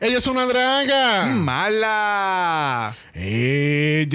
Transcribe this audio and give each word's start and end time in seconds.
Ella 0.00 0.18
es 0.18 0.28
una 0.28 0.46
draga. 0.46 1.26
Mala. 1.26 2.96
Ella. 3.14 4.14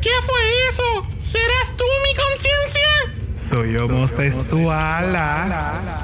¿Qué 0.00 0.10
fue 0.24 0.68
eso? 0.68 0.84
¿Serás 1.18 1.76
tú 1.76 1.84
mi 2.04 2.14
conciencia? 2.14 2.86
Soy 3.34 3.76
homosexual. 3.76 5.16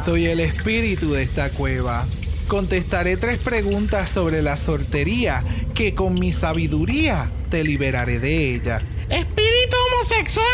Soy 0.05 0.27
el 0.27 0.41
espíritu 0.41 1.12
de 1.12 1.23
esta 1.23 1.51
cueva. 1.51 2.05
Contestaré 2.49 3.17
tres 3.17 3.39
preguntas 3.39 4.11
sobre 4.11 4.43
la 4.43 4.57
soltería 4.57 5.43
que 5.75 5.95
con 5.95 6.15
mi 6.15 6.33
sabiduría 6.33 7.31
te 7.51 7.65
liberaré 7.65 8.19
de 8.19 8.55
ella. 8.55 8.83
Espíritu 9.09 9.77
homosexual, 9.93 10.47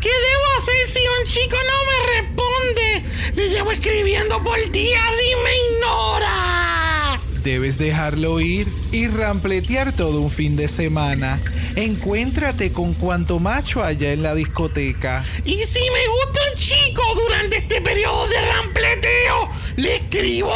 ¿qué 0.00 0.08
debo 0.08 0.44
hacer 0.58 0.88
si 0.88 1.00
un 1.00 1.26
chico 1.26 1.56
no 1.56 1.84
me 1.90 2.20
responde? 2.20 3.04
Le 3.34 3.48
llevo 3.48 3.72
escribiendo 3.72 4.42
por 4.42 4.58
días 4.70 5.12
y 5.22 5.42
me 5.42 5.76
ignora. 5.76 7.20
Debes 7.42 7.78
dejarlo 7.78 8.40
ir 8.40 8.66
y 8.92 9.06
rampletear 9.06 9.92
todo 9.92 10.20
un 10.20 10.30
fin 10.30 10.56
de 10.56 10.68
semana. 10.68 11.38
Encuéntrate 11.76 12.72
con 12.72 12.94
cuanto 12.94 13.38
macho 13.38 13.82
haya 13.82 14.12
en 14.12 14.22
la 14.22 14.34
discoteca. 14.34 15.24
Y 15.44 15.62
si 15.64 15.80
me 15.80 16.08
gusta 16.08 16.40
un 16.52 16.58
chico 16.58 17.02
durante 17.14 17.58
este 17.58 17.80
periodo 17.82 18.26
de 18.28 18.40
rampleteo, 18.40 19.50
le 19.76 19.96
escribo, 19.96 20.52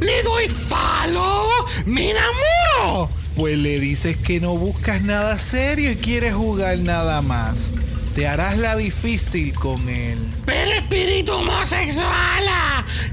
le 0.00 0.22
doy 0.22 0.48
falo, 0.48 1.46
me 1.86 2.10
enamoro. 2.10 3.08
Pues 3.36 3.58
le 3.58 3.78
dices 3.78 4.16
que 4.16 4.40
no 4.40 4.54
buscas 4.56 5.02
nada 5.02 5.38
serio 5.38 5.92
y 5.92 5.96
quieres 5.96 6.34
jugar 6.34 6.78
nada 6.80 7.22
más. 7.22 7.72
Te 8.14 8.28
harás 8.28 8.58
la 8.58 8.76
difícil 8.76 9.54
con 9.54 9.88
él. 9.88 10.18
Pero 10.44 10.72
espíritu 10.72 11.32
homosexual, 11.32 12.44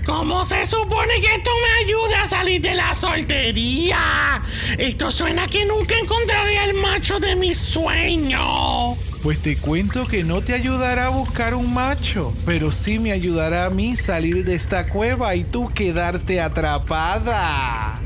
¿cómo 0.05 0.43
se 0.43 0.65
supone 0.65 1.21
que 1.21 1.35
esto 1.35 1.51
me 1.61 1.85
ayude 1.85 2.15
a 2.15 2.27
salir 2.27 2.61
de 2.61 2.75
la 2.75 2.93
soltería? 2.93 4.41
Esto 4.77 5.09
suena 5.09 5.47
que 5.47 5.63
nunca 5.65 5.95
encontraré 5.97 6.59
al 6.59 6.73
macho 6.73 7.17
de 7.19 7.37
mis 7.37 7.57
sueños. 7.57 9.08
Pues 9.23 9.41
te 9.41 9.57
cuento 9.57 10.05
que 10.05 10.23
no 10.23 10.41
te 10.41 10.53
ayudará 10.53 11.07
a 11.07 11.09
buscar 11.09 11.53
un 11.53 11.73
macho, 11.73 12.33
pero 12.45 12.71
sí 12.71 12.99
me 12.99 13.11
ayudará 13.11 13.65
a 13.65 13.69
mí 13.69 13.95
salir 13.95 14.45
de 14.45 14.55
esta 14.55 14.87
cueva 14.87 15.35
y 15.35 15.43
tú 15.43 15.67
quedarte 15.67 16.39
atrapada. 16.39 17.99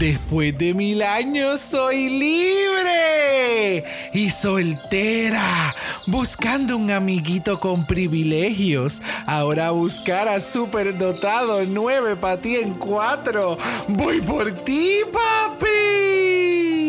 Después 0.00 0.56
de 0.56 0.72
mil 0.72 1.02
años 1.02 1.60
soy 1.60 2.08
libre 2.08 3.84
y 4.14 4.30
soltera, 4.30 5.74
buscando 6.06 6.78
un 6.78 6.90
amiguito 6.90 7.58
con 7.58 7.84
privilegios. 7.84 9.02
Ahora 9.26 9.72
buscar 9.72 10.26
a 10.26 10.40
superdotado 10.40 11.66
nueve 11.66 12.16
para 12.16 12.40
ti 12.40 12.56
en 12.56 12.72
cuatro. 12.78 13.58
Voy 13.88 14.22
por 14.22 14.50
ti, 14.64 15.00
papi. 15.12 16.79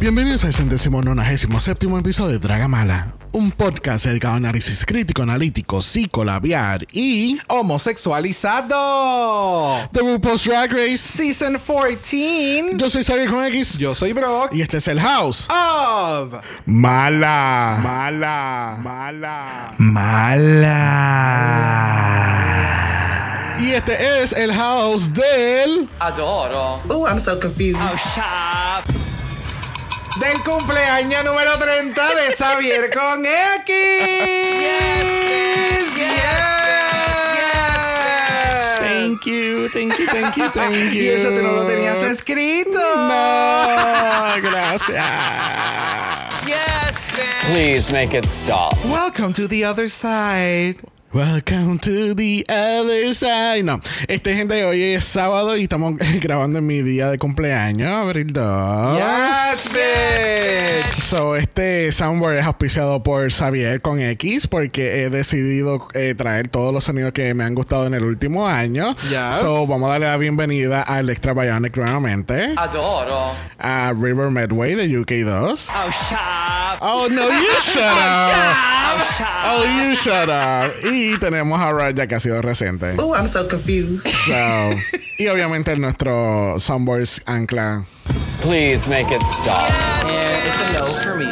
Bienvenidos 0.00 0.44
al 0.44 0.52
centésimo 0.52 1.00
nonagésimo 1.00 1.58
séptimo 1.58 1.98
episodio 1.98 2.32
de 2.32 2.38
Dragamala, 2.38 3.14
un 3.32 3.50
podcast 3.50 4.04
dedicado 4.04 4.34
a 4.34 4.36
análisis 4.36 4.84
crítico, 4.84 5.22
analítico, 5.22 5.80
psicolabiar 5.80 6.86
y 6.92 7.38
Homosexualizado. 7.48 9.88
The 9.92 10.00
RuPaul's 10.00 10.44
Drag 10.44 10.70
Race. 10.70 10.98
Season 10.98 11.54
14. 11.54 12.74
Yo 12.76 12.90
soy 12.90 13.02
Xavier 13.04 13.30
con 13.30 13.42
X 13.46 13.78
Yo 13.78 13.94
soy 13.94 14.12
Brock. 14.12 14.52
y 14.52 14.60
este 14.60 14.76
es 14.76 14.88
el 14.88 15.00
House. 15.00 15.48
Of 15.50 16.34
Mala, 16.66 17.78
mala, 17.82 18.76
mala. 18.78 19.74
Mala. 19.78 20.76
Y 23.58 23.70
este 23.72 24.22
es 24.22 24.34
el 24.34 24.52
House 24.52 25.10
del 25.14 25.88
Adoro. 26.00 26.82
Oh, 26.90 27.06
I'm 27.08 27.18
so 27.18 27.40
confused. 27.40 27.80
Del 30.20 30.42
cumpleaños 30.42 31.24
número 31.24 31.58
30 31.58 32.14
de 32.14 32.32
Xavier 32.34 32.90
con 32.90 33.24
X. 33.26 33.66
Yes, 33.68 33.76
Thank 38.80 39.26
you, 39.26 39.68
thank 39.68 39.98
you, 39.98 40.06
thank 40.06 40.36
you, 40.36 40.48
thank 40.50 40.92
you. 40.94 41.02
Y 41.02 41.08
eso 41.08 41.28
te 41.34 41.42
no 41.42 41.52
lo 41.52 41.66
tenías 41.66 42.02
escrito. 42.02 42.70
No, 42.78 44.40
gracias. 44.42 45.04
Yes, 46.46 47.08
man. 47.12 47.52
Please 47.52 47.92
make 47.92 48.14
it 48.16 48.24
stop. 48.24 48.72
Welcome 48.86 49.34
to 49.34 49.46
the 49.46 49.64
other 49.64 49.88
side. 49.88 50.76
Welcome 51.12 51.78
to 51.78 52.14
the 52.14 52.44
other 52.48 53.14
side. 53.14 53.62
No, 53.62 53.80
este 54.06 54.34
gente, 54.34 54.64
hoy 54.64 54.82
es 54.82 55.04
sábado 55.04 55.56
y 55.56 55.62
estamos 55.62 55.94
grabando 56.20 56.58
en 56.58 56.66
mi 56.66 56.82
día 56.82 57.08
de 57.10 57.16
cumpleaños, 57.18 57.90
abril 57.90 58.26
2. 58.32 58.98
Yes, 58.98 59.72
bitch. 59.72 61.00
So, 61.00 61.36
este 61.36 61.90
soundboard 61.92 62.38
es 62.38 62.44
auspiciado 62.44 63.02
por 63.02 63.30
Xavier 63.30 63.80
con 63.80 64.00
X 64.00 64.46
porque 64.48 65.04
he 65.04 65.10
decidido 65.10 65.86
eh, 65.94 66.14
traer 66.16 66.48
todos 66.48 66.74
los 66.74 66.84
sonidos 66.84 67.12
que 67.12 67.32
me 67.32 67.44
han 67.44 67.54
gustado 67.54 67.86
en 67.86 67.94
el 67.94 68.04
último 68.04 68.46
año. 68.46 68.92
Yes. 69.08 69.38
So, 69.38 69.66
vamos 69.66 69.88
a 69.88 69.92
darle 69.92 70.08
la 70.08 70.16
bienvenida 70.18 70.82
al 70.82 71.08
Extra 71.08 71.32
Bionic 71.32 71.76
nuevamente. 71.76 72.52
Adoro. 72.56 73.32
A 73.58 73.92
River 73.96 74.30
Medway 74.30 74.74
de 74.74 74.88
UK2. 74.88 75.68
Oh, 75.68 75.90
shut 75.90 76.18
Oh, 76.82 77.08
no, 77.10 77.22
you 77.26 77.46
shut 77.60 77.82
up. 77.82 78.98
Oh, 78.98 79.14
shut 79.16 79.26
Oh, 79.48 79.64
you 79.78 79.94
shut 79.96 80.28
up. 80.28 80.74
Y 80.84 81.05
tenemos 81.18 81.60
a 81.60 81.72
Raya 81.72 82.06
que 82.06 82.14
ha 82.14 82.20
sido 82.20 82.42
reciente. 82.42 82.94
Oh, 82.98 83.14
I'm 83.14 83.28
so 83.28 83.48
confused. 83.48 84.06
So, 84.26 84.70
y 85.18 85.28
obviamente 85.28 85.76
nuestro 85.76 86.58
soundboards 86.58 87.22
ancla. 87.26 87.86
Please 88.42 88.88
make 88.88 89.10
it 89.10 89.22
stop. 89.22 89.70
it's 90.46 90.76
a 90.76 90.78
no 90.78 90.86
for 91.02 91.16
me. 91.16 91.26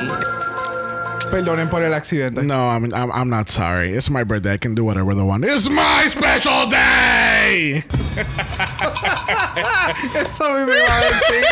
Perdonen 1.30 1.68
por 1.68 1.82
el 1.82 1.94
accidente. 1.94 2.42
No, 2.44 2.70
I'm, 2.70 2.92
I'm, 2.94 3.10
I'm 3.10 3.28
not 3.28 3.50
sorry. 3.50 3.92
It's 3.92 4.08
my 4.10 4.24
birthday. 4.24 4.52
I 4.54 4.56
can 4.56 4.74
do 4.74 4.84
whatever 4.84 5.14
the 5.14 5.24
one. 5.24 5.42
It's 5.42 5.68
my 5.68 6.06
special 6.08 6.66
day. 6.66 7.13
Eso 10.14 10.50
me 10.54 10.62
iba 10.62 10.96
a 10.96 11.00
decir. 11.00 11.44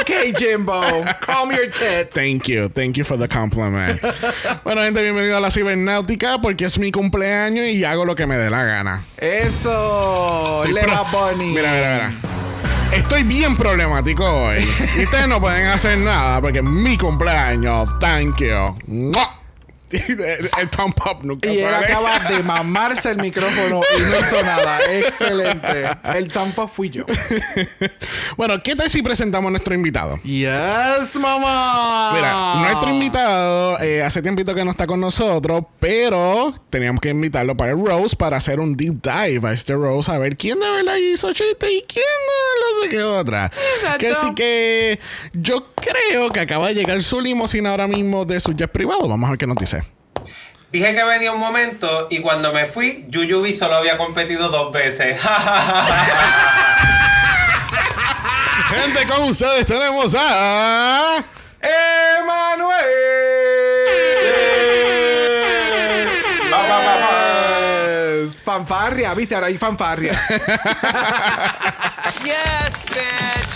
Ok, 0.00 0.10
Jimbo. 0.38 0.80
Calm 1.20 1.50
your 1.50 1.66
tits. 1.70 2.10
Thank 2.14 2.48
you. 2.48 2.68
Thank 2.68 2.96
you 2.96 3.04
for 3.04 3.18
the 3.18 3.28
compliment. 3.28 4.00
bueno, 4.64 4.82
gente, 4.82 5.02
bienvenido 5.02 5.36
a 5.36 5.40
la 5.40 5.50
cibernáutica 5.50 6.38
porque 6.40 6.64
es 6.66 6.78
mi 6.78 6.90
cumpleaños 6.90 7.66
y 7.66 7.84
hago 7.84 8.04
lo 8.04 8.14
que 8.14 8.26
me 8.26 8.36
dé 8.36 8.50
la 8.50 8.64
gana. 8.64 9.04
Eso. 9.16 10.64
Leva 10.72 11.08
pro- 11.10 11.30
Bunny. 11.32 11.50
Mira, 11.54 11.72
mira, 11.72 11.94
mira. 11.94 12.12
Estoy 12.92 13.22
bien 13.22 13.56
problemático 13.56 14.24
hoy. 14.24 14.66
y 14.96 15.02
ustedes 15.04 15.28
no 15.28 15.40
pueden 15.40 15.66
hacer 15.66 15.98
nada 15.98 16.40
porque 16.40 16.60
es 16.60 16.64
mi 16.64 16.96
cumpleaños. 16.96 17.90
Thank 18.00 18.38
you. 18.40 18.76
¡Mua! 18.86 19.34
El, 19.90 20.68
thumb 20.70 20.94
up 21.06 21.24
nunca 21.24 21.50
Y 21.50 21.58
él 21.58 21.70
sale. 21.70 21.86
acaba 21.86 22.18
de 22.28 22.42
mamarse 22.42 23.10
el 23.10 23.18
micrófono 23.18 23.80
y 23.96 24.02
no 24.02 24.20
hizo 24.20 24.42
nada. 24.42 24.80
Excelente. 24.90 25.88
El 26.14 26.30
tampo 26.30 26.68
fui 26.68 26.90
yo. 26.90 27.04
bueno, 28.36 28.62
¿qué 28.62 28.76
tal 28.76 28.90
si 28.90 29.02
presentamos 29.02 29.48
a 29.48 29.50
nuestro 29.52 29.74
invitado? 29.74 30.20
Yes, 30.22 31.16
mamá. 31.18 32.12
Mira, 32.14 32.54
nuestro 32.56 32.90
invitado 32.90 33.80
eh, 33.80 34.02
hace 34.02 34.22
tiempito 34.22 34.54
que 34.54 34.64
no 34.64 34.70
está 34.70 34.86
con 34.86 35.00
nosotros, 35.00 35.64
pero 35.80 36.54
teníamos 36.70 37.00
que 37.00 37.10
invitarlo 37.10 37.56
para 37.56 37.72
el 37.72 37.84
Rose 37.84 38.16
para 38.16 38.36
hacer 38.36 38.60
un 38.60 38.76
deep 38.76 39.02
dive 39.02 39.48
a 39.48 39.52
este 39.52 39.74
Rose 39.74 40.10
a 40.10 40.18
ver 40.18 40.36
quién 40.36 40.58
de 40.60 40.70
verdad 40.70 40.96
hizo 40.96 41.32
chiste 41.32 41.72
y 41.72 41.82
quién 41.82 42.04
de 42.04 42.34
verdad 42.44 42.82
se 42.82 42.88
quedó 42.88 43.18
atrás. 43.18 43.50
Exacto. 43.76 43.98
Que 43.98 44.08
así 44.08 44.34
que 44.34 45.00
yo 45.32 45.62
creo 45.90 46.30
que 46.30 46.40
acaba 46.40 46.68
de 46.68 46.74
llegar 46.74 47.02
su 47.02 47.20
limusina 47.20 47.70
ahora 47.70 47.86
mismo 47.86 48.24
de 48.24 48.40
su 48.40 48.52
jet 48.52 48.70
privado. 48.70 49.08
Vamos 49.08 49.26
a 49.28 49.30
ver 49.30 49.38
qué 49.38 49.46
nos 49.46 49.56
dice. 49.56 49.82
Dije 50.70 50.94
que 50.94 51.02
venía 51.04 51.32
un 51.32 51.40
momento 51.40 52.08
y 52.10 52.20
cuando 52.20 52.52
me 52.52 52.66
fui, 52.66 53.06
Yuyubi 53.08 53.54
solo 53.54 53.76
había 53.76 53.96
competido 53.96 54.48
dos 54.50 54.70
veces. 54.72 55.20
Gente, 58.68 59.06
con 59.06 59.22
ustedes 59.30 59.64
tenemos 59.64 60.14
a. 60.18 61.24
¡Emanuel! 62.18 62.88
Fanfarria, 68.44 69.14
viste, 69.14 69.34
ahora 69.34 69.46
hay 69.48 69.58
fanfarria. 69.58 70.20
Yes, 72.24 72.86
bitch. 72.86 73.47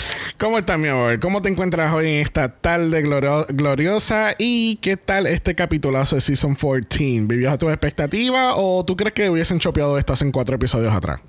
¿Cómo 0.43 0.59
estás, 0.59 0.77
mi 0.77 0.89
amor? 0.89 1.21
¿Cómo 1.21 1.41
te 1.41 1.49
encuentras 1.49 1.93
hoy 1.93 2.15
en 2.15 2.21
esta 2.21 2.49
tarde 2.49 3.01
glorio- 3.01 3.47
gloriosa? 3.49 4.35
¿Y 4.39 4.75
qué 4.83 4.97
tal 4.97 5.29
este 5.29 5.55
capitulazo 5.55 6.17
de 6.17 6.21
Season 6.21 6.57
14? 6.57 6.89
¿Vivías 7.29 7.53
a 7.53 7.59
tu 7.59 7.71
expectativa 7.71 8.57
o 8.57 8.85
tú 8.85 8.97
crees 8.97 9.13
que 9.13 9.31
hubiesen 9.31 9.61
chopeado 9.61 9.97
esto 9.99 10.15
hace 10.15 10.29
cuatro 10.33 10.57
episodios 10.57 10.93
atrás? 10.93 11.21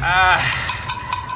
Ah, 0.00 0.38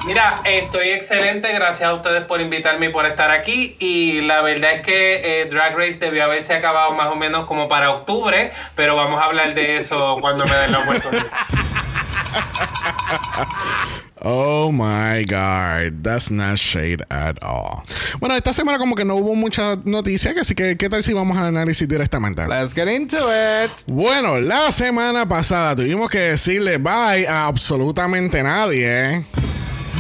mira, 0.06 0.37
estoy 0.44 0.90
excelente. 0.90 1.52
Gracias 1.52 1.90
a 1.90 1.94
ustedes 1.94 2.23
por 2.23 2.40
invitarme 2.40 2.87
y 2.87 2.88
por 2.90 3.06
estar 3.06 3.32
aquí. 3.32 3.75
Y 3.81 4.20
la 4.20 4.40
verdad 4.43 4.75
es 4.75 4.82
que 4.82 5.40
eh, 5.43 5.46
Drag 5.46 5.76
Race 5.76 5.99
debió 5.99 6.23
haberse 6.23 6.55
acabado 6.55 6.93
más 6.93 7.08
o 7.08 7.17
menos 7.17 7.46
como 7.46 7.67
para 7.67 7.90
octubre. 7.90 8.52
Pero 8.76 8.94
vamos 8.94 9.20
a 9.20 9.25
hablar 9.25 9.52
de 9.52 9.78
eso 9.78 10.17
cuando 10.20 10.44
me 10.44 10.55
den 10.55 10.70
la 10.70 10.78
oportunidad. 10.78 11.26
Oh 14.28 14.73
my 14.73 15.25
god, 15.25 16.02
that's 16.02 16.32
not 16.32 16.58
shade 16.58 17.05
at 17.11 17.40
all. 17.44 17.84
Bueno, 18.19 18.34
esta 18.34 18.52
semana 18.52 18.76
como 18.76 18.96
que 18.96 19.05
no 19.05 19.14
hubo 19.14 19.37
muchas 19.37 19.78
noticias, 19.84 20.37
así 20.37 20.56
que 20.56 20.76
¿qué 20.76 20.90
tal 20.90 21.05
si 21.05 21.12
vamos 21.12 21.38
al 21.38 21.44
análisis 21.44 21.87
directamente? 21.87 22.44
Let's 22.49 22.75
get 22.75 22.88
into 22.88 23.19
it. 23.31 23.70
Bueno, 23.87 24.40
la 24.40 24.73
semana 24.73 25.28
pasada 25.28 25.76
tuvimos 25.76 26.11
que 26.11 26.19
decirle 26.19 26.78
bye 26.78 27.25
a 27.28 27.46
absolutamente 27.46 28.43
nadie. 28.43 29.25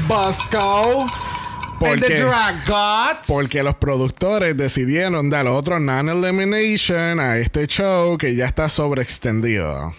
Bosco. 0.08 1.06
And 1.78 2.02
the 2.02 2.08
Porque, 2.08 2.20
Drag 2.20 2.66
Gods. 2.66 3.28
porque 3.28 3.62
los 3.62 3.74
productores 3.76 4.56
decidieron 4.56 5.30
dar 5.30 5.46
otro 5.46 5.78
non-elimination 5.78 7.20
a 7.20 7.36
este 7.36 7.68
show 7.68 8.18
que 8.18 8.34
ya 8.34 8.46
está 8.46 8.68
sobreextendido. 8.68 9.94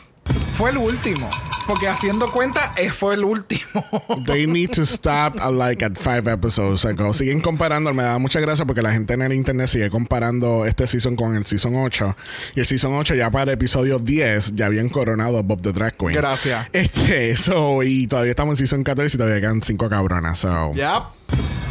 Fue 0.58 0.72
el 0.72 0.80
último. 0.80 1.30
Porque 1.68 1.90
haciendo 1.90 2.32
cuenta, 2.32 2.74
eh, 2.78 2.92
fue 2.92 3.16
el 3.16 3.26
último. 3.26 3.86
They 4.26 4.48
need 4.48 4.72
to 4.76 4.84
stop 4.84 5.36
uh, 5.36 5.52
like 5.52 5.84
at 5.84 5.98
five 5.98 6.32
episodes 6.32 6.86
ago. 6.86 7.14
Siguen 7.14 7.42
comparando, 7.42 7.94
me 7.94 8.04
da 8.04 8.18
mucha 8.20 8.40
gracia 8.40 8.66
porque 8.66 8.82
la 8.82 8.94
gente 8.94 9.14
en 9.14 9.22
el 9.22 9.34
internet 9.34 9.68
sigue 9.68 9.90
comparando 9.90 10.66
este 10.66 10.88
season 10.88 11.18
con 11.18 11.36
el 11.36 11.46
season 11.46 11.76
8. 11.76 12.16
Y 12.56 12.62
el 12.62 12.66
season 12.66 12.94
8 12.94 13.16
ya 13.16 13.30
para 13.30 13.44
el 13.44 13.50
episodio 13.50 14.00
10 14.00 14.56
ya 14.56 14.68
habían 14.68 14.88
coronado 14.88 15.38
a 15.38 15.42
Bob 15.42 15.62
the 15.62 15.74
Drag 15.74 15.98
Queen. 15.98 16.14
Gracias. 16.14 16.70
Este, 16.72 17.36
so, 17.36 17.84
y 17.84 18.08
todavía 18.08 18.32
estamos 18.32 18.54
en 18.54 18.68
season 18.68 18.84
14 18.84 19.16
y 19.16 19.18
todavía 19.18 19.42
quedan 19.42 19.62
5 19.62 19.90
cabronas. 19.90 20.40
So, 20.40 20.72
yep. 20.72 21.67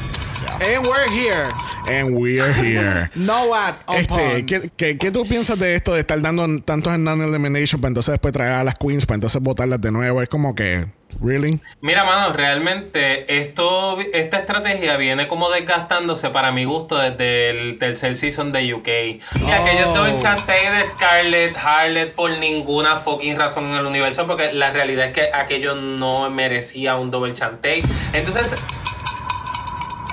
And 0.60 0.86
we're 0.86 1.10
here. 1.10 1.48
and 1.86 2.16
we're 2.16 2.52
here. 2.52 3.10
No 3.14 3.46
what 3.46 3.74
Este. 3.94 4.46
¿qué, 4.46 4.70
qué, 4.76 4.98
qué 4.98 5.10
tú 5.10 5.24
piensas 5.26 5.58
de 5.58 5.74
esto 5.74 5.94
de 5.94 6.00
estar 6.00 6.20
dando 6.20 6.46
tantos 6.62 6.94
en 6.94 7.04
non-elimination 7.04 7.80
para 7.80 7.88
entonces 7.88 8.12
después 8.12 8.32
traer 8.32 8.52
a 8.52 8.64
las 8.64 8.74
queens 8.74 9.06
para 9.06 9.16
entonces 9.16 9.40
votarlas 9.42 9.80
de 9.80 9.92
nuevo? 9.92 10.22
Es 10.22 10.28
como 10.28 10.54
que, 10.54 10.86
¿really? 11.22 11.60
Mira, 11.80 12.04
mano, 12.04 12.32
realmente 12.32 13.40
esto, 13.40 13.98
esta 14.12 14.38
estrategia 14.38 14.96
viene 14.96 15.28
como 15.28 15.50
desgastándose 15.50 16.30
para 16.30 16.52
mi 16.52 16.64
gusto 16.64 16.96
desde 16.98 17.50
el 17.50 17.78
tercer 17.78 18.16
season 18.16 18.52
de 18.52 18.74
UK. 18.74 18.88
Y 18.88 19.50
aquello 19.50 19.92
todo 19.94 20.06
el 20.06 20.18
chantey 20.18 20.70
de 20.70 20.88
Scarlett, 20.90 21.56
Harlot 21.56 22.14
por 22.14 22.30
ninguna 22.38 22.96
fucking 22.96 23.36
razón 23.36 23.66
en 23.66 23.74
el 23.74 23.86
universo, 23.86 24.26
porque 24.26 24.52
la 24.52 24.70
realidad 24.70 25.06
es 25.06 25.14
que 25.14 25.30
aquello 25.32 25.74
no 25.74 26.28
merecía 26.30 26.96
un 26.96 27.10
doble 27.10 27.34
chantey. 27.34 27.82
Entonces, 28.12 28.56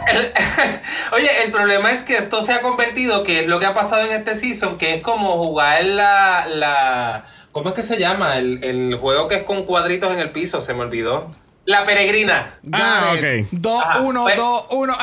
el- 0.07 0.33
oye, 1.13 1.43
el 1.43 1.51
problema 1.51 1.91
es 1.91 2.03
que 2.03 2.15
esto 2.17 2.41
se 2.41 2.53
ha 2.53 2.61
convertido, 2.61 3.23
que 3.23 3.41
es 3.41 3.47
lo 3.47 3.59
que 3.59 3.65
ha 3.65 3.73
pasado 3.73 4.05
en 4.05 4.11
este 4.17 4.35
season, 4.35 4.77
que 4.77 4.95
es 4.95 5.01
como 5.01 5.41
jugar 5.43 5.83
la... 5.85 6.45
la 6.47 7.23
¿Cómo 7.51 7.69
es 7.69 7.75
que 7.75 7.83
se 7.83 7.97
llama? 7.99 8.37
El, 8.37 8.63
el 8.63 8.95
juego 8.99 9.27
que 9.27 9.35
es 9.35 9.43
con 9.43 9.63
cuadritos 9.65 10.11
en 10.11 10.19
el 10.19 10.31
piso, 10.31 10.61
se 10.61 10.73
me 10.73 10.81
olvidó. 10.81 11.29
La 11.65 11.85
peregrina. 11.85 12.55
Ah, 12.73 13.13
ok. 13.15 13.47
Dos, 13.51 13.83
Ajá. 13.85 13.99
uno, 14.01 14.23
Pues- 14.23 14.35
dos, 14.35 14.65
uno. 14.71 14.93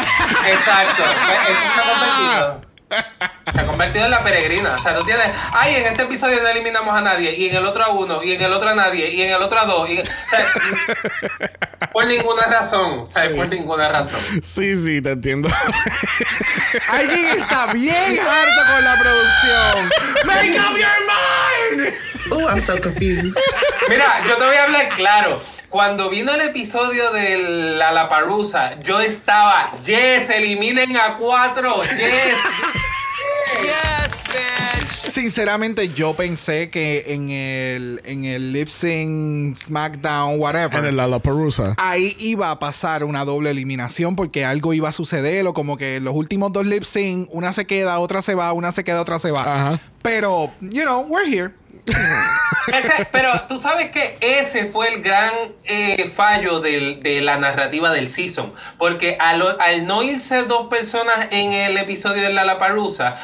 Exacto. 0.47 1.03
Eso 1.03 1.61
se 1.61 1.81
ha 1.81 1.85
convertido. 2.51 2.71
Se 3.55 3.61
ha 3.61 3.67
convertido 3.67 4.05
en 4.05 4.11
la 4.11 4.21
peregrina. 4.23 4.75
O 4.75 4.79
sea, 4.79 4.95
tú 4.95 5.05
tienes. 5.05 5.29
Ay, 5.53 5.77
en 5.77 5.87
este 5.87 6.03
episodio 6.05 6.41
no 6.43 6.49
eliminamos 6.49 6.95
a 6.97 7.01
nadie. 7.01 7.33
Y 7.37 7.49
en 7.49 7.57
el 7.57 7.67
otro 7.67 7.85
a 7.85 7.89
uno. 7.91 8.23
Y 8.23 8.33
en 8.33 8.41
el 8.43 8.53
otro 8.53 8.71
a 8.71 8.75
nadie. 8.75 9.11
Y 9.11 9.23
en 9.23 9.31
el 9.33 9.43
otro 9.43 9.59
a 9.61 9.65
dos. 9.67 9.89
y- 9.89 10.01
o 10.01 10.05
sea, 10.29 10.47
por 11.93 12.07
ninguna 12.07 12.43
razón. 12.43 13.01
O 13.01 13.07
sea, 13.07 13.29
por 13.35 13.49
ninguna 13.49 13.89
razón. 13.89 14.21
Sí, 14.47 14.77
sí, 14.77 15.01
te 15.03 15.13
entiendo. 15.13 15.49
Alguien 16.89 17.27
está 17.37 17.67
bien 17.73 18.19
harto 18.21 18.73
con 18.73 18.85
la 18.85 18.95
producción. 19.01 19.91
Make 20.25 20.59
up 20.61 20.77
your 20.77 21.81
mind. 21.81 21.95
Oh, 22.33 22.49
I'm 22.49 22.61
so 22.61 22.81
confused. 22.81 23.35
Mira, 23.89 24.23
yo 24.27 24.37
te 24.37 24.45
voy 24.45 24.55
a 24.57 24.65
hablar 24.65 24.89
claro. 24.91 25.43
Cuando 25.69 26.11
vino 26.11 26.33
el 26.35 26.41
episodio 26.43 27.11
de 27.13 27.39
la 27.77 27.93
Laparusa, 27.93 28.79
yo 28.81 29.01
estaba, 29.01 29.73
yes, 29.85 30.29
eliminen 30.31 30.97
a 30.97 31.15
cuatro, 31.17 31.83
yes. 31.85 32.35
Yes, 33.63 34.25
bitch. 34.25 35.11
Sinceramente, 35.13 35.89
yo 35.93 36.15
pensé 36.15 36.71
que 36.71 37.05
en 37.09 37.31
el, 37.31 38.01
en 38.05 38.25
el 38.25 38.53
lip 38.53 38.69
sync, 38.69 39.57
SmackDown, 39.57 40.41
whatever. 40.41 40.79
en 40.79 40.87
el 40.87 40.97
Lollapalooza. 40.97 41.75
ahí 41.79 42.17
iba 42.19 42.51
a 42.51 42.59
pasar 42.59 43.05
una 43.05 43.25
doble 43.25 43.51
eliminación 43.51 44.17
porque 44.17 44.45
algo 44.45 44.73
iba 44.73 44.89
a 44.89 44.93
suceder 44.93 45.47
o 45.47 45.55
como 45.55 45.77
que 45.77 45.97
en 45.97 46.05
los 46.05 46.15
últimos 46.15 46.53
dos 46.53 46.65
lip 46.65 46.85
sync 46.85 47.29
una 47.33 47.53
se 47.53 47.67
queda, 47.67 47.99
otra 47.99 48.23
se 48.23 48.35
va, 48.35 48.53
una 48.53 48.73
se 48.73 48.85
queda, 48.85 49.01
otra 49.01 49.19
se 49.19 49.31
va. 49.31 49.43
Ajá. 49.43 49.81
Pero, 50.03 50.53
you 50.61 50.83
know, 50.83 51.01
we're 51.09 51.29
here. 51.29 51.53
Ese- 52.73 53.09
pero 53.11 53.31
tú 53.49 53.61
sabes 53.61 53.91
que 53.91 54.17
ese 54.21 54.67
fue 54.67 54.93
el 54.95 55.03
gran 55.03 55.33
eh, 55.65 56.11
fallo 56.15 56.61
del- 56.61 57.01
de 57.01 57.21
la 57.21 57.37
narrativa 57.39 57.91
del 57.91 58.09
season. 58.09 58.53
Porque 58.79 59.17
al, 59.19 59.43
al 59.59 59.87
no 59.87 60.03
irse 60.03 60.43
dos 60.45 60.69
personas 60.69 61.29
en 61.31 61.53
el 61.53 61.77
episodio 61.79 62.23
de 62.23 62.33
la 62.33 62.45
Laparusa, 62.45 63.15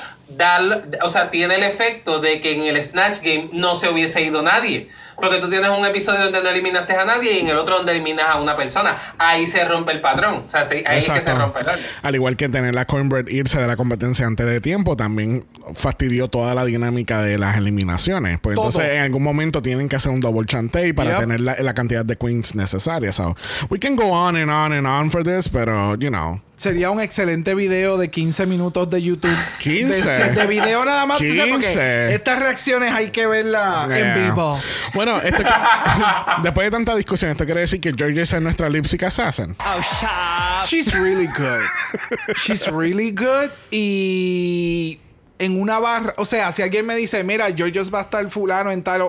o 1.02 1.08
sea, 1.08 1.30
tiene 1.30 1.56
el 1.56 1.62
efecto 1.62 2.18
de 2.18 2.40
que 2.40 2.52
en 2.52 2.62
el 2.62 2.82
Snatch 2.82 3.18
Game 3.22 3.50
no 3.52 3.74
se 3.74 3.88
hubiese 3.88 4.22
ido 4.22 4.42
nadie. 4.42 4.88
Porque 5.20 5.38
tú 5.38 5.48
tienes 5.48 5.70
un 5.70 5.84
episodio 5.84 6.24
donde 6.24 6.42
no 6.42 6.48
eliminaste 6.50 6.92
a 6.94 7.04
nadie 7.04 7.32
y 7.32 7.38
en 7.40 7.48
el 7.48 7.56
otro 7.58 7.76
donde 7.78 7.92
eliminas 7.92 8.26
a 8.28 8.40
una 8.40 8.54
persona. 8.56 8.96
Ahí 9.18 9.46
se 9.46 9.64
rompe 9.64 9.92
el 9.92 10.00
patrón. 10.00 10.42
O 10.46 10.48
sea, 10.48 10.64
se- 10.64 10.84
ahí 10.86 10.98
es 10.98 11.04
que 11.06 11.12
se 11.12 11.18
Exacto. 11.18 11.40
rompe 11.40 11.60
el 11.60 11.68
orden. 11.68 11.84
Al 12.02 12.14
igual 12.14 12.36
que 12.36 12.48
tener 12.48 12.74
la 12.74 12.84
Cornbread 12.84 13.26
irse 13.28 13.58
de 13.60 13.66
la 13.66 13.76
competencia 13.76 14.26
antes 14.26 14.46
de 14.46 14.60
tiempo, 14.60 14.96
también 14.96 15.46
fastidió 15.74 16.28
toda 16.28 16.54
la 16.54 16.64
dinámica 16.64 17.22
de 17.22 17.38
las 17.38 17.56
eliminaciones. 17.56 18.38
Pues 18.40 18.54
Todo. 18.56 18.66
entonces 18.68 18.92
en 18.96 19.02
algún 19.02 19.22
momento 19.22 19.62
tienen 19.62 19.88
que 19.88 19.96
hacer 19.96 20.12
un 20.12 20.20
double 20.20 20.46
chantey 20.46 20.92
para 20.92 21.10
Yep. 21.10 21.18
tener 21.20 21.40
la, 21.40 21.56
la 21.58 21.74
cantidad 21.74 22.04
de 22.04 22.16
queens 22.16 22.54
necesaria. 22.54 23.12
So, 23.12 23.36
we 23.70 23.78
can 23.78 23.96
go 23.96 24.10
on 24.10 24.36
and 24.36 24.50
on 24.50 24.72
and 24.72 24.86
on 24.86 25.10
for 25.10 25.22
this, 25.24 25.48
pero, 25.48 25.94
you 25.98 26.08
know. 26.08 26.40
Sería 26.56 26.90
un 26.90 27.02
excelente 27.02 27.54
video 27.54 27.98
de 27.98 28.08
15 28.10 28.46
minutos 28.46 28.88
de 28.88 29.02
YouTube. 29.02 29.30
15. 29.58 30.08
De, 30.08 30.30
de 30.40 30.46
video 30.46 30.84
nada 30.86 31.04
más. 31.04 31.18
tú 31.18 31.24
sabes, 31.28 31.50
porque 31.52 31.66
15. 31.66 32.14
estas 32.14 32.38
reacciones 32.40 32.92
hay 32.92 33.10
que 33.10 33.26
verlas 33.26 33.90
en 33.90 34.14
vivo. 34.24 34.58
Bueno, 34.94 35.05
esto 35.16 35.42
que- 35.42 35.48
después 36.42 36.66
de 36.66 36.70
tanta 36.70 36.94
discusión, 36.96 37.30
esto 37.30 37.44
quiere 37.44 37.60
decir 37.60 37.80
que 37.80 37.92
George 37.96 38.20
es 38.22 38.40
nuestra 38.40 38.68
lipstick 38.68 39.04
assassin. 39.04 39.56
Oh, 39.60 39.80
shut 39.80 40.10
up. 40.10 40.66
She's 40.66 40.92
really 40.92 41.26
good. 41.28 41.62
She's 42.36 42.66
really 42.66 43.12
good. 43.12 43.50
Y 43.70 44.98
en 45.38 45.60
una 45.60 45.78
barra, 45.78 46.14
o 46.16 46.24
sea, 46.24 46.50
si 46.52 46.62
alguien 46.62 46.86
me 46.86 46.96
dice, 46.96 47.22
mira, 47.24 47.46
Georgios 47.54 47.92
va 47.92 48.00
a 48.00 48.02
estar 48.02 48.28
fulano 48.30 48.70
en 48.70 48.82
tal, 48.82 49.02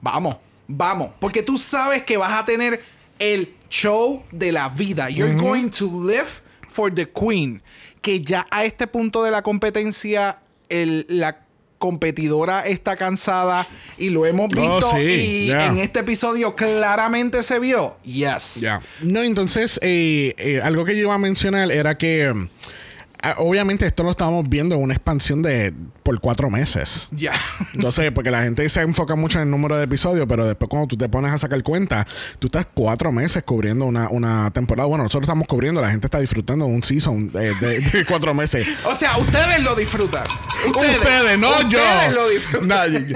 vamos, 0.00 0.36
vamos. 0.66 1.10
Porque 1.20 1.42
tú 1.42 1.58
sabes 1.58 2.02
que 2.02 2.16
vas 2.16 2.32
a 2.32 2.44
tener 2.44 2.82
el 3.18 3.54
show 3.68 4.24
de 4.32 4.52
la 4.52 4.68
vida. 4.68 5.08
You're 5.10 5.34
going 5.36 5.70
to 5.70 5.86
live 6.06 6.40
for 6.68 6.92
the 6.92 7.08
queen. 7.08 7.62
Que 8.02 8.22
ya 8.22 8.46
a 8.50 8.64
este 8.64 8.86
punto 8.86 9.22
de 9.22 9.30
la 9.30 9.42
competencia, 9.42 10.38
el, 10.68 11.06
la 11.08 11.43
competidora 11.78 12.60
está 12.60 12.96
cansada 12.96 13.66
y 13.98 14.10
lo 14.10 14.26
hemos 14.26 14.48
visto. 14.48 14.88
Oh, 14.88 14.96
sí, 14.96 15.02
y 15.02 15.46
yeah. 15.46 15.66
en 15.66 15.78
este 15.78 16.00
episodio 16.00 16.54
claramente 16.54 17.42
se 17.42 17.58
vio. 17.58 17.96
Yes. 18.04 18.60
Ya. 18.60 18.80
No, 19.02 19.22
entonces, 19.22 19.78
eh, 19.82 20.34
eh, 20.38 20.60
algo 20.62 20.84
que 20.84 20.94
yo 20.94 21.02
iba 21.02 21.14
a 21.14 21.18
mencionar 21.18 21.70
era 21.70 21.98
que 21.98 22.32
mm, 22.32 22.48
obviamente 23.38 23.86
esto 23.86 24.02
lo 24.02 24.10
estábamos 24.10 24.48
viendo 24.48 24.74
en 24.74 24.82
una 24.82 24.94
expansión 24.94 25.42
de 25.42 25.72
por 26.04 26.20
cuatro 26.20 26.50
meses. 26.50 27.08
Ya. 27.10 27.32
Entonces, 27.72 28.12
porque 28.12 28.30
la 28.30 28.42
gente 28.42 28.68
se 28.68 28.82
enfoca 28.82 29.16
mucho 29.16 29.38
en 29.38 29.44
el 29.44 29.50
número 29.50 29.76
de 29.76 29.84
episodios, 29.84 30.26
pero 30.28 30.46
después 30.46 30.68
cuando 30.68 30.86
tú 30.86 30.96
te 30.96 31.08
pones 31.08 31.32
a 31.32 31.38
sacar 31.38 31.60
cuenta, 31.64 32.06
tú 32.38 32.46
estás 32.48 32.66
cuatro 32.72 33.10
meses 33.10 33.42
cubriendo 33.42 33.86
una, 33.86 34.08
una 34.10 34.50
temporada. 34.52 34.86
Bueno, 34.86 35.04
nosotros 35.04 35.24
estamos 35.26 35.48
cubriendo, 35.48 35.80
la 35.80 35.90
gente 35.90 36.06
está 36.06 36.20
disfrutando 36.20 36.66
de 36.66 36.70
un 36.72 36.82
season 36.84 37.32
de, 37.32 37.54
de- 37.54 37.80
de 37.80 38.04
cuatro 38.08 38.34
meses. 38.34 38.66
O 38.84 38.94
sea, 38.94 39.16
ustedes 39.16 39.62
lo 39.62 39.74
disfrutan. 39.74 40.24
Ustedes, 40.68 41.38
no 41.38 41.50
yo. 41.70 41.78
Ustedes 41.78 42.12
lo 42.12 42.28
disfrutan. 42.28 43.06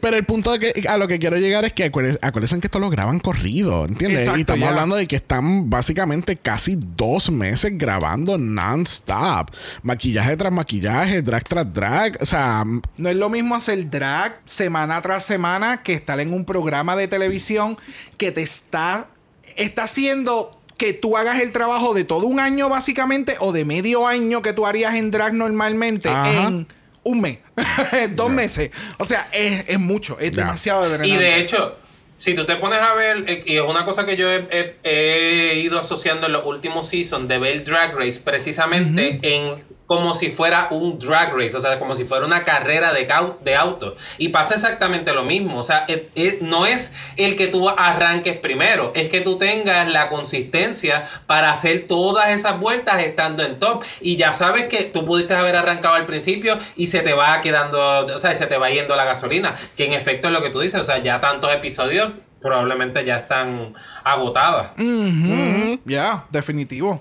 Pero 0.00 0.16
el 0.16 0.24
punto 0.24 0.52
de 0.58 0.72
que, 0.72 0.88
a 0.88 0.98
lo 0.98 1.06
que 1.08 1.18
quiero 1.18 1.36
llegar 1.36 1.64
es 1.64 1.72
que 1.72 1.84
acuérdense, 1.84 2.18
que 2.60 2.66
esto 2.66 2.78
lo 2.80 2.90
graban 2.90 3.20
corrido, 3.20 3.84
¿entiendes? 3.86 4.20
Exacto, 4.22 4.38
y 4.38 4.40
estamos 4.42 4.68
hablando 4.68 4.96
de 4.96 5.06
que 5.06 5.16
están 5.16 5.70
básicamente 5.70 6.36
casi 6.36 6.76
dos 6.76 7.30
meses 7.30 7.72
grabando 7.78 8.38
non-stop. 8.38 9.50
Maquillaje 9.82 10.36
tras 10.36 10.52
maquillaje, 10.52 11.22
drag 11.22 11.44
tras 11.44 11.72
drag. 11.72 12.23
O 12.24 12.26
sea, 12.26 12.64
No 12.96 13.08
es 13.10 13.16
lo 13.16 13.28
mismo 13.28 13.54
hacer 13.54 13.90
drag 13.90 14.40
semana 14.46 15.02
tras 15.02 15.26
semana 15.26 15.82
que 15.82 15.92
estar 15.92 16.18
en 16.20 16.32
un 16.32 16.46
programa 16.46 16.96
de 16.96 17.06
televisión 17.06 17.76
que 18.16 18.32
te 18.32 18.40
está, 18.40 19.08
está 19.56 19.84
haciendo 19.84 20.58
que 20.78 20.94
tú 20.94 21.18
hagas 21.18 21.40
el 21.42 21.52
trabajo 21.52 21.92
de 21.92 22.04
todo 22.04 22.26
un 22.26 22.40
año 22.40 22.70
básicamente 22.70 23.36
o 23.40 23.52
de 23.52 23.66
medio 23.66 24.06
año 24.08 24.40
que 24.40 24.54
tú 24.54 24.64
harías 24.64 24.94
en 24.94 25.10
drag 25.10 25.34
normalmente 25.34 26.08
Ajá. 26.08 26.44
en 26.44 26.66
un 27.02 27.20
mes, 27.20 27.40
dos 28.16 28.30
meses. 28.30 28.70
O 28.98 29.04
sea, 29.04 29.28
es, 29.30 29.66
es 29.68 29.78
mucho, 29.78 30.18
es 30.18 30.30
Ya. 30.30 30.44
demasiado 30.44 30.84
adrenalina. 30.84 31.16
Y 31.16 31.18
de 31.22 31.36
hecho, 31.40 31.76
si 32.14 32.32
tú 32.32 32.46
te 32.46 32.56
pones 32.56 32.80
a 32.80 32.94
ver, 32.94 33.24
eh, 33.28 33.42
y 33.44 33.56
es 33.56 33.62
una 33.62 33.84
cosa 33.84 34.06
que 34.06 34.16
yo 34.16 34.30
he, 34.30 34.48
he- 34.50 34.76
he 35.52 35.58
ido 35.60 35.78
asociando 35.78 36.26
en 36.26 36.32
los 36.32 36.46
últimos 36.46 36.88
seasons 36.88 37.28
de 37.28 37.38
ver 37.38 37.64
Drag 37.64 37.94
Race, 37.94 38.18
precisamente 38.24 39.18
en 39.20 39.62
como 39.86 40.14
si 40.14 40.30
fuera 40.30 40.68
un 40.70 40.98
drag 40.98 41.34
race, 41.34 41.56
o 41.56 41.60
sea, 41.60 41.78
como 41.78 41.94
si 41.94 42.04
fuera 42.04 42.24
una 42.24 42.42
carrera 42.42 42.92
de, 42.92 43.08
de 43.42 43.56
auto. 43.56 43.96
Y 44.18 44.28
pasa 44.28 44.54
exactamente 44.54 45.12
lo 45.12 45.24
mismo, 45.24 45.58
o 45.58 45.62
sea, 45.62 45.86
no 46.40 46.66
es 46.66 46.92
el 47.16 47.36
que 47.36 47.48
tú 47.48 47.68
arranques 47.68 48.38
primero, 48.38 48.92
es 48.94 49.08
que 49.08 49.20
tú 49.20 49.36
tengas 49.36 49.90
la 49.90 50.08
consistencia 50.08 51.04
para 51.26 51.50
hacer 51.50 51.86
todas 51.86 52.30
esas 52.30 52.58
vueltas 52.58 53.00
estando 53.00 53.42
en 53.42 53.58
top. 53.58 53.84
Y 54.00 54.16
ya 54.16 54.32
sabes 54.32 54.66
que 54.66 54.84
tú 54.84 55.04
pudiste 55.04 55.34
haber 55.34 55.56
arrancado 55.56 55.94
al 55.94 56.06
principio 56.06 56.58
y 56.76 56.86
se 56.86 57.00
te 57.00 57.12
va 57.12 57.40
quedando, 57.40 58.06
o 58.06 58.18
sea, 58.18 58.34
se 58.34 58.46
te 58.46 58.56
va 58.56 58.70
yendo 58.70 58.96
la 58.96 59.04
gasolina, 59.04 59.54
que 59.76 59.84
en 59.84 59.92
efecto 59.92 60.28
es 60.28 60.34
lo 60.34 60.42
que 60.42 60.50
tú 60.50 60.60
dices, 60.60 60.80
o 60.80 60.84
sea, 60.84 60.98
ya 60.98 61.20
tantos 61.20 61.52
episodios 61.52 62.12
probablemente 62.44 63.02
ya 63.06 63.16
están 63.16 63.72
agotadas. 64.04 64.72
Ya, 65.86 66.26
definitivo. 66.30 67.00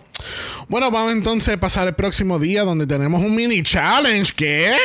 Bueno, 0.70 0.90
vamos 0.90 1.12
entonces 1.12 1.56
a 1.56 1.60
pasar 1.60 1.90
el 1.90 1.94
próximo 1.94 2.40
día 2.40 2.64
donde 2.64 2.88
tenemos 2.88 3.22
un 3.22 3.36
mini 3.36 3.62
challenge. 3.62 4.34
¿Qué? 4.34 4.78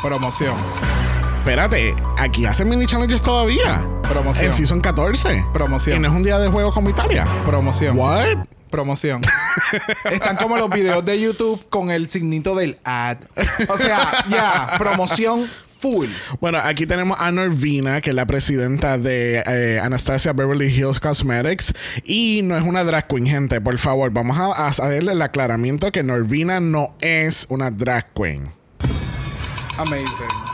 Promoción. 0.00 0.56
Espérate, 1.40 1.94
aquí 2.18 2.46
hacen 2.46 2.70
mini 2.70 2.86
challenges 2.86 3.20
todavía. 3.20 3.82
Promoción. 4.04 4.46
En 4.46 4.54
Season 4.54 4.80
14. 4.80 5.44
Promoción. 5.52 5.98
Y 5.98 6.00
no 6.00 6.08
es 6.08 6.14
un 6.14 6.22
día 6.22 6.38
de 6.38 6.48
juego 6.48 6.72
como 6.72 6.88
Italia. 6.88 7.26
Promoción. 7.44 7.98
What? 7.98 8.46
Promoción. 8.70 9.20
Están 10.10 10.36
como 10.36 10.56
los 10.56 10.70
videos 10.70 11.04
de 11.04 11.20
YouTube 11.20 11.68
con 11.68 11.90
el 11.90 12.08
signito 12.08 12.54
del 12.54 12.78
ad. 12.84 13.18
O 13.68 13.76
sea, 13.76 14.24
ya, 14.30 14.78
promoción 14.78 15.50
full. 15.82 16.08
Bueno, 16.40 16.58
aquí 16.62 16.86
tenemos 16.86 17.20
a 17.20 17.32
Norvina, 17.32 18.00
que 18.00 18.10
es 18.10 18.16
la 18.16 18.24
presidenta 18.26 18.96
de 18.96 19.42
eh, 19.44 19.80
Anastasia 19.82 20.32
Beverly 20.32 20.68
Hills 20.68 21.00
Cosmetics. 21.00 21.74
Y 22.04 22.40
no 22.44 22.56
es 22.56 22.62
una 22.62 22.84
drag 22.84 23.08
queen, 23.08 23.26
gente. 23.26 23.60
Por 23.60 23.76
favor, 23.78 24.10
vamos 24.12 24.38
a, 24.38 24.62
a 24.62 24.68
hacerle 24.68 25.12
el 25.12 25.20
aclaramiento 25.20 25.90
que 25.90 26.04
Norvina 26.04 26.60
no 26.60 26.94
es 27.00 27.46
una 27.50 27.70
drag 27.70 28.14
queen. 28.14 28.52
Amazing. 29.76 30.52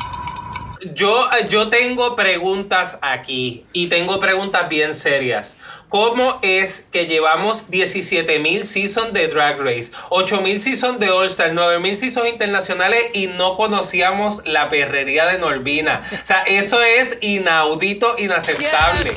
Yo, 0.94 1.28
yo 1.50 1.68
tengo 1.68 2.14
preguntas 2.14 2.98
aquí 3.02 3.66
y 3.72 3.88
tengo 3.88 4.20
preguntas 4.20 4.68
bien 4.68 4.94
serias. 4.94 5.56
¿Cómo 5.88 6.38
es 6.42 6.86
que 6.92 7.06
llevamos 7.06 7.70
17.000 7.70 8.64
seasons 8.64 9.12
de 9.14 9.28
Drag 9.28 9.58
Race, 9.58 9.90
8.000 10.10 10.58
seasons 10.58 11.00
de 11.00 11.08
All 11.08 11.26
Star, 11.28 11.52
9.000 11.52 11.96
seasons 11.96 12.28
internacionales 12.28 13.04
y 13.14 13.26
no 13.26 13.56
conocíamos 13.56 14.42
la 14.44 14.68
perrería 14.68 15.26
de 15.26 15.38
Norvina? 15.38 16.02
O 16.12 16.26
sea, 16.26 16.42
eso 16.42 16.82
es 16.82 17.16
inaudito, 17.22 18.16
inaceptable. 18.18 19.12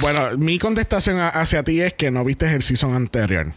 Bueno, 0.00 0.36
mi 0.38 0.58
contestación 0.58 1.20
hacia 1.20 1.62
ti 1.62 1.80
es 1.80 1.94
que 1.94 2.10
no 2.10 2.24
viste 2.24 2.52
el 2.52 2.62
season 2.62 2.96
anterior. 2.96 3.52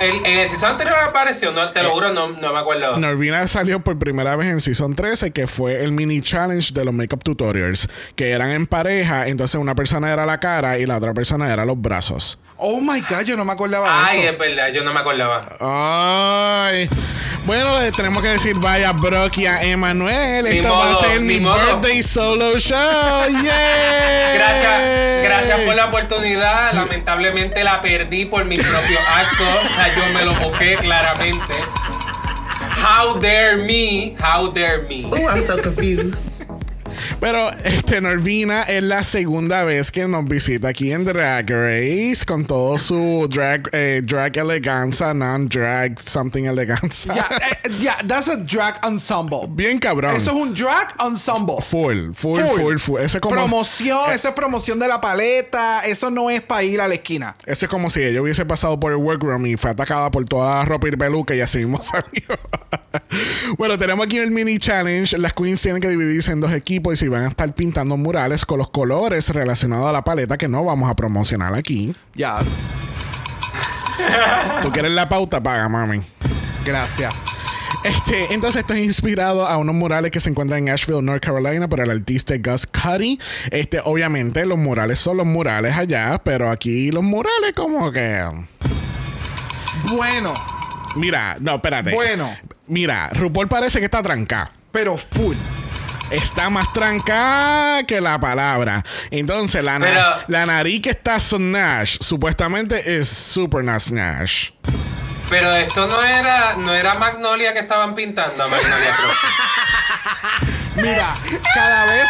El- 0.00 0.24
en 0.26 0.38
el 0.38 0.48
season 0.48 0.70
anterior 0.72 0.96
apareció, 1.06 1.52
no, 1.52 1.70
te 1.72 1.82
lo 1.82 1.90
juro, 1.90 2.12
no, 2.12 2.28
no 2.28 2.52
me 2.52 2.58
acuerdo. 2.58 2.96
Norvina 2.98 3.46
salió 3.46 3.80
por 3.80 3.98
primera 3.98 4.34
vez 4.36 4.48
en 4.48 4.60
Season 4.60 4.94
13, 4.94 5.30
que 5.30 5.46
fue 5.46 5.84
el 5.84 5.92
mini 5.92 6.20
challenge 6.20 6.72
de 6.74 6.84
los 6.84 6.92
makeup 6.94 7.22
tutorials, 7.22 7.88
que 8.16 8.30
eran 8.30 8.50
en 8.50 8.66
pareja, 8.66 9.28
entonces 9.28 9.60
una 9.60 9.74
persona 9.74 10.12
era 10.12 10.26
la 10.26 10.40
cara 10.40 10.78
y 10.78 10.86
la 10.86 10.96
otra 10.96 11.14
persona 11.14 11.52
era 11.52 11.64
los 11.64 11.80
brazos. 11.80 12.38
Oh 12.64 12.80
my 12.80 13.00
god, 13.00 13.22
yo 13.24 13.36
no 13.36 13.44
me 13.44 13.52
acordaba 13.52 14.06
Ay, 14.06 14.18
de 14.18 14.24
es 14.26 14.30
eso. 14.34 14.38
verdad, 14.38 14.68
yo 14.72 14.84
no 14.84 14.92
me 14.92 15.00
acordaba. 15.00 15.44
Ay. 15.60 16.88
Bueno, 17.44 17.80
le 17.80 17.90
tenemos 17.90 18.22
que 18.22 18.28
decir 18.28 18.56
vaya 18.56 18.92
Brock 18.92 19.36
y 19.38 19.46
a 19.46 19.62
Emanuel. 19.62 20.46
Esto 20.46 20.70
va 20.70 20.90
a 20.90 20.92
modo, 20.92 21.00
ser 21.00 21.20
mi 21.22 21.40
modo. 21.40 21.56
birthday 21.80 22.00
solo 22.04 22.56
show. 22.60 22.78
¡Yay! 23.28 23.42
Gracias, 24.38 25.24
gracias 25.24 25.60
por 25.62 25.74
la 25.74 25.86
oportunidad. 25.86 26.72
Lamentablemente 26.72 27.64
la 27.64 27.80
perdí 27.80 28.26
por 28.26 28.44
mis 28.44 28.60
propios 28.62 29.00
actos. 29.12 29.48
O 29.48 29.74
sea, 29.74 29.94
yo 29.96 30.12
me 30.14 30.24
lo 30.24 30.32
busqué 30.34 30.76
claramente. 30.76 31.54
How 32.80 33.18
dare 33.20 33.56
me? 33.56 34.14
How 34.22 34.52
dare 34.52 34.82
me? 34.88 35.02
Pero 37.22 37.52
este 37.62 38.00
Norvina 38.00 38.64
es 38.64 38.82
la 38.82 39.04
segunda 39.04 39.62
vez 39.62 39.92
que 39.92 40.08
nos 40.08 40.24
visita 40.24 40.66
aquí 40.66 40.90
en 40.90 41.04
Drag 41.04 41.48
Race 41.48 42.24
con 42.26 42.44
todo 42.44 42.76
su 42.78 43.28
drag, 43.30 43.68
eh, 43.70 44.02
drag 44.04 44.36
eleganza, 44.38 45.14
non-drag, 45.14 46.00
something 46.00 46.46
eleganza. 46.46 47.14
Ya, 47.14 47.28
eh, 47.62 47.70
ya, 47.78 47.98
that's 48.08 48.28
a 48.28 48.36
drag 48.36 48.84
ensemble. 48.84 49.46
Bien 49.48 49.78
cabrón. 49.78 50.16
Eso 50.16 50.30
es 50.30 50.36
un 50.36 50.52
drag 50.52 50.96
ensemble. 50.98 51.58
full, 51.60 52.12
full, 52.12 52.40
full, 52.40 52.78
full, 52.78 53.00
Eso 53.00 53.18
es 53.18 53.20
como, 53.20 53.36
Promoción, 53.36 54.10
eso 54.12 54.26
es 54.26 54.34
promoción 54.34 54.80
de 54.80 54.88
la 54.88 55.00
paleta. 55.00 55.86
Eso 55.86 56.10
no 56.10 56.28
es 56.28 56.42
para 56.42 56.64
ir 56.64 56.80
a 56.80 56.88
la 56.88 56.94
esquina. 56.94 57.36
eso 57.46 57.66
es 57.66 57.70
como 57.70 57.88
si 57.88 58.02
ella 58.02 58.20
hubiese 58.20 58.44
pasado 58.44 58.80
por 58.80 58.90
el 58.90 58.98
workroom 58.98 59.46
y 59.46 59.56
fue 59.56 59.70
atacada 59.70 60.10
por 60.10 60.24
toda 60.24 60.56
la 60.56 60.64
ropa 60.64 60.88
y 60.88 60.90
peluca 60.90 61.36
y 61.36 61.40
así 61.40 61.58
mismo 61.58 61.80
salió. 61.82 62.36
bueno, 63.56 63.78
tenemos 63.78 64.06
aquí 64.06 64.18
el 64.18 64.32
mini 64.32 64.58
challenge. 64.58 65.16
Las 65.18 65.32
queens 65.34 65.62
tienen 65.62 65.80
que 65.80 65.88
dividirse 65.88 66.32
en 66.32 66.40
dos 66.40 66.52
equipos 66.52 66.94
y 66.94 66.96
si 66.96 67.11
van 67.12 67.24
a 67.24 67.28
estar 67.28 67.54
pintando 67.54 67.96
murales 67.96 68.44
con 68.44 68.58
los 68.58 68.70
colores 68.70 69.28
relacionados 69.30 69.88
a 69.88 69.92
la 69.92 70.02
paleta 70.02 70.36
que 70.36 70.48
no 70.48 70.64
vamos 70.64 70.90
a 70.90 70.96
promocionar 70.96 71.54
aquí. 71.54 71.94
Ya, 72.14 72.38
Tú 74.62 74.70
quieres 74.72 74.90
la 74.92 75.08
pauta, 75.08 75.42
paga, 75.42 75.68
mami. 75.68 76.02
gracias. 76.64 77.14
Este, 77.84 78.32
entonces 78.32 78.60
esto 78.60 78.74
es 78.74 78.84
inspirado 78.84 79.46
a 79.46 79.56
unos 79.56 79.74
murales 79.74 80.10
que 80.12 80.20
se 80.20 80.30
encuentran 80.30 80.60
en 80.68 80.74
Asheville, 80.74 81.02
North 81.02 81.22
Carolina, 81.24 81.68
por 81.68 81.80
el 81.80 81.90
artista 81.90 82.34
Gus 82.38 82.66
Cuddy. 82.66 83.18
Este, 83.50 83.80
obviamente, 83.84 84.46
los 84.46 84.58
murales 84.58 84.98
son 85.00 85.16
los 85.16 85.26
murales 85.26 85.76
allá, 85.76 86.20
pero 86.22 86.50
aquí 86.50 86.90
los 86.92 87.02
murales 87.02 87.52
como 87.56 87.90
que. 87.90 88.24
Bueno, 89.92 90.32
Mira, 90.94 91.36
no, 91.40 91.54
espérate. 91.56 91.92
Bueno. 91.92 92.30
Mira, 92.68 93.08
RuPaul 93.14 93.48
parece 93.48 93.78
que 93.80 93.86
está 93.86 94.02
trancada. 94.02 94.52
pero 94.70 94.96
full. 94.96 95.34
Está 96.12 96.50
más 96.50 96.72
trancada 96.72 97.84
que 97.84 98.00
la 98.00 98.18
palabra. 98.20 98.84
Entonces, 99.10 99.64
la, 99.64 99.78
na- 99.78 99.86
la 100.28 100.46
nariz 100.46 100.82
que 100.82 100.90
está 100.90 101.18
Snash, 101.18 101.96
supuestamente 102.00 102.98
es 102.98 103.08
Super 103.08 103.64
Nash. 103.64 104.50
Pero 105.30 105.50
esto 105.52 105.86
no 105.86 106.02
era, 106.02 106.54
no 106.58 106.74
era 106.74 106.94
Magnolia 106.94 107.52
que 107.54 107.60
estaban 107.60 107.94
pintando, 107.94 108.46
Magnolia. 108.48 108.94
Mira, 110.76 111.14
cada 111.54 111.84
vez. 111.86 112.06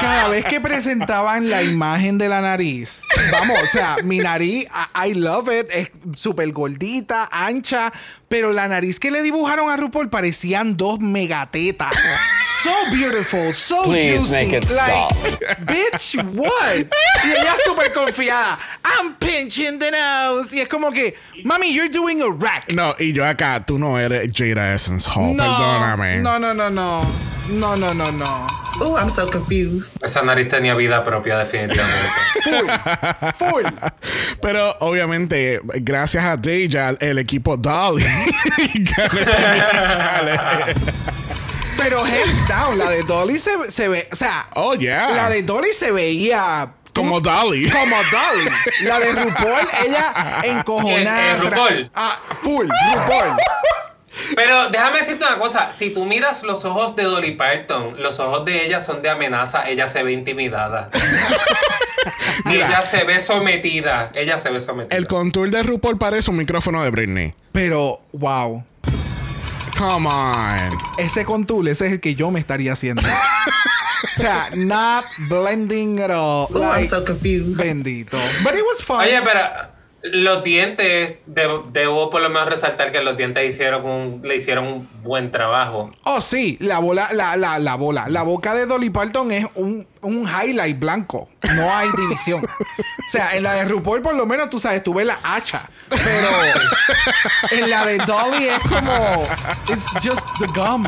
Cada 0.00 0.28
vez 0.28 0.44
que 0.44 0.60
presentaban 0.60 1.50
la 1.50 1.62
imagen 1.62 2.18
de 2.18 2.28
la 2.28 2.40
nariz, 2.40 3.02
vamos, 3.32 3.58
o 3.62 3.66
sea, 3.66 3.96
mi 4.02 4.18
nariz, 4.18 4.66
I, 4.94 5.10
I 5.10 5.14
love 5.14 5.48
it, 5.48 5.68
es 5.70 5.90
súper 6.14 6.52
gordita, 6.52 7.28
ancha, 7.30 7.92
pero 8.28 8.52
la 8.52 8.68
nariz 8.68 8.98
que 8.98 9.10
le 9.10 9.22
dibujaron 9.22 9.70
a 9.70 9.76
RuPaul 9.76 10.08
parecían 10.10 10.76
dos 10.76 10.98
megatetas. 11.00 11.92
So 12.62 12.70
beautiful, 12.90 13.52
so 13.52 13.82
Please 13.82 14.18
juicy. 14.18 14.32
make 14.32 14.52
it 14.56 14.70
like, 14.70 15.66
bitch, 15.66 16.14
what? 16.34 16.86
Y 17.24 17.30
ella 17.30 17.54
súper 17.64 17.92
confiada. 17.92 18.58
I'm 18.82 19.14
pinching 19.16 19.78
the 19.78 19.90
nose. 19.90 20.54
Y 20.56 20.60
es 20.60 20.68
como 20.68 20.90
que, 20.90 21.14
mami, 21.44 21.74
you're 21.74 21.90
doing 21.90 22.22
a 22.22 22.30
rack. 22.30 22.72
No, 22.72 22.94
y 22.98 23.12
yo 23.12 23.24
acá, 23.26 23.64
tú 23.66 23.78
no 23.78 23.98
eres 23.98 24.30
Jada 24.32 24.72
Essence 24.72 25.06
Hall, 25.08 25.36
perdóname. 25.36 26.22
No, 26.22 26.38
no, 26.38 26.54
no, 26.54 26.70
no. 26.70 27.04
No, 27.50 27.76
no, 27.76 27.92
no, 27.92 28.10
no. 28.10 28.46
Oh, 28.80 28.96
I'm 28.96 29.10
so 29.10 29.23
confused. 29.30 29.92
Esa 30.02 30.22
nariz 30.22 30.48
tenía 30.48 30.74
vida 30.74 31.02
propia, 31.04 31.38
definitivamente. 31.38 32.08
Full. 33.38 33.64
Pero 34.40 34.76
obviamente, 34.80 35.60
gracias 35.76 36.24
a 36.24 36.36
Deja, 36.36 36.90
el 37.00 37.18
equipo 37.18 37.56
Dolly 37.56 38.04
Pero 41.76 42.04
hands 42.04 42.48
down, 42.48 42.78
la 42.78 42.88
de 42.90 43.02
Dolly 43.02 43.38
se, 43.38 43.70
se 43.70 43.88
ve, 43.88 44.08
o 44.12 44.16
sea, 44.16 44.46
Oh, 44.54 44.74
yeah. 44.74 45.10
la 45.10 45.28
de 45.28 45.42
Dolly 45.42 45.72
se 45.76 45.90
veía 45.90 46.68
Como 46.94 47.20
Dolly. 47.20 47.68
como 47.68 47.96
Dolly. 47.96 48.48
La 48.82 49.00
de 49.00 49.12
RuPaul, 49.12 49.68
ella 49.84 50.40
encojonada. 50.44 51.20
Eh, 51.20 51.36
eh, 51.36 51.40
RuPaul. 51.40 51.90
Ah, 51.94 52.20
full, 52.42 52.66
RuPaul. 52.68 53.36
Pero 54.36 54.68
déjame 54.70 54.98
decirte 54.98 55.24
una 55.24 55.36
cosa, 55.38 55.72
si 55.72 55.90
tú 55.90 56.04
miras 56.04 56.42
los 56.42 56.64
ojos 56.64 56.94
de 56.96 57.02
Dolly 57.04 57.32
Parton, 57.32 58.00
los 58.00 58.18
ojos 58.20 58.44
de 58.44 58.64
ella 58.64 58.80
son 58.80 59.02
de 59.02 59.10
amenaza, 59.10 59.68
ella 59.68 59.88
se 59.88 60.02
ve 60.02 60.12
intimidada. 60.12 60.90
ella 62.50 62.82
se 62.82 63.04
ve 63.04 63.18
sometida, 63.20 64.10
ella 64.14 64.38
se 64.38 64.50
ve 64.50 64.60
sometida. 64.60 64.96
El 64.96 65.06
contour 65.06 65.50
de 65.50 65.62
RuPaul 65.62 65.98
parece 65.98 66.30
un 66.30 66.36
micrófono 66.36 66.82
de 66.82 66.90
Britney. 66.90 67.34
Pero, 67.52 68.00
wow. 68.12 68.64
Come 69.78 70.08
on. 70.08 70.78
Ese 70.98 71.24
contour, 71.24 71.68
ese 71.68 71.86
es 71.86 71.92
el 71.92 72.00
que 72.00 72.14
yo 72.14 72.30
me 72.30 72.38
estaría 72.40 72.72
haciendo. 72.72 73.02
O 73.02 74.20
sea, 74.20 74.50
not 74.54 75.04
blending 75.28 76.00
at 76.00 76.10
all. 76.10 76.46
Ooh, 76.54 76.62
I'm 76.62 76.68
Like, 76.76 76.88
so 76.88 77.04
confused. 77.04 77.56
bendito. 77.56 78.18
But 78.44 78.54
it 78.54 78.62
was 78.64 78.80
fun. 78.84 79.00
Oye, 79.00 79.20
pero 79.24 79.40
los 80.12 80.44
dientes, 80.44 81.16
de- 81.26 81.60
debo 81.72 82.10
por 82.10 82.20
lo 82.20 82.28
menos 82.28 82.48
resaltar 82.48 82.92
que 82.92 83.00
los 83.00 83.16
dientes 83.16 83.48
hicieron 83.48 83.84
un, 83.86 84.20
le 84.22 84.36
hicieron 84.36 84.66
un 84.66 84.88
buen 85.02 85.32
trabajo. 85.32 85.90
Oh, 86.04 86.20
sí, 86.20 86.58
la 86.60 86.78
bola, 86.78 87.08
la, 87.12 87.36
la, 87.36 87.58
la 87.58 87.74
bola. 87.76 88.06
La 88.08 88.22
boca 88.22 88.54
de 88.54 88.66
Dolly 88.66 88.90
Parton 88.90 89.32
es 89.32 89.46
un, 89.54 89.86
un 90.02 90.28
highlight 90.28 90.78
blanco. 90.78 91.28
No 91.56 91.74
hay 91.74 91.88
división. 91.96 92.44
o 92.44 93.10
sea, 93.10 93.34
en 93.36 93.42
la 93.44 93.52
de 93.54 93.64
RuPaul, 93.64 94.02
por 94.02 94.14
lo 94.14 94.26
menos, 94.26 94.50
tú 94.50 94.58
sabes, 94.58 94.82
tú 94.84 94.92
ves 94.94 95.06
la 95.06 95.18
hacha. 95.22 95.68
Pero 95.88 96.28
en 97.50 97.70
la 97.70 97.86
de 97.86 97.98
Dolly 97.98 98.44
es 98.48 98.58
como. 98.60 99.26
It's 99.68 99.86
just 100.06 100.26
the 100.38 100.46
gum. 100.48 100.84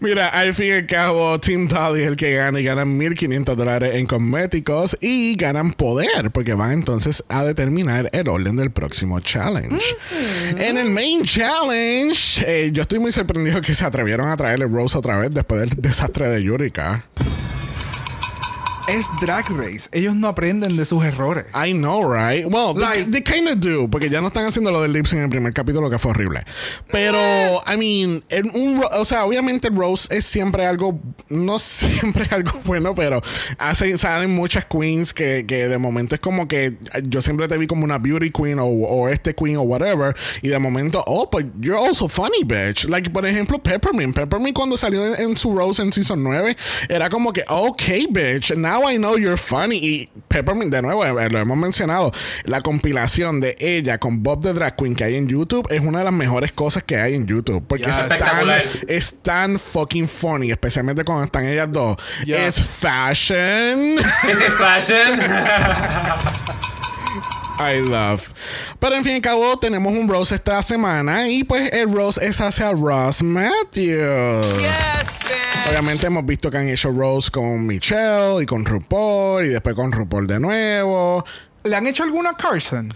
Mira, 0.00 0.28
al 0.28 0.54
fin 0.54 0.66
y 0.66 0.72
al 0.72 0.86
cabo, 0.86 1.38
Team 1.40 1.66
Dolly 1.68 2.02
es 2.02 2.08
el 2.08 2.16
que 2.16 2.34
gana 2.34 2.60
y 2.60 2.64
ganan 2.64 2.98
1.500 2.98 3.54
dólares 3.54 3.94
en 3.94 4.06
cosméticos 4.06 4.96
y 5.00 5.34
ganan 5.36 5.72
poder 5.72 6.30
porque 6.32 6.54
van 6.54 6.72
entonces 6.72 7.24
a 7.28 7.44
determinar 7.44 8.08
el 8.12 8.28
orden 8.44 8.56
del 8.56 8.70
próximo 8.70 9.20
challenge. 9.20 9.96
En 10.58 10.76
el 10.76 10.90
main 10.90 11.22
challenge, 11.22 12.44
eh, 12.46 12.70
yo 12.72 12.82
estoy 12.82 12.98
muy 12.98 13.10
sorprendido 13.10 13.60
que 13.60 13.72
se 13.72 13.84
atrevieron 13.84 14.28
a 14.28 14.36
traerle 14.36 14.66
Rose 14.66 14.96
otra 14.98 15.18
vez 15.18 15.32
después 15.32 15.60
del 15.60 15.70
desastre 15.80 16.28
de 16.28 16.42
Yurika. 16.42 17.06
Es 18.86 19.06
Drag 19.18 19.48
Race. 19.50 19.88
Ellos 19.92 20.14
no 20.14 20.28
aprenden 20.28 20.76
de 20.76 20.84
sus 20.84 21.02
errores. 21.02 21.46
I 21.54 21.72
know, 21.72 22.02
right? 22.02 22.44
Well, 22.44 22.74
Like- 22.74 23.04
they, 23.10 23.22
they 23.22 23.22
kind 23.22 23.48
of 23.48 23.58
do, 23.58 23.88
porque 23.88 24.10
ya 24.10 24.20
no 24.20 24.26
están 24.28 24.44
haciendo 24.44 24.70
lo 24.70 24.82
del 24.82 24.92
lip 24.92 25.06
en 25.12 25.20
el 25.20 25.30
primer 25.30 25.54
capítulo 25.54 25.88
que 25.88 25.98
fue 25.98 26.10
horrible. 26.10 26.44
Pero, 26.90 27.18
I 27.66 27.76
mean, 27.78 28.22
en 28.28 28.50
un, 28.54 28.84
o 28.92 29.04
sea, 29.06 29.24
obviamente 29.24 29.70
Rose 29.70 30.14
es 30.14 30.26
siempre 30.26 30.66
algo, 30.66 31.00
no 31.30 31.58
siempre 31.58 32.28
algo 32.30 32.60
bueno, 32.66 32.94
pero 32.94 33.22
hace, 33.58 33.96
salen 33.96 34.34
muchas 34.34 34.66
queens 34.66 35.14
que, 35.14 35.46
que 35.46 35.66
de 35.66 35.78
momento 35.78 36.14
es 36.14 36.20
como 36.20 36.46
que 36.46 36.76
yo 37.04 37.22
siempre 37.22 37.48
te 37.48 37.56
vi 37.56 37.66
como 37.66 37.84
una 37.84 37.96
beauty 37.96 38.30
queen 38.30 38.58
o, 38.58 38.66
o 38.66 39.08
este 39.08 39.34
queen 39.34 39.56
o 39.56 39.62
whatever, 39.62 40.14
y 40.42 40.48
de 40.48 40.58
momento, 40.58 41.02
oh, 41.06 41.26
but 41.32 41.46
you're 41.58 41.78
also 41.78 42.06
funny, 42.06 42.44
bitch. 42.44 42.84
Like, 42.84 43.08
por 43.08 43.24
ejemplo, 43.24 43.58
Peppermint. 43.62 44.14
Peppermint 44.14 44.54
cuando 44.54 44.76
salió 44.76 45.06
en, 45.14 45.30
en 45.30 45.36
su 45.38 45.56
Rose 45.56 45.82
en 45.82 45.90
Season 45.90 46.22
9, 46.22 46.54
era 46.90 47.08
como 47.08 47.32
que, 47.32 47.44
okay, 47.48 48.06
bitch, 48.10 48.54
now 48.54 48.73
I 48.82 48.96
know 48.96 49.16
you're 49.16 49.36
funny. 49.36 49.76
Y 49.76 50.10
Peppermint, 50.28 50.72
de 50.72 50.82
nuevo, 50.82 51.04
eh, 51.04 51.28
lo 51.30 51.38
hemos 51.38 51.56
mencionado, 51.56 52.12
la 52.44 52.60
compilación 52.60 53.40
de 53.40 53.56
ella 53.58 53.98
con 53.98 54.22
Bob 54.22 54.42
the 54.42 54.52
Drag 54.52 54.76
Queen 54.76 54.94
que 54.94 55.04
hay 55.04 55.16
en 55.16 55.28
YouTube 55.28 55.66
es 55.70 55.80
una 55.80 55.98
de 55.98 56.04
las 56.04 56.12
mejores 56.12 56.52
cosas 56.52 56.82
que 56.82 56.96
hay 56.96 57.14
en 57.14 57.26
YouTube. 57.26 57.64
Porque 57.66 57.84
Yes. 57.84 57.96
es, 57.98 58.08
tan, 58.18 58.48
es 58.88 59.14
tan 59.22 59.58
fucking 59.58 60.08
funny, 60.08 60.50
especialmente 60.50 61.04
cuando 61.04 61.24
están 61.24 61.44
ellas 61.46 61.68
dos. 61.70 61.96
Yes. 62.24 62.58
Es 62.58 62.60
fashion. 62.66 63.96
¿Es 64.28 64.42
fashion? 64.58 65.20
I 67.56 67.80
love. 67.80 68.20
Pero 68.80 68.96
en 68.96 69.04
fin 69.04 69.16
y 69.16 69.20
cabo, 69.20 69.56
tenemos 69.58 69.92
un 69.92 70.08
Rose 70.08 70.34
esta 70.34 70.60
semana. 70.62 71.28
Y 71.28 71.44
pues 71.44 71.72
el 71.72 71.92
Rose 71.92 72.24
es 72.26 72.40
hacia 72.40 72.72
Ross 72.72 73.22
Matthews. 73.22 74.44
Obviamente 75.68 76.06
hemos 76.06 76.24
visto 76.26 76.50
que 76.50 76.58
han 76.58 76.68
hecho 76.68 76.90
Rose 76.90 77.30
con 77.30 77.66
Michelle 77.66 78.42
y 78.42 78.46
con 78.46 78.64
RuPaul. 78.64 79.44
Y 79.46 79.48
después 79.48 79.74
con 79.74 79.92
RuPaul 79.92 80.26
de 80.26 80.38
nuevo. 80.40 81.24
¿Le 81.64 81.74
han 81.74 81.86
hecho 81.86 82.02
alguna 82.02 82.30
a 82.30 82.36
Carson? 82.36 82.92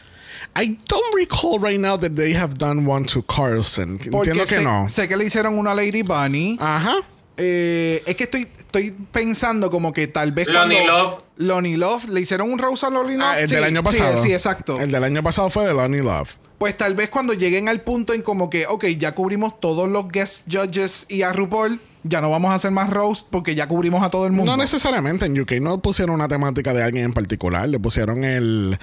I 0.57 0.79
don't 0.89 1.15
recall 1.15 1.59
right 1.61 1.81
now 1.81 1.97
that 1.99 2.13
they 2.13 2.35
have 2.35 2.55
done 2.59 2.87
one 2.87 3.07
to 3.07 3.23
Carlson. 3.23 3.99
Porque 3.99 4.31
Entiendo 4.31 4.45
que 4.45 4.57
sé, 4.57 4.63
no. 4.63 4.89
sé 4.89 5.09
que 5.09 5.17
le 5.17 5.25
hicieron 5.25 5.59
una 5.59 5.73
a 5.73 5.75
Lady 5.75 6.03
Bunny. 6.03 6.57
Ajá. 6.61 6.97
Eh, 7.37 8.03
es 8.05 8.17
que 8.17 8.25
estoy, 8.25 8.49
estoy 8.59 8.91
pensando 9.13 9.71
como 9.71 9.93
que 9.93 10.07
tal 10.09 10.33
vez 10.33 10.47
Lonnie. 10.49 10.87
Love. 10.87 11.19
Lonnie 11.37 11.77
Love. 11.77 12.09
¿Le 12.09 12.21
hicieron 12.21 12.51
un 12.53 12.59
Rose 12.59 12.85
a 12.85 12.91
Lonnie 12.91 13.17
Love? 13.17 13.27
Ah, 13.29 13.41
el 13.41 13.49
Sí, 13.49 13.55
del 13.55 13.65
año 13.65 13.81
sí, 13.81 13.97
pasado. 13.99 14.23
Sí, 14.23 14.33
exacto. 14.33 14.81
El 14.81 14.91
del 14.91 15.05
año 15.05 15.23
pasado 15.23 15.49
fue 15.51 15.67
de 15.67 15.73
Lonnie 15.75 16.03
Love. 16.03 16.31
Pues 16.59 16.77
tal 16.77 16.95
vez 16.95 17.09
cuando 17.09 17.35
lleguen 17.35 17.69
al 17.69 17.81
punto 17.83 18.13
en 18.15 18.23
como 18.23 18.51
que, 18.51 18.67
ok, 18.67 18.85
ya 18.99 19.15
cubrimos 19.15 19.61
todos 19.61 19.89
los 19.89 20.09
guest 20.09 20.47
judges 20.53 21.07
y 21.09 21.23
a 21.23 21.33
RuPaul, 21.33 21.81
ya 22.03 22.21
no 22.21 22.31
vamos 22.31 22.51
a 22.51 22.55
hacer 22.55 22.71
más 22.73 22.91
roast 22.91 23.27
porque 23.31 23.55
ya 23.55 23.69
cubrimos 23.69 24.03
a 24.05 24.11
todo 24.11 24.27
el 24.27 24.33
mundo. 24.33 24.53
No 24.53 24.57
necesariamente 24.63 25.27
en 25.27 25.39
UK 25.41 25.53
no 25.61 25.81
pusieron 25.81 26.15
una 26.17 26.27
temática 26.27 26.73
de 26.75 26.83
alguien 26.83 27.05
en 27.05 27.13
particular, 27.13 27.69
le 27.69 27.79
pusieron 27.79 28.25
el 28.25 28.79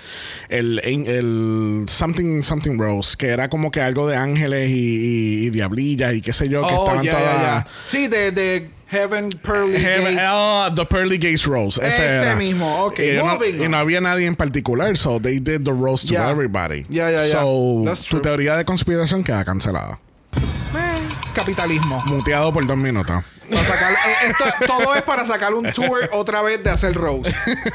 el, 0.49 0.79
el 0.79 1.85
something 1.89 2.43
something 2.43 2.77
rose, 2.77 3.15
que 3.17 3.27
era 3.27 3.49
como 3.49 3.71
que 3.71 3.81
algo 3.81 4.07
de 4.07 4.15
ángeles 4.15 4.69
y, 4.69 4.73
y- 4.73 5.45
y 5.45 5.49
diablillas 5.49 6.13
y 6.13 6.21
qué 6.21 6.31
sé 6.33 6.47
yo, 6.49 6.61
que 6.67 6.73
Oh, 6.73 6.85
estaban 6.85 7.03
ya, 7.03 7.11
todas 7.11 7.41
ya. 7.41 7.67
Sí, 7.85 8.07
de, 8.07 8.31
de 8.31 8.69
Heaven 8.87 9.31
Pearly 9.43 9.77
Heaven- 9.77 10.15
Gates. 10.15 10.29
oh, 10.31 10.69
the 10.75 10.85
Pearly 10.85 11.17
Gates 11.17 11.45
Rose. 11.45 11.77
Ese, 11.81 12.05
Ese 12.05 12.21
era. 12.21 12.35
mismo, 12.35 12.85
ok, 12.85 12.99
Y 12.99 13.17
no, 13.17 13.25
moving 13.25 13.63
y 13.63 13.67
no 13.67 13.77
había 13.77 13.99
nadie 13.99 14.27
en 14.27 14.35
particular, 14.35 14.95
so 14.95 15.19
they 15.19 15.39
did 15.39 15.61
the 15.63 15.71
roast 15.73 16.07
to 16.07 16.13
Yeah. 16.13 16.29
everybody. 16.29 16.85
Yeah, 16.89 17.09
yeah, 17.11 17.25
yeah. 17.25 17.41
So, 17.41 17.81
That's 17.85 18.01
tu 18.03 18.09
true. 18.17 18.21
teoría 18.21 18.55
de 18.55 18.63
conspiración 18.65 19.23
queda 19.23 19.43
cancelada. 19.43 19.99
Eh, 20.35 20.99
capitalismo. 21.33 22.03
Muteado 22.05 22.53
por 22.53 22.65
dos 22.65 22.77
minutos. 22.77 23.23
Para 23.49 23.63
sacar- 23.63 23.91
eh, 23.93 24.27
esto- 24.29 24.65
todo 24.67 24.95
es 24.95 25.01
para 25.03 25.25
sacar 25.25 25.53
un 25.53 25.71
tour 25.71 26.09
otra 26.13 26.41
vez 26.41 26.63
de 26.63 26.69
hacer 26.71 26.93
roast. 26.95 27.27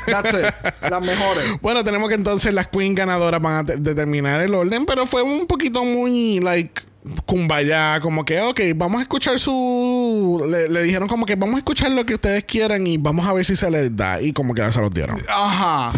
That's 0.06 0.32
it. 0.34 0.90
Las 0.90 1.00
mejores. 1.00 1.44
Bueno, 1.60 1.84
tenemos 1.84 2.08
que 2.08 2.16
entonces 2.16 2.52
las 2.52 2.66
queen 2.68 2.94
ganadoras 2.94 3.40
van 3.40 3.54
a 3.54 3.64
te- 3.64 3.76
determinar 3.76 4.40
el 4.40 4.52
orden, 4.54 4.84
pero 4.84 5.06
fue 5.06 5.22
un 5.22 5.46
poquito 5.46 5.84
muy, 5.84 6.40
like, 6.40 6.82
kumbaya, 7.26 7.98
como 8.00 8.24
que, 8.24 8.40
ok, 8.40 8.60
vamos 8.76 8.98
a 9.00 9.02
escuchar 9.02 9.38
su... 9.38 10.44
Le, 10.48 10.68
le 10.68 10.82
dijeron 10.82 11.08
como 11.08 11.24
que 11.26 11.34
vamos 11.34 11.54
a 11.56 11.58
escuchar 11.58 11.90
lo 11.92 12.04
que 12.04 12.14
ustedes 12.14 12.44
quieran 12.44 12.86
y 12.86 12.98
vamos 12.98 13.26
a 13.26 13.32
ver 13.32 13.44
si 13.44 13.56
se 13.56 13.70
les 13.70 13.94
da. 13.96 14.20
Y 14.20 14.32
como 14.32 14.52
que 14.54 14.60
ya 14.62 14.70
se 14.70 14.80
los 14.80 14.90
dieron. 14.90 15.18
Ajá. 15.28 15.90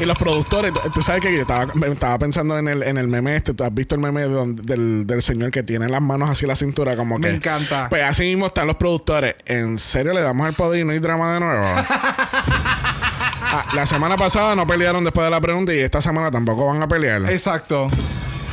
Y 0.00 0.04
los 0.04 0.18
productores, 0.18 0.72
tú 0.94 1.00
sabes 1.02 1.22
que 1.22 1.34
yo 1.34 1.40
estaba, 1.42 1.66
me 1.74 1.86
estaba 1.88 2.18
pensando 2.18 2.58
en 2.58 2.68
el, 2.68 2.82
en 2.82 2.98
el 2.98 3.08
meme 3.08 3.36
este, 3.36 3.54
tú 3.54 3.64
has 3.64 3.72
visto 3.72 3.94
el 3.94 4.00
meme 4.00 4.22
de 4.22 4.28
donde- 4.28 4.62
del, 4.62 5.06
del 5.06 5.22
señor 5.22 5.50
que 5.50 5.62
tiene 5.62 5.88
las 5.88 6.02
manos 6.02 6.28
así 6.28 6.44
en 6.44 6.48
la 6.48 6.56
cintura, 6.56 6.96
como 6.96 7.18
Me 7.18 7.28
que... 7.28 7.34
encanta. 7.36 7.86
Pues 7.88 8.02
así 8.02 8.24
mismo 8.24 8.46
están 8.46 8.66
los 8.66 8.76
productores. 8.76 9.36
¿En 9.46 9.78
serio 9.78 10.12
le 10.12 10.20
damos 10.20 10.48
el 10.48 10.54
poder 10.54 10.80
y 10.80 10.84
no 10.84 10.92
hay 10.92 10.98
drama 10.98 11.32
de 11.34 11.40
nuevo? 11.40 11.64
Ah, 13.48 13.64
la 13.74 13.86
semana 13.86 14.16
pasada 14.16 14.56
no 14.56 14.66
pelearon 14.66 15.04
después 15.04 15.24
de 15.24 15.30
la 15.30 15.40
pregunta 15.40 15.72
y 15.72 15.78
esta 15.78 16.00
semana 16.00 16.30
tampoco 16.32 16.66
van 16.66 16.82
a 16.82 16.88
pelear. 16.88 17.22
Exacto. 17.30 17.86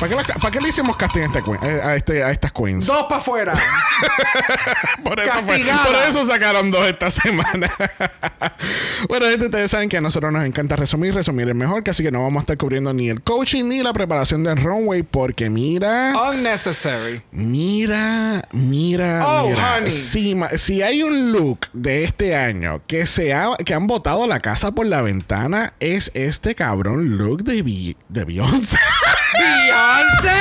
¿Para 0.03 0.17
qué, 0.25 0.33
para 0.33 0.51
qué 0.51 0.59
le 0.59 0.67
hicimos 0.67 0.97
casting 0.97 1.21
a, 1.21 1.25
este 1.27 1.39
eh, 1.39 1.81
a, 1.81 1.95
este, 1.95 2.23
a 2.25 2.31
estas 2.31 2.51
queens? 2.51 2.85
Dos 2.87 3.03
para 3.03 3.21
afuera. 3.21 3.53
por, 5.03 5.17
eso 5.17 5.31
fue- 5.31 5.45
castigada. 5.45 5.85
por 5.85 5.95
eso 5.95 6.27
sacaron 6.27 6.71
dos 6.71 6.85
esta 6.87 7.09
semana. 7.09 7.71
bueno, 9.07 9.27
gente, 9.27 9.45
ustedes 9.45 9.71
saben 9.71 9.87
que 9.87 9.95
a 9.95 10.01
nosotros 10.01 10.33
nos 10.33 10.43
encanta 10.43 10.75
resumir, 10.75 11.13
resumir 11.13 11.47
es 11.47 11.55
mejor, 11.55 11.83
que 11.83 11.91
así 11.91 12.03
que 12.03 12.11
no 12.11 12.21
vamos 12.21 12.41
a 12.41 12.43
estar 12.43 12.57
cubriendo 12.57 12.93
ni 12.93 13.07
el 13.09 13.21
coaching 13.21 13.63
ni 13.63 13.81
la 13.81 13.93
preparación 13.93 14.43
del 14.43 14.57
runway, 14.57 15.03
porque 15.03 15.49
mira, 15.49 16.11
Unnecessary. 16.31 17.21
mira, 17.31 18.45
mira, 18.51 19.25
Oh, 19.25 19.47
mira. 19.47 19.77
honey. 19.77 19.89
Si, 19.89 20.81
hay 20.81 21.01
un 21.03 21.31
look 21.31 21.67
de 21.71 22.03
este 22.03 22.35
año 22.35 22.81
que 22.87 23.05
se 23.05 23.33
ha, 23.33 23.55
que 23.63 23.73
han 23.73 23.87
botado 23.87 24.27
la 24.27 24.41
casa 24.41 24.71
por 24.73 24.85
la 24.85 25.01
ventana, 25.01 25.75
es 25.79 26.11
este 26.13 26.55
cabrón 26.55 27.17
look 27.17 27.43
de, 27.43 27.95
de 28.09 28.25
Beyoncé. 28.25 28.77
Beyoncé. 29.37 30.39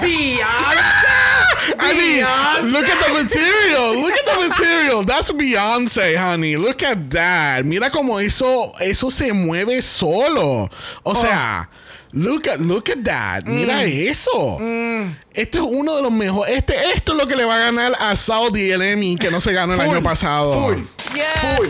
Beyoncé. 0.00 1.14
I 1.78 1.92
mean, 1.94 2.72
look 2.72 2.84
at 2.88 2.98
the 3.00 3.12
material. 3.12 4.00
Look 4.00 4.12
at 4.12 4.26
the 4.26 4.48
material. 4.48 5.04
That's 5.04 5.30
Beyonce, 5.30 6.16
honey. 6.16 6.56
Look 6.56 6.82
at 6.82 7.10
that. 7.10 7.64
Mira 7.64 7.90
cómo 7.90 8.20
eso, 8.20 8.72
eso 8.80 9.10
se 9.10 9.32
mueve 9.32 9.82
solo. 9.82 10.70
O 11.04 11.14
sea, 11.14 11.68
look 12.14 12.46
at, 12.48 12.60
look 12.60 12.88
at 12.90 13.02
that. 13.04 13.44
Mira 13.44 13.84
eso. 13.84 14.58
Este 15.32 15.58
es 15.58 15.64
uno 15.66 15.96
de 15.96 16.02
los 16.02 16.12
mejores. 16.12 16.56
Este, 16.56 16.74
esto 16.92 17.12
es 17.12 17.18
lo 17.18 17.26
que 17.26 17.36
le 17.36 17.44
va 17.44 17.56
a 17.56 17.58
ganar 17.58 17.92
a 18.00 18.14
Saudi 18.16 18.70
el 18.70 18.82
Emmy 18.82 19.16
que 19.16 19.30
no 19.30 19.40
se 19.40 19.52
ganó 19.52 19.74
el 19.74 19.80
Full, 19.80 19.90
año 19.96 20.02
pasado. 20.02 20.52
Full. 20.52 20.82
Full. 21.04 21.66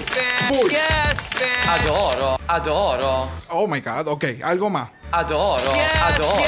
Full. 0.49 0.73
Adoro, 1.69 2.39
adoro, 2.47 3.31
Oh 3.49 3.67
my 3.67 3.81
God. 3.81 4.07
Ok, 4.09 4.25
algo 4.43 4.71
más. 4.71 4.89
adoro, 5.11 5.63
adoro. 6.03 6.43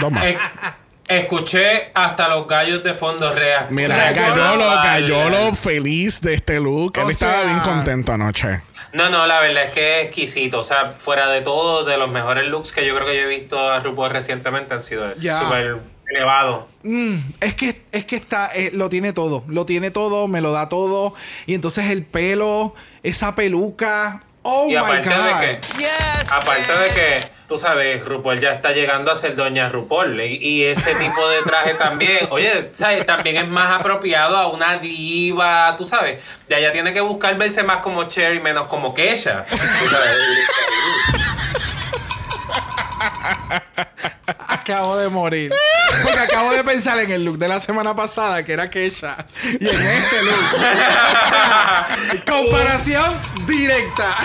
Dos 0.00 0.12
más. 0.12 0.24
Escuché 1.18 1.90
hasta 1.94 2.28
los 2.28 2.46
gallos 2.46 2.82
de 2.82 2.94
fondo 2.94 3.32
real. 3.32 3.66
Mira, 3.70 4.12
Gallolo, 4.12 4.64
Gallolo 4.82 5.54
feliz 5.54 6.20
de 6.20 6.34
este 6.34 6.60
look. 6.60 6.98
Él 6.98 7.10
estaba 7.10 7.44
bien 7.44 7.60
contento 7.60 8.12
anoche. 8.12 8.62
No, 8.92 9.10
no, 9.10 9.26
la 9.26 9.40
verdad 9.40 9.64
es 9.64 9.74
que 9.74 10.00
es 10.00 10.06
exquisito. 10.06 10.60
O 10.60 10.64
sea, 10.64 10.94
fuera 10.98 11.28
de 11.28 11.42
todo, 11.42 11.84
de 11.84 11.96
los 11.96 12.08
mejores 12.08 12.48
looks 12.48 12.72
que 12.72 12.86
yo 12.86 12.94
creo 12.94 13.06
que 13.06 13.16
yo 13.16 13.22
he 13.22 13.26
visto 13.26 13.70
a 13.70 13.80
RuPaul 13.80 14.10
recientemente 14.10 14.72
han 14.72 14.82
sido 14.82 15.10
esos. 15.10 15.24
Súper 15.24 15.78
elevado. 16.08 16.68
Mm, 16.82 17.16
es 17.40 17.54
que 17.54 17.82
es 17.92 18.04
que 18.04 18.16
está 18.16 18.50
eh, 18.54 18.70
lo 18.72 18.88
tiene 18.88 19.12
todo, 19.12 19.44
lo 19.48 19.66
tiene 19.66 19.90
todo, 19.90 20.28
me 20.28 20.40
lo 20.40 20.52
da 20.52 20.68
todo 20.68 21.14
y 21.46 21.54
entonces 21.54 21.90
el 21.90 22.04
pelo, 22.04 22.74
esa 23.02 23.34
peluca, 23.34 24.22
oh 24.42 24.66
y 24.68 24.72
my 24.72 24.76
aparte 24.76 25.08
god. 25.08 25.16
de 25.16 25.60
que. 25.60 25.60
Aparte 26.30 26.72
de 26.72 26.88
que 26.94 27.33
tú 27.48 27.58
sabes, 27.58 28.04
RuPaul 28.04 28.40
ya 28.40 28.52
está 28.52 28.72
llegando 28.72 29.10
a 29.10 29.16
ser 29.16 29.36
Doña 29.36 29.68
RuPaul. 29.68 30.20
Y, 30.20 30.64
ese 30.64 30.94
tipo 30.94 31.28
de 31.28 31.42
traje 31.42 31.74
también, 31.74 32.28
oye, 32.30 32.70
¿sabes? 32.72 33.04
También 33.06 33.36
es 33.36 33.48
más 33.48 33.80
apropiado 33.80 34.36
a 34.36 34.48
una 34.48 34.78
diva, 34.78 35.74
tú 35.76 35.84
sabes. 35.84 36.22
Ya 36.48 36.58
ella 36.58 36.72
tiene 36.72 36.92
que 36.92 37.00
buscar 37.00 37.36
verse 37.36 37.62
más 37.62 37.80
como 37.80 38.04
Cherry, 38.04 38.40
menos 38.40 38.66
como 38.66 38.94
Kesha. 38.94 39.46
Tú 39.48 39.88
sabes. 39.88 41.23
Acabo 44.48 44.96
de 44.96 45.08
morir. 45.08 45.52
Porque 46.02 46.18
acabo 46.18 46.52
de 46.52 46.64
pensar 46.64 46.98
en 46.98 47.10
el 47.10 47.24
look 47.24 47.38
de 47.38 47.48
la 47.48 47.60
semana 47.60 47.94
pasada, 47.94 48.44
que 48.44 48.52
era 48.52 48.70
Kesha. 48.70 49.26
Y 49.44 49.68
en 49.68 49.80
este 49.82 50.22
look. 50.22 50.34
Comparación 52.30 53.14
directa. 53.46 54.16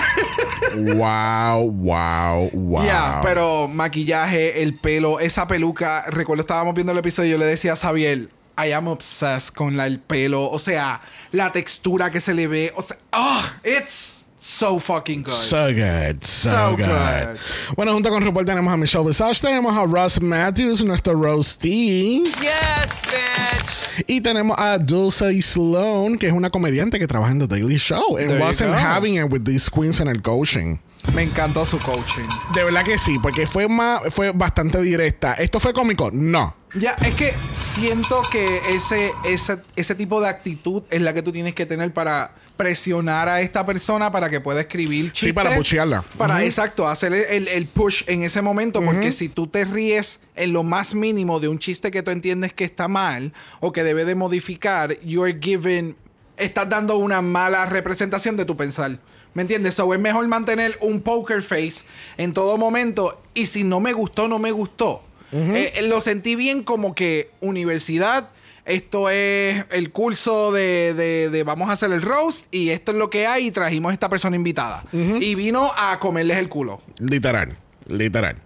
Wow, 0.74 1.70
wow, 1.70 2.50
wow. 2.52 2.84
Ya, 2.84 3.20
pero 3.22 3.68
maquillaje, 3.68 4.62
el 4.62 4.78
pelo, 4.78 5.20
esa 5.20 5.46
peluca. 5.46 6.04
Recuerdo, 6.08 6.42
estábamos 6.42 6.74
viendo 6.74 6.92
el 6.92 6.98
episodio 6.98 7.28
y 7.28 7.32
yo 7.32 7.38
le 7.38 7.46
decía 7.46 7.74
a 7.74 7.76
Xavier. 7.76 8.28
I 8.58 8.72
am 8.72 8.88
obsessed 8.88 9.54
con 9.54 9.76
la, 9.76 9.86
el 9.86 10.00
pelo. 10.00 10.50
O 10.50 10.58
sea, 10.58 11.00
la 11.32 11.52
textura 11.52 12.10
que 12.10 12.20
se 12.20 12.34
le 12.34 12.46
ve. 12.46 12.72
O 12.76 12.82
sea, 12.82 12.98
oh, 13.12 13.42
it's 13.64 14.09
so 14.40 14.78
fucking 14.78 15.22
good. 15.22 15.34
So 15.34 15.72
good, 15.72 16.24
so, 16.24 16.50
So 16.50 16.76
good. 16.76 16.86
good. 16.86 17.38
Bueno, 17.76 17.92
junto 17.92 18.08
con 18.10 18.22
RuPaul 18.24 18.44
tenemos 18.44 18.72
a 18.72 18.76
Michelle 18.76 19.04
Visage, 19.04 19.40
tenemos 19.40 19.76
a 19.76 19.84
Ross 19.86 20.20
Matthews, 20.20 20.82
nuestro 20.82 21.14
roasty. 21.14 22.24
Yes, 22.24 23.02
bitch. 23.04 24.04
Y 24.08 24.20
tenemos 24.22 24.56
a 24.58 24.78
Dulce 24.78 25.40
Sloan, 25.42 26.16
que 26.16 26.26
es 26.28 26.32
una 26.32 26.48
comediante 26.50 26.98
que 26.98 27.06
trabaja 27.06 27.32
en 27.32 27.40
The 27.40 27.46
Daily 27.46 27.76
Show. 27.76 28.16
And 28.16 28.28
There 28.30 28.40
wasn't 28.40 28.74
having 28.74 29.16
it 29.16 29.30
with 29.30 29.44
these 29.44 29.68
queens 29.68 30.00
en 30.00 30.08
el 30.08 30.22
coaching. 30.22 30.78
Me 31.14 31.22
encantó 31.22 31.64
su 31.64 31.78
coaching. 31.78 32.28
De 32.54 32.62
verdad 32.62 32.84
que 32.84 32.98
sí, 32.98 33.18
porque 33.18 33.46
fue 33.46 33.68
más, 33.68 34.02
fue 34.10 34.32
bastante 34.32 34.80
directa. 34.80 35.34
¿Esto 35.34 35.58
fue 35.58 35.72
cómico? 35.72 36.10
No. 36.12 36.56
Ya, 36.74 36.92
es 36.92 37.14
que 37.14 37.34
siento 37.56 38.22
que 38.30 38.60
ese, 38.68 39.10
ese, 39.24 39.60
ese 39.74 39.94
tipo 39.96 40.20
de 40.20 40.28
actitud 40.28 40.84
es 40.90 41.02
la 41.02 41.12
que 41.12 41.22
tú 41.22 41.32
tienes 41.32 41.54
que 41.54 41.66
tener 41.66 41.92
para 41.92 42.34
presionar 42.56 43.28
a 43.28 43.40
esta 43.40 43.66
persona 43.66 44.12
para 44.12 44.30
que 44.30 44.40
pueda 44.40 44.60
escribir 44.60 45.06
chistes. 45.06 45.30
Sí, 45.30 45.32
para 45.32 45.56
pushearla. 45.56 46.04
Para, 46.16 46.44
exacto, 46.44 46.86
hacer 46.86 47.12
el, 47.12 47.48
el 47.48 47.66
push 47.66 48.04
en 48.06 48.22
ese 48.22 48.40
momento. 48.42 48.84
Porque 48.84 49.10
si 49.10 49.28
tú 49.28 49.46
te 49.46 49.64
ríes 49.64 50.20
en 50.36 50.52
lo 50.52 50.62
más 50.62 50.94
mínimo 50.94 51.40
de 51.40 51.48
un 51.48 51.58
chiste 51.58 51.90
que 51.90 52.02
tú 52.02 52.12
entiendes 52.12 52.52
que 52.52 52.64
está 52.64 52.86
mal 52.86 53.32
o 53.58 53.72
que 53.72 53.82
debe 53.82 54.04
de 54.04 54.14
modificar, 54.14 54.98
you're 55.00 55.36
given... 55.40 55.96
Estás 56.36 56.68
dando 56.70 56.96
una 56.96 57.20
mala 57.20 57.66
representación 57.66 58.36
de 58.36 58.46
tu 58.46 58.56
pensar. 58.56 58.98
¿Me 59.34 59.42
entiendes? 59.42 59.74
So 59.74 59.92
es 59.94 60.00
mejor 60.00 60.26
mantener 60.28 60.76
un 60.80 61.00
poker 61.00 61.42
face 61.42 61.82
en 62.16 62.32
todo 62.34 62.56
momento. 62.58 63.20
Y 63.34 63.46
si 63.46 63.64
no 63.64 63.80
me 63.80 63.92
gustó, 63.92 64.26
no 64.28 64.38
me 64.38 64.50
gustó. 64.52 65.02
Eh, 65.32 65.72
eh, 65.76 65.82
lo 65.82 66.00
sentí 66.00 66.34
bien 66.34 66.64
como 66.64 66.94
que 66.94 67.30
universidad. 67.40 68.30
Esto 68.64 69.08
es 69.08 69.64
el 69.70 69.90
curso 69.92 70.52
de, 70.52 70.92
de- 70.94 71.30
de 71.30 71.42
vamos 71.44 71.70
a 71.70 71.72
hacer 71.72 71.90
el 71.92 72.02
roast 72.02 72.46
y 72.54 72.70
esto 72.70 72.92
es 72.92 72.98
lo 72.98 73.08
que 73.10 73.26
hay 73.26 73.46
y 73.46 73.50
trajimos 73.50 73.90
a 73.90 73.94
esta 73.94 74.08
persona 74.08 74.36
invitada. 74.36 74.84
Y 74.92 75.34
vino 75.36 75.72
a 75.76 75.98
comerles 76.00 76.36
el 76.38 76.48
culo. 76.48 76.80
Literal. 76.98 77.56
Literal. 77.90 78.36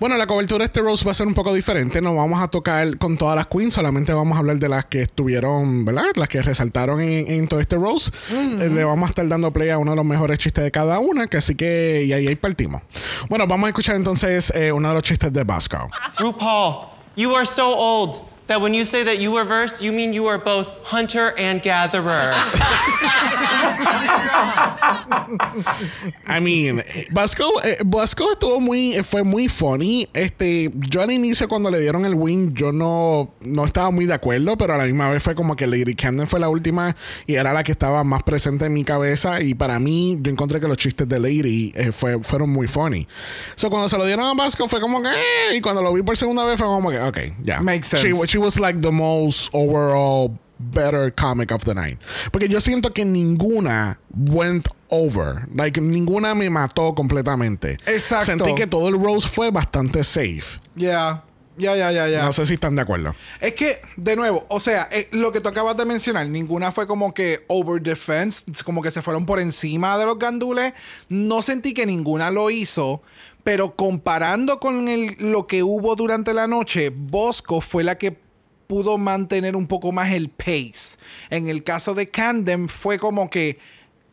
Bueno, 0.00 0.16
la 0.16 0.26
cobertura 0.26 0.60
de 0.60 0.66
este 0.66 0.80
Rose 0.80 1.04
va 1.04 1.12
a 1.12 1.14
ser 1.14 1.26
un 1.26 1.34
poco 1.34 1.54
diferente. 1.54 2.00
No 2.00 2.14
vamos 2.14 2.42
a 2.42 2.48
tocar 2.48 2.98
con 2.98 3.16
todas 3.16 3.36
las 3.36 3.46
queens, 3.46 3.74
solamente 3.74 4.12
vamos 4.12 4.36
a 4.36 4.40
hablar 4.40 4.58
de 4.58 4.68
las 4.68 4.86
que 4.86 5.02
estuvieron, 5.02 5.84
¿verdad? 5.84 6.06
Las 6.16 6.28
que 6.28 6.42
resaltaron 6.42 7.00
en, 7.00 7.30
en 7.30 7.48
todo 7.48 7.60
este 7.60 7.76
Rose. 7.76 8.10
Eh, 8.30 8.68
le 8.68 8.84
vamos 8.84 9.08
a 9.08 9.10
estar 9.10 9.26
dando 9.28 9.52
play 9.52 9.70
a 9.70 9.78
uno 9.78 9.92
de 9.92 9.96
los 9.96 10.04
mejores 10.04 10.38
chistes 10.38 10.64
de 10.64 10.70
cada 10.70 10.98
una, 10.98 11.26
que 11.28 11.36
así 11.36 11.54
que 11.54 12.02
y 12.04 12.12
ahí, 12.12 12.26
ahí 12.26 12.36
partimos. 12.36 12.82
Bueno, 13.28 13.46
vamos 13.46 13.66
a 13.66 13.70
escuchar 13.70 13.96
entonces 13.96 14.52
eh, 14.54 14.72
uno 14.72 14.88
de 14.88 14.94
los 14.94 15.02
chistes 15.02 15.32
de 15.32 15.44
Basco. 15.44 15.88
RuPaul, 16.18 16.88
you 17.16 17.34
are 17.34 17.46
so 17.46 17.76
old 17.76 18.33
that 18.46 18.60
when 18.60 18.74
you 18.74 18.84
say 18.84 19.02
that 19.04 19.18
you 19.18 19.32
were 19.32 19.44
versed, 19.44 19.80
you 19.82 19.92
mean 19.92 20.12
you 20.12 20.26
are 20.26 20.38
both 20.38 20.66
hunter 20.84 21.32
and 21.38 21.62
gatherer. 21.62 22.32
I 26.26 26.40
mean, 26.40 26.82
Basco, 27.10 27.60
eh, 27.62 27.78
Basco 27.84 28.32
estuvo 28.32 28.60
muy, 28.60 29.02
fue 29.02 29.22
muy 29.22 29.48
funny. 29.48 30.08
Este, 30.12 30.70
yo 30.74 31.02
al 31.02 31.10
inicio 31.10 31.48
cuando 31.48 31.70
le 31.70 31.80
dieron 31.80 32.04
el 32.04 32.14
win, 32.14 32.54
yo 32.54 32.72
no, 32.72 33.34
no 33.40 33.64
estaba 33.64 33.90
muy 33.90 34.06
de 34.06 34.14
acuerdo, 34.14 34.56
pero 34.56 34.74
a 34.74 34.78
la 34.78 34.84
misma 34.84 35.08
vez 35.10 35.22
fue 35.22 35.34
como 35.34 35.56
que 35.56 35.66
Lady 35.66 35.94
Camden 35.94 36.26
fue 36.28 36.40
la 36.40 36.48
última 36.48 36.96
y 37.26 37.34
era 37.34 37.52
la 37.52 37.62
que 37.62 37.72
estaba 37.72 38.04
más 38.04 38.22
presente 38.22 38.66
en 38.66 38.72
mi 38.72 38.84
cabeza. 38.84 39.40
Y 39.40 39.54
para 39.54 39.78
mí, 39.78 40.18
yo 40.20 40.30
encontré 40.30 40.60
que 40.60 40.68
los 40.68 40.76
chistes 40.76 41.08
de 41.08 41.18
Lady 41.18 41.72
eh, 41.74 41.92
fue, 41.92 42.22
fueron 42.22 42.50
muy 42.50 42.68
funny. 42.68 43.06
So 43.56 43.70
cuando 43.70 43.88
se 43.88 43.98
lo 43.98 44.04
dieron 44.04 44.26
a 44.26 44.34
Basco 44.34 44.68
fue 44.68 44.80
como 44.80 45.02
que, 45.02 45.08
eh, 45.08 45.56
y 45.56 45.60
cuando 45.60 45.82
lo 45.82 45.92
vi 45.92 46.02
por 46.02 46.16
segunda 46.16 46.44
vez 46.44 46.58
fue 46.58 46.66
como 46.66 46.90
que, 46.90 46.98
ok, 47.00 47.18
ya. 47.42 47.60
Makes 47.60 47.88
She, 47.96 48.12
sense. 48.12 48.26
she 48.26 48.33
was 48.38 48.58
like 48.58 48.80
the 48.80 48.90
most 48.92 49.50
overall 49.52 50.38
better 50.58 51.10
comic 51.10 51.50
of 51.52 51.64
the 51.64 51.74
night. 51.74 51.98
Porque 52.32 52.48
yo 52.48 52.60
siento 52.60 52.92
que 52.94 53.04
ninguna 53.04 53.98
went 54.14 54.68
over. 54.88 55.46
Like, 55.54 55.80
ninguna 55.80 56.34
me 56.34 56.48
mató 56.48 56.94
completamente. 56.94 57.76
Exacto. 57.86 58.26
Sentí 58.26 58.54
que 58.54 58.66
todo 58.66 58.88
el 58.88 58.94
Rose 59.02 59.28
fue 59.28 59.50
bastante 59.50 60.04
safe. 60.04 60.60
Ya, 60.76 61.24
ya, 61.56 61.74
ya, 61.76 61.90
ya. 62.08 62.22
No 62.24 62.32
sé 62.32 62.46
si 62.46 62.54
están 62.54 62.76
de 62.76 62.82
acuerdo. 62.82 63.14
Es 63.40 63.54
que, 63.54 63.80
de 63.96 64.14
nuevo, 64.16 64.46
o 64.48 64.60
sea, 64.60 64.88
eh, 64.92 65.08
lo 65.10 65.32
que 65.32 65.40
tú 65.40 65.48
acabas 65.48 65.76
de 65.76 65.84
mencionar, 65.84 66.28
ninguna 66.28 66.70
fue 66.72 66.86
como 66.86 67.12
que 67.12 67.44
over 67.48 67.82
defense, 67.82 68.44
como 68.64 68.80
que 68.80 68.90
se 68.92 69.02
fueron 69.02 69.26
por 69.26 69.40
encima 69.40 69.98
de 69.98 70.06
los 70.06 70.18
gandules. 70.18 70.72
No 71.08 71.42
sentí 71.42 71.74
que 71.74 71.84
ninguna 71.86 72.30
lo 72.30 72.50
hizo, 72.50 73.02
pero 73.42 73.74
comparando 73.76 74.58
con 74.60 74.88
el- 74.88 75.16
lo 75.18 75.46
que 75.46 75.62
hubo 75.62 75.94
durante 75.96 76.32
la 76.32 76.46
noche, 76.46 76.90
Bosco 76.94 77.60
fue 77.60 77.84
la 77.84 77.98
que 77.98 78.23
pudo 78.66 78.98
mantener 78.98 79.56
un 79.56 79.66
poco 79.66 79.92
más 79.92 80.12
el 80.12 80.28
pace. 80.28 80.96
En 81.30 81.48
el 81.48 81.62
caso 81.62 81.94
de 81.94 82.10
Camden 82.10 82.68
fue 82.68 82.98
como 82.98 83.30
que 83.30 83.58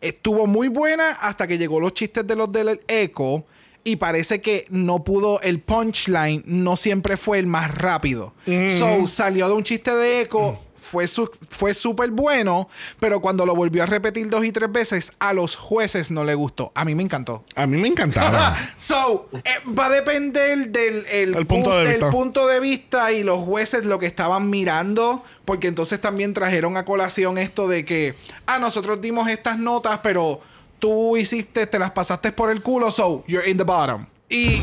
estuvo 0.02 0.48
muy 0.48 0.68
buena 0.68 1.12
hasta 1.22 1.48
que 1.48 1.58
llegó 1.58 1.80
los 1.80 1.94
chistes 1.94 2.26
de 2.26 2.36
los 2.36 2.52
del 2.52 2.82
eco 2.88 3.46
y 3.84 3.96
parece 3.96 4.42
que 4.42 4.66
no 4.70 5.04
pudo 5.04 5.42
el 5.42 5.60
punchline 5.60 6.44
no 6.46 6.78
siempre 6.78 7.18
fue 7.18 7.40
el 7.40 7.48
más 7.48 7.74
rápido. 7.76 8.34
So 8.46 9.08
salió 9.08 9.48
de 9.48 9.54
un 9.54 9.64
chiste 9.64 9.92
de 9.92 10.22
eco 10.22 10.60
fue 10.82 11.08
su- 11.08 11.30
fue 11.50 11.74
súper 11.74 12.12
bueno, 12.12 12.68
pero 13.00 13.22
cuando 13.22 13.46
lo 13.46 13.56
volvió 13.56 13.84
a 13.84 13.86
repetir 13.86 14.30
dos 14.30 14.44
y 14.44 14.52
tres 14.52 14.72
veces 14.72 15.14
a 15.20 15.34
los 15.34 15.56
jueces 15.56 16.12
no 16.12 16.24
le 16.24 16.34
gustó. 16.36 16.72
A 16.76 16.84
mí 16.84 16.96
me 16.96 17.04
encantó. 17.04 17.46
A 17.56 17.66
mí 17.68 17.78
me 17.78 17.88
encantaba. 17.88 18.58
So, 18.78 19.30
eh, 19.46 19.50
va 19.78 19.86
a 19.86 19.90
depender 19.90 20.70
del 20.70 21.06
el 21.12 21.36
El 21.36 21.46
punto 21.48 21.78
de 21.78 21.84
pu- 21.86 21.88
del 22.00 22.10
punto 22.10 22.48
de 22.48 22.60
vista 22.60 23.12
y 23.12 23.24
los 23.24 23.40
jueces 23.44 23.86
lo 23.86 24.00
que 24.00 24.08
estaban 24.08 24.50
mirando, 24.50 25.24
porque 25.46 25.68
entonces 25.68 26.02
también 26.02 26.34
trajeron 26.34 26.76
a 26.78 26.84
colación 26.86 27.38
esto 27.38 27.68
de 27.68 27.86
que, 27.86 28.16
ah, 28.48 28.60
nosotros 28.60 29.00
dimos 29.02 29.30
estas 29.30 29.60
notas, 29.60 30.00
pero 30.02 30.42
tú 30.80 31.16
hiciste, 31.16 31.68
te 31.68 31.78
las 31.78 31.92
pasaste 31.92 32.32
por 32.32 32.50
el 32.50 32.64
culo, 32.64 32.92
so 32.92 33.24
you're 33.28 33.48
in 33.50 33.58
the 33.58 33.64
bottom. 33.64 34.08
Y 34.30 34.62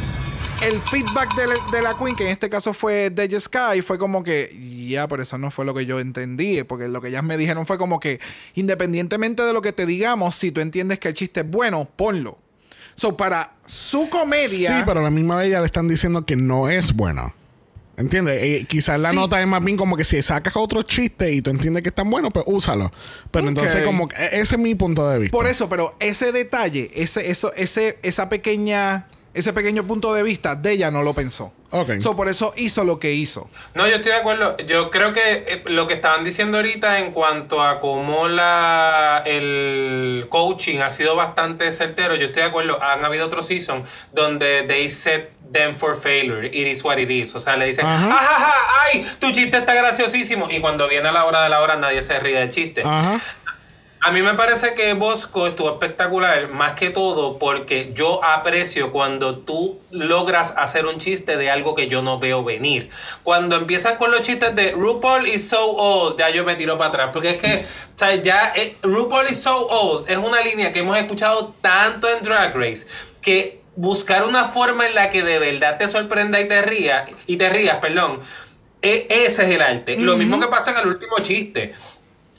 el 0.63 0.81
feedback 0.81 1.35
de, 1.37 1.47
la- 1.47 1.59
de 1.71 1.83
la 1.83 1.97
Queen, 1.97 2.17
que 2.17 2.25
en 2.25 2.31
este 2.31 2.49
caso 2.51 2.75
fue 2.75 3.11
de 3.11 3.41
Sky, 3.41 3.81
fue 3.83 3.99
como 3.99 4.23
que, 4.23 4.57
ya, 4.89 5.07
pero 5.07 5.23
eso 5.23 5.39
no 5.39 5.51
fue 5.51 5.65
lo 5.65 5.73
que 5.75 5.87
yo 5.87 6.01
entendí, 6.01 6.63
porque 6.65 6.89
lo 6.89 7.01
que 7.01 7.09
ellas 7.09 7.23
me 7.23 7.37
dijeron 7.37 7.65
fue 7.67 7.79
como 7.79 8.01
que, 8.01 8.21
independientemente 8.55 9.43
de 9.45 9.53
lo 9.53 9.63
que 9.63 9.73
te 9.73 9.87
digamos, 9.87 10.35
si 10.35 10.51
tú 10.51 10.61
entiendes 10.61 10.99
que 10.99 11.09
el 11.09 11.15
chiste 11.15 11.41
es 11.41 11.51
bueno, 11.51 11.89
ponlo. 11.97 12.39
So, 12.97 13.17
para 13.17 13.53
su 13.67 14.09
comedia. 14.11 14.79
Sí, 14.79 14.83
pero 14.85 14.99
a 15.01 15.03
la 15.05 15.11
misma 15.11 15.37
vez 15.37 15.53
ya 15.53 15.61
le 15.61 15.67
están 15.67 15.87
diciendo 15.87 16.27
que 16.27 16.35
no 16.35 16.69
es 16.69 16.95
bueno. 16.95 17.33
¿Entiendes? 17.97 18.41
Eh, 18.43 18.67
quizás 18.69 18.99
la 19.01 19.11
Sí. 19.11 19.17
nota 19.17 19.41
es 19.41 19.47
más 19.47 19.63
bien 19.63 19.77
como 19.77 19.97
que 19.97 20.05
si 20.05 20.21
sacas 20.23 20.55
otro 20.57 20.83
chiste 20.83 21.33
y 21.33 21.43
tú 21.43 21.51
entiendes 21.51 21.83
que 21.83 21.89
están 21.89 22.11
buenos, 22.11 22.33
pues 22.33 22.45
úsalo. 22.49 22.93
Pero 23.31 23.49
entonces, 23.49 23.85
como 23.85 24.07
que 24.09 24.17
e- 24.17 24.41
ese 24.41 24.55
es 24.55 24.59
mi 24.61 24.75
punto 24.77 25.09
de 25.09 25.19
vista. 25.21 25.37
Por 25.37 25.47
eso, 25.47 25.69
pero 25.69 25.97
ese 26.01 26.31
detalle, 26.33 26.91
ese, 26.95 27.31
eso, 27.31 27.53
ese, 27.55 27.99
esa 28.03 28.29
pequeña, 28.29 29.09
ese 29.39 29.53
pequeño 29.53 29.87
punto 29.87 30.13
de 30.15 30.23
vista 30.23 30.55
de 30.55 30.73
ella 30.73 30.91
no 30.91 31.03
lo 31.03 31.15
pensó. 31.15 31.53
Ok. 31.71 32.01
So, 32.01 32.17
por 32.17 32.29
eso 32.29 32.55
hizo 32.57 32.85
lo 32.85 32.99
que 32.99 33.13
hizo. 33.13 33.51
No, 33.75 33.87
yo 33.87 33.97
estoy 33.97 34.13
de 34.13 34.19
acuerdo. 34.19 34.57
Yo 34.59 34.91
creo 34.91 35.13
que 35.13 35.45
eh, 35.47 35.63
lo 35.67 35.87
que 35.87 35.95
estaban 35.95 36.25
diciendo 36.25 36.57
ahorita 36.57 36.99
en 36.99 37.13
cuanto 37.13 37.63
a 37.63 37.79
cómo 37.81 38.27
la 38.29 39.23
el 39.27 40.27
coaching 40.31 40.79
ha 40.81 40.91
sido 40.91 41.15
bastante 41.15 41.71
certero, 41.73 42.15
yo 42.15 42.27
estoy 42.27 42.43
de 42.43 42.49
acuerdo. 42.49 42.83
Han 42.83 43.05
habido 43.05 43.27
otros 43.27 43.47
season 43.47 43.85
donde 44.13 44.63
they 44.63 44.89
set 44.89 45.31
them 45.53 45.75
for 45.77 45.95
failure. 45.95 46.47
It 46.47 46.67
is 46.67 46.83
what 46.83 46.99
it 46.99 47.11
is. 47.11 47.35
O 47.35 47.41
sea, 47.41 47.57
le 47.57 47.67
dicen, 47.67 47.87
Ajá. 47.87 48.09
ajaja, 48.09 48.55
ay, 48.93 49.07
tu 49.19 49.31
chiste 49.33 49.59
está 49.59 49.75
graciosísimo. 49.75 50.51
Y 50.51 50.61
cuando 50.61 50.89
viene 50.89 51.09
a 51.09 51.13
la 51.13 51.25
hora 51.27 51.43
de 51.43 51.49
la 51.49 51.61
hora, 51.61 51.77
nadie 51.77 52.03
se 52.03 52.19
ríe 52.19 52.39
del 52.39 52.51
chiste. 52.51 52.83
Ajá. 52.85 53.21
A 54.01 54.13
mí 54.13 54.23
me 54.23 54.35
parece 54.35 54.75
que 54.75 54.93
Bosco 54.95 55.49
estuvo 55.49 55.71
espectacular, 55.73 56.49
más 56.51 56.75
que 56.75 56.91
todo 56.91 57.39
porque 57.39 57.91
yo 57.95 58.23
aprecio 58.25 58.93
cuando 58.93 59.39
tú 59.39 59.81
logras 59.91 60.55
hacer 60.57 60.87
un 60.87 60.99
chiste 60.99 61.37
de 61.37 61.51
algo 61.51 61.75
que 61.75 61.89
yo 61.89 62.01
no 62.01 62.21
veo 62.21 62.45
venir. 62.45 62.91
Cuando 63.25 63.57
empiezan 63.57 63.97
con 63.97 64.13
los 64.13 64.23
chistes 64.23 64.55
de 64.55 64.71
RuPaul 64.71 65.27
is 65.27 65.49
so 65.49 65.73
old, 65.77 66.17
ya 66.17 66.31
yo 66.31 66.45
me 66.45 66.55
tiro 66.55 66.79
para 66.79 66.89
atrás. 66.91 67.11
Porque 67.13 67.31
es 67.31 67.43
que, 67.43 67.65
o 67.67 67.99
sea, 67.99 68.15
ya 68.15 68.53
eh, 68.55 68.77
RuPaul 68.83 69.27
is 69.31 69.43
so 69.43 69.67
old 69.67 70.09
es 70.09 70.17
una 70.17 70.41
línea 70.43 70.71
que 70.73 70.79
hemos 70.79 70.97
escuchado 70.97 71.55
tanto 71.61 72.09
en 72.09 72.23
Drag 72.23 72.55
Race 72.57 72.87
que 73.21 73.61
buscar 73.75 74.25
una 74.25 74.45
forma 74.45 74.87
en 74.87 74.95
la 74.95 75.11
que 75.11 75.25
de 75.25 75.41
verdad 75.41 75.77
te 75.77 75.89
sorprenda 75.89 76.41
y 76.41 76.47
te 76.47 76.63
rías, 76.63 77.11
y 77.27 77.37
te 77.37 77.49
rías, 77.49 77.79
perdón. 77.79 78.21
E- 78.81 79.09
ese 79.11 79.43
es 79.45 79.51
el 79.51 79.61
arte. 79.61 79.97
Lo 79.97 80.17
mismo 80.17 80.39
que 80.39 80.47
pasó 80.47 80.71
en 80.71 80.77
el 80.77 80.87
último 80.87 81.17
chiste. 81.21 81.75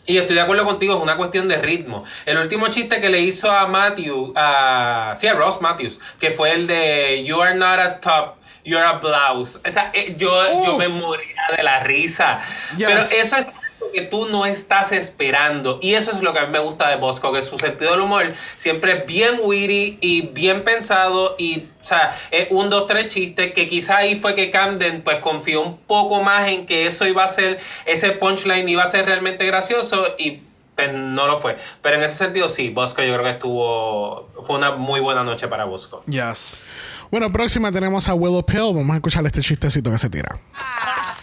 Y 0.10 0.18
estoy 0.18 0.38
de 0.38 0.42
acuerdo 0.42 0.66
contigo, 0.66 0.96
es 0.96 1.04
una 1.04 1.18
cuestión 1.18 1.48
de 1.48 1.58
ritmo. 1.58 2.04
El 2.26 2.40
último 2.40 2.68
chiste 2.70 3.00
que 3.00 3.12
le 3.12 3.20
hizo 3.20 3.52
a 3.52 3.68
Matthew, 3.68 4.34
a, 4.36 5.14
sí, 5.16 5.28
a 5.28 5.34
Ross 5.34 5.62
Matthews, 5.62 6.00
que 6.20 6.32
fue 6.32 6.52
el 6.52 6.66
de 6.66 7.24
You 7.24 7.40
are 7.40 7.54
not 7.54 7.78
a 7.78 8.00
top, 8.00 8.38
you're 8.64 8.84
a 8.84 8.94
blouse. 8.94 9.60
O 9.64 9.72
sea, 9.72 9.92
eh, 9.94 10.16
yo, 10.18 10.66
yo 10.66 10.78
me 10.80 10.88
moría 10.88 11.44
de 11.56 11.62
la 11.62 11.82
risa. 11.82 12.40
Yes. 12.76 12.88
Pero 12.88 13.02
eso 13.02 13.36
es 13.38 13.52
que 13.94 14.02
tú 14.04 14.28
no 14.28 14.46
estás 14.46 14.92
esperando. 14.92 15.80
Y 15.82 15.96
eso 15.96 16.12
es 16.12 16.22
lo 16.22 16.34
que 16.34 16.40
a 16.40 16.46
mí 16.46 16.52
me 16.52 16.60
gusta 16.60 16.90
de 16.90 16.98
Bosco, 16.98 17.32
que 17.32 17.42
su 17.42 17.58
sentido 17.58 17.92
del 17.92 18.02
humor 18.02 18.34
siempre 18.56 18.94
es 18.94 19.06
bien 19.06 19.40
witty 19.42 19.98
y 20.02 20.22
bien 20.28 20.64
pensado. 20.64 21.36
Y, 21.38 21.68
o 21.82 21.84
sea, 21.84 22.16
es 22.32 22.48
un, 22.52 22.70
dos, 22.70 22.88
tres 22.88 23.08
chistes 23.08 23.54
que 23.54 23.68
quizá 23.68 23.98
ahí 23.98 24.16
fue 24.16 24.36
que 24.36 24.52
Camden 24.52 25.02
pues 25.02 25.18
confió 25.18 25.62
un 25.62 25.78
poco 25.78 26.22
más 26.22 26.48
en 26.48 26.66
que 26.66 26.88
eso 26.88 27.08
iba 27.08 27.24
a 27.24 27.28
ser, 27.28 27.60
ese 27.86 28.12
punchline 28.12 28.68
iba 28.68 28.84
a 28.84 28.88
ser 28.88 29.06
realmente 29.06 29.46
gracioso 29.46 30.16
y 30.18 30.42
pues, 30.76 30.94
no 30.94 31.28
lo 31.28 31.40
fue. 31.40 31.58
Pero 31.82 31.98
en 31.98 32.04
ese 32.04 32.16
sentido 32.16 32.48
sí, 32.48 32.70
Bosco 32.70 33.02
yo 33.02 33.14
creo 33.14 33.24
que 33.26 33.32
estuvo, 33.32 34.30
fue 34.42 34.56
una 34.56 34.72
muy 34.72 35.00
buena 35.00 35.24
noche 35.24 35.48
para 35.48 35.66
Bosco. 35.66 36.04
Yes. 36.06 36.68
Bueno, 37.12 37.32
próxima 37.32 37.72
tenemos 37.72 38.08
a 38.08 38.14
Willow 38.14 38.44
Pill. 38.46 38.74
Vamos 38.74 38.92
a 38.94 38.98
escuchar 38.98 39.26
este 39.26 39.42
chistecito 39.42 39.90
que 39.90 39.98
se 39.98 40.10
tira. 40.10 40.40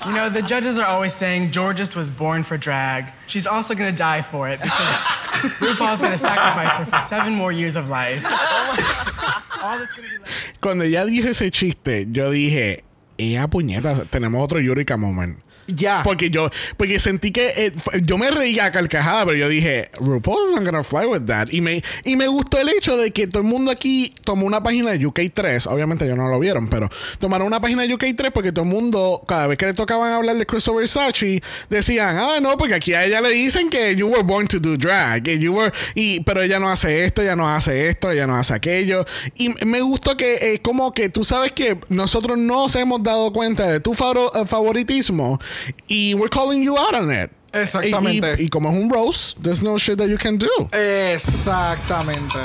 You 0.05 0.12
know, 0.12 0.29
the 0.29 0.42
judges 0.42 0.79
are 0.79 0.87
always 0.87 1.12
saying 1.12 1.53
Georges 1.53 1.94
was 1.96 2.11
born 2.11 2.42
for 2.42 2.59
drag. 2.59 3.12
She's 3.27 3.46
also 3.46 3.75
gonna 3.75 3.92
die 3.92 4.22
for 4.22 4.49
it 4.49 4.61
because 4.61 5.53
RuPaul's 5.61 6.01
gonna 6.03 6.18
sacrifice 6.18 6.77
her 6.77 6.87
for 6.87 7.01
seven 7.01 7.33
more 7.33 7.53
years 7.53 7.77
of 7.77 7.88
life. 7.88 8.25
All 9.62 9.79
that's 9.79 9.94
gonna 9.94 10.09
be 10.09 10.18
left. 10.18 10.61
Cuando 10.61 10.85
ella 10.85 11.05
dijo 11.07 11.29
ese 11.29 11.51
chiste, 11.51 12.07
yo 12.12 12.31
dije, 12.31 12.83
ella 13.18 13.46
puñeta, 13.49 14.05
tenemos 14.11 14.42
otro 14.42 14.59
Eureka 14.61 14.96
moment. 14.96 15.38
Ya. 15.66 16.02
Porque 16.05 16.31
yo, 16.31 16.50
porque 16.76 16.98
sentí 16.98 17.33
que 17.33 17.48
eh, 17.57 17.72
yo 18.02 18.18
me 18.18 18.31
reía 18.31 18.66
a 18.66 18.72
carcajada, 18.72 19.24
pero 19.26 19.37
yo 19.37 19.48
dije, 19.48 19.90
RuPaul's 19.98 20.55
not 20.55 20.64
gonna 20.64 20.85
fly 20.85 21.07
with 21.07 21.22
that. 21.26 21.48
Y 21.50 21.61
me, 21.61 21.83
y 22.05 22.16
me 22.16 22.29
gustó 22.29 22.59
el 22.61 22.68
hecho 22.68 22.96
de 22.96 23.11
que 23.11 23.26
todo 23.26 23.42
el 23.42 23.48
mundo 23.48 23.70
aquí 23.70 24.14
tomó 24.24 24.46
una 24.46 24.62
página 24.62 24.92
de 24.92 25.00
UK3. 25.07 25.66
Obviamente 25.66 26.05
ellos 26.05 26.16
no 26.16 26.29
lo 26.29 26.38
vieron, 26.38 26.68
pero 26.68 26.88
tomaron 27.18 27.46
una 27.48 27.61
página 27.61 27.83
de 27.83 27.94
UK3 27.94 28.31
porque 28.33 28.52
todo 28.52 28.64
el 28.64 28.70
mundo, 28.70 29.22
cada 29.26 29.46
vez 29.48 29.59
que 29.59 29.66
le 29.66 29.74
tocaban 29.74 30.12
hablar 30.12 30.37
de 30.37 30.46
Christopher 30.46 30.81
Versace, 30.81 31.42
decían, 31.68 32.16
ah, 32.18 32.38
no, 32.40 32.57
porque 32.57 32.74
aquí 32.74 32.94
a 32.94 33.05
ella 33.05 33.20
le 33.20 33.31
dicen 33.31 33.68
que 33.70 33.94
you 33.96 34.07
were 34.09 34.22
born 34.22 34.46
to 34.46 34.59
do 34.61 34.76
drag. 34.76 35.22
que 35.22 35.38
you 35.38 35.52
were, 35.55 35.72
y, 35.94 36.20
pero 36.20 36.42
ella 36.42 36.59
no 36.59 36.68
hace 36.68 37.05
esto, 37.05 37.22
ella 37.22 37.35
no 37.37 37.48
hace 37.48 37.88
esto, 37.88 38.11
ella 38.11 38.26
no 38.26 38.37
hace 38.37 38.55
aquello. 38.55 39.05
Y 39.35 39.50
me 39.64 39.81
gustó 39.81 40.16
que 40.16 40.55
es 40.55 40.61
como 40.61 40.92
que 40.92 41.09
tú 41.09 41.24
sabes 41.24 41.52
que 41.52 41.79
nosotros 41.88 42.38
nos 42.38 42.74
hemos 42.76 43.02
dado 43.02 43.33
cuenta 43.33 43.66
de 43.68 43.81
tu 43.81 43.94
faro- 43.94 44.31
eh, 44.35 44.46
favoritismo 44.46 45.40
y 45.88 46.14
we're 46.14 46.29
calling 46.31 46.62
you 46.62 46.77
out 46.77 46.95
on 46.95 47.11
it. 47.12 47.31
Exactamente. 47.53 48.35
Y, 48.38 48.42
y- 48.42 48.47
y 48.47 48.49
como 48.49 48.71
es 48.71 48.77
un 48.77 48.90
roast, 48.90 49.38
there's 49.42 49.62
no 49.62 49.79
shit 49.79 49.97
that 49.99 50.09
you 50.09 50.19
can 50.19 50.37
do. 50.38 50.49
Exactamente. 50.73 52.38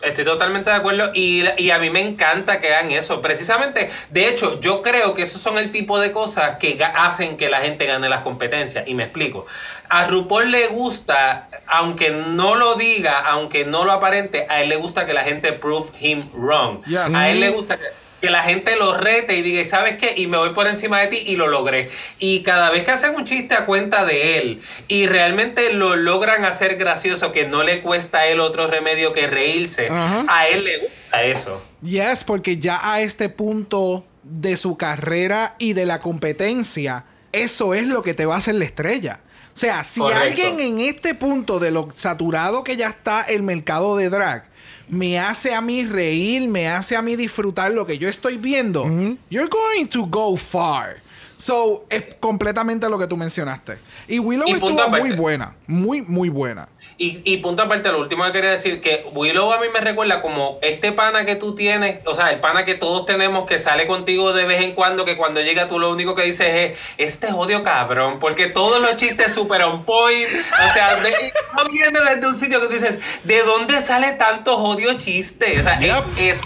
Estoy 0.00 0.24
totalmente 0.24 0.68
de 0.68 0.74
acuerdo 0.76 1.12
y, 1.14 1.44
y 1.58 1.70
a 1.70 1.78
mí 1.78 1.88
me 1.88 2.00
encanta 2.00 2.60
que 2.60 2.74
hagan 2.74 2.90
eso. 2.90 3.20
Precisamente, 3.22 3.88
de 4.10 4.28
hecho, 4.28 4.58
yo 4.58 4.82
creo 4.82 5.14
que 5.14 5.22
esos 5.22 5.40
son 5.40 5.58
el 5.58 5.70
tipo 5.70 6.00
de 6.00 6.10
cosas 6.10 6.56
que 6.58 6.76
hacen 6.96 7.36
que 7.36 7.48
la 7.48 7.60
gente 7.60 7.86
gane 7.86 8.08
las 8.08 8.22
competencias. 8.22 8.88
Y 8.88 8.94
me 8.94 9.04
explico. 9.04 9.46
A 9.88 10.08
RuPaul 10.08 10.50
le 10.50 10.66
gusta, 10.66 11.48
aunque 11.68 12.10
no 12.10 12.56
lo 12.56 12.74
diga, 12.74 13.20
aunque 13.20 13.64
no 13.64 13.84
lo 13.84 13.92
aparente, 13.92 14.44
a 14.48 14.60
él 14.62 14.70
le 14.70 14.76
gusta 14.76 15.06
que 15.06 15.14
la 15.14 15.22
gente 15.22 15.52
prove 15.52 15.90
him 16.00 16.28
wrong. 16.34 16.82
Yes. 16.84 17.14
A 17.14 17.30
él 17.30 17.38
le 17.38 17.50
gusta 17.50 17.76
que, 17.78 17.84
que 18.22 18.30
la 18.30 18.44
gente 18.44 18.76
lo 18.76 18.96
rete 18.96 19.36
y 19.36 19.42
diga, 19.42 19.64
¿sabes 19.68 19.96
qué? 19.98 20.14
Y 20.16 20.28
me 20.28 20.38
voy 20.38 20.50
por 20.50 20.68
encima 20.68 21.00
de 21.00 21.08
ti 21.08 21.24
y 21.26 21.34
lo 21.34 21.48
logré. 21.48 21.90
Y 22.20 22.42
cada 22.42 22.70
vez 22.70 22.84
que 22.84 22.92
hacen 22.92 23.16
un 23.16 23.24
chiste 23.24 23.54
a 23.54 23.66
cuenta 23.66 24.04
de 24.04 24.38
él 24.38 24.62
y 24.86 25.08
realmente 25.08 25.72
lo 25.72 25.96
logran 25.96 26.44
hacer 26.44 26.76
gracioso, 26.76 27.32
que 27.32 27.48
no 27.48 27.64
le 27.64 27.82
cuesta 27.82 28.18
a 28.18 28.26
él 28.28 28.38
otro 28.38 28.68
remedio 28.68 29.12
que 29.12 29.26
reírse, 29.26 29.88
a 29.90 30.46
él 30.48 30.64
le 30.64 30.78
gusta 30.78 31.22
eso. 31.24 31.62
Yes, 31.82 32.22
porque 32.22 32.58
ya 32.58 32.78
a 32.80 33.00
este 33.00 33.28
punto 33.28 34.04
de 34.22 34.56
su 34.56 34.76
carrera 34.76 35.56
y 35.58 35.72
de 35.72 35.84
la 35.84 36.00
competencia, 36.00 37.04
eso 37.32 37.74
es 37.74 37.88
lo 37.88 38.04
que 38.04 38.14
te 38.14 38.24
va 38.24 38.36
a 38.36 38.38
hacer 38.38 38.54
la 38.54 38.66
estrella. 38.66 39.20
O 39.54 39.58
sea, 39.58 39.82
si 39.82 40.00
Correcto. 40.00 40.22
alguien 40.22 40.60
en 40.60 40.78
este 40.78 41.14
punto 41.14 41.58
de 41.58 41.72
lo 41.72 41.88
saturado 41.92 42.62
que 42.62 42.76
ya 42.76 42.88
está 42.88 43.22
el 43.22 43.42
mercado 43.42 43.96
de 43.96 44.08
drag 44.08 44.44
me 44.88 45.18
hace 45.18 45.54
a 45.54 45.60
mí 45.60 45.84
reír, 45.84 46.48
me 46.48 46.68
hace 46.68 46.96
a 46.96 47.02
mí 47.02 47.16
disfrutar 47.16 47.72
lo 47.72 47.86
que 47.86 47.98
yo 47.98 48.08
estoy 48.08 48.36
viendo, 48.36 48.84
you're 49.30 49.48
going 49.48 49.86
to 49.88 50.06
go 50.06 50.36
far. 50.36 51.02
So, 51.42 51.86
es 51.90 52.04
completamente 52.20 52.88
lo 52.88 52.96
que 53.00 53.08
tú 53.08 53.16
mencionaste. 53.16 53.76
Y 54.06 54.20
Willow 54.20 54.46
Y 54.46 54.52
estuvo 54.52 54.88
muy 54.88 55.10
buena, 55.10 55.56
muy, 55.66 56.00
muy 56.00 56.28
buena. 56.28 56.68
Y, 56.98 57.20
y 57.24 57.38
punto 57.38 57.64
aparte, 57.64 57.90
lo 57.90 57.98
último 57.98 58.24
que 58.26 58.30
quería 58.30 58.50
decir, 58.50 58.80
que 58.80 59.04
Willow 59.12 59.52
a 59.52 59.58
mí 59.58 59.66
me 59.74 59.80
recuerda 59.80 60.22
como 60.22 60.60
este 60.62 60.92
pana 60.92 61.24
que 61.24 61.34
tú 61.34 61.56
tienes, 61.56 61.98
o 62.06 62.14
sea, 62.14 62.30
el 62.30 62.38
pana 62.38 62.64
que 62.64 62.76
todos 62.76 63.06
tenemos 63.06 63.44
que 63.44 63.58
sale 63.58 63.88
contigo 63.88 64.32
de 64.32 64.44
vez 64.44 64.60
en 64.60 64.70
cuando, 64.76 65.04
que 65.04 65.16
cuando 65.16 65.40
llega 65.40 65.66
tú 65.66 65.80
lo 65.80 65.90
único 65.90 66.14
que 66.14 66.22
dices 66.22 66.46
es, 66.48 66.78
este 66.96 67.32
odio 67.32 67.64
cabrón, 67.64 68.20
porque 68.20 68.46
todos 68.46 68.80
los 68.80 68.96
chistes 68.96 69.32
super 69.32 69.64
on 69.64 69.82
point, 69.82 70.28
o 70.28 70.72
sea, 70.72 70.94
de, 70.94 71.10
no 71.56 71.64
viene 71.68 71.98
desde 72.08 72.24
un 72.24 72.36
sitio 72.36 72.60
que 72.60 72.68
tú 72.68 72.72
dices, 72.74 73.00
¿de 73.24 73.42
dónde 73.42 73.80
sale 73.80 74.12
tanto 74.12 74.56
odio 74.58 74.96
chiste? 74.96 75.58
O 75.58 75.62
sea, 75.64 75.80
Yep. 75.80 76.04
es, 76.18 76.38
es 76.38 76.40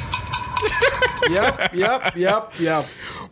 Yep, 1.29 1.75
yep, 1.75 2.15
yep, 2.15 2.45
yep. 2.59 2.87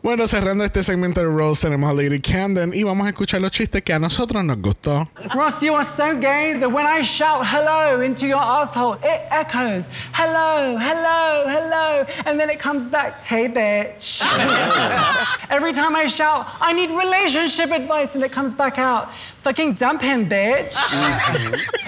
Bueno, 0.05 0.29
cerrando 0.29 0.65
este 0.65 0.83
segmento 0.83 1.23
de 1.23 1.27
Rose, 1.29 1.63
tenemos 1.63 1.89
a 1.89 1.95
Lady 1.95 2.21
Camden 2.21 2.73
y 2.75 2.83
vamos 2.83 3.07
a 3.07 3.09
escuchar 3.09 3.41
los 3.41 3.51
chistes 3.51 3.83
que 3.83 3.95
a 3.95 3.99
nosotros 3.99 4.45
nos 4.45 4.59
gustó. 4.59 5.09
Ross, 5.35 5.63
you 5.63 5.75
are 5.75 5.83
so 5.83 6.15
gay 6.21 6.53
that 6.61 6.71
when 6.71 6.85
I 6.85 7.01
shout 7.01 7.43
hello 7.43 8.03
into 8.03 8.27
your 8.27 8.43
asshole, 8.43 8.99
it 9.03 9.23
echoes 9.31 9.89
hello, 10.13 10.77
hello, 10.79 11.49
hello, 11.49 12.05
and 12.27 12.39
then 12.39 12.51
it 12.51 12.59
comes 12.59 12.87
back, 12.87 13.25
hey 13.25 13.49
bitch. 13.49 14.21
Oh. 14.23 15.37
Every 15.49 15.73
time 15.73 15.97
I 15.97 16.05
shout, 16.05 16.49
I 16.61 16.75
need 16.75 16.91
relationship 16.91 17.71
advice, 17.71 18.15
and 18.15 18.23
it 18.23 18.31
comes 18.31 18.53
back 18.53 18.79
out, 18.79 19.09
fucking 19.45 19.75
dump 19.75 20.01
him, 20.03 20.29
bitch. 20.29 20.75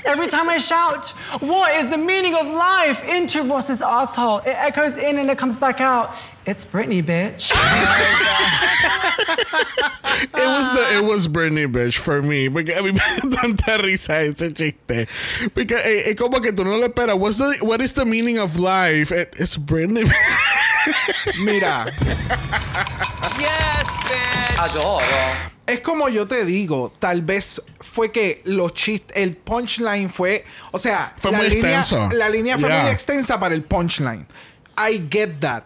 Every 0.04 0.28
time 0.28 0.48
I 0.48 0.58
shout, 0.58 1.10
what 1.40 1.74
is 1.74 1.88
the 1.88 1.96
meaning 1.98 2.34
of 2.36 2.46
life 2.46 3.02
into 3.04 3.42
Ross's 3.42 3.82
asshole, 3.82 4.38
it 4.40 4.54
echoes 4.56 4.96
in 4.98 5.18
and 5.18 5.30
it 5.30 5.38
comes 5.38 5.58
back 5.58 5.80
out, 5.80 6.14
it's 6.46 6.64
Britney, 6.64 7.02
bitch. 7.02 7.50
It 10.18 10.48
was 10.48 10.72
the, 10.72 10.96
it 10.98 11.04
was 11.04 11.28
Britney 11.28 11.66
bitch 11.70 11.98
for 11.98 12.22
me. 12.22 12.48
Porque 12.48 12.70
a 12.70 12.80
mí 12.82 12.92
me 12.92 13.30
da 13.30 13.36
tanta 13.42 13.76
risa 13.82 14.22
ese 14.24 14.52
chiste. 14.54 15.08
Porque 15.54 15.72
eh, 15.72 16.10
es 16.10 16.14
como 16.16 16.40
que 16.40 16.52
tú 16.52 16.64
no 16.64 16.76
le 16.78 16.88
esperas. 16.88 17.18
What's 17.18 17.36
the, 17.36 17.58
what 17.62 17.82
is 17.82 17.92
the 17.92 18.04
meaning 18.06 18.38
of 18.38 18.58
life? 18.58 19.12
It- 19.12 19.34
it's 19.38 19.56
Britney. 19.58 20.04
Mira, 21.38 21.92
Yes, 23.38 24.00
bitch. 24.06 24.56
Adoro. 24.56 25.50
Es 25.66 25.80
como 25.80 26.08
yo 26.08 26.28
te 26.28 26.44
digo, 26.44 26.92
tal 26.98 27.22
vez 27.22 27.60
fue 27.80 28.12
que 28.12 28.40
los 28.44 28.72
chistes, 28.72 29.16
el 29.16 29.36
punchline 29.36 30.08
fue, 30.10 30.44
o 30.72 30.78
sea, 30.78 31.14
Fue 31.18 31.32
la 31.32 31.38
muy 31.38 31.48
línea, 31.48 31.80
extenso. 31.80 32.08
la 32.14 32.28
línea 32.28 32.56
fue 32.58 32.68
Yeah. 32.68 32.82
muy 32.82 32.90
extensa 32.92 33.40
para 33.40 33.54
el 33.54 33.62
punchline. 33.64 34.26
I 34.78 35.02
get 35.10 35.40
that. 35.40 35.64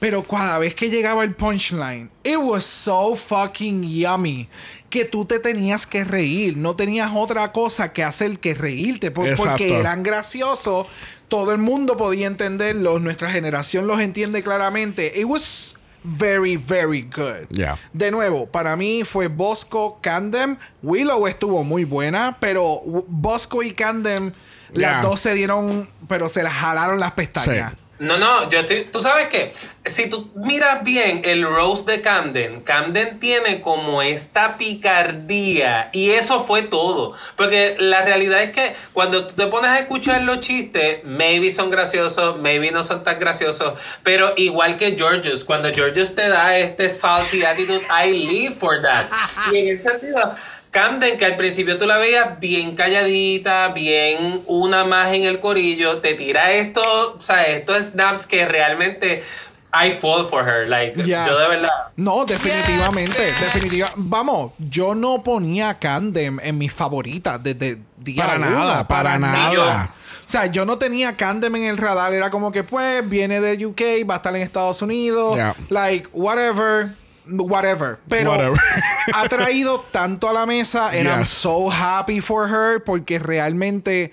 Pero 0.00 0.22
cada 0.22 0.58
vez 0.60 0.74
que 0.76 0.88
llegaba 0.90 1.24
el 1.24 1.34
punchline, 1.34 2.08
it 2.22 2.36
was 2.38 2.64
so 2.64 3.16
fucking 3.16 3.82
yummy 3.82 4.48
que 4.90 5.04
tú 5.04 5.24
te 5.26 5.40
tenías 5.40 5.86
que 5.88 6.04
reír, 6.04 6.56
no 6.56 6.76
tenías 6.76 7.10
otra 7.12 7.52
cosa 7.52 7.92
que 7.92 8.04
hacer 8.04 8.38
que 8.38 8.54
reírte 8.54 9.10
por- 9.10 9.34
porque 9.36 9.76
eran 9.78 10.02
graciosos, 10.04 10.86
todo 11.26 11.52
el 11.52 11.58
mundo 11.58 11.96
podía 11.96 12.28
entenderlos, 12.28 13.02
nuestra 13.02 13.30
generación 13.30 13.86
los 13.88 14.00
entiende 14.00 14.42
claramente. 14.42 15.12
It 15.16 15.24
was 15.26 15.67
very 16.04 16.56
very 16.56 17.02
good. 17.02 17.48
Yeah. 17.50 17.76
De 17.92 18.10
nuevo, 18.10 18.46
para 18.46 18.76
mí 18.76 19.04
fue 19.04 19.28
Bosco, 19.28 19.98
Candem. 20.00 20.56
Willow 20.82 21.26
estuvo 21.26 21.64
muy 21.64 21.84
buena, 21.84 22.36
pero 22.40 22.82
Bosco 23.08 23.62
y 23.62 23.72
Candem, 23.72 24.32
Yeah. 24.74 24.92
las 24.92 25.02
dos 25.02 25.20
se 25.20 25.32
dieron, 25.34 25.88
pero 26.08 26.28
se 26.28 26.42
las 26.42 26.52
jalaron 26.52 27.00
las 27.00 27.12
pestañas. 27.12 27.72
Sí. 27.72 27.78
No, 27.98 28.16
no, 28.16 28.48
yo 28.48 28.60
estoy. 28.60 28.84
Tú 28.84 29.00
sabes 29.00 29.28
que 29.28 29.52
si 29.84 30.08
tú 30.08 30.30
miras 30.34 30.84
bien 30.84 31.22
el 31.24 31.44
Rose 31.44 31.84
de 31.84 32.00
Camden, 32.00 32.60
Camden 32.60 33.18
tiene 33.18 33.60
como 33.60 34.02
esta 34.02 34.56
picardía 34.56 35.90
y 35.92 36.10
eso 36.10 36.44
fue 36.44 36.62
todo. 36.62 37.14
Porque 37.36 37.76
la 37.78 38.02
realidad 38.02 38.42
es 38.42 38.52
que 38.52 38.76
cuando 38.92 39.26
tú 39.26 39.34
te 39.34 39.46
pones 39.48 39.70
a 39.70 39.80
escuchar 39.80 40.22
los 40.22 40.40
chistes, 40.40 41.02
maybe 41.04 41.50
son 41.50 41.70
graciosos, 41.70 42.38
maybe 42.38 42.70
no 42.70 42.82
son 42.82 43.02
tan 43.02 43.18
graciosos, 43.18 43.74
pero 44.02 44.32
igual 44.36 44.76
que 44.76 44.96
Georgios, 44.96 45.42
cuando 45.42 45.72
Georgios 45.72 46.14
te 46.14 46.28
da 46.28 46.56
este 46.58 46.90
salty 46.90 47.44
attitude, 47.44 47.82
I 47.90 48.12
live 48.12 48.56
for 48.58 48.80
that. 48.82 49.06
Y 49.52 49.58
en 49.58 49.68
ese 49.74 49.82
sentido. 49.82 50.36
Camden, 50.80 51.18
que 51.18 51.24
al 51.24 51.36
principio 51.36 51.76
tú 51.76 51.86
la 51.86 51.96
veías 51.98 52.38
bien 52.38 52.76
calladita, 52.76 53.68
bien 53.68 54.42
una 54.46 54.84
más 54.84 55.12
en 55.12 55.24
el 55.24 55.40
corillo, 55.40 55.98
te 55.98 56.14
tira 56.14 56.52
esto, 56.52 56.80
o 57.16 57.20
sea, 57.20 57.46
estos 57.48 57.86
snaps 57.86 58.26
que 58.26 58.46
realmente 58.46 59.24
I 59.72 59.92
fall 60.00 60.26
for 60.28 60.46
her. 60.48 60.68
Like, 60.68 60.94
Yes. 61.02 61.26
yo 61.26 61.38
de 61.38 61.48
verdad. 61.48 61.68
No, 61.96 62.24
definitivamente. 62.24 63.22
definitiva. 63.40 63.90
Vamos, 63.96 64.52
yo 64.58 64.94
no 64.94 65.22
ponía 65.22 65.70
a 65.70 65.78
Candem 65.78 66.38
en 66.42 66.56
mis 66.56 66.72
favoritas 66.72 67.42
desde 67.42 67.78
día 67.96 68.24
Para 68.26 68.36
uno, 68.36 68.50
nada, 68.50 68.88
para 68.88 69.18
nada. 69.18 69.94
O 70.26 70.30
sea, 70.30 70.46
yo 70.46 70.64
no 70.64 70.78
tenía 70.78 71.16
Candem 71.16 71.56
en 71.56 71.64
el 71.64 71.76
radar. 71.78 72.12
Era 72.12 72.30
como 72.30 72.52
que, 72.52 72.62
pues, 72.62 73.08
viene 73.08 73.40
de 73.40 73.66
UK, 73.66 73.80
va 74.08 74.14
a 74.14 74.16
estar 74.18 74.36
en 74.36 74.42
Estados 74.42 74.80
Unidos. 74.82 75.34
Yeah. 75.34 75.54
Like, 75.70 76.08
whatever. 76.12 76.94
Whatever. 77.28 77.98
Pero 78.08 78.30
Whatever. 78.30 78.58
ha 79.14 79.28
traído 79.28 79.84
tanto 79.90 80.28
a 80.28 80.32
la 80.32 80.46
mesa. 80.46 80.90
And 80.90 81.08
I'm 81.08 81.24
so 81.24 81.70
happy 81.70 82.20
for 82.20 82.48
her. 82.48 82.82
Porque 82.84 83.18
realmente 83.18 84.12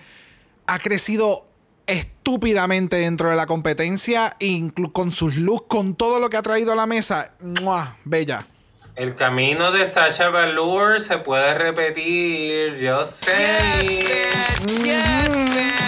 ha 0.68 0.80
crecido 0.80 1.46
estúpidamente 1.88 2.98
dentro 2.98 3.30
de 3.30 3.36
la 3.36 3.46
competencia. 3.46 4.36
Inclu 4.40 4.92
con 4.92 5.12
sus 5.12 5.36
looks, 5.36 5.68
con 5.68 5.96
todo 5.96 6.20
lo 6.20 6.30
que 6.30 6.38
ha 6.38 6.42
traído 6.42 6.74
a 6.74 6.76
la 6.76 6.86
mesa. 6.86 7.34
¡Mua! 7.40 7.98
Bella. 8.04 8.48
El 8.96 9.16
camino 9.16 9.74
de 9.74 9.86
Sasha 9.86 10.30
Velour 10.30 11.02
se 11.02 11.18
puede 11.18 11.54
repetir, 11.54 12.78
yo 12.78 13.06
sé. 13.06 13.34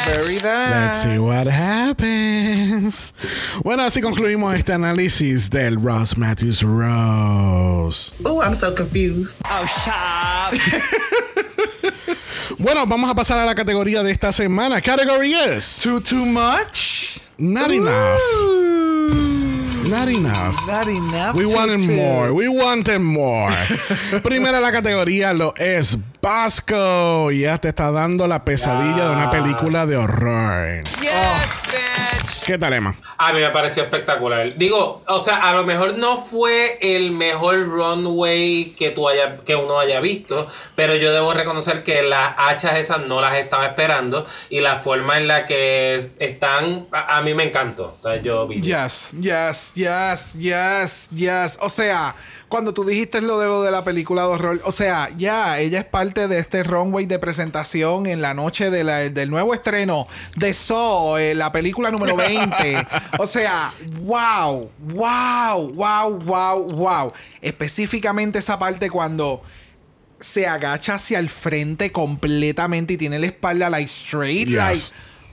Very 0.05 0.39
that. 0.39 0.87
Let's 0.87 0.97
see 1.03 1.17
what 1.17 1.47
happens. 1.47 3.13
Bueno, 3.63 3.83
así 3.83 4.01
concluimos 4.01 4.53
este 4.55 4.73
análisis 4.73 5.49
del 5.49 5.81
Ross 5.81 6.17
Matthews 6.17 6.61
Rose. 6.61 8.11
Oh, 8.25 8.41
I'm 8.41 8.55
so 8.55 8.75
confused. 8.75 9.39
Bueno, 12.59 12.87
vamos 12.87 13.09
a 13.09 13.13
pasar 13.13 13.37
a 13.37 13.45
la 13.45 13.53
categoría 13.53 14.01
de 14.01 14.11
esta 14.11 14.31
semana. 14.31 14.81
Category 14.81 15.33
is 15.33 15.77
Too 15.77 16.01
too 16.01 16.25
much. 16.25 17.19
Not 17.37 17.69
enough. 17.71 18.19
Not 19.89 20.09
enough. 20.09 20.55
Not 20.67 20.87
enough. 20.89 21.35
We 21.35 21.45
wanted 21.45 21.79
more. 21.87 22.33
We 22.33 22.49
wanted 22.49 22.99
more. 22.99 23.49
Primera 24.23 24.59
la 24.59 24.71
categoría 24.71 25.33
lo 25.33 25.53
es 25.57 25.97
Basco. 26.21 27.31
Ya 27.31 27.57
te 27.57 27.69
está 27.69 27.89
dando 27.91 28.27
la 28.27 28.43
pesadilla 28.43 29.05
de 29.05 29.11
una 29.11 29.29
película 29.29 29.85
de 29.85 29.95
horror. 29.95 30.83
Yes, 31.01 31.63
bitch. 31.71 32.16
¿Qué 32.45 32.57
tal, 32.57 32.73
Emma? 32.73 32.97
A 33.17 33.33
mí 33.33 33.39
me 33.41 33.49
pareció 33.49 33.83
espectacular. 33.83 34.57
Digo, 34.57 35.01
o 35.07 35.19
sea, 35.19 35.37
a 35.49 35.53
lo 35.53 35.63
mejor 35.65 35.97
no 35.97 36.17
fue 36.17 36.77
el 36.81 37.11
mejor 37.11 37.67
runway 37.67 38.73
que 38.77 38.91
tú 38.91 39.07
haya, 39.09 39.37
que 39.37 39.55
uno 39.55 39.79
haya 39.79 39.99
visto, 39.99 40.47
pero 40.75 40.95
yo 40.95 41.11
debo 41.13 41.33
reconocer 41.33 41.83
que 41.83 42.01
las 42.03 42.33
hachas 42.37 42.77
esas 42.77 43.05
no 43.07 43.21
las 43.21 43.35
estaba 43.37 43.65
esperando 43.65 44.25
y 44.49 44.59
la 44.61 44.77
forma 44.77 45.17
en 45.17 45.27
la 45.27 45.45
que 45.45 45.95
es- 45.95 46.09
están, 46.19 46.87
a, 46.91 47.17
a 47.17 47.21
mí 47.21 47.33
me 47.33 47.43
encantó. 47.43 47.97
Sea, 48.03 48.21
yo 48.21 48.47
vi. 48.47 48.61
Yes, 48.61 49.13
yes, 49.19 49.73
yes, 49.75 50.33
yes, 50.37 51.09
yes. 51.11 51.57
O 51.61 51.69
sea, 51.69 52.15
cuando 52.49 52.73
tú 52.73 52.83
dijiste 52.85 53.21
lo 53.21 53.39
de 53.39 53.47
lo 53.47 53.61
de 53.63 53.71
la 53.71 53.83
película 53.83 54.23
de 54.23 54.27
horror, 54.29 54.61
o 54.63 54.71
sea, 54.71 55.09
ya, 55.17 55.59
ella 55.59 55.79
es 55.79 55.85
parte 55.85 56.27
de 56.27 56.39
este 56.39 56.63
runway 56.63 57.05
de 57.05 57.19
presentación 57.19 58.07
en 58.07 58.21
la 58.21 58.33
noche 58.33 58.69
de 58.69 58.83
la- 58.83 59.09
del 59.09 59.29
nuevo 59.29 59.53
estreno 59.53 60.07
de 60.35 60.53
Saw, 60.53 61.17
eh, 61.17 61.35
la 61.35 61.51
película 61.51 61.91
número 61.91 62.16
20. 62.17 62.87
o 63.19 63.25
sea, 63.27 63.73
wow, 64.01 64.69
wow, 64.79 65.71
wow, 65.73 66.09
wow, 66.19 66.63
wow. 66.73 67.13
Específicamente 67.41 68.39
esa 68.39 68.59
parte 68.59 68.89
cuando 68.89 69.41
se 70.19 70.47
agacha 70.47 70.95
hacia 70.95 71.19
el 71.19 71.29
frente 71.29 71.91
completamente 71.91 72.95
y 72.95 72.97
tiene 72.97 73.19
la 73.19 73.27
espalda 73.27 73.69
like 73.69 73.89
straight, 73.89 74.47
Yes. 74.47 74.57
like 74.57 74.81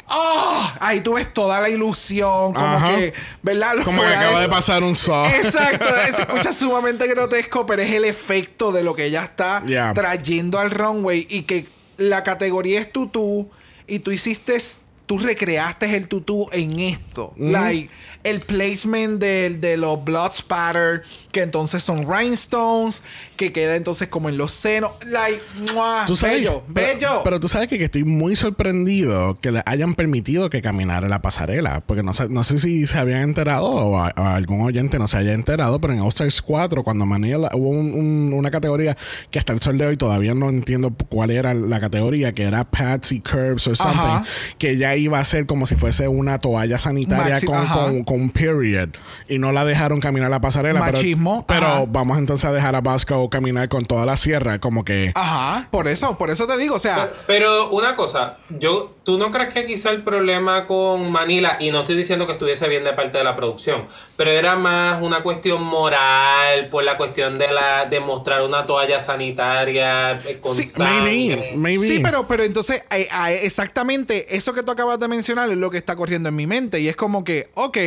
¡Oh! 0.07 0.71
Ahí 0.81 1.01
tú 1.01 1.15
ves 1.15 1.33
toda 1.33 1.63
la 1.63 1.71
ilusión, 1.71 2.53
como 2.53 2.67
Ajá. 2.77 2.95
que, 2.95 3.15
¿verdad? 3.43 3.77
Como 3.85 4.03
que 4.03 4.09
acaba 4.09 4.41
de 4.43 4.49
pasar 4.51 4.83
un 4.83 4.95
saw. 4.95 5.25
Exacto, 5.29 5.87
se 6.15 6.23
escucha 6.23 6.53
sumamente 6.53 7.07
grotesco, 7.07 7.65
pero 7.65 7.81
es 7.81 7.91
el 7.91 8.05
efecto 8.05 8.71
de 8.71 8.83
lo 8.83 8.95
que 8.95 9.07
ella 9.07 9.25
está 9.25 9.63
Yeah. 9.65 9.95
trayendo 9.95 10.59
al 10.59 10.71
runway 10.71 11.27
y 11.31 11.43
que 11.43 11.67
la 11.97 12.23
categoría 12.23 12.81
es 12.81 12.93
tutú 12.93 13.49
y 13.87 14.01
tú 14.01 14.11
hiciste, 14.11 14.61
tú 15.07 15.19
recreaste 15.19 15.95
el 15.95 16.09
tutú 16.09 16.49
en 16.53 16.79
esto. 16.79 17.33
Like, 17.37 17.91
el 18.25 18.41
placement 18.41 19.21
del- 19.21 19.61
de, 19.61 19.77
los 19.77 20.03
blood 20.05 20.33
spatter, 20.35 21.03
que 21.31 21.43
entonces 21.43 21.83
son 21.83 22.11
rhinestones, 22.11 23.03
que 23.37 23.53
queda 23.53 23.77
entonces 23.77 24.09
como 24.09 24.29
en 24.29 24.37
los 24.39 24.51
senos. 24.53 24.93
Like, 25.07 25.41
¡mua! 25.75 26.05
Tú 26.07 26.17
sabes, 26.17 26.39
bello, 26.39 26.63
pero, 26.73 26.87
bello. 26.99 27.21
pero 27.25 27.41
tú 27.41 27.49
sabes 27.49 27.69
que, 27.69 27.79
que 27.79 27.85
estoy 27.85 28.05
muy 28.05 28.35
sorprendido 28.37 29.39
que 29.41 29.51
le 29.53 29.63
hayan 29.67 29.95
permitido 29.95 30.51
que 30.51 30.63
caminara 30.63 31.09
la 31.09 31.21
pasarela. 31.23 31.83
Porque 31.87 32.03
no 32.03 32.13
sé, 32.15 32.29
no 32.29 32.45
sé 32.45 32.59
si 32.59 32.87
se 32.87 32.99
habían 32.99 33.23
enterado 33.23 33.67
o, 33.67 33.99
a- 33.99 34.09
algún 34.35 34.63
oyente 34.63 34.99
no 34.99 35.07
se 35.09 35.19
haya 35.19 35.33
enterado, 35.33 35.81
pero 35.81 35.93
en 35.93 36.01
All 36.01 36.09
Stars 36.09 36.41
4, 36.43 36.83
cuando 36.83 37.07
Manila 37.07 37.51
hubo 37.55 37.69
un- 37.69 37.95
un- 37.95 38.33
una 38.35 38.51
categoría 38.51 38.97
que 39.31 39.39
hasta 39.39 39.53
el 39.53 39.61
sol 39.61 39.79
de 39.79 39.87
hoy 39.87 39.97
todavía 39.97 40.35
no 40.35 40.49
entiendo 40.49 40.95
cuál 41.09 41.31
era 41.31 41.53
la 41.55 41.79
categoría, 41.81 42.33
que 42.33 42.45
era 42.45 42.65
Patsy 42.65 43.21
Curbs 43.21 43.67
o 43.69 43.75
something, 43.75 43.99
Ajá. 43.99 44.25
que 44.59 44.77
ya 44.79 44.97
iba 44.97 45.19
a 45.19 45.25
ser 45.25 45.47
como 45.47 45.67
si 45.67 45.77
fuese 45.77 46.09
una 46.09 46.39
toalla 46.39 46.79
sanitaria 46.79 47.37
Maxi- 47.37 47.47
con, 47.47 47.57
ajá. 47.57 47.75
con, 47.75 48.05
con 48.15 48.31
period. 48.31 48.91
Y 49.29 49.39
no 49.39 49.53
la 49.53 49.65
dejaron 49.65 50.01
caminar 50.01 50.31
la 50.31 50.41
pasarela. 50.41 50.81
pero- 50.81 50.93
Machismo, 50.99 51.45
Pero, 51.49 51.67
ajá. 51.67 51.85
vamos 51.89 52.19
entonces 52.19 52.45
a 52.49 52.53
dejar 52.53 52.77
a 52.77 52.81
Vasco 52.81 53.29
caminar 53.31 53.69
con 53.69 53.85
toda 53.85 54.07
la 54.07 54.17
sierra, 54.17 54.59
como 54.61 54.85
que. 54.85 55.13
Ajá, 55.15 55.69
por 55.71 55.89
eso, 55.89 56.17
por 56.19 56.31
eso 56.31 56.47
te 56.47 56.57
digo, 56.57 56.77
o 56.77 56.79
sea, 56.79 57.11
Pero 57.27 57.71
una 57.71 57.97
cosa, 57.97 58.39
yo, 58.51 58.95
¿tú 59.03 59.19
no 59.19 59.31
crees 59.31 59.53
que 59.53 59.67
quizá 59.67 59.91
el 59.91 60.03
problema 60.03 60.67
con 60.67 61.11
Manila, 61.11 61.57
y 61.61 61.71
no 61.71 61.81
estoy 61.81 61.97
diciendo 61.97 62.27
que 62.27 62.33
estuviese 62.35 62.69
bien 62.69 62.85
de 62.85 62.93
parte 62.93 63.19
de 63.19 63.25
la 63.25 63.35
producción, 63.37 63.87
pero 64.17 64.31
era 64.31 64.57
más 64.57 65.01
una 65.03 65.23
cuestión 65.23 65.63
moral, 65.63 66.69
por 66.71 66.85
la 66.85 66.97
cuestión 66.97 67.39
de 67.39 67.49
la 67.51 67.87
de 67.87 68.01
mostrar 68.01 68.43
una 68.43 68.67
toalla 68.67 69.01
sanitaria 69.01 70.13
eh, 70.27 70.39
con 70.41 70.55
Sí, 70.55 70.65
sangre? 70.65 71.01
maybe, 71.03 71.53
maybe. 71.57 71.79
Sí, 71.87 71.99
pero, 72.03 72.27
pero 72.27 72.43
entonces, 72.45 72.83
eh, 72.91 73.09
eh, 73.29 73.41
exactamente 73.43 74.37
eso 74.37 74.53
que 74.55 74.63
tú 74.63 74.71
acabas 74.73 74.99
de 75.01 75.09
mencionar 75.09 75.51
es 75.51 75.57
lo 75.57 75.71
que 75.71 75.79
está 75.79 75.97
corriendo 75.97 76.29
en 76.29 76.37
mi 76.37 76.47
mente. 76.47 76.81
Y 76.81 76.89
es 76.89 76.97
como 76.97 77.25
que, 77.25 77.49
ok, 77.55 77.79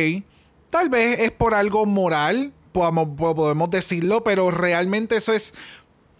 tal 0.70 0.88
vez 0.88 1.20
es 1.20 1.30
por 1.30 1.54
algo 1.54 1.86
moral, 1.86 2.52
podamos- 2.72 3.08
podemos 3.16 3.70
decirlo, 3.70 4.22
pero 4.24 4.50
realmente 4.50 5.16
eso 5.16 5.32
es 5.32 5.54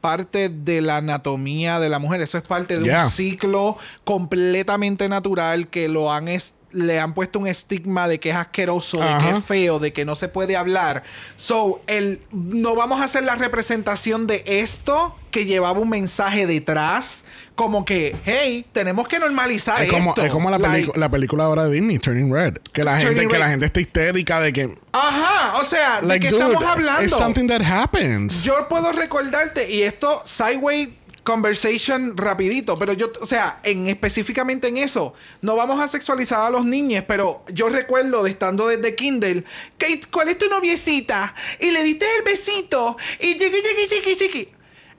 parte 0.01 0.49
de 0.49 0.81
la 0.81 0.99
anatomía 0.99 1.81
de 1.81 1.89
la 1.89 1.99
mujer. 1.99 2.21
Eso 2.21 2.39
es 2.39 2.45
parte 2.45 2.79
de 2.79 2.85
Yeah. 2.85 3.05
un 3.05 3.11
ciclo 3.11 3.77
completamente 4.05 5.09
natural 5.09 5.69
que 5.69 5.89
lo 5.89 6.13
han 6.13 6.29
le 6.71 7.01
han 7.01 7.15
puesto 7.15 7.39
un 7.39 7.47
estigma 7.47 8.07
de 8.09 8.21
que 8.21 8.29
es 8.29 8.37
asqueroso, 8.37 8.99
de 8.99 9.07
que 9.25 9.31
es 9.39 9.43
feo, 9.45 9.79
de 9.79 9.95
que 9.95 10.05
no 10.05 10.15
se 10.17 10.29
puede 10.29 10.55
hablar. 10.55 11.03
So, 11.39 11.81
el, 11.87 12.21
no 12.31 12.75
vamos 12.75 13.01
a 13.01 13.05
hacer 13.05 13.25
la 13.25 13.37
representación 13.37 14.27
de 14.27 14.43
esto 14.47 15.15
que 15.39 15.45
llevaba 15.45 15.79
un 15.79 15.89
mensaje 15.89 16.49
detrás, 16.49 17.23
como 17.55 17.85
que, 17.85 18.17
hey, 18.25 18.67
tenemos 18.73 19.07
que 19.07 19.21
normalizar 19.21 19.81
Es 19.81 19.91
como, 19.91 20.11
esto. 20.11 20.23
es 20.23 20.33
como 20.33 20.51
la, 20.51 20.59
Like, 20.59 20.99
la 20.99 21.09
película 21.09 21.45
ahora 21.45 21.67
de 21.67 21.75
Disney, 21.75 22.01
Turning 22.01 22.33
Red. 22.33 22.59
Que 22.73 22.83
la, 22.83 22.99
Turning 22.99 23.19
gente, 23.19 23.33
que 23.35 23.39
la 23.39 23.49
gente 23.49 23.67
está 23.67 23.81
histérica 23.81 24.41
de 24.41 24.53
que. 24.53 24.75
Ajá, 24.93 25.61
o 25.61 25.65
sea, 25.65 26.01
¿de 26.01 26.19
qué 26.19 26.31
dude, 26.31 26.43
estamos 26.43 26.65
hablando? 26.65 27.05
It's 27.05 27.17
something 27.17 27.47
that 27.47 27.63
happens. 27.63 28.43
Yo 28.43 28.67
puedo 28.69 28.91
recordarte, 28.91 29.71
y 29.71 29.83
esto, 29.83 30.23
sideway 30.25 30.99
conversation 31.23 32.17
rapidito, 32.17 32.79
pero 32.79 32.95
yo, 32.95 33.13
o 33.21 33.27
sea, 33.27 33.61
en 33.63 33.87
específicamente 33.87 34.67
en 34.67 34.79
eso, 34.79 35.13
no 35.43 35.57
vamos 35.57 35.79
a 35.79 35.87
sexualizar 35.87 36.41
a 36.41 36.51
los 36.51 36.65
niños, 36.65 37.05
pero 37.07 37.45
yo 37.53 37.69
recuerdo 37.69 38.25
de 38.25 38.31
estando 38.31 38.67
desde 38.67 38.95
Kindle, 38.95 39.45
Kate, 39.77 40.03
¿cuál 40.11 40.31
es 40.31 40.39
tu 40.39 40.49
noviecita? 40.49 41.35
Y 41.61 41.71
le 41.71 41.85
diste 41.85 42.07
el 42.17 42.25
besito, 42.25 42.97
y 43.21 43.35
llegué, 43.35 43.61
llegué, 43.63 43.87
llegué, 43.89 44.15
llegué. 44.15 44.58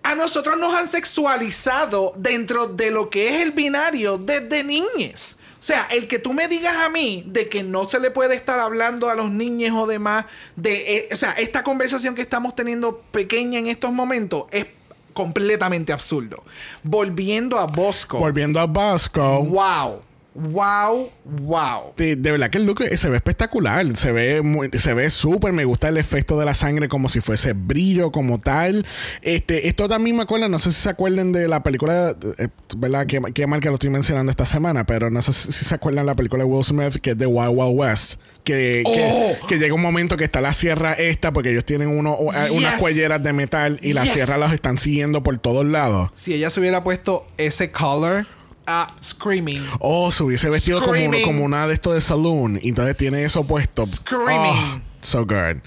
A 0.10 0.16
nosotros 0.16 0.58
nos 0.58 0.74
han 0.74 0.88
sexualizado 0.88 2.14
dentro 2.18 2.66
de 2.66 2.90
lo 2.90 3.12
que 3.12 3.28
es 3.30 3.42
el 3.42 3.52
binario 3.52 4.18
desde 4.18 4.64
niñez. 4.64 5.38
O 5.60 5.62
sea, 5.62 5.88
el 5.92 6.08
que 6.08 6.18
tú 6.18 6.34
me 6.34 6.48
digas 6.48 6.78
a 6.78 6.90
mí 6.90 7.24
de 7.28 7.48
que 7.48 7.62
no 7.62 7.88
se 7.88 8.00
le 8.00 8.10
puede 8.10 8.34
estar 8.34 8.60
hablando 8.60 9.08
a 9.12 9.14
los 9.14 9.30
niños 9.30 9.78
o 9.78 9.86
demás, 9.86 10.26
de, 10.56 10.96
eh, 10.96 11.10
o 11.12 11.16
sea, 11.16 11.34
esta 11.34 11.64
conversación 11.64 12.16
que 12.16 12.24
estamos 12.24 12.56
teniendo 12.56 13.04
pequeña 13.12 13.60
en 13.60 13.68
estos 13.68 13.92
momentos 13.92 14.46
es 14.50 14.66
completamente 15.14 15.94
absurdo. 15.94 16.44
Volviendo 16.82 17.60
a 17.60 17.68
Bosco. 17.68 18.18
Volviendo 18.18 18.60
a 18.60 18.66
Vasco. 18.66 19.44
wow. 19.44 20.02
Wow, 20.36 21.10
wow. 21.26 21.94
De, 21.98 22.16
de 22.16 22.32
verdad 22.32 22.50
que 22.50 22.58
el 22.60 22.66
look 22.66 22.84
se 22.96 23.10
ve 23.10 23.18
espectacular. 23.18 23.86
Se 23.98 24.12
ve 24.12 24.42
muy, 24.42 24.70
se 24.78 24.94
ve 24.94 25.10
súper. 25.10 25.54
Me 25.54 25.66
gusta 25.66 25.90
el 25.90 25.98
efecto 25.98 26.40
de 26.40 26.46
la 26.46 26.54
sangre 26.54 26.88
como 26.88 27.10
si 27.10 27.20
fuese 27.22 27.54
brillo 27.54 28.12
como 28.12 28.40
tal. 28.40 28.86
Este, 29.22 29.68
esto 29.68 29.88
también 29.88 30.16
me 30.16 30.24
acuerda, 30.24 30.48
no 30.48 30.60
sé 30.60 30.72
si 30.72 30.82
se 30.82 30.90
acuerdan 30.90 31.32
de 31.32 31.48
la 31.48 31.64
película, 31.64 32.16
eh, 32.38 32.48
¿verdad? 32.78 33.06
Qué, 33.08 33.22
qué 33.34 33.48
mal 33.48 33.60
que 33.60 33.68
lo 33.70 33.76
estoy 33.76 33.90
mencionando 33.90 34.30
esta 34.30 34.46
semana, 34.46 34.86
pero 34.86 35.10
no 35.10 35.22
sé 35.22 35.34
si 35.34 35.52
si 35.52 35.66
se 35.66 35.76
acuerdan 35.76 36.06
de 36.06 36.12
la 36.12 36.16
película 36.16 36.44
de 36.44 36.50
Will 36.50 36.64
Smith 36.64 36.96
que 37.02 37.12
es 37.12 37.18
de 37.18 37.26
Wild 37.26 37.52
Wild 37.56 37.78
West. 37.80 38.20
Que, 38.44 38.84
que- 38.86 39.10
Oh. 39.42 39.48
que 39.48 39.58
llega 39.60 39.74
un 39.74 39.82
momento 39.82 40.16
que 40.18 40.24
está 40.24 40.42
la 40.42 40.54
sierra 40.54 40.94
esta, 40.94 41.32
porque 41.34 41.52
ellos 41.52 41.66
tienen 41.66 41.90
uno, 41.90 42.16
eh, 42.34 42.50
unas 42.52 42.80
cuelleras 42.80 43.22
de 43.22 43.34
metal 43.34 43.80
y 43.82 43.94
la 43.94 44.04
Yes. 44.04 44.14
sierra 44.14 44.38
los 44.38 44.52
están 44.54 44.78
siguiendo 44.78 45.22
por 45.24 45.38
todos 45.40 45.66
lados. 45.66 46.10
Si 46.16 46.34
ella 46.34 46.50
se 46.50 46.60
hubiera 46.60 46.84
puesto 46.84 47.28
ese 47.38 47.72
color, 47.72 48.26
ah, 48.70 48.88
screaming. 49.02 49.66
Oh, 49.80 50.12
se 50.12 50.24
hubiese 50.24 50.50
vestido 50.50 50.82
como, 50.82 51.44
una 51.44 51.68
de 51.68 51.74
estos 51.74 51.96
de 51.96 52.02
saloon. 52.02 52.60
Y 52.62 52.70
entonces 52.70 52.96
tiene 52.96 53.24
eso 53.24 53.44
puesto. 53.44 53.86
Screaming. 53.86 54.52
Oh, 54.52 54.82
so 55.02 55.26
good. 55.26 55.58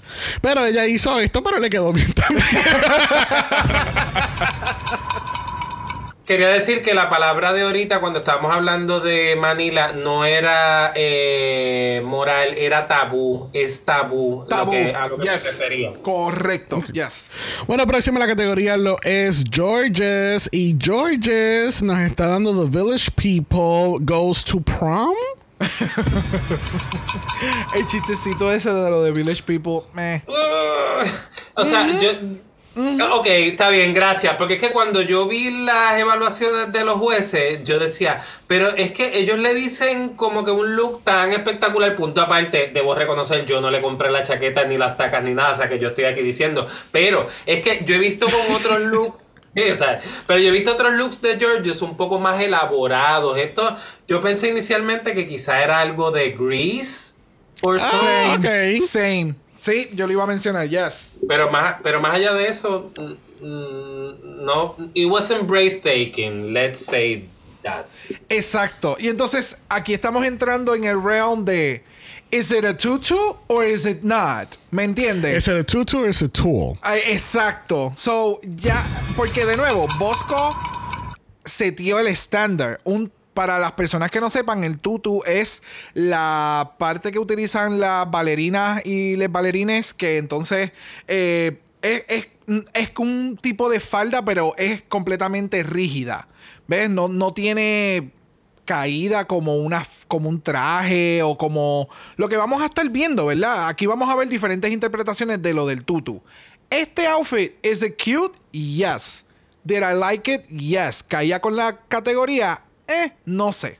Pero 0.41 0.65
ella 0.65 0.87
hizo 0.87 1.19
esto, 1.19 1.43
pero 1.43 1.59
le 1.59 1.69
quedó 1.69 1.93
bien 1.93 2.11
también. 2.13 2.45
Quería 6.25 6.47
decir 6.47 6.81
que 6.81 6.93
la 6.93 7.09
palabra 7.09 7.51
de 7.51 7.63
ahorita, 7.63 7.99
cuando 7.99 8.19
estábamos 8.19 8.53
hablando 8.53 9.01
de 9.01 9.35
Manila, 9.35 9.91
no 9.91 10.23
era 10.23 10.93
eh, 10.95 12.01
moral, 12.05 12.55
era 12.57 12.87
tabú. 12.87 13.49
Es 13.51 13.83
tabú, 13.83 14.45
Tabú. 14.47 14.71
Lo 14.71 14.71
que, 14.71 14.95
a 14.95 15.07
lo 15.07 15.17
que 15.17 15.27
me 15.27 15.33
yes. 15.33 15.43
refería. 15.43 15.91
Correcto. 16.01 16.81
Yes. 16.93 17.31
bueno, 17.67 17.85
próxima 17.85 18.19
la 18.19 18.27
categoría 18.27 18.77
lo 18.77 19.01
es 19.01 19.43
Georges. 19.51 20.47
Y 20.53 20.77
Georges 20.79 21.81
nos 21.81 21.99
está 21.99 22.27
dando 22.27 22.53
The 22.53 22.69
Village 22.69 23.11
People 23.11 23.97
Goes 23.99 24.45
to 24.45 24.61
Prom. 24.61 25.15
El 27.75 27.85
chistecito 27.85 28.49
ese 28.49 28.69
de 28.69 28.89
lo 28.89 29.03
de 29.03 29.11
Village 29.11 29.43
People, 29.43 29.81
meh. 29.93 30.23
O 31.55 31.65
sea, 31.65 31.85
yo. 31.99 32.11
Ok, 32.75 33.27
está 33.27 33.69
bien, 33.69 33.93
gracias. 33.93 34.35
Porque 34.35 34.55
es 34.55 34.59
que 34.59 34.71
cuando 34.71 35.01
yo 35.01 35.27
vi 35.27 35.51
las 35.63 35.99
evaluaciones 35.99 36.73
de 36.73 36.83
los 36.83 36.95
jueces, 36.95 37.63
yo 37.63 37.77
decía, 37.77 38.21
pero 38.47 38.69
es 38.69 38.91
que 38.91 39.17
ellos 39.19 39.37
le 39.37 39.53
dicen 39.53 40.09
como 40.15 40.43
que 40.43 40.49
un 40.51 40.75
look 40.75 41.03
tan 41.03 41.31
espectacular, 41.33 41.95
punto 41.95 42.21
aparte, 42.21 42.71
debo 42.73 42.95
reconocer, 42.95 43.45
yo 43.45 43.61
no 43.61 43.69
le 43.69 43.79
compré 43.81 44.09
la 44.09 44.23
chaqueta 44.23 44.63
ni 44.63 44.77
las 44.79 44.97
tacas 44.97 45.23
ni 45.23 45.33
nada, 45.35 45.51
o 45.51 45.55
sea 45.55 45.69
que 45.69 45.77
yo 45.77 45.89
estoy 45.89 46.05
aquí 46.05 46.21
diciendo. 46.21 46.65
Pero 46.91 47.27
es 47.45 47.61
que 47.61 47.83
yo 47.85 47.93
he 47.95 47.99
visto 47.99 48.25
con 48.25 48.55
otros 48.55 48.79
looks. 48.91 49.29
sí, 49.55 49.63
o 49.69 49.77
sea, 49.77 50.01
pero 50.25 50.39
yo 50.39 50.47
he 50.47 50.51
visto 50.51 50.71
otros 50.71 50.93
looks 50.93 51.21
de 51.21 51.37
Georges 51.37 51.81
un 51.83 51.95
poco 51.95 52.17
más 52.19 52.41
elaborados. 52.41 53.37
Esto, 53.37 53.75
yo 54.07 54.19
pensé 54.19 54.47
inicialmente 54.49 55.13
que 55.13 55.27
quizá 55.27 55.63
era 55.63 55.79
algo 55.79 56.09
de 56.09 56.31
Grease. 56.31 57.11
Or 57.61 57.79
Ah, 57.79 58.35
something. 58.35 58.75
ok. 58.79 58.81
Same. 58.81 59.35
Sí, 59.63 59.89
yo 59.93 60.05
lo 60.07 60.11
iba 60.11 60.23
a 60.23 60.27
mencionar, 60.27 60.67
yes. 60.67 61.13
Pero 61.25 61.49
más, 61.49 61.77
pero 61.81 62.01
más 62.01 62.15
allá 62.15 62.33
de 62.33 62.49
eso, 62.49 62.91
mm, 63.39 64.43
no, 64.43 64.75
it 64.93 65.09
wasn't 65.09 65.47
breathtaking, 65.47 66.53
let's 66.53 66.85
say 66.85 67.29
that. 67.63 67.85
Exacto. 68.27 68.97
Y 68.99 69.07
entonces 69.07 69.57
aquí 69.69 69.93
estamos 69.93 70.25
entrando 70.25 70.75
en 70.75 70.83
el 70.83 71.01
realm 71.01 71.45
de 71.45 71.81
¿Is 72.29 72.51
it 72.51 72.65
a 72.65 72.75
tutu 72.75 73.37
or 73.47 73.63
is 73.63 73.85
it 73.85 74.03
not? 74.03 74.57
¿Me 74.71 74.83
entiendes? 74.83 75.33
¿Es 75.33 75.47
el 75.47 75.63
tutu 75.63 75.99
o 75.99 76.05
es 76.07 76.21
el 76.21 76.29
tool? 76.29 76.77
Ay, 76.81 76.99
exacto. 77.05 77.93
So, 77.95 78.41
ya, 78.43 78.83
porque 79.15 79.45
de 79.45 79.55
nuevo, 79.55 79.87
Bosco 79.97 80.57
setió 81.45 81.99
el 81.99 82.07
estándar. 82.07 82.81
Un, 82.83 83.11
para 83.33 83.59
las 83.59 83.71
personas 83.73 84.11
que 84.11 84.19
no 84.21 84.29
sepan, 84.29 84.63
el 84.63 84.79
tutu 84.79 85.21
es 85.25 85.61
la 85.93 86.75
parte 86.77 87.11
que 87.11 87.19
utilizan 87.19 87.79
las 87.79 88.09
bailarinas 88.09 88.85
y 88.85 89.15
los 89.15 89.31
bailarines, 89.31 89.93
que 89.93 90.17
entonces 90.17 90.71
eh, 91.07 91.59
es, 91.81 92.03
es- 92.07 92.27
es 92.73 92.91
un 92.97 93.37
tipo 93.41 93.69
de 93.69 93.79
falda, 93.79 94.23
pero 94.25 94.53
es 94.57 94.81
completamente 94.83 95.63
rígida. 95.63 96.27
¿Ves? 96.67 96.89
No, 96.89 97.07
no 97.07 97.33
tiene 97.33 98.11
caída 98.65 99.25
como 99.25 99.55
una 99.57 99.85
como 100.07 100.29
un 100.29 100.41
traje 100.41 101.21
o 101.23 101.37
como 101.37 101.87
lo 102.17 102.29
que 102.29 102.37
vamos 102.37 102.61
a 102.61 102.65
estar 102.65 102.87
viendo, 102.89 103.25
¿verdad? 103.25 103.67
Aquí 103.67 103.85
vamos 103.85 104.09
a 104.09 104.15
ver 104.15 104.27
diferentes 104.29 104.71
interpretaciones 104.71 105.41
de 105.41 105.53
lo 105.53 105.65
del 105.65 105.83
tutu. 105.83 106.21
Este 106.69 107.07
outfit 107.07 107.53
it 107.63 108.01
cute? 108.01 108.37
Yes. 108.51 109.25
Did 109.63 109.77
I 109.83 109.95
like 109.95 110.33
it? 110.33 110.47
Yes. 110.47 111.03
Caía 111.03 111.39
con 111.41 111.55
la 111.55 111.77
categoría, 111.87 112.61
eh, 112.93 113.13
no 113.25 113.51
sé. 113.51 113.79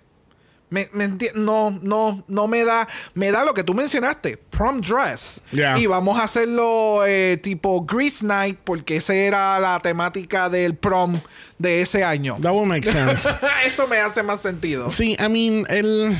Me, 0.73 0.89
no, 1.35 1.69
no, 1.83 2.23
no 2.27 2.47
me 2.47 2.65
da, 2.65 2.87
me 3.13 3.29
da 3.29 3.45
lo 3.45 3.53
que 3.53 3.63
tú 3.63 3.75
mencionaste, 3.75 4.37
prom 4.37 4.81
dress. 4.81 5.39
Yeah. 5.51 5.77
Y 5.77 5.85
vamos 5.85 6.19
a 6.19 6.23
hacerlo 6.23 7.05
eh, 7.05 7.37
tipo 7.37 7.85
Grease 7.85 8.25
Night 8.25 8.57
porque 8.63 8.95
esa 8.95 9.13
era 9.13 9.59
la 9.59 9.79
temática 9.81 10.49
del 10.49 10.75
prom 10.75 11.21
de 11.59 11.83
ese 11.83 12.03
año. 12.03 12.37
That 12.41 12.53
will 12.53 12.65
make 12.65 12.89
sense. 12.89 13.29
Eso 13.67 13.87
me 13.87 13.97
hace 13.97 14.23
más 14.23 14.41
sentido. 14.41 14.89
Sí, 14.89 15.15
I 15.19 15.29
mean, 15.29 15.65
el. 15.69 16.17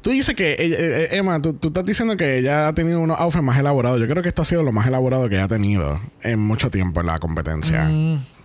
Tú 0.00 0.10
dices 0.10 0.36
que, 0.36 0.52
eh, 0.52 0.56
eh, 0.60 1.08
Emma, 1.10 1.42
tú, 1.42 1.54
tú 1.54 1.68
estás 1.68 1.84
diciendo 1.84 2.16
que 2.16 2.38
ella 2.38 2.68
ha 2.68 2.72
tenido 2.72 3.00
unos 3.00 3.18
outfits 3.18 3.42
más 3.42 3.58
elaborados. 3.58 3.98
Yo 4.00 4.06
creo 4.06 4.22
que 4.22 4.28
esto 4.28 4.42
ha 4.42 4.44
sido 4.44 4.62
lo 4.62 4.70
más 4.70 4.86
elaborado 4.86 5.28
que 5.28 5.34
ella 5.34 5.46
ha 5.46 5.48
tenido 5.48 6.00
en 6.22 6.38
mucho 6.38 6.70
tiempo 6.70 7.00
en 7.00 7.06
la 7.06 7.18
competencia. 7.18 7.90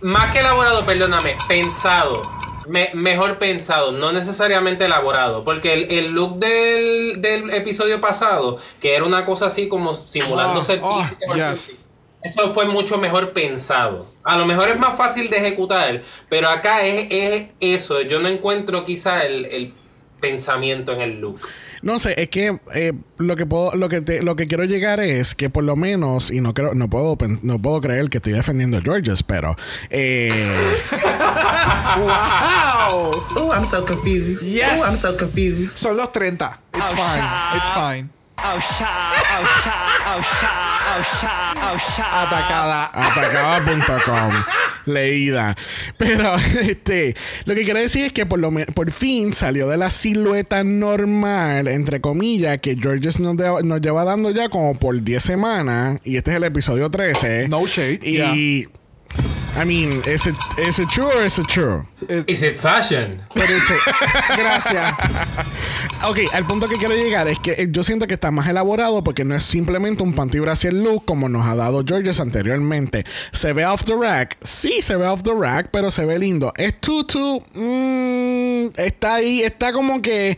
Más 0.02 0.32
que 0.34 0.40
elaborado, 0.40 0.84
perdóname, 0.84 1.36
pensado. 1.48 2.24
Me- 2.68 2.92
mejor 2.94 3.38
pensado, 3.40 3.92
no 3.92 4.12
necesariamente 4.12 4.86
elaborado. 4.86 5.44
Porque 5.44 5.74
el, 5.74 5.92
el 5.92 6.12
look 6.12 6.40
del, 6.40 7.22
del 7.22 7.50
episodio 7.52 8.00
pasado, 8.02 8.58
que 8.80 8.96
era 8.96 9.04
una 9.06 9.26
cosa 9.26 9.48
así 9.48 9.68
como 9.68 9.96
simulando 9.96 10.62
ser 10.62 10.82
típico, 10.82 11.34
yes. 11.36 11.86
Eso 12.24 12.54
fue 12.54 12.66
mucho 12.66 12.98
mejor 13.00 13.32
pensado. 13.34 14.06
A 14.24 14.38
lo 14.38 14.46
mejor 14.46 14.70
es 14.70 14.78
más 14.78 14.96
fácil 14.96 15.30
de 15.32 15.38
ejecutar, 15.38 16.04
pero 16.30 16.50
acá 16.50 16.86
es, 16.86 17.08
es 17.10 17.44
eso. 17.60 18.02
Yo 18.02 18.20
no 18.20 18.28
encuentro 18.28 18.86
quizá 18.86 19.26
el, 19.26 19.46
el 19.46 19.74
pensamiento 20.20 20.92
en 20.92 21.02
el 21.02 21.20
look. 21.20 21.40
No 21.82 21.98
sé, 21.98 22.14
es 22.22 22.30
que 22.30 22.60
eh, 22.76 22.94
lo 23.18 23.36
que 23.36 23.48
puedo, 23.48 23.74
lo 23.76 23.90
que 23.90 24.02
te- 24.02 24.22
lo 24.22 24.36
que 24.36 24.46
quiero 24.46 24.66
llegar 24.66 25.00
es 25.00 25.34
que 25.34 25.50
por 25.50 25.64
lo 25.64 25.76
menos, 25.76 26.30
y 26.30 26.40
no 26.40 26.54
creo, 26.54 26.76
no 26.76 26.92
puedo 26.92 27.18
no 27.42 27.60
puedo 27.60 27.82
creer 27.82 28.08
que 28.12 28.18
estoy 28.18 28.34
defendiendo 28.34 28.78
a 28.78 28.82
Georges, 28.82 29.24
pero 29.24 29.56
eh, 29.90 30.30
¡Wow! 31.98 33.12
Ooh, 33.38 33.52
I'm 33.52 33.66
so 33.66 33.84
confused. 33.86 34.44
Yes. 34.46 34.80
Ooh, 34.80 34.84
I'm 34.84 34.96
so 34.96 35.16
confused. 35.18 35.72
Son 35.78 35.96
los 35.98 36.12
30. 36.12 36.60
It's 36.74 36.92
fine. 36.92 37.58
It's 37.58 37.70
fine. 37.70 38.10
Atacada. 42.12 42.90
atacada.com 42.94 44.34
leída 44.86 45.56
pero 45.98 46.36
este 46.62 47.16
lo 47.46 47.54
que 47.54 47.64
quiero 47.64 47.80
decir 47.80 48.06
es 48.06 48.14
que 48.14 48.26
por 48.26 48.40
lo 48.40 48.50
me- 48.50 48.66
por 48.66 48.92
fin 48.92 49.32
salió 49.34 49.68
de 49.68 49.78
la 49.78 49.92
silueta 49.92 50.64
normal 50.64 51.68
entre 51.68 52.02
comillas 52.02 52.58
que 52.62 52.76
Georges 52.76 53.20
nos, 53.20 53.36
nos 53.64 53.80
lleva 53.82 54.04
dando 54.04 54.32
ya 54.32 54.50
como 54.50 54.74
por 54.80 55.00
10 55.02 55.22
semanas 55.22 56.00
y 56.04 56.18
este 56.18 56.32
es 56.32 56.38
el 56.38 56.44
episodio 56.46 56.90
13 56.90 57.48
No 57.48 57.68
shade, 57.68 58.00
y 58.02 58.68
I 59.62 59.66
mean 59.66 60.02
is 60.08 60.26
it, 60.28 60.36
is 60.66 60.80
it 60.80 60.88
true 60.90 61.08
or 61.08 61.26
is 61.26 61.38
it 61.38 61.46
true 61.48 61.86
Is 62.26 62.42
it 62.42 62.58
fashion? 62.58 63.18
Pero 63.34 63.54
eso- 63.54 63.74
Gracias. 64.38 64.94
Ok, 66.08 66.20
al 66.34 66.48
punto 66.48 66.68
que 66.68 66.78
quiero 66.78 66.96
llegar 66.96 67.28
es 67.28 67.38
que 67.40 67.52
eh, 67.52 67.68
yo 67.70 67.84
siento 67.84 68.08
que 68.08 68.14
está 68.16 68.32
más 68.32 68.48
elaborado 68.48 69.04
porque 69.04 69.24
no 69.26 69.36
es 69.36 69.44
simplemente 69.44 70.02
un 70.04 70.14
panty 70.14 70.40
brassiere 70.40 70.76
look 70.78 71.04
como 71.06 71.28
nos 71.30 71.46
ha 71.46 71.56
dado 71.56 71.84
Georges 71.86 72.20
anteriormente. 72.22 73.04
¿Se 73.34 73.54
ve 73.54 73.66
off 73.66 73.84
the 73.86 73.94
rack? 73.96 74.38
Sí, 74.42 74.82
se 74.82 74.96
ve 74.96 75.06
off 75.06 75.22
the 75.22 75.34
rack, 75.38 75.68
pero 75.72 75.92
se 75.92 76.06
ve 76.06 76.18
lindo. 76.18 76.54
¿Es 76.58 76.80
tutu? 76.80 77.44
Mm, 77.54 78.68
está 78.78 79.16
ahí, 79.16 79.42
está 79.44 79.74
como 79.74 80.02
que... 80.02 80.38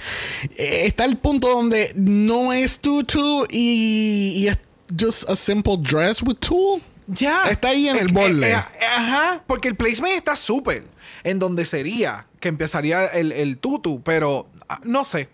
eh, 0.58 0.82
está 0.86 1.06
el 1.06 1.18
punto 1.18 1.48
donde 1.50 1.94
no 1.96 2.52
es 2.52 2.80
tutu 2.80 3.46
y, 3.50 4.34
y 4.38 4.48
es 4.50 4.58
just 5.00 5.30
a 5.30 5.36
simple 5.36 5.78
dress 5.78 6.22
with 6.24 6.38
tulle. 6.40 6.82
Ya. 7.16 7.44
Está 7.50 7.70
ahí 7.70 7.88
en 7.90 7.96
Eh, 7.98 8.00
el 8.02 8.10
eh, 8.10 8.14
borde. 8.14 8.52
eh, 8.52 8.56
ajá. 8.86 9.44
Porque 9.48 9.68
el 9.68 9.76
placement 9.76 10.16
está 10.16 10.36
súper. 10.36 10.86
En 11.24 11.40
donde 11.40 11.66
sería 11.66 12.28
que 12.40 12.50
empezaría 12.50 13.06
el, 13.08 13.32
el 13.32 13.58
tutu. 13.58 14.02
Pero 14.04 14.50
ah, 14.70 14.80
no 14.84 15.04
sé. 15.04 15.30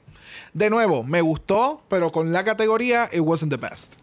De 0.54 0.70
nuevo, 0.70 1.04
me 1.04 1.22
gustó, 1.22 1.84
pero 1.90 2.12
con 2.12 2.32
la 2.34 2.44
categoría, 2.44 3.10
it 3.14 3.20
wasn't 3.22 3.52
the 3.52 3.58
best. 3.58 3.94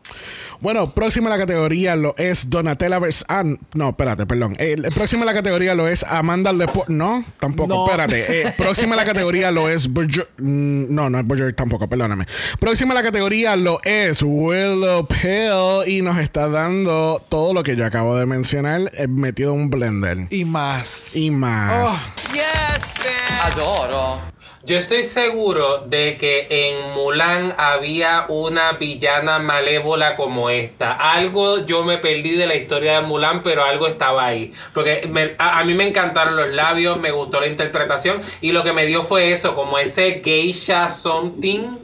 Bueno, 0.60 0.94
próxima 0.94 1.26
a 1.28 1.30
la 1.32 1.38
categoría 1.38 1.96
lo 1.96 2.14
es 2.16 2.48
Donatella 2.48 2.98
vs. 2.98 3.24
Ah, 3.28 3.44
no, 3.74 3.88
espérate, 3.90 4.24
perdón. 4.26 4.56
Eh, 4.58 4.72
El, 4.72 4.84
próxima 4.92 5.24
a 5.24 5.26
la 5.26 5.34
categoría 5.34 5.74
lo 5.74 5.86
es 5.88 6.02
Amanda 6.04 6.52
Lepore. 6.52 6.86
No, 6.88 7.24
tampoco, 7.40 7.68
No. 7.74 7.84
espérate. 7.86 8.42
Eh, 8.42 8.54
próxima 8.56 8.94
a 8.94 8.96
la 8.96 9.04
categoría 9.04 9.50
lo 9.50 9.68
es 9.68 9.92
Berger- 9.92 10.28
mm, 10.38 10.86
No, 10.94 11.10
no 11.10 11.18
es 11.18 11.26
Berger 11.26 11.52
tampoco, 11.52 11.88
perdóname. 11.88 12.26
Próxima 12.58 12.92
a 12.92 12.94
la 12.94 13.02
categoría 13.02 13.54
lo 13.56 13.80
es 13.84 14.22
Willow 14.22 15.06
Pill 15.08 15.92
y 15.92 16.00
nos 16.00 16.16
está 16.18 16.48
dando 16.48 17.22
todo 17.28 17.52
lo 17.52 17.62
que 17.62 17.76
yo 17.76 17.84
acabo 17.84 18.16
de 18.16 18.24
mencionar 18.24 18.90
eh, 18.94 19.08
metido 19.08 19.52
en 19.52 19.60
un 19.62 19.70
blender. 19.70 20.26
Y 20.30 20.44
más. 20.46 21.14
Y 21.14 21.30
más. 21.30 21.90
Oh, 21.90 22.32
Yes, 22.32 22.94
bitch. 22.94 23.52
Adoro. 23.52 24.20
Yo 24.64 24.76
estoy 24.78 25.04
seguro 25.04 25.84
de 25.86 26.16
que 26.16 26.48
en 26.50 26.92
Mulan 26.92 27.54
había 27.56 28.24
una 28.28 28.72
villana 28.72 29.38
malévola 29.38 30.16
como 30.16 30.50
esta. 30.50 30.92
Algo 30.92 31.64
yo 31.66 31.84
me 31.84 31.98
perdí 31.98 32.32
de 32.32 32.46
la 32.46 32.56
historia 32.56 33.00
de 33.00 33.06
Mulan, 33.06 33.42
pero 33.42 33.62
algo 33.64 33.86
estaba 33.86 34.24
ahí. 34.26 34.52
Porque 34.74 35.36
a 35.38 35.62
mí 35.64 35.74
me 35.74 35.86
encantaron 35.86 36.36
los 36.36 36.52
labios, 36.52 36.98
me 36.98 37.12
gustó 37.12 37.40
la 37.40 37.46
interpretación 37.46 38.20
y 38.40 38.52
lo 38.52 38.64
que 38.64 38.72
me 38.72 38.86
dio 38.86 39.02
fue 39.04 39.32
eso, 39.32 39.54
como 39.54 39.78
ese 39.78 40.20
geisha 40.24 40.90
something. 40.90 41.76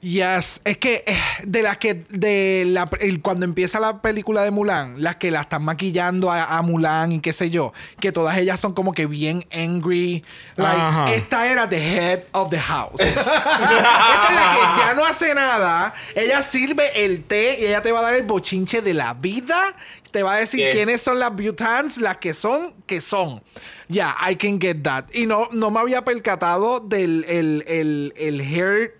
Yes, 0.00 0.62
es 0.64 0.78
que 0.78 1.04
eh, 1.06 1.18
de 1.44 1.62
las 1.62 1.76
que 1.76 1.92
de 2.08 2.64
la, 2.66 2.88
el- 3.00 3.20
cuando 3.20 3.44
empieza 3.44 3.78
la 3.78 4.00
película 4.00 4.42
de 4.42 4.50
Mulan, 4.50 4.94
las 5.02 5.16
que 5.16 5.30
la 5.30 5.42
están 5.42 5.62
maquillando 5.62 6.30
a, 6.30 6.56
a 6.56 6.62
Mulan 6.62 7.12
y 7.12 7.20
qué 7.20 7.34
sé 7.34 7.50
yo, 7.50 7.74
que 8.00 8.10
todas 8.10 8.38
ellas 8.38 8.58
son 8.58 8.72
como 8.72 8.94
que 8.94 9.04
bien 9.04 9.46
angry. 9.52 10.24
Like, 10.56 10.80
Ajá. 10.80 11.12
esta 11.12 11.46
era 11.52 11.68
the 11.68 11.76
head 11.76 12.22
of 12.32 12.48
the 12.48 12.58
house. 12.58 12.98
esta 13.00 13.20
es 14.28 14.34
la 14.34 14.50
que 14.74 14.80
ya 14.80 14.94
no 14.94 15.04
hace 15.04 15.34
nada. 15.34 15.92
Ella 16.14 16.40
sirve 16.42 17.04
el 17.04 17.22
té 17.24 17.58
y 17.60 17.66
ella 17.66 17.82
te 17.82 17.92
va 17.92 17.98
a 17.98 18.02
dar 18.02 18.14
el 18.14 18.22
bochinche 18.22 18.80
de 18.80 18.94
la 18.94 19.12
vida. 19.12 19.76
Te 20.10 20.22
va 20.22 20.34
a 20.34 20.36
decir 20.38 20.60
Yes. 20.60 20.74
quiénes 20.74 21.02
son 21.02 21.18
las 21.18 21.36
Butans, 21.36 21.98
las 21.98 22.16
que 22.16 22.32
son, 22.34 22.74
que 22.86 23.02
son. 23.02 23.42
Ya, 23.88 24.16
I 24.28 24.34
can 24.36 24.58
get 24.60 24.82
that. 24.82 25.04
Y 25.12 25.26
no, 25.26 25.48
no 25.52 25.70
me 25.70 25.78
había 25.80 26.04
percatado 26.04 26.80
del 26.80 27.24
el, 27.28 27.64
el, 27.68 28.14
el 28.16 28.40
hair 28.40 28.98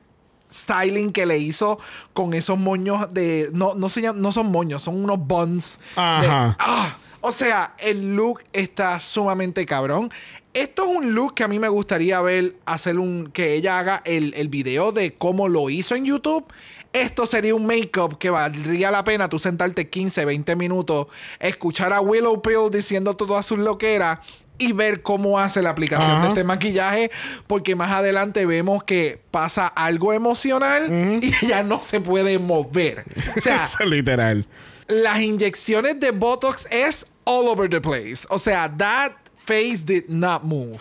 styling 0.52 1.12
que 1.12 1.26
le 1.26 1.38
hizo 1.38 1.78
con 2.12 2.34
esos 2.34 2.58
moños 2.58 3.12
de. 3.12 3.48
No, 3.52 3.74
no, 3.74 3.88
se 3.88 4.00
no 4.14 4.32
son 4.32 4.50
moños, 4.50 4.82
son 4.82 5.02
unos 5.02 5.18
buns. 5.18 5.78
de- 5.96 6.00
Ajá. 6.02 6.56
ah, 6.58 6.98
o 7.20 7.32
sea, 7.32 7.74
el 7.78 8.14
look 8.16 8.42
está 8.52 8.98
sumamente 9.00 9.66
cabrón. 9.66 10.10
Esto 10.52 10.84
es 10.90 10.96
un 10.96 11.14
look 11.14 11.34
que 11.34 11.44
a 11.44 11.48
mí 11.48 11.58
me 11.58 11.68
gustaría 11.68 12.20
ver 12.20 12.56
hacer 12.66 12.98
un. 12.98 13.30
que 13.32 13.54
ella 13.54 13.78
haga 13.78 14.02
el, 14.04 14.34
el 14.34 14.48
video 14.48 14.90
de 14.92 15.14
cómo 15.14 15.48
lo 15.48 15.70
hizo 15.70 15.94
en 15.94 16.04
YouTube. 16.06 16.44
Esto 16.92 17.24
sería 17.24 17.54
un 17.54 17.66
make-up 17.66 18.18
que 18.18 18.30
valdría 18.30 18.90
la 18.90 19.04
pena 19.04 19.28
tú 19.28 19.38
sentarte 19.38 19.88
15, 19.88 20.24
20 20.24 20.56
minutos, 20.56 21.06
escuchar 21.38 21.92
a 21.92 22.00
Willow 22.00 22.42
Pill 22.42 22.68
diciendo 22.72 23.14
todas 23.14 23.46
sus 23.46 23.60
loqueras 23.60 24.18
y 24.60 24.72
ver 24.72 25.02
cómo 25.02 25.40
hace 25.40 25.62
la 25.62 25.70
aplicación 25.70 26.10
Ajá. 26.12 26.22
de 26.22 26.28
este 26.28 26.44
maquillaje, 26.44 27.10
porque 27.48 27.74
más 27.74 27.90
adelante 27.90 28.46
vemos 28.46 28.84
que 28.84 29.20
pasa 29.32 29.66
algo 29.66 30.12
emocional 30.12 31.18
y 31.22 31.32
ella 31.42 31.62
no 31.64 31.82
se 31.82 32.00
puede 32.00 32.38
mover. 32.38 33.04
O 33.36 33.40
sea, 33.40 33.64
Eso 33.64 33.84
literal. 33.84 34.46
las 34.86 35.18
inyecciones 35.20 35.98
de 35.98 36.10
Botox 36.12 36.66
es 36.70 37.06
all 37.24 37.48
over 37.48 37.68
the 37.68 37.80
place. 37.80 38.26
O 38.28 38.38
sea, 38.38 38.68
that 38.76 39.12
face 39.44 39.78
did 39.84 40.04
not 40.08 40.42
move. 40.44 40.78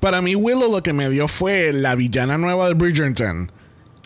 Para 0.00 0.22
mí, 0.22 0.34
Willow 0.34 0.70
lo 0.70 0.82
que 0.82 0.92
me 0.92 1.08
dio 1.10 1.28
fue 1.28 1.72
la 1.72 1.94
villana 1.94 2.38
nueva 2.38 2.68
de 2.68 2.74
Bridgerton. 2.74 3.52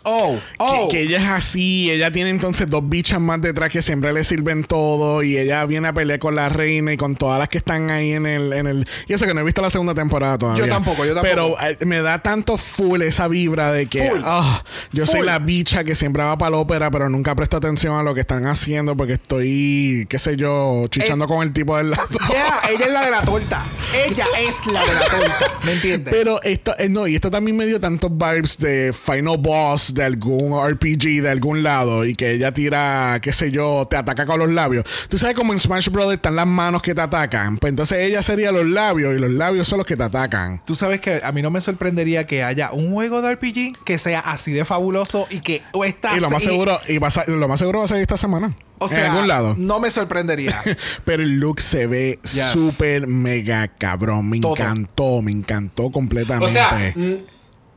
Oh, 0.04 0.38
oh. 0.58 0.88
Que, 0.88 0.96
que 0.96 1.02
ella 1.04 1.18
es 1.18 1.28
así, 1.28 1.90
ella 1.90 2.10
tiene 2.10 2.30
entonces 2.30 2.68
dos 2.68 2.88
bichas 2.88 3.20
más 3.20 3.40
detrás 3.40 3.70
que 3.70 3.82
siempre 3.82 4.12
le 4.12 4.24
sirven 4.24 4.64
todo 4.64 5.22
y 5.22 5.38
ella 5.38 5.64
viene 5.66 5.88
a 5.88 5.92
pelear 5.92 6.18
con 6.18 6.34
la 6.34 6.48
reina 6.48 6.92
y 6.92 6.96
con 6.96 7.14
todas 7.16 7.38
las 7.38 7.48
que 7.48 7.58
están 7.58 7.90
ahí 7.90 8.12
en 8.12 8.26
el... 8.26 8.52
En 8.52 8.66
el 8.66 8.88
y 9.06 9.12
eso 9.12 9.26
que 9.26 9.34
no 9.34 9.40
he 9.40 9.44
visto 9.44 9.62
la 9.62 9.70
segunda 9.70 9.94
temporada 9.94 10.38
todavía. 10.38 10.64
Yo 10.64 10.70
tampoco, 10.70 11.04
yo 11.04 11.14
tampoco. 11.14 11.56
Pero 11.56 11.60
eh, 11.60 11.78
me 11.86 12.02
da 12.02 12.20
tanto 12.22 12.56
full 12.56 13.02
esa 13.02 13.28
vibra 13.28 13.72
de 13.72 13.86
que 13.86 14.10
Full. 14.10 14.20
ah, 14.24 14.64
yo 14.92 15.06
soy 15.06 15.16
Full. 15.20 15.26
la 15.26 15.38
bicha 15.38 15.84
que 15.84 15.94
siempre 15.94 16.22
va 16.22 16.36
para 16.36 16.50
la 16.52 16.56
ópera 16.58 16.90
pero 16.90 17.08
nunca 17.08 17.34
presto 17.34 17.56
atención 17.56 17.96
a 17.96 18.02
lo 18.02 18.14
que 18.14 18.20
están 18.20 18.46
haciendo 18.46 18.96
porque 18.96 19.14
estoy, 19.14 20.06
qué 20.08 20.18
sé 20.18 20.36
yo, 20.36 20.86
chichando 20.88 21.24
Eh, 21.24 21.28
con 21.28 21.42
el 21.42 21.52
tipo 21.52 21.76
del 21.76 21.90
lado. 21.90 22.02
Yeah, 22.28 22.60
ella 22.70 22.86
es 22.86 22.92
la 22.92 23.04
de 23.04 23.10
la 23.10 23.22
torta. 23.22 23.62
Ella 24.06 24.24
es 24.38 24.66
la 24.72 24.84
de 24.84 24.94
la 24.94 25.00
torta. 25.06 25.38
¿Me 25.64 25.72
entiendes? 25.74 26.12
Pero 26.12 26.42
esto, 26.42 26.74
eh, 26.78 26.88
no, 26.88 27.06
y 27.06 27.14
esto 27.14 27.30
también 27.30 27.56
me 27.56 27.66
dio 27.66 27.80
tantos 27.80 28.10
vibes 28.10 28.58
de 28.58 28.92
Final 28.92 29.36
Boss 29.38 29.91
de 29.94 30.04
algún 30.04 30.52
RPG 30.52 31.22
de 31.22 31.30
algún 31.30 31.62
lado 31.62 32.04
y 32.04 32.14
que 32.14 32.32
ella 32.32 32.52
tira, 32.52 33.18
qué 33.22 33.32
sé 33.32 33.50
yo, 33.50 33.86
te 33.90 33.96
ataca 33.96 34.26
con 34.26 34.38
los 34.40 34.50
labios. 34.50 34.84
Tú 35.08 35.18
sabes 35.18 35.34
como 35.36 35.52
en 35.52 35.58
Smash 35.58 35.88
Bros. 35.90 36.12
están 36.12 36.36
las 36.36 36.46
manos 36.46 36.82
que 36.82 36.94
te 36.94 37.00
atacan. 37.00 37.58
Pues 37.58 37.70
entonces 37.70 37.98
ella 37.98 38.22
sería 38.22 38.52
los 38.52 38.66
labios 38.66 39.14
y 39.14 39.18
los 39.18 39.30
labios 39.30 39.68
son 39.68 39.78
los 39.78 39.86
que 39.86 39.96
te 39.96 40.02
atacan. 40.04 40.62
Tú 40.64 40.74
sabes 40.74 41.00
que 41.00 41.20
a 41.22 41.32
mí 41.32 41.42
no 41.42 41.50
me 41.50 41.60
sorprendería 41.60 42.26
que 42.26 42.42
haya 42.44 42.72
un 42.72 42.92
juego 42.92 43.22
de 43.22 43.34
RPG 43.34 43.84
que 43.84 43.98
sea 43.98 44.20
así 44.20 44.52
de 44.52 44.64
fabuloso 44.64 45.26
y 45.30 45.40
que 45.40 45.62
o 45.72 45.84
está 45.84 46.16
Y 46.16 46.20
lo 46.20 46.30
más 46.30 46.42
y- 46.42 46.46
seguro, 46.46 46.78
y 46.88 46.98
va 46.98 47.08
a 47.08 47.30
lo 47.30 47.48
más 47.48 47.58
seguro 47.58 47.80
va 47.80 47.84
a 47.84 47.88
salir 47.88 48.02
esta 48.02 48.16
semana. 48.16 48.54
o 48.78 48.88
sea, 48.88 49.06
en 49.06 49.10
algún 49.12 49.28
lado. 49.28 49.54
no 49.58 49.78
me 49.80 49.90
sorprendería. 49.90 50.60
Pero 51.04 51.22
el 51.22 51.38
look 51.38 51.60
se 51.60 51.86
ve 51.86 52.18
Yes. 52.32 52.52
súper 52.52 53.06
mega 53.06 53.68
cabrón. 53.68 54.28
Me 54.28 54.40
Todo. 54.40 54.56
encantó, 54.56 55.22
me 55.22 55.30
encantó 55.32 55.90
completamente. 55.90 56.46
O 56.46 56.48
sea, 56.52 56.92
n- 56.96 57.24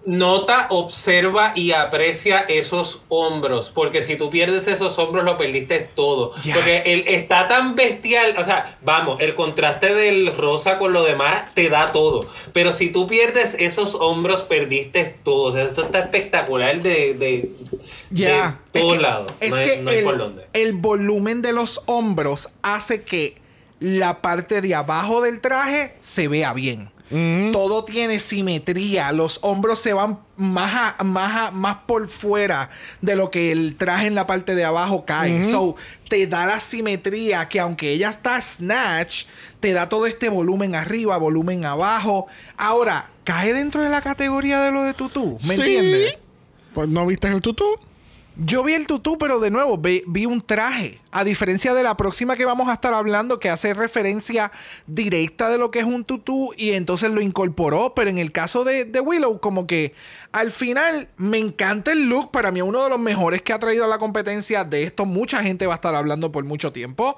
nota, 0.05 0.67
observa 0.69 1.51
y 1.55 1.71
aprecia 1.71 2.39
esos 2.41 3.01
hombros. 3.09 3.69
Porque 3.69 4.03
si 4.03 4.15
tú 4.15 4.29
pierdes 4.29 4.67
esos 4.67 4.97
hombros, 4.99 5.23
lo 5.25 5.37
perdiste 5.37 5.79
todo. 5.95 6.33
Yes. 6.43 6.55
Porque 6.55 6.81
él 6.85 7.03
está 7.07 7.47
tan 7.47 7.75
bestial. 7.75 8.35
O 8.37 8.43
sea, 8.45 8.77
vamos, 8.83 9.19
el 9.21 9.35
contraste 9.35 9.93
del 9.95 10.35
rosa 10.37 10.77
con 10.77 10.93
lo 10.93 11.03
demás 11.03 11.53
te 11.55 11.69
da 11.69 11.91
todo. 11.91 12.27
Pero 12.53 12.71
si 12.71 12.89
tú 12.89 13.07
pierdes 13.07 13.55
esos 13.59 13.95
hombros, 13.95 14.43
perdiste 14.43 15.15
todo. 15.23 15.43
O 15.45 15.51
sea, 15.53 15.63
esto 15.63 15.83
está 15.85 15.99
espectacular 15.99 16.81
de, 16.83 17.13
de, 17.15 17.51
Ya. 18.11 18.59
de 18.73 18.79
todos 18.81 18.93
Es 18.93 18.97
que- 18.97 19.01
lados. 19.03 19.31
Es 19.39 19.49
no 19.51 19.57
que 19.57 19.77
no 19.81 19.89
hay 19.89 19.97
el, 19.97 20.03
por 20.03 20.17
dónde. 20.17 20.45
el 20.53 20.73
volumen 20.73 21.41
de 21.41 21.53
los 21.53 21.81
hombros 21.87 22.49
hace 22.61 23.03
que 23.03 23.35
la 23.79 24.21
parte 24.21 24.61
de 24.61 24.73
abajo 24.75 25.21
del 25.21 25.41
traje 25.41 25.95
se 25.99 26.27
vea 26.27 26.53
bien. 26.53 26.91
Todo 27.51 27.85
tiene 27.85 28.19
simetría. 28.19 29.11
Los 29.11 29.39
hombros 29.43 29.79
se 29.79 29.93
van 29.93 30.19
más, 30.37 30.95
a- 30.97 31.03
más, 31.03 31.47
a- 31.47 31.51
más 31.51 31.77
por 31.85 32.09
fuera 32.09 32.69
de 33.01 33.15
lo 33.15 33.29
que 33.31 33.51
el 33.51 33.75
traje 33.77 34.07
en 34.07 34.15
la 34.15 34.25
parte 34.27 34.55
de 34.55 34.65
abajo 34.65 35.05
cae. 35.05 35.43
So, 35.43 35.75
te 36.09 36.25
da 36.27 36.45
la 36.45 36.59
simetría 36.59 37.47
que 37.47 37.59
aunque 37.59 37.91
ella 37.91 38.09
está 38.09 38.41
snatch, 38.41 39.25
te 39.59 39.73
da 39.73 39.87
todo 39.87 40.07
este 40.07 40.29
volumen 40.29 40.73
arriba, 40.75 41.17
volumen 41.17 41.63
abajo. 41.65 42.27
Ahora, 42.57 43.09
cae 43.23 43.53
dentro 43.53 43.81
de 43.83 43.89
la 43.89 44.01
categoría 44.01 44.61
de 44.61 44.71
lo 44.71 44.83
de 44.83 44.93
tutú. 44.93 45.37
¿Me 45.47 45.55
Sí. 45.55 45.61
entiendes? 45.61 46.17
Pues 46.73 46.87
no 46.89 47.05
viste 47.05 47.27
el 47.27 47.41
tutú. 47.41 47.65
Yo 48.37 48.63
vi 48.63 48.73
el 48.73 48.85
tutú, 48.85 49.17
pero 49.17 49.39
de 49.39 49.49
nuevo, 49.49 49.77
vi, 49.77 50.25
un 50.25 50.41
traje. 50.41 50.99
A 51.11 51.23
diferencia 51.23 51.73
de 51.73 51.83
la 51.83 51.95
próxima 51.95 52.35
que 52.35 52.43
vamos 52.43 52.67
a 52.67 52.73
estar 52.73 52.93
hablando, 52.93 53.39
que 53.39 53.49
hace 53.49 53.73
referencia 53.73 54.51
directa 54.87 55.49
de 55.49 55.57
lo 55.57 55.71
que 55.71 55.79
es 55.79 55.85
un 55.85 56.03
tutú 56.03 56.51
y 56.57 56.71
entonces 56.71 57.11
lo 57.11 57.21
incorporó. 57.21 57.93
Pero 57.95 58.09
en 58.09 58.17
el 58.17 58.33
caso 58.33 58.65
de, 58.65 58.89
Willow, 58.99 59.39
como 59.39 59.67
que 59.67 59.93
al 60.33 60.51
final 60.51 61.07
me 61.15 61.37
encanta 61.37 61.93
el 61.93 62.09
look. 62.09 62.31
Para 62.31 62.51
mí, 62.51 62.61
uno 62.61 62.83
de 62.83 62.89
los 62.89 62.99
mejores 62.99 63.41
que 63.41 63.53
ha 63.53 63.59
traído 63.59 63.85
a 63.85 63.87
la 63.87 63.99
competencia. 63.99 64.65
De 64.65 64.83
esto, 64.83 65.05
mucha 65.05 65.41
gente 65.41 65.65
va 65.65 65.73
a 65.73 65.75
estar 65.75 65.95
hablando 65.95 66.31
por 66.31 66.43
mucho 66.43 66.73
tiempo. 66.73 67.17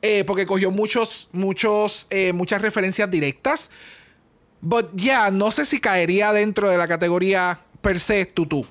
eh, 0.00 0.24
porque 0.26 0.44
cogió 0.46 0.70
muchos, 0.70 1.28
muchos, 1.32 2.06
eh, 2.10 2.32
muchas 2.32 2.62
referencias 2.62 3.10
directas. 3.10 3.70
But 4.60 4.90
ya, 4.94 5.30
no 5.30 5.50
sé 5.50 5.66
si 5.66 5.80
caería 5.80 6.32
dentro 6.32 6.70
de 6.70 6.78
la 6.78 6.88
categoría 6.88 7.60
per 7.82 8.00
se 8.00 8.24
tutú. 8.24 8.66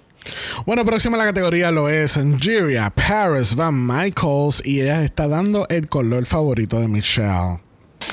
Bueno, 0.66 0.86
próxima 0.86 1.18
a 1.18 1.20
la 1.20 1.26
categoría 1.26 1.72
lo 1.72 1.90
es 1.90 2.18
Angeria 2.18 2.90
Paris 2.90 3.56
Van 3.56 3.86
Michaels 3.86 4.62
y 4.66 4.82
ella 4.82 5.04
está 5.04 5.28
dando 5.28 5.68
el 5.70 5.90
color 5.90 6.26
favorito 6.26 6.80
de 6.80 6.88
Michelle. 6.88 7.60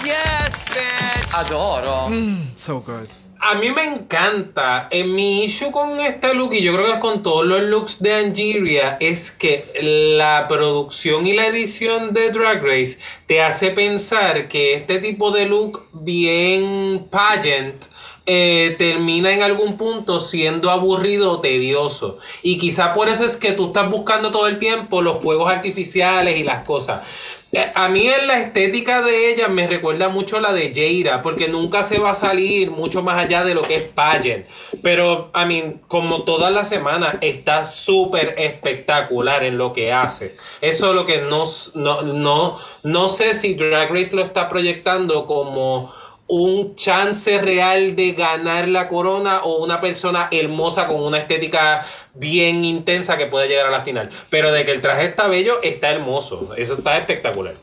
Yes, 0.03 0.65
bitch. 0.67 1.35
Adoro. 1.35 2.11
So 2.55 2.81
good. 2.81 3.09
A 3.43 3.55
mí 3.55 3.71
me 3.71 3.85
encanta. 3.85 4.89
En 4.91 5.15
mi 5.15 5.45
issue 5.45 5.71
con 5.71 5.99
este 5.99 6.35
look, 6.35 6.53
y 6.53 6.63
yo 6.63 6.75
creo 6.75 6.87
que 6.87 6.93
es 6.93 7.01
con 7.01 7.23
todos 7.23 7.47
los 7.47 7.63
looks 7.63 8.03
de 8.03 8.13
Angeria, 8.13 8.99
es 9.01 9.31
que 9.31 9.65
la 10.13 10.47
producción 10.47 11.27
y 11.27 11.33
la 11.33 11.47
edición 11.47 12.13
de 12.13 12.31
Drag 12.31 12.63
Race 12.63 12.99
te 13.27 13.41
hace 13.41 13.71
pensar 13.71 14.47
que 14.49 14.75
este 14.75 14.99
tipo 14.99 15.31
de 15.31 15.47
look 15.47 15.89
bien 15.93 17.07
pageant 17.11 17.87
eh, 18.33 18.77
termina 18.79 19.33
en 19.33 19.43
algún 19.43 19.77
punto 19.77 20.21
siendo 20.21 20.71
aburrido 20.71 21.33
o 21.33 21.41
tedioso. 21.41 22.19
Y 22.43 22.59
quizá 22.59 22.93
por 22.93 23.09
eso 23.09 23.25
es 23.25 23.37
que 23.37 23.51
tú 23.51 23.67
estás 23.67 23.91
buscando 23.91 24.31
todo 24.31 24.47
el 24.47 24.61
tiempo 24.61 25.03
los 25.03 25.19
fuegos 25.19 25.51
artificiales 25.51 26.39
y 26.39 26.45
las 26.45 26.63
cosas. 26.63 27.05
Eh, 27.51 27.73
A 27.75 27.89
mí 27.89 28.07
en 28.07 28.29
la 28.29 28.39
estética 28.39 29.03
de 29.03 29.33
ella 29.33 29.49
me 29.49 29.67
recuerda 29.67 30.09
mucho 30.09 30.39
la 30.39 30.53
de 30.53 30.73
Jaira, 30.73 31.23
porque 31.23 31.49
nunca 31.49 31.83
se 31.83 31.99
va 31.99 32.11
a 32.11 32.15
salir 32.15 32.71
mucho 32.71 33.03
más 33.03 33.19
allá 33.19 33.43
de 33.43 33.55
lo 33.55 33.63
que 33.63 33.75
es 33.75 33.83
pageant. 33.83 34.47
Pero, 34.81 35.31
a 35.33 35.45
mí, 35.45 35.81
como 35.89 36.23
todas 36.23 36.53
las 36.53 36.69
semanas, 36.69 37.17
está 37.23 37.65
súper 37.65 38.37
espectacular 38.39 39.43
en 39.43 39.59
lo 39.59 39.73
que 39.73 39.93
hace. 39.93 40.37
Eso 40.61 40.91
es 40.91 40.95
lo 40.95 41.05
que 41.05 41.19
no, 41.23 41.47
no, 41.75 42.03
no, 42.03 42.59
no 42.85 43.09
sé 43.09 43.35
si 43.35 43.55
Drag 43.55 43.91
Race 43.91 44.15
lo 44.15 44.23
está 44.23 44.49
proyectando 44.49 45.27
como 45.27 45.93
un 46.31 46.77
chance 46.77 47.41
real 47.41 47.97
de 47.97 48.13
ganar 48.13 48.69
la 48.69 48.87
corona 48.87 49.41
o 49.43 49.65
una 49.65 49.81
persona 49.81 50.29
hermosa 50.31 50.87
con 50.87 51.03
una 51.03 51.19
estética 51.19 51.85
bien 52.15 52.65
intensa 52.65 53.17
que 53.17 53.27
puede 53.27 53.49
llegar 53.49 53.67
a 53.67 53.71
la 53.71 53.81
final. 53.81 54.11
Pero 54.31 54.53
de 54.53 54.65
que 54.65 54.71
el 54.71 54.81
traje 54.81 55.07
está 55.07 55.27
bello, 55.27 55.61
está 55.63 55.91
hermoso. 55.91 56.55
Eso 56.57 56.75
está 56.75 56.97
espectacular. 56.99 57.57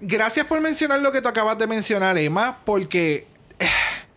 Gracias 0.00 0.46
por 0.46 0.60
mencionar 0.60 1.00
lo 1.00 1.10
que 1.10 1.20
tú 1.20 1.28
acabas 1.28 1.58
de 1.58 1.66
mencionar, 1.66 2.16
Emma, 2.16 2.60
porque 2.64 3.26
eh, 3.58 3.66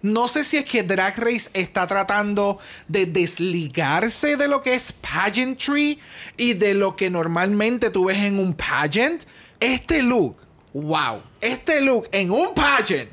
no 0.03 0.27
sé 0.27 0.43
si 0.43 0.57
es 0.57 0.65
que 0.65 0.83
Drag 0.83 1.17
Race 1.17 1.49
está 1.53 1.87
tratando 1.87 2.59
de 2.87 3.07
desligarse 3.07 4.37
de 4.37 4.47
lo 4.47 4.61
que 4.61 4.75
es 4.75 4.91
pageantry 4.91 5.99
y 6.37 6.53
de 6.53 6.75
lo 6.75 6.95
que 6.95 7.09
normalmente 7.09 7.89
tú 7.89 8.05
ves 8.05 8.17
en 8.17 8.37
un 8.37 8.53
pageant. 8.53 9.23
Este 9.59 10.03
look, 10.03 10.37
wow, 10.73 11.23
este 11.41 11.81
look 11.81 12.07
en 12.11 12.29
un 12.29 12.53
pageant, 12.53 13.09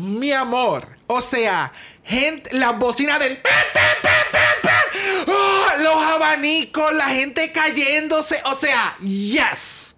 mi 0.00 0.32
amor. 0.32 0.88
O 1.06 1.20
sea, 1.20 1.72
gente, 2.04 2.52
las 2.54 2.78
bocinas 2.78 3.18
del... 3.18 3.40
¡Oh! 5.26 5.60
los 5.80 5.96
abanicos, 5.96 6.92
la 6.94 7.08
gente 7.08 7.52
cayéndose. 7.52 8.40
O 8.44 8.54
sea, 8.54 8.96
yes. 9.00 9.94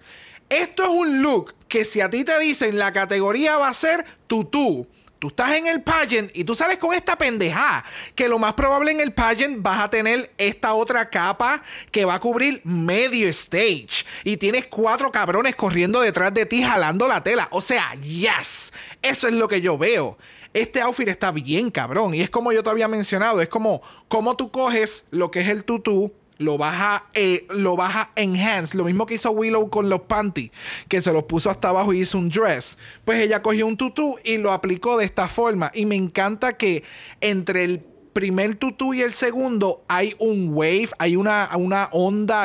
Esto 0.49 0.83
es 0.83 0.89
un 0.89 1.23
look 1.23 1.55
que 1.69 1.85
si 1.85 2.01
a 2.01 2.11
ti 2.11 2.25
te 2.25 2.39
dicen 2.39 2.79
la 2.79 2.93
categoría 2.93 3.57
va 3.57 3.69
a 3.69 3.75
ser 3.75 4.05
tutú. 4.27 4.87
Tú 5.23 5.29
estás 5.29 5.53
en 5.53 5.69
el 5.69 5.83
pageant 5.83 6.33
y 6.35 6.43
tú 6.43 6.57
sales 6.57 6.79
con 6.79 6.93
esta 6.93 7.17
pendeja. 7.17 7.85
Que 8.17 8.29
lo 8.29 8.41
más 8.41 8.55
probable 8.55 8.91
en 8.91 9.01
el 9.01 9.13
pageant 9.13 9.63
vas 9.63 9.81
a 9.81 9.89
tener 9.89 10.33
esta 10.37 10.75
otra 10.75 11.09
capa 11.11 11.63
que 11.93 12.05
va 12.05 12.15
a 12.15 12.19
cubrir 12.19 12.61
medio 12.65 13.29
stage. 13.29 14.05
Y 14.25 14.37
tienes 14.37 14.67
cuatro 14.67 15.13
cabrones 15.13 15.55
corriendo 15.55 16.01
detrás 16.01 16.35
de 16.35 16.45
ti 16.45 16.65
jalando 16.65 17.07
la 17.07 17.23
tela. 17.23 17.47
O 17.53 17.61
sea, 17.61 17.95
yes. 18.01 18.73
Eso 19.01 19.29
es 19.29 19.35
lo 19.35 19.47
que 19.47 19.61
yo 19.61 19.79
veo. 19.79 20.19
Este 20.55 20.81
outfit 20.81 21.07
está 21.07 21.31
bien 21.31 21.71
cabrón. 21.71 22.15
Y 22.15 22.23
es 22.23 22.29
como 22.29 22.51
yo 22.51 22.65
te 22.65 22.71
había 22.71 22.89
mencionado. 22.89 23.41
Es 23.41 23.47
como, 23.47 23.81
como 24.09 24.35
tú 24.35 24.51
coges 24.51 25.05
lo 25.13 25.31
que 25.31 25.43
es 25.43 25.49
el 25.51 25.63
tutú 25.63 26.13
lo 26.43 26.59
baja, 26.59 27.07
eh, 27.15 27.47
lo 27.51 27.77
enhance. 28.17 28.77
Lo 28.77 28.85
mismo 28.85 29.07
que 29.07 29.15
hizo 29.15 29.31
Willow 29.31 29.71
con 29.71 29.89
los 29.89 30.03
panties, 30.03 30.51
que 30.89 31.01
se 31.01 31.13
los 31.13 31.23
puso 31.25 31.51
hasta 31.51 31.69
abajo 31.71 31.93
y 31.93 32.01
hizo 32.01 32.19
un 32.19 32.29
dress. 32.29 32.77
Pues 33.05 33.21
ella 33.23 33.41
cogió 33.43 33.67
un 33.67 33.77
tutú 33.77 34.17
y 34.25 34.37
lo 34.39 34.53
aplicó 34.53 34.99
de 34.99 35.05
esta 35.07 35.29
forma. 35.29 35.71
Y 35.75 35.87
me 35.87 35.97
encanta 35.97 36.57
que 36.57 36.83
entre 37.21 37.65
el 37.65 37.81
primer 38.13 38.57
tutú 38.57 38.93
y 38.93 39.01
el 39.01 39.15
segundo 39.15 39.85
hay 39.89 40.15
un 40.19 40.49
wave, 40.53 40.91
hay 40.99 41.17
una, 41.17 41.49
una 41.57 41.89
onda, 41.93 42.45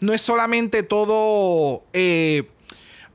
no 0.00 0.12
es 0.12 0.20
solamente 0.20 0.82
todo 0.82 1.84
eh, 1.94 2.50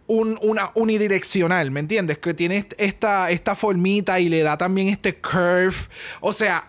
un- 0.08 0.40
una 0.42 0.72
unidireccional, 0.74 1.70
¿me 1.70 1.80
entiendes? 1.80 2.18
Que 2.18 2.34
tiene 2.34 2.58
est- 2.58 2.74
esta, 2.78 3.30
esta 3.30 3.56
formita 3.56 4.20
y 4.20 4.30
le 4.30 4.42
da 4.42 4.58
también 4.58 4.88
este 4.90 5.16
curve. 5.16 5.76
O 6.22 6.34
sea, 6.34 6.68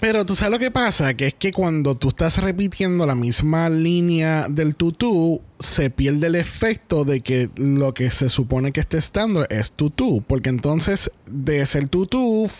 Pero 0.00 0.24
tú 0.24 0.34
sabes 0.34 0.52
lo 0.52 0.58
que 0.58 0.70
pasa, 0.70 1.14
que 1.14 1.28
es 1.28 1.34
que 1.34 1.52
cuando 1.52 1.96
tú 1.96 2.08
estás 2.08 2.38
repitiendo 2.38 3.06
la 3.06 3.14
misma 3.14 3.68
línea 3.68 4.46
del 4.48 4.74
tutú, 4.74 5.42
se 5.58 5.90
pierde 5.90 6.26
el 6.28 6.34
efecto 6.34 7.04
de 7.04 7.20
que 7.20 7.50
lo 7.56 7.94
que 7.94 8.10
se 8.10 8.28
supone 8.28 8.72
que 8.72 8.80
esté 8.80 8.98
estando 8.98 9.48
es 9.48 9.72
tutú, 9.72 10.22
porque 10.26 10.50
entonces 10.50 11.10
de 11.26 11.64
ser 11.66 11.88
tutú 11.88 12.50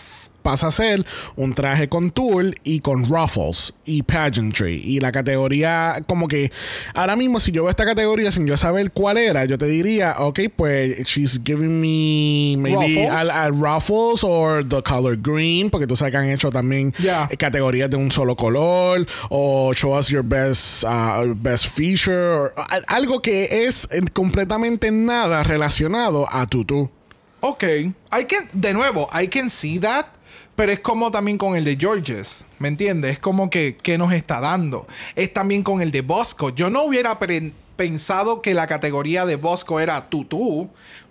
pasa 0.45 0.67
a 0.69 0.71
ser 0.71 1.05
un 1.37 1.55
traje 1.55 1.89
con 1.89 2.11
tulle 2.11 2.55
y 2.63 2.81
con 2.81 3.09
ruffles 3.09 3.73
y 3.87 4.03
pageantry 4.03 4.83
y 4.85 5.01
la 5.01 5.11
categoría 5.11 6.05
como 6.07 6.29
que 6.29 6.53
ahora 6.95 7.17
mismo 7.17 7.41
si 7.41 7.51
yo 7.51 7.63
veo 7.63 7.71
esta 7.71 7.87
categoría 7.87 8.31
sin 8.31 8.47
yo 8.47 8.57
saber 8.57 8.93
cuál 8.93 9.17
era 9.17 9.47
yo 9.47 9.57
te 9.57 9.67
diría 9.67 10.17
ok 10.19 10.41
pues 10.55 10.99
she's 11.07 11.41
giving 11.43 11.81
me 11.81 12.57
maybe 12.59 13.09
Ruffles. 13.51 13.95
Ruffles 13.95 14.25
or 14.25 14.63
the 14.63 14.83
color 14.83 15.17
green, 15.17 15.71
porque 15.71 15.87
tú 15.87 15.97
sabes 15.97 16.13
que 16.13 16.19
han 16.19 16.29
hecho 16.29 16.51
también 16.51 16.93
categorías 17.39 17.89
de 17.91 17.97
un 17.97 18.11
solo 18.11 18.37
color, 18.37 19.07
o 19.31 19.73
show 19.75 19.97
us 19.97 20.09
your 20.09 20.23
best, 20.23 20.85
uh, 20.85 21.35
best 21.35 21.67
feature, 21.67 22.35
or, 22.35 22.55
algo 22.87 23.21
que 23.23 23.67
es 23.67 23.89
eh, 23.91 24.03
completamente 24.13 24.91
nada 24.91 25.43
relacionado 25.43 26.27
a 26.31 26.47
tutú. 26.47 26.91
Ok. 27.41 27.63
I 27.65 28.25
can, 28.27 28.49
de 28.53 28.73
nuevo, 28.73 29.09
I 29.13 29.27
can 29.29 29.51
see 29.51 29.79
that. 29.79 30.07
Pero 30.57 30.73
es 30.73 30.81
como 30.81 31.11
también 31.11 31.39
con 31.39 31.57
el 31.57 31.65
de 31.65 31.77
Georges. 31.77 32.47
¿Me 32.59 32.69
entiendes? 32.69 33.13
Es 33.13 33.19
como 33.19 33.51
que, 33.51 33.77
nos 33.99 34.13
está 34.13 34.41
dando. 34.41 34.87
Es 35.17 35.33
también 35.33 35.63
con 35.63 35.83
el 35.83 35.91
de 35.91 36.03
Bosco. 36.03 36.51
Yo 36.51 36.71
no 36.71 36.85
hubiera 36.85 37.19
pensado 37.77 38.41
que 38.41 38.55
la 38.55 38.67
categoría 38.67 39.27
de 39.27 39.37
Bosco 39.37 39.81
era 39.81 40.09
tutú. 40.09 40.71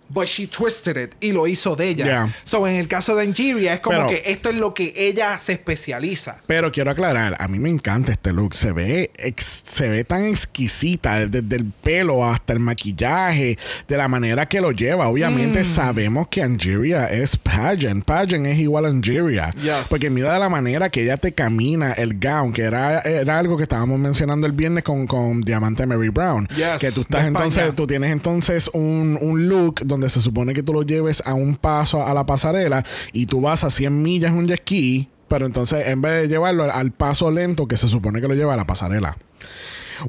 But 0.09 0.25
she 0.27 0.45
twisted 0.47 0.95
it 0.97 1.13
y 1.21 1.31
lo 1.31 1.47
hizo 1.47 1.75
de 1.75 1.89
ella. 1.89 2.05
Yeah. 2.05 2.35
So 2.43 2.67
en 2.67 2.75
el 2.75 2.87
caso 2.87 3.15
de 3.15 3.23
Angeria 3.23 3.73
es 3.75 3.79
como 3.79 3.97
Pero- 3.97 4.09
que 4.09 4.23
esto 4.25 4.49
es 4.49 4.55
lo 4.55 4.73
que 4.73 4.93
ella 4.95 5.39
se 5.39 5.53
especializa. 5.53 6.37
Pero 6.45 6.71
quiero 6.71 6.91
aclarar, 6.91 7.35
a 7.39 7.47
mí 7.47 7.57
me 7.57 7.69
encanta 7.69 8.11
este 8.11 8.31
look. 8.31 8.53
Se 8.53 8.71
ve, 8.73 9.09
ex- 9.17 9.63
se 9.65 9.89
ve 9.89 10.03
tan 10.03 10.25
exquisita, 10.25 11.25
desde 11.25 11.55
el 11.55 11.65
pelo 11.65 12.25
hasta 12.25 12.53
el 12.53 12.59
maquillaje, 12.59 13.57
de 13.87 13.97
la 13.97 14.07
manera 14.07 14.47
que 14.47 14.61
lo 14.61 14.71
lleva. 14.71 15.07
Obviamente 15.07 15.61
Mm. 15.61 15.63
sabemos 15.63 16.27
que 16.27 16.43
Angeria 16.43 17.05
es 17.11 17.35
pageant. 17.37 18.05
Pageant 18.05 18.45
es 18.45 18.59
igual 18.59 18.85
a 18.85 18.89
Angeria. 18.89 19.53
Yes. 19.61 19.87
Porque 19.89 20.09
mira 20.09 20.37
la 20.37 20.49
manera 20.49 20.89
que 20.89 21.03
ella 21.03 21.17
te 21.17 21.33
camina 21.33 21.93
el 21.93 22.19
gown, 22.19 22.53
que 22.53 22.63
era, 22.63 22.99
era 22.99 23.39
algo 23.39 23.57
que 23.57 23.63
estábamos 23.63 23.99
mencionando 23.99 24.45
el 24.45 24.53
viernes 24.53 24.83
con, 24.83 25.07
con 25.07 25.41
Diamante 25.41 25.85
Mary 25.87 26.09
Brown. 26.09 26.47
Yes, 26.55 26.77
que 26.79 26.91
tú 26.91 27.01
estás 27.01 27.25
entonces, 27.25 27.73
tú 27.75 27.87
tienes 27.87 28.11
entonces 28.11 28.69
un, 28.73 29.17
un 29.19 29.47
look 29.47 29.81
donde 29.85 30.02
se 30.09 30.21
supone 30.21 30.53
que 30.53 30.63
tú 30.63 30.73
lo 30.73 30.83
lleves 30.83 31.23
a 31.25 31.33
un 31.33 31.55
paso 31.55 32.05
a 32.05 32.13
la 32.13 32.25
pasarela 32.25 32.85
y 33.11 33.25
tú 33.25 33.41
vas 33.41 33.63
a 33.63 33.69
100 33.69 34.01
millas 34.01 34.31
en 34.31 34.37
un 34.37 34.47
jet 34.47 34.61
ski, 34.61 35.09
pero 35.27 35.45
entonces 35.45 35.87
en 35.87 36.01
vez 36.01 36.21
de 36.21 36.27
llevarlo 36.27 36.71
al, 36.71 36.91
paso 36.91 37.31
lento 37.31 37.67
que 37.67 37.77
se 37.77 37.87
supone 37.87 38.21
que 38.21 38.27
lo 38.27 38.35
lleva 38.35 38.53
a 38.53 38.57
la 38.57 38.67
pasarela. 38.67 39.17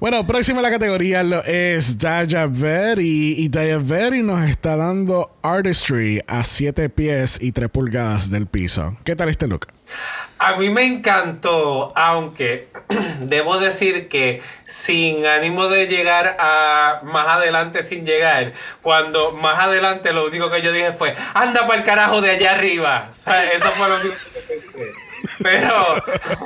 Bueno, 0.00 0.26
próxima 0.26 0.58
en 0.58 0.62
la 0.62 0.70
categoría 0.70 1.22
lo 1.22 1.44
es 1.44 1.98
Daya 1.98 2.46
Very 2.46 3.34
y 3.38 3.48
Daya 3.48 3.78
Very 3.78 4.22
nos 4.22 4.42
está 4.48 4.76
dando 4.76 5.36
artistry 5.42 6.20
a 6.26 6.42
7 6.42 6.88
pies 6.88 7.38
y 7.40 7.52
3 7.52 7.68
pulgadas 7.68 8.30
del 8.30 8.46
piso. 8.46 8.96
¿Qué 9.04 9.14
tal 9.14 9.28
este 9.28 9.46
look? 9.46 9.73
A 10.38 10.56
mí 10.56 10.68
me 10.68 10.84
encantó, 10.84 11.92
aunque 11.94 12.68
debo 13.20 13.58
decir 13.58 14.08
que 14.08 14.42
sin 14.66 15.24
ánimo 15.26 15.68
de 15.68 15.86
llegar 15.86 16.36
a 16.38 17.00
más 17.04 17.28
adelante 17.28 17.82
sin 17.82 18.04
llegar, 18.04 18.52
cuando 18.82 19.32
más 19.32 19.58
adelante 19.60 20.12
lo 20.12 20.26
único 20.26 20.50
que 20.50 20.60
yo 20.60 20.72
dije 20.72 20.92
fue, 20.92 21.14
anda 21.34 21.66
para 21.66 21.78
el 21.78 21.84
carajo 21.84 22.20
de 22.20 22.32
allá 22.32 22.52
arriba. 22.52 23.12
Eso 23.54 23.68
fue 23.70 23.88
lo 23.88 24.00
que 24.02 24.08
pensé. 24.08 24.92
Pero, 25.42 25.94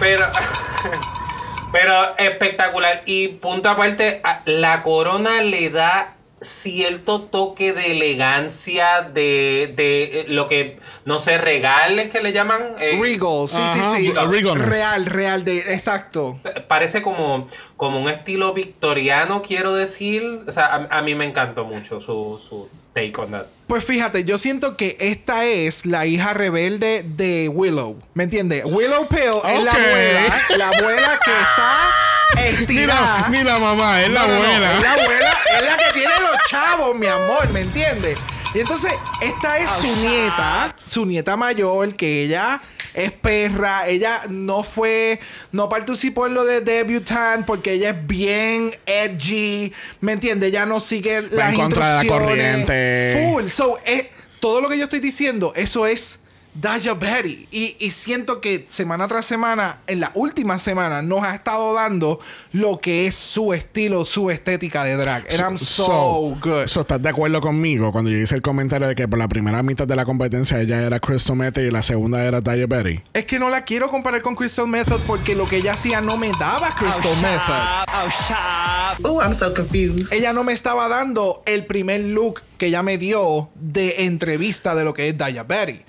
pero, 0.00 0.26
pero 1.72 2.18
espectacular. 2.18 3.02
Y 3.06 3.28
punto 3.28 3.68
aparte, 3.68 4.22
la 4.46 4.82
corona 4.82 5.42
le 5.42 5.70
da 5.70 6.14
cierto 6.42 7.22
toque 7.22 7.72
de 7.72 7.92
elegancia 7.92 9.02
de, 9.02 9.72
de 9.76 10.20
eh, 10.20 10.24
lo 10.28 10.48
que, 10.48 10.78
no 11.04 11.18
sé, 11.18 11.38
regales 11.38 12.10
que 12.10 12.20
le 12.20 12.32
llaman. 12.32 12.74
eh, 12.78 12.98
Regal, 13.00 13.48
sí, 13.48 13.56
Ajá, 13.60 13.96
sí, 13.96 14.06
sí. 14.06 14.12
regalness. 14.12 14.68
Real, 14.68 15.06
real, 15.06 15.44
de, 15.44 15.58
exacto. 15.72 16.38
Parece 16.68 17.02
como, 17.02 17.48
como 17.76 18.00
un 18.00 18.08
estilo 18.10 18.52
victoriano, 18.52 19.42
quiero 19.42 19.74
decir. 19.74 20.42
O 20.46 20.52
sea, 20.52 20.66
a, 20.66 20.98
a 20.98 21.02
mí 21.02 21.14
me 21.14 21.24
encantó 21.24 21.64
mucho 21.64 22.00
su, 22.00 22.40
su 22.46 22.68
take 22.94 23.12
on 23.18 23.30
that. 23.32 23.46
Pues 23.72 23.86
fíjate, 23.86 24.24
yo 24.24 24.36
siento 24.36 24.76
que 24.76 24.98
esta 25.00 25.46
es 25.46 25.86
la 25.86 26.04
hija 26.04 26.34
rebelde 26.34 27.02
de 27.06 27.48
Willow. 27.48 27.98
¿Me 28.12 28.24
entiendes? 28.24 28.64
Willow 28.66 29.08
Pill 29.08 29.20
es 29.48 29.62
la 29.64 29.72
abuela, 29.72 30.42
la 30.58 30.68
abuela 30.68 31.20
que 31.24 31.30
está 31.30 31.94
Ni 32.36 32.42
estirada. 32.64 33.20
la, 33.22 33.28
ni 33.30 33.42
la 33.42 33.58
mamá, 33.58 34.02
es 34.02 34.10
la 34.10 34.26
No, 34.26 34.28
no, 34.28 34.34
no, 34.34 34.44
abuela. 34.44 34.74
es 34.74 34.82
la 34.82 34.92
abuela, 34.92 35.38
es 35.56 35.62
la 35.64 35.76
que 35.78 35.92
tiene 35.94 36.14
los 36.20 36.36
chavos, 36.50 36.98
mi 36.98 37.06
amor, 37.06 37.48
¿me 37.54 37.60
entiendes? 37.62 38.18
Y 38.54 38.60
entonces, 38.60 38.92
esta 39.22 39.58
es 39.58 39.70
su 39.70 39.96
nieta, 39.96 40.76
su 40.86 41.06
nieta 41.06 41.36
mayor, 41.36 41.94
que 41.94 42.24
ella 42.24 42.60
es 42.92 43.10
perra, 43.12 43.86
ella 43.88 44.22
no 44.28 44.62
fue, 44.62 45.20
no 45.52 45.70
participó 45.70 46.26
en 46.26 46.34
lo 46.34 46.44
de 46.44 46.60
debutante 46.60 47.44
porque 47.46 47.72
ella 47.72 47.90
es 47.90 48.06
bien 48.06 48.76
edgy, 48.84 49.72
¿me 50.00 50.12
entiendes? 50.12 50.50
Ella 50.50 50.66
no 50.66 50.80
sigue 50.80 51.22
Va 51.22 51.28
las 51.36 51.50
en 51.54 51.56
contra 51.56 51.86
de 51.86 51.92
la 51.92 52.02
instrucciones. 52.04 52.66
corriente. 52.66 53.30
Full. 53.32 53.48
So, 53.48 53.78
eh, 53.86 54.10
todo 54.40 54.60
lo 54.60 54.68
que 54.68 54.76
yo 54.76 54.84
estoy 54.84 55.00
diciendo, 55.00 55.54
eso 55.56 55.86
es 55.86 56.18
Daja 56.54 56.94
Betty. 56.94 57.48
Y, 57.50 57.76
y 57.78 57.90
siento 57.90 58.40
que 58.40 58.66
semana 58.68 59.08
tras 59.08 59.24
semana, 59.24 59.80
en 59.86 60.00
la 60.00 60.12
última 60.14 60.58
semana, 60.58 61.02
nos 61.02 61.22
ha 61.22 61.34
estado 61.34 61.74
dando 61.74 62.20
lo 62.52 62.78
que 62.80 63.06
es 63.06 63.14
su 63.14 63.52
estilo, 63.52 64.04
su 64.04 64.30
estética 64.30 64.84
de 64.84 64.96
drag. 64.96 65.26
And 65.30 65.40
I'm 65.40 65.58
so, 65.58 66.36
good. 66.40 66.66
So, 66.66 66.82
¿Estás 66.82 67.00
de 67.00 67.08
acuerdo 67.08 67.40
conmigo 67.40 67.92
cuando 67.92 68.10
yo 68.10 68.18
hice 68.18 68.34
el 68.34 68.42
comentario 68.42 68.88
de 68.88 68.94
que 68.94 69.08
por 69.08 69.18
la 69.18 69.28
primera 69.28 69.62
mitad 69.62 69.86
de 69.86 69.96
la 69.96 70.04
competencia 70.04 70.60
ella 70.60 70.82
era 70.82 71.00
Crystal 71.00 71.36
Method 71.36 71.62
y 71.62 71.70
la 71.70 71.82
segunda 71.82 72.24
era 72.24 72.40
Daya 72.40 72.66
Betty? 72.66 73.00
es 73.14 73.24
que 73.24 73.38
no 73.38 73.48
la 73.48 73.64
quiero 73.64 73.90
comparar 73.90 74.22
con 74.22 74.34
Crystal 74.34 74.66
Method 74.66 75.00
porque 75.06 75.34
lo 75.34 75.46
que 75.46 75.56
ella 75.58 75.72
hacía 75.72 76.00
no 76.00 76.16
me 76.16 76.30
daba 76.38 76.74
Crystal 76.74 77.14
Method. 77.22 79.04
Oh, 79.04 79.20
I'm 79.22 79.34
so 79.34 79.54
confused. 79.54 80.12
Ella 80.12 80.32
no 80.32 80.44
me 80.44 80.52
estaba 80.52 80.88
dando 80.88 81.42
el 81.46 81.66
primer 81.66 82.00
look 82.00 82.42
que 82.58 82.66
ella 82.66 82.82
me 82.82 82.98
dio 82.98 83.48
de 83.54 84.04
entrevista 84.04 84.74
de 84.74 84.84
lo 84.84 84.94
que 84.94 85.08
es 85.08 85.16
Daya 85.18 85.44
Betty. 85.44 85.80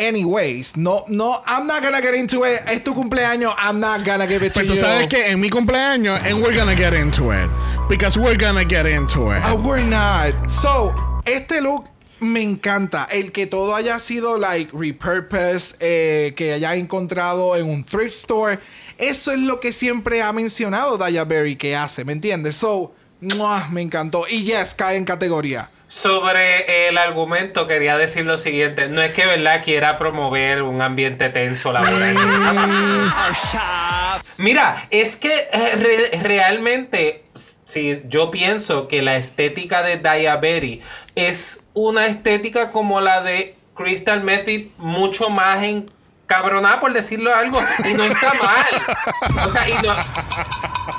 Anyways, 0.00 0.76
no, 0.78 1.04
no, 1.08 1.42
I'm 1.46 1.66
not 1.66 1.82
gonna 1.82 2.00
get 2.00 2.14
into 2.14 2.44
it. 2.44 2.62
Es 2.66 2.82
tu 2.82 2.94
cumpleaños, 2.94 3.54
I'm 3.58 3.80
not 3.80 4.02
gonna 4.02 4.26
give 4.26 4.42
it 4.42 4.54
to 4.54 4.60
Pues 4.60 4.66
tú 4.66 4.74
you. 4.74 4.80
sabes 4.80 5.08
que 5.08 5.26
en 5.26 5.38
mi 5.38 5.50
cumpleaños, 5.50 6.24
and 6.24 6.42
we're 6.42 6.54
gonna 6.56 6.74
get 6.74 6.94
into 6.94 7.30
it. 7.32 7.50
Because 7.88 8.16
we're 8.16 8.38
gonna 8.38 8.64
get 8.64 8.86
into 8.86 9.30
it. 9.30 9.42
Oh, 9.44 9.60
we're 9.60 9.84
not. 9.84 10.50
So, 10.50 10.94
este 11.26 11.60
look, 11.60 11.86
Me 12.22 12.42
encanta 12.42 13.08
el 13.10 13.30
que 13.32 13.46
todo 13.46 13.74
haya 13.74 13.98
sido 13.98 14.36
like 14.38 14.70
repurposed, 14.74 15.76
eh, 15.80 16.34
que 16.36 16.52
haya 16.52 16.74
encontrado 16.74 17.56
en 17.56 17.66
un 17.66 17.82
thrift 17.82 18.14
store. 18.14 18.58
Eso 18.98 19.32
es 19.32 19.38
lo 19.38 19.58
que 19.58 19.72
siempre 19.72 20.20
ha 20.20 20.30
mencionado 20.32 20.98
Daya 20.98 21.24
Berry 21.24 21.56
que 21.56 21.74
hace, 21.74 22.04
¿me 22.04 22.12
entiendes? 22.12 22.56
So, 22.56 22.92
¡mua! 23.22 23.68
me 23.70 23.80
encantó. 23.80 24.26
Y 24.28 24.42
yes, 24.44 24.74
cae 24.74 24.98
en 24.98 25.06
categoría. 25.06 25.70
Sobre 25.90 26.86
el 26.88 26.96
argumento 26.98 27.66
quería 27.66 27.98
decir 27.98 28.24
lo 28.24 28.38
siguiente, 28.38 28.86
no 28.86 29.02
es 29.02 29.12
que 29.12 29.26
verdad 29.26 29.60
quiera 29.64 29.98
promover 29.98 30.62
un 30.62 30.80
ambiente 30.82 31.30
tenso 31.30 31.72
laboral. 31.72 32.14
Mira, 34.36 34.86
es 34.90 35.16
que 35.16 35.32
eh, 35.32 36.10
re- 36.12 36.22
realmente 36.22 37.24
si 37.66 38.02
yo 38.06 38.30
pienso 38.30 38.86
que 38.86 39.02
la 39.02 39.16
estética 39.16 39.82
de 39.82 39.96
Berry 39.96 40.80
es 41.16 41.64
una 41.74 42.06
estética 42.06 42.70
como 42.70 43.00
la 43.00 43.20
de 43.22 43.56
Crystal 43.74 44.22
Method 44.22 44.68
mucho 44.78 45.28
más 45.28 45.58
encabronada 46.30 46.78
por 46.78 46.92
decirlo 46.92 47.34
algo 47.34 47.58
y 47.90 47.94
no 47.94 48.04
está 48.04 48.32
mal. 48.34 49.46
O 49.46 49.48
sea, 49.48 49.68
y 49.68 49.74
no 49.74 49.94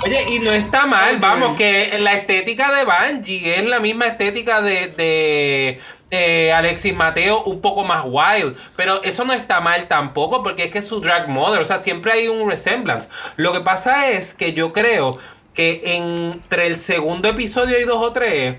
Oye, 0.03 0.25
y 0.29 0.39
no 0.39 0.51
está 0.51 0.85
mal, 0.85 1.17
vamos, 1.19 1.55
que 1.57 1.97
la 1.99 2.13
estética 2.13 2.73
de 2.73 2.85
Bungie 2.85 3.59
es 3.59 3.69
la 3.69 3.79
misma 3.79 4.07
estética 4.07 4.61
de, 4.61 4.87
de 4.87 5.79
eh, 6.09 6.51
Alexis 6.53 6.95
Mateo, 6.95 7.43
un 7.43 7.61
poco 7.61 7.83
más 7.83 8.03
wild. 8.05 8.57
Pero 8.75 9.03
eso 9.03 9.25
no 9.25 9.33
está 9.33 9.59
mal 9.61 9.87
tampoco, 9.87 10.41
porque 10.43 10.65
es 10.65 10.71
que 10.71 10.79
es 10.79 10.87
su 10.87 11.01
drag 11.01 11.27
mother, 11.27 11.61
o 11.61 11.65
sea, 11.65 11.79
siempre 11.79 12.13
hay 12.13 12.27
un 12.27 12.49
resemblance. 12.49 13.09
Lo 13.35 13.53
que 13.53 13.59
pasa 13.61 14.09
es 14.09 14.33
que 14.33 14.53
yo 14.53 14.73
creo 14.73 15.19
que 15.53 15.81
entre 15.83 16.67
el 16.67 16.77
segundo 16.77 17.29
episodio 17.29 17.79
y 17.79 17.83
dos 17.83 18.01
o 18.01 18.11
tres, 18.11 18.55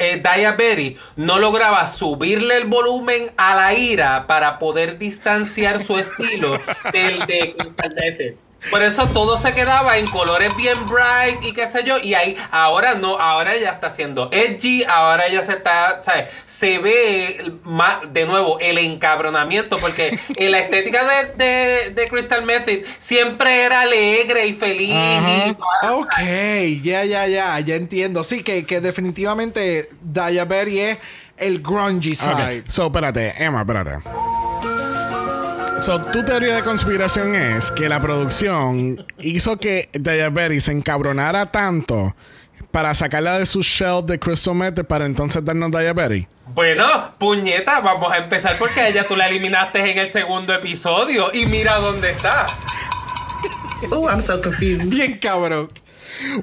eh, 0.00 0.20
Daya 0.20 0.52
Berry 0.52 0.96
no 1.14 1.38
lograba 1.38 1.86
subirle 1.86 2.56
el 2.56 2.64
volumen 2.64 3.30
a 3.36 3.54
la 3.54 3.74
ira 3.74 4.26
para 4.26 4.58
poder 4.58 4.98
distanciar 4.98 5.80
su 5.80 5.96
estilo 5.98 6.58
del 6.92 7.26
de 7.26 7.54
Crystal 7.56 7.94
Method. 7.94 8.49
Por 8.70 8.82
eso 8.82 9.06
todo 9.08 9.38
se 9.38 9.54
quedaba 9.54 9.96
en 9.98 10.06
colores 10.08 10.54
bien 10.56 10.76
bright 10.86 11.42
y 11.42 11.52
qué 11.52 11.66
sé 11.66 11.82
yo. 11.84 11.98
Y 11.98 12.14
ahí, 12.14 12.36
ahora 12.50 12.94
no, 12.94 13.18
ahora 13.18 13.54
ella 13.54 13.70
está 13.72 13.86
haciendo 13.86 14.28
edgy, 14.32 14.84
ahora 14.84 15.26
ella 15.26 15.42
se 15.42 15.52
está, 15.52 16.02
¿sabes? 16.02 16.28
Se 16.46 16.78
ve 16.78 17.52
más, 17.64 18.12
de 18.12 18.26
nuevo, 18.26 18.58
el 18.60 18.78
encabronamiento, 18.78 19.78
porque 19.78 20.18
en 20.36 20.50
la 20.52 20.58
estética 20.60 21.04
de, 21.04 21.44
de, 21.44 21.90
de 21.90 22.08
Crystal 22.08 22.44
Method 22.44 22.84
siempre 22.98 23.62
era 23.62 23.80
alegre 23.82 24.46
y 24.46 24.52
feliz. 24.52 24.90
y 24.90 25.54
toda- 25.54 25.94
Ok, 25.94 26.12
ya, 26.82 27.04
ya, 27.04 27.26
ya, 27.26 27.58
ya 27.60 27.74
entiendo. 27.76 28.24
Sí, 28.24 28.42
que, 28.42 28.66
que 28.66 28.80
definitivamente 28.80 29.88
Daya 30.02 30.44
Berry 30.44 30.80
es 30.80 30.98
el 31.38 31.62
grungy 31.62 32.14
side. 32.14 32.60
Ok, 32.60 32.70
So, 32.70 32.86
espérate, 32.86 33.32
Emma, 33.42 33.60
espérate. 33.62 33.92
So, 35.82 35.98
tu 36.02 36.22
teoría 36.22 36.56
de 36.56 36.62
conspiración 36.62 37.34
es 37.34 37.70
que 37.70 37.88
la 37.88 38.02
producción 38.02 39.06
hizo 39.18 39.56
que 39.56 39.88
Diabetes 39.94 40.64
se 40.64 40.72
encabronara 40.72 41.46
tanto 41.46 42.14
para 42.70 42.92
sacarla 42.92 43.38
de 43.38 43.46
su 43.46 43.62
shell 43.62 44.04
de 44.04 44.18
Crystal 44.18 44.54
Method 44.54 44.84
para 44.84 45.06
entonces 45.06 45.42
darnos 45.42 45.70
Diabetes. 45.70 46.26
Bueno, 46.48 47.14
puñeta, 47.18 47.80
vamos 47.80 48.12
a 48.12 48.18
empezar 48.18 48.56
porque 48.58 48.80
a 48.80 48.88
ella 48.88 49.04
tú 49.08 49.16
la 49.16 49.28
eliminaste 49.28 49.90
en 49.90 49.98
el 49.98 50.10
segundo 50.10 50.54
episodio 50.54 51.30
y 51.32 51.46
mira 51.46 51.78
dónde 51.78 52.10
está. 52.10 52.46
Oh, 53.90 54.06
I'm 54.10 54.20
so 54.20 54.42
confused. 54.42 54.84
Bien 54.84 55.16
cabrón. 55.18 55.70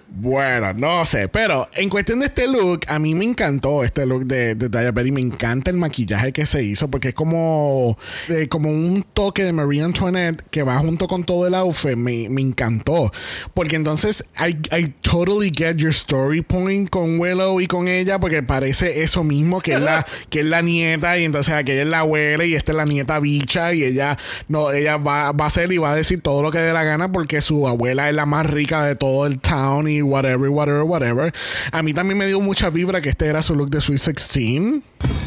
Bueno, 0.08 0.74
no 0.74 1.06
sé, 1.06 1.28
pero 1.28 1.70
en 1.74 1.90
cuestión 1.90 2.20
de 2.20 2.28
este 2.28 2.48
look, 2.48 2.82
a 2.88 2.98
mí 3.00 3.14
me 3.14 3.26
encantó 3.26 3.84
este 3.84 4.06
look 4.06 4.26
de, 4.26 4.56
de 4.56 4.70
Daya 4.70 4.92
Berry. 4.92 5.12
Me 5.12 5.22
encanta 5.22 5.70
el 5.70 5.78
maquillaje 5.78 6.34
que 6.34 6.46
se 6.46 6.64
hizo 6.64 6.90
porque 6.90 7.10
es 7.10 7.14
como, 7.14 7.98
eh, 8.30 8.48
como 8.48 8.70
un 8.70 9.06
toque 9.14 9.44
de 9.44 9.54
Marie 9.54 9.84
Antoinette 9.84 10.44
que 10.50 10.64
va 10.64 10.78
junto 10.80 11.08
con 11.08 11.24
todo 11.24 11.46
el 11.46 11.54
outfit. 11.54 11.96
Me, 11.96 12.30
me 12.30 12.42
encantó. 12.42 13.12
Porque 13.54 13.76
entonces, 13.76 14.26
I, 14.40 14.58
I 14.76 14.96
totally 15.02 15.52
get 15.54 15.76
your 15.78 15.92
story 15.92 16.42
point 16.42 16.90
con 16.90 17.20
Willow 17.20 17.62
y 17.62 17.68
con 17.68 17.88
ella 17.88 18.20
porque 18.20 18.42
parece 18.42 19.04
eso 19.04 19.24
mismo 19.24 19.62
que 19.62 19.74
es 19.74 19.82
la, 19.82 20.06
que 20.30 20.40
es 20.40 20.46
la 20.46 20.62
nieta 20.62 21.18
y 21.18 21.26
entonces 21.26 21.54
aquella 21.54 21.84
es 21.84 21.88
la 21.88 22.00
abuela 22.00 22.44
y 22.44 22.56
esta 22.56 22.72
es 22.72 22.76
la 22.76 22.86
nieta 22.86 23.20
bicha 23.20 23.74
y 23.74 23.84
ella 23.84 24.18
no 24.48 24.72
ella 24.72 24.98
va, 24.98 25.32
va 25.32 25.46
a 25.46 25.48
hacer 25.48 25.72
y 25.72 25.78
va 25.78 25.92
a 25.92 25.96
decir 25.96 26.22
todo 26.22 26.42
lo 26.42 26.52
que 26.52 26.60
dé 26.60 26.74
la 26.74 26.84
gana 26.84 27.12
porque 27.12 27.42
su 27.42 27.68
abuela 27.68 28.10
es 28.10 28.16
la 28.16 28.26
más 28.26 28.46
rica 28.46 28.84
de 28.84 28.96
todo 28.96 29.28
el 29.28 29.40
town 29.40 29.67
y 29.88 30.02
whatever, 30.02 30.50
whatever, 30.50 30.84
whatever. 30.84 31.34
A 31.72 31.84
mí 31.84 31.94
también 31.94 32.18
me 32.18 32.28
dio 32.28 32.40
mucha 32.40 32.70
vibra 32.70 33.02
que 33.02 33.10
este 33.10 33.28
era 33.28 33.42
su 33.42 33.56
look 33.56 33.70
de 33.70 33.82
Sweet 33.82 34.02
16. 34.02 34.82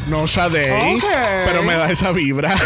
No 0.09 0.27
Sade, 0.27 0.71
Ok. 0.95 1.03
pero 1.45 1.63
me 1.63 1.75
da 1.75 1.89
esa 1.91 2.11
vibra. 2.11 2.53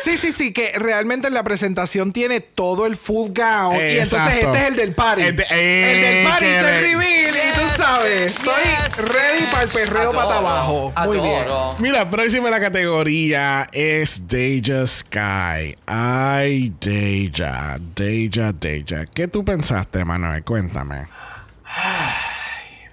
Sí, 0.00 0.16
sí, 0.16 0.30
sí, 0.32 0.52
que 0.52 0.72
realmente 0.78 1.26
en 1.26 1.34
la 1.34 1.42
presentación 1.42 2.12
tiene 2.12 2.38
todo 2.40 2.86
el 2.86 2.96
full 2.96 3.30
gown. 3.34 3.74
Y 3.76 3.98
entonces 3.98 4.12
Exacto. 4.12 4.46
este 4.46 4.58
es 4.62 4.68
el 4.68 4.76
del 4.76 4.94
party. 4.94 5.22
El 5.22 5.36
de- 5.36 5.46
el 5.50 6.00
del 6.00 6.24
party 6.32 6.44
eh, 6.44 6.56
es 6.56 6.62
que 6.62 6.68
el 6.68 6.80
reveal. 6.80 7.34
Y 7.36 7.52
tú 7.52 7.82
sabes, 7.82 8.26
estoy 8.26 8.54
Yes. 8.62 8.96
ready 9.04 9.44
para 9.50 9.62
el 9.64 9.68
perreo 9.68 10.00
Adoro, 10.10 10.18
para 10.18 10.36
abajo. 10.38 10.92
Muy 11.04 11.18
bien. 11.18 11.42
Adoro. 11.42 11.76
Mira, 11.80 12.08
próxima 12.08 12.46
en 12.46 12.50
la 12.52 12.60
categoría 12.60 13.66
es 13.72 14.28
Deja 14.28 14.86
Sky. 14.86 15.76
Ay, 15.84 16.72
Deja, 16.80 17.76
Deja, 17.96 18.52
Deja. 18.52 19.04
¿Qué 19.12 19.26
tú 19.26 19.44
pensaste, 19.44 20.04
Manuel? 20.04 20.44
Cuéntame. 20.44 21.08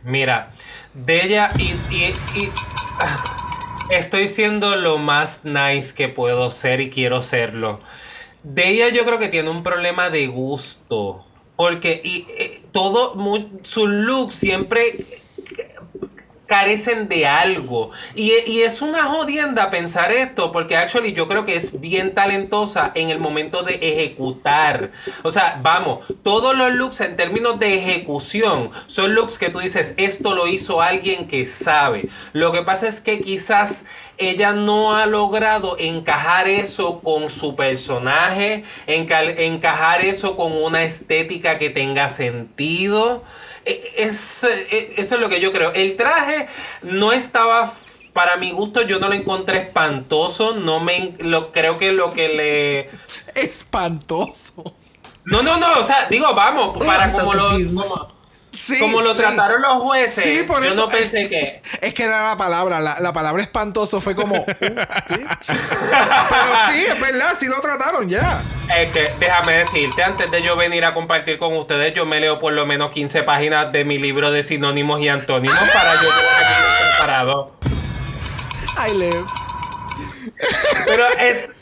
Mira, 0.03 0.49
de 0.93 1.23
ella 1.25 1.49
y, 1.57 1.63
y- 1.95 2.15
y- 2.35 2.51
estoy 3.89 4.27
siendo 4.27 4.75
lo 4.75 4.97
más 4.97 5.41
nice 5.43 5.93
que 5.93 6.09
puedo 6.09 6.51
ser 6.51 6.81
y 6.81 6.89
quiero 6.89 7.23
serlo. 7.23 7.79
De 8.43 8.69
ella 8.69 8.89
yo 8.89 9.05
creo 9.05 9.19
que 9.19 9.29
tiene 9.29 9.49
un 9.49 9.63
problema 9.63 10.09
de 10.09 10.27
gusto. 10.27 11.25
Porque 11.55 12.01
y, 12.03 12.25
eh, 12.37 12.61
todo 12.71 13.15
su 13.63 13.87
look 13.87 14.33
siempre 14.33 15.23
carecen 16.55 17.09
de 17.09 17.27
algo. 17.27 17.91
Y, 18.15 18.31
es 18.61 18.81
una 18.81 19.03
jodienda 19.03 19.69
pensar 19.69 20.13
esto, 20.13 20.53
porque 20.53 20.77
actually 20.77 21.11
yo 21.11 21.27
creo 21.27 21.45
que 21.45 21.57
es 21.57 21.81
bien 21.81 22.15
talentosa 22.15 22.93
en 22.95 23.09
el 23.09 23.19
momento 23.19 23.63
de 23.63 23.73
ejecutar. 23.75 24.91
O 25.23 25.31
sea, 25.31 25.59
vamos, 25.61 26.05
todos 26.23 26.55
los 26.55 26.73
looks 26.73 27.01
en 27.01 27.17
términos 27.17 27.59
de 27.59 27.73
ejecución 27.75 28.71
son 28.87 29.15
looks 29.15 29.37
que 29.37 29.49
tú 29.49 29.59
dices, 29.59 29.95
esto 29.97 30.33
lo 30.33 30.47
hizo 30.47 30.81
alguien 30.81 31.27
que 31.27 31.45
sabe. 31.45 32.07
Lo 32.31 32.53
que 32.53 32.61
pasa 32.61 32.87
es 32.87 33.01
que 33.01 33.19
quizás 33.19 33.83
ella 34.17 34.53
no 34.53 34.95
ha 34.95 35.05
logrado 35.07 35.75
encajar 35.77 36.47
eso 36.47 37.01
con 37.01 37.29
su 37.29 37.57
personaje, 37.57 38.63
enca- 38.87 39.37
encajar 39.39 40.05
eso 40.05 40.37
con 40.37 40.53
una 40.53 40.83
estética 40.83 41.59
que 41.59 41.69
tenga 41.69 42.09
sentido. 42.09 43.23
Eh, 43.65 43.93
Es, 43.97 44.43
eh, 44.43 44.93
eso 44.97 45.15
es 45.15 45.21
lo 45.21 45.29
que 45.29 45.39
yo 45.39 45.51
creo. 45.51 45.73
El 45.73 45.95
traje 45.95 46.47
no 46.83 47.11
estaba, 47.11 47.73
para 48.13 48.37
mi 48.37 48.51
gusto, 48.51 48.81
yo 48.83 48.99
no 48.99 49.07
lo 49.07 49.15
encontré 49.15 49.59
espantoso. 49.59 50.55
No 50.55 50.79
me, 50.79 51.15
lo, 51.19 51.51
creo 51.51 51.77
que 51.77 51.91
lo 51.91 52.13
que 52.13 52.29
le... 52.29 52.89
Espantoso. 53.35 54.75
No, 55.25 55.41
no, 55.41 55.57
no, 55.57 55.79
o 55.79 55.83
sea, 55.83 56.07
digo, 56.07 56.33
vamos, 56.35 56.77
para 56.85 57.11
como 57.11 57.33
lo, 57.33 57.49
como, 57.49 58.14
Sí, 58.55 58.79
como 58.79 59.01
lo 59.01 59.13
sí. 59.13 59.21
trataron 59.21 59.61
los 59.61 59.73
jueces. 59.81 60.23
Sí, 60.23 60.43
por 60.43 60.63
yo 60.63 60.71
eso. 60.73 60.85
no 60.85 60.89
pensé 60.89 61.27
que... 61.27 61.61
Es 61.81 61.93
que 61.93 62.03
era 62.03 62.29
la 62.29 62.37
palabra. 62.37 62.79
La, 62.79 62.99
la 62.99 63.13
palabra 63.13 63.43
espantoso 63.43 64.01
fue 64.01 64.15
como. 64.15 64.35
"Uh, 64.35 64.45
bitch". 64.45 65.47
Pero 65.47 66.55
sí, 66.71 66.85
es 66.87 66.99
verdad, 66.99 67.33
sí 67.37 67.47
lo 67.47 67.59
trataron 67.61 68.09
ya. 68.09 68.41
Es 68.75 68.91
que, 68.91 69.11
déjame 69.19 69.53
decirte, 69.59 70.03
antes 70.03 70.31
de 70.31 70.41
yo 70.41 70.55
venir 70.55 70.85
a 70.85 70.93
compartir 70.93 71.37
con 71.37 71.55
ustedes, 71.55 71.93
yo 71.93 72.05
me 72.05 72.19
leo 72.19 72.39
por 72.39 72.53
lo 72.53 72.65
menos 72.65 72.91
15 72.91 73.23
páginas 73.23 73.71
de 73.71 73.85
mi 73.85 73.97
libro 73.97 74.31
de 74.31 74.43
sinónimos 74.43 75.01
y 75.01 75.09
antónimos 75.09 75.57
para 75.73 75.93
yo 76.01 76.09
aquí 76.09 76.53
preparado. 76.97 77.51
I 78.87 78.93
live. 78.93 79.25
Pero 80.85 81.05
es, 81.19 81.54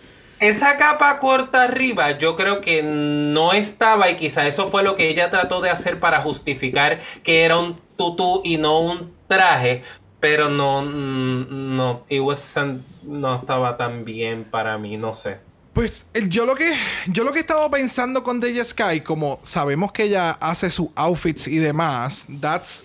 esa 0.44 0.78
capa 0.78 1.20
corta 1.20 1.64
arriba, 1.64 2.18
yo 2.18 2.36
creo 2.36 2.62
que 2.62 2.84
no 2.84 3.54
estaba, 3.54 4.10
y 4.10 4.16
quizá 4.16 4.46
eso 4.48 4.70
fue 4.70 4.84
lo 4.84 4.96
que 4.96 5.10
ella 5.10 5.30
trató 5.32 5.62
de 5.62 5.70
hacer 5.70 6.00
para 6.00 6.22
justificar 6.22 7.00
que 7.24 7.44
era 7.44 7.58
un 7.58 7.80
tutú 7.98 8.42
y 8.44 8.58
no 8.58 8.80
un 8.80 9.14
traje. 9.28 9.84
Pero 10.20 10.48
no, 10.50 10.82
mm, 10.84 11.76
no, 11.76 12.04
it 12.08 12.22
wasn't- 12.22 12.82
no 13.04 13.36
estaba 13.36 13.76
tan 13.76 14.06
bien 14.06 14.46
para 14.46 14.78
mí, 14.78 14.96
no 14.98 15.14
sé. 15.14 15.40
Pues 15.74 16.06
yo 16.30 16.46
lo 16.46 16.56
que 16.56 16.72
yo 17.08 17.24
lo 17.24 17.34
que 17.34 17.40
estaba 17.40 17.70
pensando 17.70 18.24
con 18.24 18.40
Deja 18.40 18.64
Sky, 18.64 19.02
como 19.02 19.40
sabemos 19.44 19.92
que 19.92 20.04
ella 20.04 20.32
hace 20.40 20.70
sus 20.70 20.88
outfits 20.96 21.48
y 21.48 21.58
demás, 21.58 22.28
that's 22.40 22.84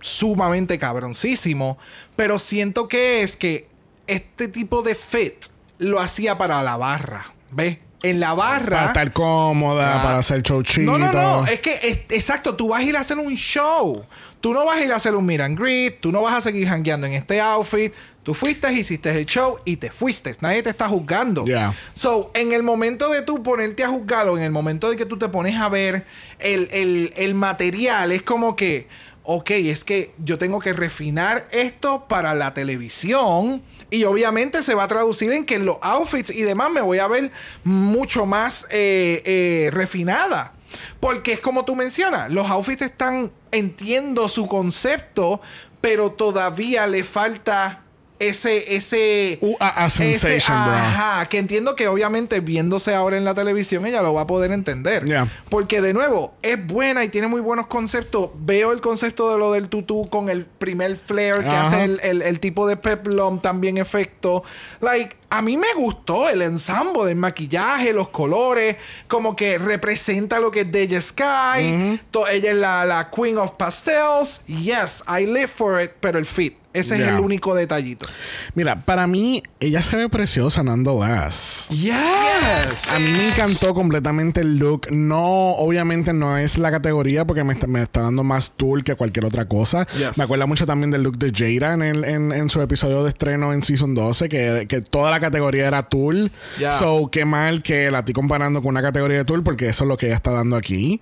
sumamente 0.00 0.78
cabroncísimo, 0.78 1.78
pero 2.16 2.38
siento 2.38 2.88
que 2.88 3.22
es 3.22 3.36
que 3.36 3.68
este 4.06 4.48
tipo 4.48 4.82
de 4.82 4.94
fit 4.94 5.46
lo 5.84 6.00
hacía 6.00 6.36
para 6.38 6.62
la 6.62 6.76
barra, 6.76 7.26
¿ves? 7.50 7.78
en 8.02 8.20
la 8.20 8.34
barra. 8.34 8.76
Para 8.76 8.86
estar 8.88 9.12
cómoda, 9.14 9.98
Ah. 10.00 10.02
para 10.04 10.18
hacer 10.18 10.42
showchito. 10.42 10.82
No, 10.92 10.98
no, 10.98 11.10
no. 11.10 11.46
Es 11.46 11.60
que, 11.60 11.72
es- 11.82 12.00
exacto, 12.10 12.54
tú 12.54 12.68
vas 12.68 12.80
a 12.80 12.82
ir 12.82 12.94
a 12.98 13.00
hacer 13.00 13.16
un 13.18 13.34
show. 13.34 14.04
Tú 14.42 14.52
no 14.52 14.66
vas 14.66 14.76
a 14.78 14.84
ir 14.84 14.92
a 14.92 14.96
hacer 14.96 15.14
un 15.14 15.24
meet 15.24 15.40
and 15.40 15.58
greet. 15.58 16.00
Tú 16.02 16.12
no 16.12 16.20
vas 16.20 16.34
a 16.34 16.42
seguir 16.42 16.68
jangueando 16.68 17.06
en 17.06 17.14
este 17.14 17.40
outfit. 17.40 17.94
Tú 18.22 18.34
fuiste, 18.34 18.70
hiciste 18.74 19.10
el 19.10 19.24
show 19.24 19.56
y 19.64 19.76
te 19.78 19.90
fuiste. 19.90 20.36
Nadie 20.40 20.62
te 20.62 20.68
está 20.68 20.86
juzgando. 20.86 21.46
Yeah. 21.46 21.72
So, 21.94 22.30
en 22.34 22.52
el 22.52 22.62
momento 22.62 23.08
de 23.08 23.22
tú 23.22 23.42
ponerte 23.42 23.82
a 23.84 23.88
juzgar 23.88 24.28
o 24.28 24.36
en 24.36 24.44
el 24.44 24.50
momento 24.50 24.90
de 24.90 24.98
que 24.98 25.06
tú 25.06 25.16
te 25.16 25.30
pones 25.30 25.56
a 25.58 25.70
ver 25.70 26.04
el, 26.40 26.68
el- 26.72 27.14
el 27.16 27.34
material, 27.34 28.12
es 28.12 28.20
como 28.20 28.54
que, 28.54 28.86
ok, 29.22 29.50
es 29.52 29.82
que 29.82 30.12
yo 30.22 30.36
tengo 30.36 30.60
que 30.60 30.74
refinar 30.74 31.46
esto 31.52 32.04
para 32.06 32.34
la 32.34 32.52
televisión. 32.52 33.62
Y 33.94 34.02
obviamente 34.06 34.64
se 34.64 34.74
va 34.74 34.82
a 34.82 34.88
traducir 34.88 35.30
en 35.30 35.46
que 35.46 35.54
en 35.54 35.64
los 35.64 35.76
outfits 35.80 36.30
y 36.30 36.42
demás 36.42 36.68
me 36.68 36.80
voy 36.80 36.98
a 36.98 37.06
ver 37.06 37.30
mucho 37.62 38.26
más 38.26 38.66
eh, 38.70 39.22
eh, 39.24 39.70
refinada. 39.72 40.52
Porque 40.98 41.34
es 41.34 41.40
como 41.40 41.64
tú 41.64 41.76
mencionas, 41.76 42.28
los 42.32 42.50
outfits 42.50 42.82
están, 42.82 43.30
entiendo 43.52 44.28
su 44.28 44.48
concepto, 44.48 45.40
pero 45.80 46.10
todavía 46.10 46.88
le 46.88 47.04
falta 47.04 47.83
ese, 48.28 48.74
ese, 48.76 49.38
Uh, 49.40 49.54
a- 49.60 49.84
a 49.84 49.90
sensation, 49.90 50.56
bro. 50.64 50.72
ajá, 50.74 51.26
que 51.28 51.38
entiendo 51.38 51.74
que 51.76 51.88
obviamente 51.88 52.40
viéndose 52.40 52.94
ahora 52.94 53.16
en 53.16 53.24
la 53.24 53.34
televisión 53.34 53.86
ella 53.86 54.02
lo 54.02 54.14
va 54.14 54.22
a 54.22 54.26
poder 54.26 54.52
entender. 54.52 55.04
Yeah. 55.04 55.28
Porque 55.48 55.80
de 55.80 55.92
nuevo, 55.92 56.34
es 56.42 56.64
buena 56.66 57.04
y 57.04 57.08
tiene 57.08 57.28
muy 57.28 57.40
buenos 57.40 57.66
conceptos. 57.66 58.30
Veo 58.36 58.72
el 58.72 58.80
concepto 58.80 59.30
de 59.32 59.38
lo 59.38 59.52
del 59.52 59.68
tutú 59.68 60.08
con 60.08 60.28
el 60.28 60.44
primer 60.46 60.96
flare 60.96 61.40
que 61.44 61.48
Ajá. 61.50 61.66
hace 61.66 61.84
el, 61.84 62.00
el- 62.02 62.22
el 62.22 62.40
tipo 62.40 62.66
de 62.66 62.76
peplum 62.76 63.40
también 63.40 63.78
efecto. 63.78 64.42
Like, 64.80 65.16
a 65.30 65.42
mí 65.42 65.56
me 65.56 65.72
gustó 65.76 66.28
el 66.28 66.42
ensamble 66.42 67.04
del 67.06 67.16
maquillaje, 67.16 67.92
los 67.92 68.08
colores, 68.08 68.76
como 69.08 69.34
que 69.34 69.58
representa 69.58 70.38
lo 70.38 70.50
que 70.50 70.60
es 70.60 70.70
Deja 70.72 71.00
Sky. 71.00 72.00
To- 72.10 72.28
ella 72.28 72.50
es 72.50 72.56
la, 72.56 72.84
la 72.84 73.10
Queen 73.10 73.38
of 73.38 73.52
Pastels. 73.58 74.40
Yes, 74.46 75.02
I 75.08 75.26
live 75.26 75.48
for 75.48 75.80
it, 75.82 75.90
pero 76.00 76.18
el 76.18 76.26
fit. 76.26 76.56
Ese 76.74 76.96
es 76.96 77.08
el 77.08 77.20
único 77.20 77.54
detallito. 77.54 78.06
Mira, 78.54 78.84
para 78.84 79.06
mí, 79.06 79.42
ella 79.60 79.82
se 79.82 79.96
ve 79.96 80.08
preciosa 80.08 80.62
nonetheless. 80.62 81.68
Yes. 81.70 82.88
A 82.92 82.98
mí 82.98 83.08
me 83.12 83.28
encantó 83.28 83.72
completamente 83.74 84.40
el 84.40 84.56
look. 84.58 84.88
No, 84.90 85.52
obviamente 85.52 86.12
no 86.12 86.36
es 86.36 86.58
la 86.58 86.70
categoría 86.72 87.24
porque 87.24 87.44
me 87.44 87.52
está, 87.54 87.66
me 87.68 87.80
está 87.80 88.00
dando 88.02 88.24
más 88.24 88.50
tool 88.56 88.82
que 88.84 88.96
cualquier 88.96 89.24
otra 89.24 89.46
cosa. 89.46 89.86
Yes. 89.96 90.18
Me 90.18 90.24
acuerda 90.24 90.46
mucho 90.46 90.66
también 90.66 90.90
del 90.90 91.02
look 91.04 91.16
de 91.16 91.30
Jada 91.32 91.74
en, 91.74 91.82
el- 91.82 92.04
en, 92.04 92.32
en 92.32 92.50
su 92.50 92.60
episodio 92.60 93.04
de 93.04 93.10
estreno 93.10 93.52
en 93.52 93.62
Season 93.62 93.94
12, 93.94 94.28
que, 94.28 94.66
que 94.68 94.80
toda 94.80 95.10
la 95.12 95.20
categoría 95.20 95.68
era 95.68 95.84
tool. 95.84 96.32
Yeah. 96.58 96.72
So, 96.78 97.08
qué 97.10 97.24
mal 97.24 97.62
que 97.62 97.90
la 97.90 98.00
estoy 98.00 98.14
comparando 98.14 98.60
con 98.60 98.70
una 98.70 98.82
categoría 98.82 99.18
de 99.18 99.24
tool 99.24 99.44
porque 99.44 99.68
eso 99.68 99.84
es 99.84 99.88
lo 99.88 99.96
que 99.96 100.06
ella 100.06 100.16
está 100.16 100.32
dando 100.32 100.56
aquí. 100.56 101.00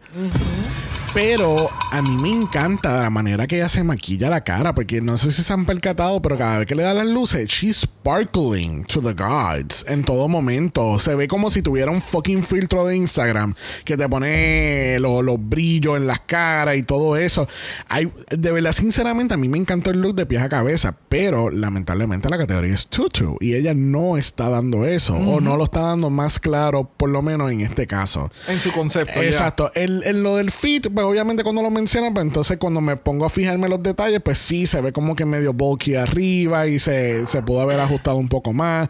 Pero 1.15 1.69
a 1.91 2.01
mí 2.01 2.17
me 2.17 2.31
encanta 2.31 3.03
la 3.03 3.11
manera 3.11 3.47
que 3.47 3.57
ella 3.57 3.69
se 3.69 3.85
maquilla 3.85 4.31
la 4.31 4.43
cara, 4.43 4.75
porque 4.75 5.03
no 5.03 5.19
sé 5.19 5.31
si 5.31 5.43
se 5.43 5.53
han 5.53 5.67
percatado, 5.67 6.23
pero 6.23 6.39
cada 6.39 6.59
vez 6.61 6.67
que 6.67 6.75
le 6.75 6.85
da 6.85 6.95
las 6.95 7.07
luces, 7.07 7.47
she's 7.51 7.83
sparkling 7.83 8.85
to 8.85 9.03
the 9.03 9.13
gods 9.13 9.85
en 9.87 10.05
todo 10.05 10.27
momento. 10.27 10.99
Se 10.99 11.15
ve 11.15 11.29
como 11.29 11.51
si 11.51 11.61
tuviera 11.61 11.91
un 11.91 12.01
fucking 12.01 12.45
filtro 12.45 12.87
de 12.87 12.97
Instagram 12.97 13.55
que 13.85 13.99
te 13.99 14.09
pone 14.09 14.99
lo- 15.01 15.21
los 15.21 15.37
brillos 15.39 15.99
en 15.99 16.07
las 16.07 16.21
caras 16.21 16.79
y 16.79 16.83
todo 16.83 17.15
eso. 17.19 17.47
Hay, 17.91 18.11
de 18.31 18.51
verdad, 18.51 18.73
sinceramente, 18.73 19.35
a 19.35 19.37
mí 19.37 19.49
me 19.49 19.59
encantó 19.59 19.91
el 19.91 20.01
look 20.01 20.15
de 20.15 20.25
pies 20.25 20.41
a 20.41 20.49
cabeza, 20.49 20.97
pero 21.11 21.51
lamentablemente 21.51 22.31
la 22.31 22.39
categoría 22.39 22.73
es 22.73 22.87
tutu 22.87 23.37
y 23.39 23.53
ella 23.55 23.75
no 23.75 24.17
está 24.17 24.49
dando 24.49 24.87
eso, 24.87 25.15
o 25.15 25.43
no 25.43 25.59
lo 25.59 25.65
está 25.65 25.81
dando 25.81 26.09
más 26.09 26.39
claro, 26.39 26.85
por 26.97 27.11
lo 27.11 27.21
menos 27.21 27.53
en 27.53 27.61
este 27.61 27.87
caso. 27.87 28.31
En 28.49 28.59
su 28.61 28.73
concepto. 28.73 29.21
Exacto. 29.21 29.71
El, 29.75 30.03
el- 30.05 30.23
lo 30.23 30.37
del 30.37 30.51
fit, 30.51 30.89
pues 31.03 31.11
obviamente 31.11 31.43
cuando 31.43 31.63
lo 31.63 31.71
mencionan, 31.71 32.15
pues 32.15 32.25
entonces 32.27 32.59
cuando 32.59 32.81
me 32.81 32.97
pongo 32.97 33.25
a 33.25 33.31
fijarme 33.31 33.69
los 33.69 33.83
detalles, 33.83 34.21
pues 34.25 34.39
sí, 34.39 34.67
se 34.67 34.81
ve 34.81 34.93
como 34.93 35.17
que 35.17 35.25
medio 35.25 35.53
bulky 35.53 35.97
arriba 35.97 36.67
y 36.69 36.79
se, 36.79 37.27
se 37.27 37.43
pudo 37.43 37.61
haber 37.61 37.81
ajustado 37.81 38.17
un 38.17 38.29
poco 38.29 38.53
más. 38.53 38.89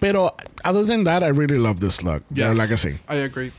Pero, 0.00 0.34
other 0.64 0.84
than 0.86 1.04
that, 1.04 1.22
I 1.22 1.30
really 1.30 1.58
love 1.58 1.78
this 1.78 2.02
look. 2.02 2.24
De 2.30 2.42
Yes. 2.42 2.48
verdad 2.48 2.68
que 2.68 2.76
sí. 2.76 2.88
I 3.08 3.18
agree. 3.24 3.52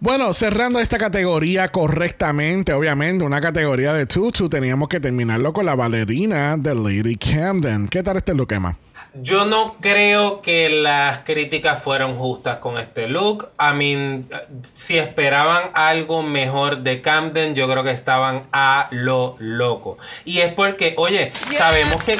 Bueno, 0.00 0.32
cerrando 0.32 0.80
esta 0.80 0.96
categoría 0.96 1.68
correctamente, 1.68 2.72
obviamente, 2.72 3.22
una 3.24 3.40
categoría 3.42 3.92
de 3.92 4.06
tutu, 4.06 4.48
teníamos 4.48 4.88
que 4.88 4.98
terminarlo 5.00 5.52
con 5.52 5.66
la 5.66 5.74
bailarina 5.74 6.56
de 6.56 6.74
Lady 6.74 7.16
Camden. 7.16 7.88
¿Qué 7.88 8.02
tal 8.02 8.16
este 8.16 8.32
look, 8.34 8.50
Emma? 8.52 8.78
Yo 9.14 9.44
no 9.44 9.76
creo 9.80 10.40
que 10.40 10.68
las 10.68 11.20
críticas 11.20 11.82
fueron 11.82 12.16
justas 12.16 12.58
con 12.58 12.78
este 12.78 13.08
look. 13.08 13.50
I 13.58 13.74
mean, 13.74 14.28
si 14.74 14.98
esperaban 14.98 15.70
algo 15.74 16.22
mejor 16.22 16.78
de 16.78 17.02
Camden, 17.02 17.54
yo 17.56 17.68
creo 17.68 17.82
que 17.82 17.90
estaban 17.90 18.46
a 18.52 18.88
lo 18.92 19.36
loco. 19.40 19.98
Y 20.24 20.40
es 20.40 20.52
porque, 20.54 20.94
oye, 20.96 21.32
sabemos 21.34 22.04
que 22.04 22.16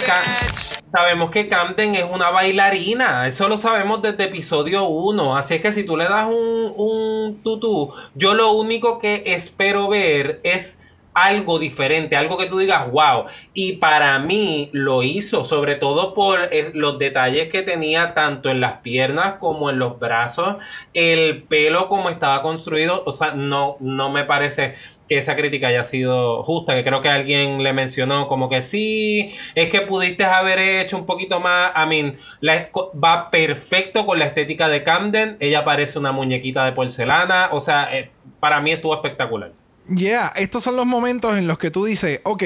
sabemos 0.90 1.30
que 1.30 1.48
Camden 1.48 1.94
es 1.94 2.04
una 2.10 2.30
bailarina. 2.30 3.28
Eso 3.28 3.48
lo 3.48 3.56
sabemos 3.56 4.02
desde 4.02 4.24
episodio 4.24 4.84
1. 4.84 5.36
Así 5.36 5.54
es 5.54 5.60
que 5.60 5.70
si 5.70 5.84
tú 5.84 5.96
le 5.96 6.08
das 6.08 6.26
un, 6.26 6.74
un 6.76 7.40
tutú, 7.42 7.92
yo 8.14 8.34
lo 8.34 8.52
único 8.52 8.98
que 8.98 9.22
espero 9.26 9.88
ver 9.88 10.40
es 10.42 10.80
algo 11.22 11.58
diferente, 11.58 12.16
algo 12.16 12.38
que 12.38 12.46
tú 12.46 12.58
digas, 12.58 12.90
wow. 12.90 13.26
Y 13.54 13.74
para 13.74 14.18
mí 14.18 14.70
lo 14.72 15.02
hizo, 15.02 15.44
sobre 15.44 15.74
todo 15.74 16.14
por 16.14 16.40
eh, 16.52 16.70
los 16.74 16.98
detalles 16.98 17.48
que 17.48 17.62
tenía 17.62 18.14
tanto 18.14 18.50
en 18.50 18.60
las 18.60 18.74
piernas 18.78 19.34
como 19.40 19.70
en 19.70 19.78
los 19.78 19.98
brazos, 19.98 20.56
el 20.94 21.42
pelo 21.44 21.88
como 21.88 22.08
estaba 22.08 22.42
construido. 22.42 23.02
O 23.06 23.12
sea, 23.12 23.32
no, 23.32 23.76
no 23.80 24.10
me 24.10 24.24
parece 24.24 24.74
que 25.10 25.18
esa 25.18 25.34
crítica 25.34 25.66
haya 25.66 25.82
sido 25.82 26.44
justa, 26.44 26.74
que 26.74 26.84
creo 26.84 27.02
que 27.02 27.08
alguien 27.08 27.64
le 27.64 27.72
mencionó 27.72 28.28
como 28.28 28.48
que 28.48 28.62
sí, 28.62 29.34
es 29.56 29.68
que 29.68 29.80
pudiste 29.80 30.24
haber 30.24 30.60
hecho 30.60 30.96
un 30.96 31.04
poquito 31.04 31.40
más, 31.40 31.72
I 31.74 31.88
mean, 31.88 32.16
va 33.04 33.30
perfecto 33.30 34.06
con 34.06 34.20
la 34.20 34.26
estética 34.26 34.68
de 34.68 34.84
Camden, 34.84 35.36
ella 35.40 35.64
parece 35.64 35.98
una 35.98 36.12
muñequita 36.12 36.64
de 36.64 36.72
porcelana, 36.72 37.48
o 37.50 37.60
sea, 37.60 37.88
eh, 37.92 38.12
para 38.38 38.60
mí 38.60 38.70
estuvo 38.70 38.94
espectacular. 38.94 39.50
Yeah, 39.94 40.32
estos 40.36 40.62
son 40.64 40.76
los 40.76 40.86
momentos 40.86 41.36
en 41.36 41.46
los 41.48 41.58
que 41.58 41.70
tú 41.70 41.84
dices, 41.84 42.20
ok, 42.22 42.44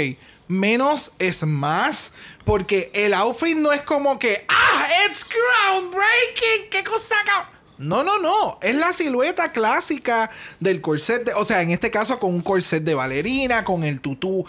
menos 0.49 1.13
es 1.19 1.45
más, 1.45 2.13
porque 2.45 2.91
el 2.95 3.13
outfit 3.15 3.57
no 3.57 3.71
es 3.73 3.83
como 3.83 4.19
que, 4.19 4.45
ah, 4.49 4.87
it's 5.07 5.25
groundbreaking, 5.25 6.71
qué 6.71 6.83
cosa. 6.85 7.15
ca-". 7.27 7.51
No, 7.77 8.03
no, 8.03 8.19
no, 8.19 8.59
es 8.63 8.75
la 8.75 8.93
silueta 8.93 9.53
clásica 9.53 10.31
del 10.61 10.81
corset, 10.81 11.25
de- 11.25 11.35
o 11.35 11.45
sea, 11.45 11.61
en 11.61 11.71
este 11.71 11.91
caso 11.91 12.19
con 12.19 12.33
un 12.35 12.41
corset 12.41 12.83
de 12.83 12.95
bailarina, 12.95 13.65
con 13.65 13.85
el 13.85 14.01
tutú 14.01 14.47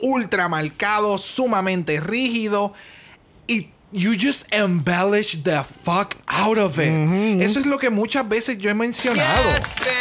ultra 0.00 0.48
marcado, 0.48 1.16
sumamente 1.18 1.98
rígido, 2.00 2.74
y 3.46 3.70
you 3.94 4.16
just 4.16 4.44
embellish 4.52 5.40
the 5.44 5.62
fuck 5.62 6.16
out 6.26 6.58
of 6.58 6.78
it. 6.78 7.40
Eso 7.40 7.60
es 7.60 7.66
lo 7.66 7.78
que 7.78 7.90
muchas 7.90 8.28
veces 8.28 8.58
yo 8.58 8.68
he 8.68 8.74
mencionado. 8.74 9.48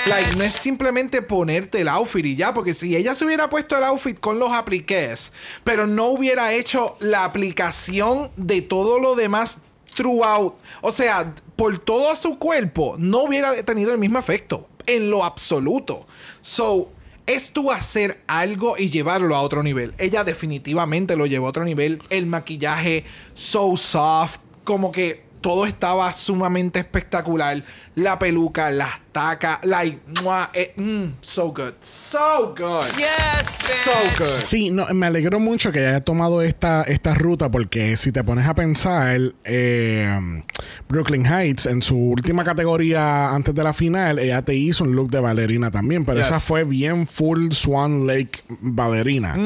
like, 0.08 0.36
no 0.36 0.44
es 0.44 0.54
simplemente 0.54 1.22
ponerte 1.22 1.82
el 1.82 1.88
outfit 1.88 2.26
y 2.26 2.36
ya, 2.36 2.54
porque 2.54 2.74
si 2.74 2.96
ella 2.96 3.14
se 3.14 3.24
hubiera 3.24 3.50
puesto 3.50 3.78
el 3.78 3.84
outfit 3.84 4.20
con 4.20 4.40
los 4.40 4.52
apliques, 4.52 5.32
pero 5.64 5.86
no 5.86 6.08
hubiera 6.08 6.54
hecho 6.54 6.98
la 7.00 7.24
aplicación 7.24 8.32
de 8.36 8.62
todo 8.62 9.00
lo 9.00 9.16
demás 9.16 9.60
throughout, 9.96 10.56
o 10.82 10.92
sea, 10.92 11.36
por 11.56 11.78
todo 11.78 12.16
su 12.16 12.40
cuerpo, 12.40 12.96
no 12.98 13.24
hubiera 13.24 13.62
tenido 13.64 13.92
el 13.92 14.00
mismo 14.00 14.18
efecto 14.18 14.68
en 14.88 15.12
lo 15.12 15.24
absoluto. 15.24 16.08
So, 16.42 16.90
es 17.26 17.52
tú 17.52 17.72
hacer 17.72 18.22
algo 18.28 18.76
y 18.78 18.90
llevarlo 18.90 19.36
a 19.36 19.42
otro 19.42 19.64
nivel. 19.64 19.94
Ella 19.98 20.24
definitivamente 20.24 21.16
lo 21.16 21.26
llevó 21.26 21.48
a 21.48 21.50
otro 21.50 21.66
nivel. 21.66 22.02
El 22.10 22.26
maquillaje 22.26 23.06
so 23.34 23.78
soft, 23.78 24.40
como 24.64 24.92
que 24.92 25.23
todo 25.44 25.68
estaba 25.68 26.12
sumamente 26.14 26.80
espectacular. 26.80 27.64
La 27.96 28.18
peluca, 28.18 28.72
las 28.72 28.90
tacas, 29.12 29.60
like, 29.64 30.00
¡mua! 30.24 30.50
Eh, 30.56 30.74
mm, 30.76 31.18
so 31.22 31.50
good, 31.54 31.74
so 31.84 32.56
good, 32.58 32.88
Yes, 32.98 33.60
so 33.84 33.92
bitch. 33.92 34.18
good. 34.18 34.44
Sí, 34.46 34.72
no, 34.72 34.88
me 34.96 35.06
alegro 35.06 35.40
mucho 35.40 35.72
que 35.72 35.86
haya 35.86 36.02
tomado 36.02 36.42
esta, 36.42 36.82
esta 36.84 37.14
ruta 37.14 37.52
porque 37.52 37.96
si 37.96 38.12
te 38.12 38.24
pones 38.24 38.48
a 38.48 38.56
pensar, 38.56 39.20
eh, 39.44 40.44
Brooklyn 40.90 41.24
Heights 41.28 41.68
en 41.68 41.84
su 41.84 41.96
última 41.96 42.44
categoría 42.44 43.30
antes 43.30 43.54
de 43.54 43.64
la 43.64 43.74
final, 43.76 44.18
ella 44.18 44.42
te 44.42 44.56
hizo 44.56 44.84
un 44.86 44.96
look 44.96 45.12
de 45.12 45.20
bailarina 45.20 45.70
también, 45.70 46.04
pero 46.04 46.18
Yes. 46.18 46.30
esa 46.30 46.40
fue 46.40 46.64
bien 46.64 47.06
full 47.06 47.52
Swan 47.52 48.08
Lake 48.08 48.40
bailarina. 48.60 49.38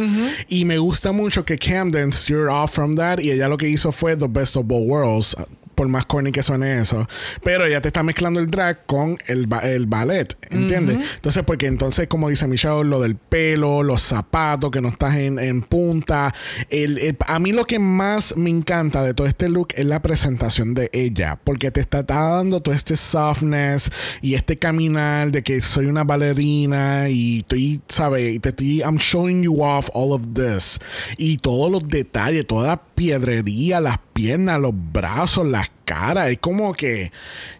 Y 0.47 0.63
me 0.63 0.77
gusta 0.77 1.11
mucho 1.11 1.43
que 1.43 1.57
Camden 1.57 2.13
steered 2.13 2.47
off 2.49 2.71
from 2.73 2.95
that 2.95 3.19
y 3.19 3.31
ella 3.31 3.49
lo 3.49 3.57
que 3.57 3.67
hizo 3.67 3.91
fue 3.91 4.15
The 4.15 4.27
Best 4.29 4.55
of 4.55 4.65
Both 4.67 4.83
Worlds. 4.87 5.35
Por 5.77 5.87
más 5.87 6.07
corny 6.07 6.31
que 6.31 6.41
suene 6.41 6.79
eso. 6.81 7.07
Pero 7.43 7.63
ella 7.65 7.79
te 7.81 7.89
está 7.89 8.01
mezclando 8.01 8.39
el 8.39 8.49
drag 8.49 8.85
con 8.87 9.19
el, 9.27 9.45
ba- 9.45 9.59
el 9.59 9.85
ballet, 9.85 10.35
¿entiendes? 10.49 10.97
Entonces, 11.15 11.43
porque 11.45 11.67
entonces, 11.67 12.07
como 12.07 12.29
dice 12.29 12.47
Michelle, 12.47 12.83
lo 12.83 12.99
del 12.99 13.15
pelo, 13.15 13.83
los 13.83 14.01
zapatos, 14.01 14.71
que 14.71 14.81
no 14.81 14.87
estás 14.89 15.15
en, 15.15 15.37
en 15.37 15.61
punta. 15.61 16.33
El- 16.71 16.97
el- 16.97 17.17
a 17.27 17.37
mí 17.37 17.51
lo 17.53 17.65
que 17.65 17.77
más 17.77 18.35
me 18.35 18.49
encanta 18.49 19.03
de 19.03 19.13
todo 19.13 19.27
este 19.27 19.49
look 19.49 19.67
es 19.75 19.85
la 19.85 20.01
presentación 20.01 20.73
de 20.73 20.89
ella, 20.93 21.39
porque 21.43 21.69
te 21.69 21.79
está, 21.81 21.99
está 21.99 22.21
dando 22.29 22.59
todo 22.61 22.73
este 22.73 22.95
softness 22.95 23.91
y 24.21 24.33
este 24.33 24.57
caminar 24.57 25.31
de 25.31 25.43
que 25.43 25.61
soy 25.61 25.85
una 25.85 26.03
bailarina 26.03 27.07
y 27.09 27.39
estoy, 27.39 27.81
¿sabes? 27.87 28.35
Y 28.35 28.39
te 28.39 28.49
estoy, 28.49 28.79
I'm 28.81 28.97
showing 28.97 29.43
you 29.43 29.61
off 29.63 29.89
all 29.93 30.11
of 30.11 30.21
this. 30.33 30.79
Y 31.17 31.37
todos 31.37 31.71
los 31.71 31.87
detalles, 31.87 32.47
toda 32.47 32.67
la 32.67 32.81
piedrería, 32.97 33.79
las 33.79 33.99
piernas, 34.13 34.59
los 34.59 34.73
brazos, 34.73 35.45
las 35.45 35.69
caras. 35.85 36.29
Es 36.29 36.39
como 36.39 36.73
que, 36.73 37.11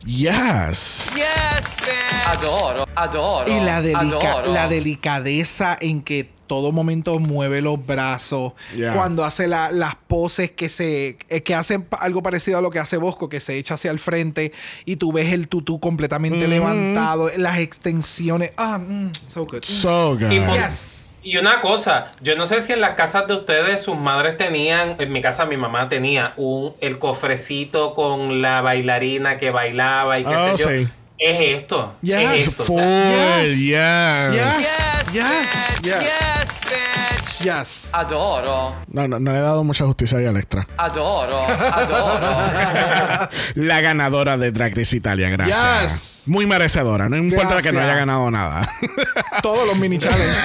yes. 0.04 1.06
Yes. 1.16 1.78
Adoro, 2.26 2.88
adoro. 2.96 3.50
Y 3.56 3.64
la, 3.64 3.82
delica- 3.84 4.32
adoro. 4.32 4.52
la 4.54 4.68
delicadeza 4.68 5.78
en 5.80 6.02
que 6.02 6.28
todo 6.48 6.72
momento 6.72 7.20
mueve 7.20 7.62
los 7.62 7.86
brazos. 7.86 8.54
Yeah. 8.76 8.94
Cuando 8.94 9.24
hace 9.26 9.48
la- 9.48 9.70
las 9.72 9.96
poses 10.08 10.50
que 10.52 10.70
se 10.70 11.20
eh, 11.30 11.42
que 11.44 11.54
hacen 11.54 11.88
algo 12.00 12.24
parecido 12.24 12.58
a 12.58 12.62
lo 12.62 12.72
que 12.72 12.80
hace 12.80 12.98
Bosco, 12.98 13.30
que 13.30 13.40
se 13.40 13.58
echa 13.60 13.76
hacia 13.76 13.92
el 13.92 14.00
frente 14.00 14.52
y 14.86 14.96
tú 14.96 15.12
ves 15.14 15.32
el 15.34 15.48
tutú 15.50 15.80
completamente 15.80 16.48
levantado, 16.48 17.30
las 17.38 17.60
extensiones. 17.60 18.54
Ah, 18.58 18.80
mm, 18.80 19.12
so 19.28 19.46
good. 19.46 19.64
So 19.64 20.18
good. 20.18 20.32
Y, 20.32 20.40
por- 20.40 20.56
Yes. 20.56 20.94
Y 21.32 21.38
una 21.38 21.62
cosa, 21.62 22.08
yo 22.22 22.36
no 22.36 22.46
sé 22.46 22.62
si 22.62 22.74
en 22.74 22.82
las 22.82 22.92
casas 22.96 23.28
de 23.28 23.34
ustedes 23.34 23.82
sus 23.82 23.98
madres 23.98 24.38
tenían, 24.38 24.96
en 25.00 25.12
mi 25.12 25.22
casa 25.22 25.46
mi 25.46 25.58
mamá 25.58 25.90
tenía 25.90 26.34
un 26.38 26.74
el 26.82 27.00
cofrecito 27.00 27.94
con 27.94 28.42
la 28.42 28.62
bailarina 28.62 29.38
que 29.38 29.52
bailaba 29.52 30.20
y 30.20 30.24
qué 30.24 30.36
Oh, 30.36 30.58
sé 30.58 30.64
yo. 30.64 30.70
sí. 30.70 30.88
Es 31.20 31.40
esto. 31.62 31.96
Yes. 32.04 32.18
Es 32.32 32.48
esto. 32.50 32.64
Full, 32.66 32.80
Yes. 32.80 33.58
yes. 33.58 34.34
Yes. 34.34 35.14
Yes, 35.14 35.14
Yes. 35.14 35.26
bitch. 35.82 35.84
Yes. 35.84 36.04
Yes, 36.04 36.62
bitch. 36.62 37.40
Yes. 37.44 37.90
Adoro, 37.92 38.76
No, 38.88 39.08
no, 39.08 39.20
no 39.20 39.32
le 39.32 39.38
he 39.40 39.42
dado 39.42 39.64
mucha 39.64 39.86
justicia 39.86 40.20
ahí 40.20 40.26
al 40.28 40.38
extra. 40.38 40.68
adoro, 40.78 41.40
adoro. 41.72 43.30
La 43.56 43.82
ganadora 43.82 44.38
de 44.38 44.52
Drag 44.52 44.76
Race 44.78 44.96
Italia, 44.96 45.30
gracias. 45.30 45.82
Yes. 45.82 46.17
Muy 46.28 46.46
merecedora, 46.46 47.10
no 47.10 47.18
importa 47.18 47.62
que 47.62 47.72
no 47.72 47.80
Gracias. 47.80 47.84
haya 47.84 47.96
ganado 47.96 48.32
nada. 48.32 48.70
Todos 49.42 49.68
los 49.68 49.78
mini 49.78 49.98
challenges. 49.98 50.36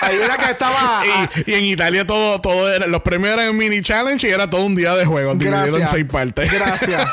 Ahí 0.00 0.16
era 0.22 0.36
que 0.36 0.50
estaba. 0.50 1.02
y, 1.46 1.50
y 1.50 1.54
en 1.54 1.64
Italia 1.64 2.04
todo, 2.06 2.40
todo 2.40 2.72
era, 2.72 2.86
los 2.88 3.02
premios 3.02 3.32
eran 3.34 3.56
mini 3.56 3.82
challenge 3.82 4.26
y 4.26 4.30
era 4.30 4.50
todo 4.50 4.64
un 4.64 4.74
día 4.74 4.94
de 4.96 5.04
juego, 5.04 5.32
dividido 5.34 5.64
en 5.64 5.70
Gracias. 5.72 5.90
seis 5.90 6.04
partes. 6.06 6.50
Gracias. 6.52 7.04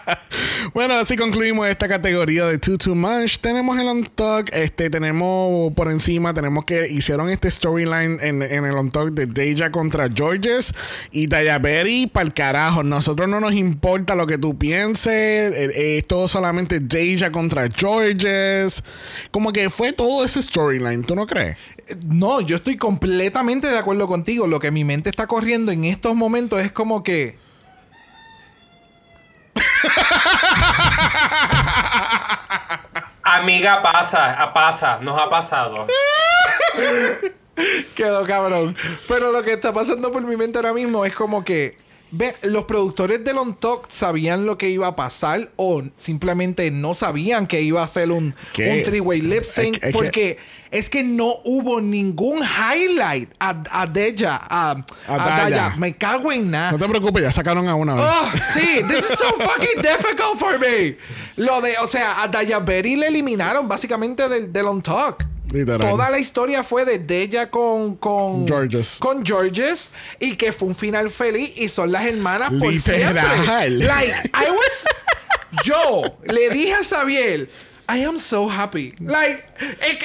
bueno, 0.74 0.94
así 0.94 1.16
concluimos 1.16 1.66
esta 1.66 1.88
categoría 1.88 2.46
de 2.46 2.58
Too 2.58 2.78
Too 2.78 2.94
Much. 2.94 3.38
Tenemos 3.38 3.78
el 3.78 3.88
On 3.88 4.04
Talk, 4.14 4.48
este, 4.52 4.90
tenemos 4.90 5.72
por 5.74 5.90
encima, 5.90 6.32
tenemos 6.32 6.64
que 6.64 6.88
hicieron 6.88 7.30
este 7.30 7.50
storyline 7.50 8.18
en, 8.20 8.42
en 8.42 8.64
el 8.64 8.76
On 8.76 8.90
Talk 8.90 9.10
de 9.10 9.26
Deja 9.26 9.70
contra 9.70 10.08
Georges 10.12 10.72
y 11.10 11.26
Daya 11.26 11.58
Berry 11.58 12.06
para 12.06 12.26
el 12.26 12.32
carajo. 12.32 12.84
Nosotros 12.84 13.28
no 13.28 13.40
nos 13.40 13.54
importa 13.54 14.14
lo 14.14 14.26
que 14.26 14.38
tú 14.38 14.56
pienses, 14.56 15.12
eh, 15.12 15.70
eh, 15.74 15.98
es 15.98 16.06
todo 16.06 16.28
solamente 16.28 16.78
Deja 16.80 17.09
contra 17.32 17.68
Georges. 17.70 18.82
Como 19.30 19.52
que 19.52 19.70
fue 19.70 19.92
todo 19.92 20.24
ese 20.24 20.42
storyline, 20.42 21.04
¿tú 21.04 21.14
no 21.14 21.26
crees? 21.26 21.56
No, 22.06 22.40
yo 22.40 22.56
estoy 22.56 22.76
completamente 22.76 23.68
de 23.68 23.78
acuerdo 23.78 24.06
contigo. 24.08 24.46
Lo 24.46 24.60
que 24.60 24.70
mi 24.70 24.84
mente 24.84 25.10
está 25.10 25.26
corriendo 25.26 25.72
en 25.72 25.84
estos 25.84 26.14
momentos 26.14 26.60
es 26.60 26.72
como 26.72 27.02
que. 27.02 27.38
Amiga, 33.22 33.82
pasa, 33.82 34.32
a- 34.40 34.52
pasa, 34.52 34.98
nos 35.00 35.20
ha 35.20 35.28
pasado. 35.28 35.86
Quedó 37.94 38.26
cabrón. 38.26 38.76
Pero 39.06 39.32
lo 39.32 39.42
que 39.42 39.52
está 39.52 39.72
pasando 39.72 40.10
por 40.12 40.22
mi 40.22 40.36
mente 40.36 40.58
ahora 40.58 40.72
mismo 40.72 41.04
es 41.04 41.14
como 41.14 41.44
que. 41.44 41.78
Ve, 42.12 42.34
los 42.42 42.64
productores 42.64 43.22
del 43.24 43.38
On 43.38 43.54
Talk 43.58 43.86
sabían 43.88 44.44
lo 44.44 44.58
que 44.58 44.68
iba 44.68 44.86
a 44.88 44.96
pasar 44.96 45.50
o 45.56 45.82
simplemente 45.96 46.70
no 46.70 46.94
sabían 46.94 47.46
que 47.46 47.62
iba 47.62 47.82
a 47.82 47.88
ser 47.88 48.10
un, 48.10 48.34
¿Qué? 48.52 48.72
un 48.72 48.82
three-way 48.82 49.20
lip 49.20 49.44
sync 49.44 49.78
que- 49.78 49.90
porque 49.92 50.38
es 50.72 50.90
que 50.90 51.02
no 51.02 51.34
hubo 51.44 51.80
ningún 51.80 52.40
highlight 52.42 53.30
a, 53.38 53.62
a 53.70 53.86
Deja, 53.86 54.36
a, 54.48 54.70
A 54.70 55.14
a 55.14 55.16
Daya. 55.16 55.42
Daya. 55.50 55.76
Me 55.76 55.96
cago 55.96 56.30
en 56.32 56.50
nada. 56.50 56.72
No 56.72 56.78
te 56.78 56.88
preocupes, 56.88 57.22
ya 57.22 57.32
sacaron 57.32 57.68
a 57.68 57.74
una 57.74 57.94
vez. 57.94 58.04
Oh, 58.06 58.30
sí, 58.52 58.82
this 58.88 58.98
is 58.98 59.18
so 59.18 59.34
fucking 59.38 59.82
difficult 59.82 60.38
for 60.38 60.58
me. 60.58 60.96
Lo 61.36 61.60
de, 61.60 61.76
o 61.78 61.86
sea, 61.88 62.22
a 62.22 62.28
Daya 62.28 62.58
Berry 62.60 62.96
le 62.96 63.06
eliminaron 63.08 63.66
básicamente 63.68 64.28
del, 64.28 64.52
del 64.52 64.66
On 64.66 64.80
Talk. 64.82 65.24
Literal. 65.52 65.90
Toda 65.90 66.10
la 66.10 66.18
historia 66.18 66.62
fue 66.62 66.84
de 66.84 67.22
ella 67.22 67.50
con, 67.50 67.96
con 67.96 68.46
Georges. 68.46 68.96
Con 68.98 69.24
Georges 69.24 69.90
y 70.18 70.36
que 70.36 70.52
fue 70.52 70.68
un 70.68 70.74
final 70.74 71.10
feliz 71.10 71.52
y 71.56 71.68
son 71.68 71.90
las 71.92 72.06
hermanas 72.06 72.50
por 72.58 72.72
Literal. 72.72 73.34
siempre. 73.44 73.70
Like, 73.70 74.14
I 74.34 74.50
was. 74.50 75.64
Yo 75.64 76.16
le 76.24 76.50
dije 76.50 76.74
a 76.74 76.84
Xavier. 76.84 77.48
I 77.92 78.04
am 78.04 78.20
so 78.20 78.48
happy. 78.48 78.94
Like, 79.00 79.44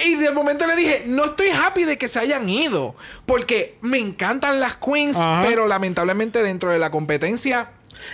y 0.05 0.15
de 0.15 0.31
momento 0.31 0.65
le 0.65 0.75
dije, 0.75 1.03
no 1.05 1.25
estoy 1.25 1.49
happy 1.49 1.83
de 1.83 1.99
que 1.99 2.07
se 2.07 2.17
hayan 2.17 2.49
ido. 2.49 2.95
Porque 3.27 3.77
me 3.81 3.99
encantan 3.99 4.59
las 4.59 4.75
queens, 4.77 5.15
Ajá. 5.15 5.43
pero 5.47 5.67
lamentablemente 5.67 6.41
dentro 6.41 6.71
de 6.71 6.79
la 6.79 6.89
competencia 6.89 7.69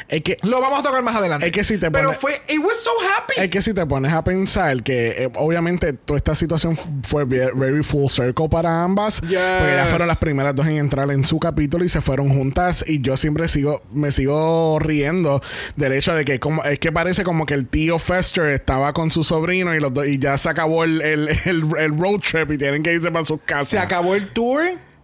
Es 0.07 0.21
que 0.21 0.37
lo 0.43 0.59
vamos 0.61 0.79
a 0.79 0.83
tocar 0.83 1.01
más 1.03 1.15
adelante. 1.15 1.45
Es 1.47 1.51
que 1.51 1.63
si 1.63 1.77
te 1.77 1.89
Pero 1.91 2.09
pone- 2.09 2.17
fue, 2.19 2.41
it 2.47 2.59
was 2.59 2.77
so 2.83 2.91
happy. 3.15 3.33
Es 3.37 3.49
que 3.49 3.61
si 3.61 3.73
te 3.73 3.85
pones 3.85 4.11
a 4.13 4.23
pensar 4.23 4.81
que 4.83 5.23
eh, 5.25 5.29
obviamente 5.35 5.93
toda 5.93 6.17
esta 6.17 6.35
situación 6.35 6.77
fue 7.03 7.25
ve- 7.25 7.51
very 7.55 7.83
full 7.83 8.07
circle 8.09 8.49
para 8.49 8.83
ambas, 8.83 9.19
porque 9.21 9.35
ellas 9.35 9.89
fueron 9.89 10.07
las 10.07 10.17
primeras 10.19 10.55
dos 10.55 10.67
en 10.67 10.77
entrar 10.77 11.09
en 11.11 11.25
su 11.25 11.39
capítulo 11.39 11.83
y 11.83 11.89
se 11.89 12.01
fueron 12.01 12.29
juntas 12.29 12.83
y 12.87 13.01
yo 13.01 13.17
siempre 13.17 13.47
sigo 13.47 13.81
me 13.93 14.11
sigo 14.11 14.79
riendo 14.79 15.41
del 15.75 15.93
hecho 15.93 16.13
de 16.15 16.25
que 16.25 16.39
como 16.39 16.63
es 16.63 16.79
que 16.79 16.91
parece 16.91 17.23
como 17.23 17.45
que 17.45 17.53
el 17.53 17.67
tío 17.67 17.99
Fester 17.99 18.45
estaba 18.47 18.93
con 18.93 19.11
su 19.11 19.23
sobrino 19.23 19.73
y 19.75 19.79
los 19.79 19.93
dos 19.93 20.07
y 20.07 20.19
ya 20.19 20.37
se 20.37 20.49
acabó 20.49 20.83
el, 20.83 21.01
el, 21.01 21.27
el- 21.45 21.63
el 21.77 21.99
road 21.99 22.19
trip 22.19 22.51
y 22.51 22.57
tienen 22.57 22.83
que 22.83 22.93
irse 22.93 23.11
para 23.11 23.25
sus 23.25 23.39
casas. 23.41 23.69
Se 23.69 23.79
acabó 23.79 24.15
el 24.15 24.27
tour 24.29 24.61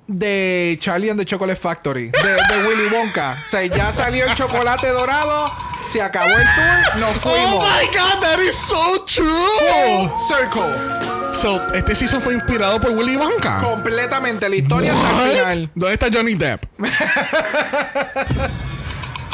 de 0.07 0.77
Charlie 0.79 1.09
and 1.09 1.19
the 1.19 1.25
Chocolate 1.25 1.57
Factory, 1.59 2.09
de, 2.09 2.19
de 2.33 2.67
Willy 2.67 2.87
Wonka. 2.93 3.43
O 3.45 3.49
sea, 3.49 3.65
ya 3.65 3.91
salió 3.91 4.25
el 4.25 4.33
chocolate 4.33 4.87
dorado, 4.89 5.51
se 5.91 6.01
acabó 6.01 6.29
el 6.29 6.45
tour, 6.55 6.99
nos 7.01 7.15
Oh 7.17 7.29
fuimos. 7.29 7.63
my 7.63 7.87
god, 7.97 8.19
that 8.21 8.39
is 8.39 8.55
so 8.55 9.03
true. 9.05 10.09
Circle. 10.27 11.33
So, 11.33 11.61
este 11.73 11.93
season 11.93 12.21
fue 12.21 12.33
inspirado 12.33 12.79
por 12.79 12.91
Willy 12.91 13.15
Wonka. 13.15 13.59
Completamente 13.59 14.49
la 14.49 14.55
historia 14.55 14.93
hasta 14.93 15.09
el 15.09 15.15
What? 15.15 15.31
final. 15.31 15.69
¿Dónde 15.75 15.93
está 15.93 16.07
Johnny 16.11 16.35
Depp? 16.35 16.63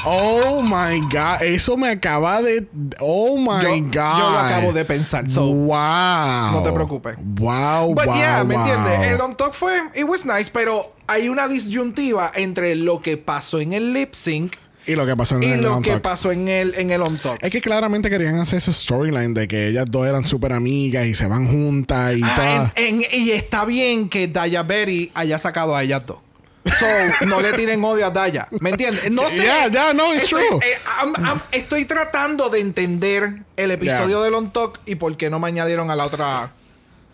oh 0.06 0.62
my 0.62 1.00
god, 1.12 1.42
eso 1.42 1.76
me 1.78 1.90
acaba 1.90 2.42
de. 2.42 2.68
Oh 3.00 3.38
my 3.38 3.62
Yo, 3.64 3.70
god. 3.92 4.18
yo 4.18 4.30
lo 4.32 4.38
acabo 4.40 4.74
de 4.74 4.86
pensar. 4.86 5.30
So, 5.30 5.46
wow. 5.48 6.52
No 6.52 6.62
te 6.64 6.72
preocupes. 6.72 7.16
Wow, 7.40 7.94
But 7.96 8.08
wow. 8.08 8.16
yeah, 8.16 8.44
¿me 8.44 8.56
wow. 8.56 8.66
entiendes? 8.66 9.12
El 9.12 9.22
on 9.22 9.36
talk 9.36 9.54
fue, 9.54 9.74
it 9.96 10.04
was 10.06 10.26
nice, 10.26 10.50
pero 10.52 10.94
hay 11.08 11.30
una 11.30 11.48
disyuntiva 11.48 12.32
entre 12.36 12.76
lo 12.76 13.02
que 13.02 13.18
pasó 13.18 13.60
en 13.60 13.74
el 13.74 13.94
lip 13.94 14.14
sync 14.14 14.56
Y 14.86 14.96
lo 14.96 15.06
que 15.06 15.16
pasó 15.16 15.36
en 15.38 15.44
y 15.44 15.48
el 15.52 15.62
lo 15.62 15.76
On 15.78 15.82
que 15.84 15.92
Talk. 15.92 16.02
pasó 16.02 16.32
en 16.34 16.48
el, 16.50 16.76
en 16.76 16.92
el 16.92 17.02
on 17.02 17.18
talk. 17.18 17.38
Es 17.42 17.52
que 17.52 17.62
claramente 17.62 18.10
querían 18.10 18.38
hacer 18.40 18.58
ese 18.58 18.74
storyline 18.74 19.34
de 19.34 19.48
que 19.48 19.68
ellas 19.70 19.86
dos 19.88 20.06
eran 20.06 20.26
súper 20.26 20.52
amigas 20.52 21.06
y 21.06 21.14
se 21.14 21.26
van 21.26 21.48
juntas 21.48 22.18
y 22.18 22.22
Ah, 22.22 22.72
en- 22.76 23.02
en- 23.02 23.06
y 23.14 23.32
está 23.32 23.64
bien 23.64 24.10
que 24.10 24.28
Daya 24.28 24.64
Berry 24.64 25.10
haya 25.16 25.40
sacado 25.40 25.74
a 25.76 25.84
ellas 25.84 26.02
dos. 26.06 26.18
So, 26.66 27.26
no 27.26 27.42
le 27.42 27.52
tiren 27.54 27.84
odio 27.84 28.06
a 28.08 28.10
Daya. 28.10 28.48
¿Me 28.62 28.70
entiendes? 28.70 29.12
No 29.12 29.24
sé. 29.30 29.44
Yeah, 29.44 29.68
yeah, 29.68 29.94
no, 29.94 30.14
it's 30.14 30.24
estoy, 30.24 30.48
true. 30.48 30.60
eh, 30.64 30.78
I'm- 31.02 31.14
I'm- 31.18 31.42
estoy 31.52 31.86
tratando 31.86 32.50
de 32.50 32.60
entender 32.62 33.42
el 33.58 33.72
episodio 33.72 34.18
Yeah. 34.20 34.26
del 34.26 34.34
On 34.36 34.52
Talk 34.54 34.80
y 34.86 34.96
por 34.96 35.16
qué 35.18 35.30
no 35.30 35.40
me 35.40 35.48
añadieron 35.50 35.92
a 35.92 35.96
la 35.96 36.06
otra. 36.06 36.52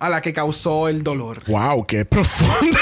A 0.01 0.07
la 0.07 0.21
que 0.21 0.31
causó 0.31 0.87
el 0.87 1.03
dolor. 1.03 1.43
Wow, 1.47 1.85
qué 1.85 2.05
profundo. 2.05 2.77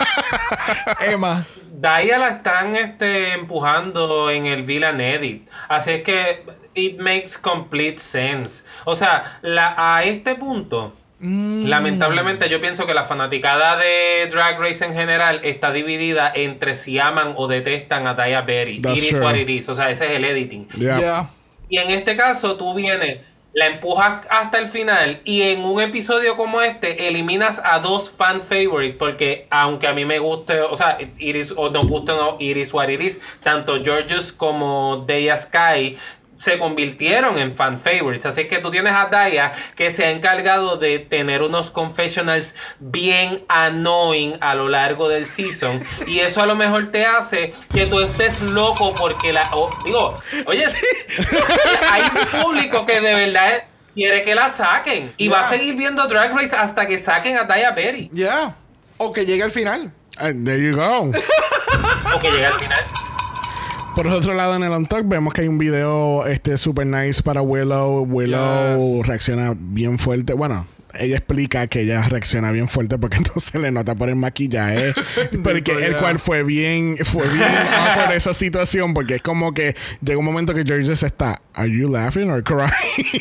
Emma. 1.00 1.46
Daya 1.72 2.18
la 2.18 2.28
están 2.28 2.74
este, 2.76 3.32
empujando 3.34 4.30
en 4.30 4.46
el 4.46 4.62
Villain 4.62 5.00
Edit. 5.00 5.48
Así 5.68 5.90
es 5.90 6.02
que 6.04 6.44
it 6.74 6.98
makes 6.98 7.32
complete 7.40 7.98
sense. 7.98 8.64
O 8.84 8.94
sea, 8.94 9.38
la, 9.42 9.74
a 9.76 10.04
este 10.04 10.36
punto, 10.36 10.94
lamentablemente 11.20 12.48
yo 12.48 12.60
pienso 12.60 12.86
que 12.86 12.92
la 12.92 13.04
fanaticada 13.04 13.76
de 13.76 14.28
Drag 14.30 14.60
Race 14.60 14.84
en 14.84 14.92
general 14.92 15.40
está 15.44 15.72
dividida 15.72 16.30
entre 16.34 16.74
si 16.74 16.98
aman 16.98 17.32
o 17.36 17.48
detestan 17.48 18.06
a 18.06 18.14
Daya 18.14 18.42
Berry. 18.42 18.80
That's 18.80 18.98
it 18.98 19.12
is 19.12 19.20
what 19.20 19.34
it 19.34 19.48
is. 19.48 19.68
O 19.68 19.74
sea, 19.74 19.90
ese 19.90 20.06
es 20.06 20.10
el 20.12 20.24
editing. 20.24 20.68
Yeah. 20.76 20.98
Yeah. 20.98 21.30
Y 21.68 21.78
en 21.78 21.90
este 21.90 22.16
caso 22.16 22.56
tú 22.56 22.74
vienes, 22.74 23.20
la 23.56 23.68
empujas 23.68 24.26
hasta 24.28 24.58
el 24.58 24.68
final 24.68 25.22
y 25.24 25.40
en 25.40 25.64
un 25.64 25.80
episodio 25.80 26.36
como 26.36 26.60
este 26.60 27.08
eliminas 27.08 27.58
a 27.64 27.80
dos 27.80 28.10
fan 28.10 28.42
favorites 28.42 28.96
porque 28.98 29.46
aunque 29.50 29.86
a 29.86 29.94
mí 29.94 30.04
me 30.04 30.18
guste, 30.18 30.60
o 30.60 30.76
sea, 30.76 30.98
Iris 31.18 31.54
o 31.56 31.70
nos 31.70 31.86
guste 31.86 32.12
o 32.12 32.16
no 32.16 32.36
Iris 32.38 32.74
what 32.74 32.90
it 32.90 33.00
is, 33.00 33.18
tanto 33.42 33.82
Georges 33.82 34.30
como 34.30 35.04
Deya 35.06 35.38
Sky 35.38 35.96
se 36.36 36.58
convirtieron 36.58 37.38
en 37.38 37.54
fan 37.54 37.78
favorites. 37.80 38.26
Así 38.26 38.46
que 38.46 38.58
tú 38.58 38.70
tienes 38.70 38.94
a 38.94 39.06
Daya 39.06 39.52
que 39.74 39.90
se 39.90 40.04
ha 40.04 40.10
encargado 40.10 40.76
de 40.76 40.98
tener 40.98 41.42
unos 41.42 41.70
confessionals 41.70 42.54
bien 42.78 43.44
annoying 43.48 44.34
a 44.40 44.54
lo 44.54 44.68
largo 44.68 45.08
del 45.08 45.26
season. 45.26 45.82
Y 46.06 46.20
eso 46.20 46.42
a 46.42 46.46
lo 46.46 46.54
mejor 46.54 46.92
te 46.92 47.06
hace 47.06 47.54
que 47.72 47.86
tú 47.86 48.00
estés 48.00 48.40
loco 48.42 48.94
porque 48.94 49.32
la. 49.32 49.48
o- 49.52 49.70
digo, 49.84 50.18
oye, 50.46 50.64
hay 51.90 52.02
un 52.02 52.42
público 52.42 52.84
que 52.86 53.00
de 53.00 53.14
verdad 53.14 53.64
quiere 53.94 54.22
que 54.22 54.34
la 54.34 54.48
saquen. 54.48 55.14
Y 55.16 55.28
va 55.28 55.38
a 55.40 55.48
Yeah. 55.48 55.58
seguir 55.58 55.74
viendo 55.74 56.06
Drag 56.06 56.34
Race 56.34 56.54
hasta 56.54 56.86
que 56.86 56.98
saquen 56.98 57.36
a 57.38 57.44
Daya 57.44 57.70
Berry. 57.72 58.10
Ya. 58.12 58.54
O 58.98 59.12
que 59.12 59.24
llegue 59.24 59.42
al 59.42 59.52
final. 59.52 59.92
There 60.18 60.62
you 60.62 60.76
go. 60.76 61.10
O 62.14 62.20
que 62.20 62.30
llegue 62.30 62.46
al 62.46 62.54
final. 62.58 62.78
Por 63.96 64.08
otro 64.08 64.34
lado, 64.34 64.54
en 64.54 64.62
el 64.62 64.72
On 64.72 64.84
Talk 64.84 65.08
vemos 65.08 65.32
que 65.32 65.40
hay 65.40 65.48
un 65.48 65.56
video 65.56 66.26
este 66.26 66.58
super 66.58 66.86
nice 66.86 67.22
para 67.22 67.40
Willow. 67.40 68.02
Willow 68.02 68.98
Yes. 68.98 69.06
reacciona 69.06 69.54
bien 69.56 69.98
fuerte. 69.98 70.34
Bueno, 70.34 70.66
ella 70.92 71.16
explica 71.16 71.66
que 71.66 71.80
ella 71.80 72.06
reacciona 72.06 72.50
bien 72.50 72.68
fuerte 72.68 72.98
porque 72.98 73.20
no 73.34 73.40
se 73.40 73.58
le 73.58 73.70
nota 73.70 73.94
por 73.94 74.10
el 74.10 74.16
maquillaje. 74.16 74.92
porque 75.42 75.72
el 75.86 75.96
cual 75.96 76.18
fue 76.18 76.42
bien, 76.42 76.98
fue 77.06 77.26
bien 77.26 77.42
awkward 77.72 78.12
esa 78.12 78.34
situación. 78.34 78.92
Porque 78.92 79.14
es 79.14 79.22
como 79.22 79.54
que 79.54 79.74
llega 80.02 80.18
un 80.18 80.26
momento 80.26 80.52
que 80.52 80.62
Georges 80.62 81.02
está, 81.02 81.40
¿Are 81.54 81.70
you 81.70 81.90
laughing 81.90 82.30
or 82.30 82.44
crying? 82.44 82.68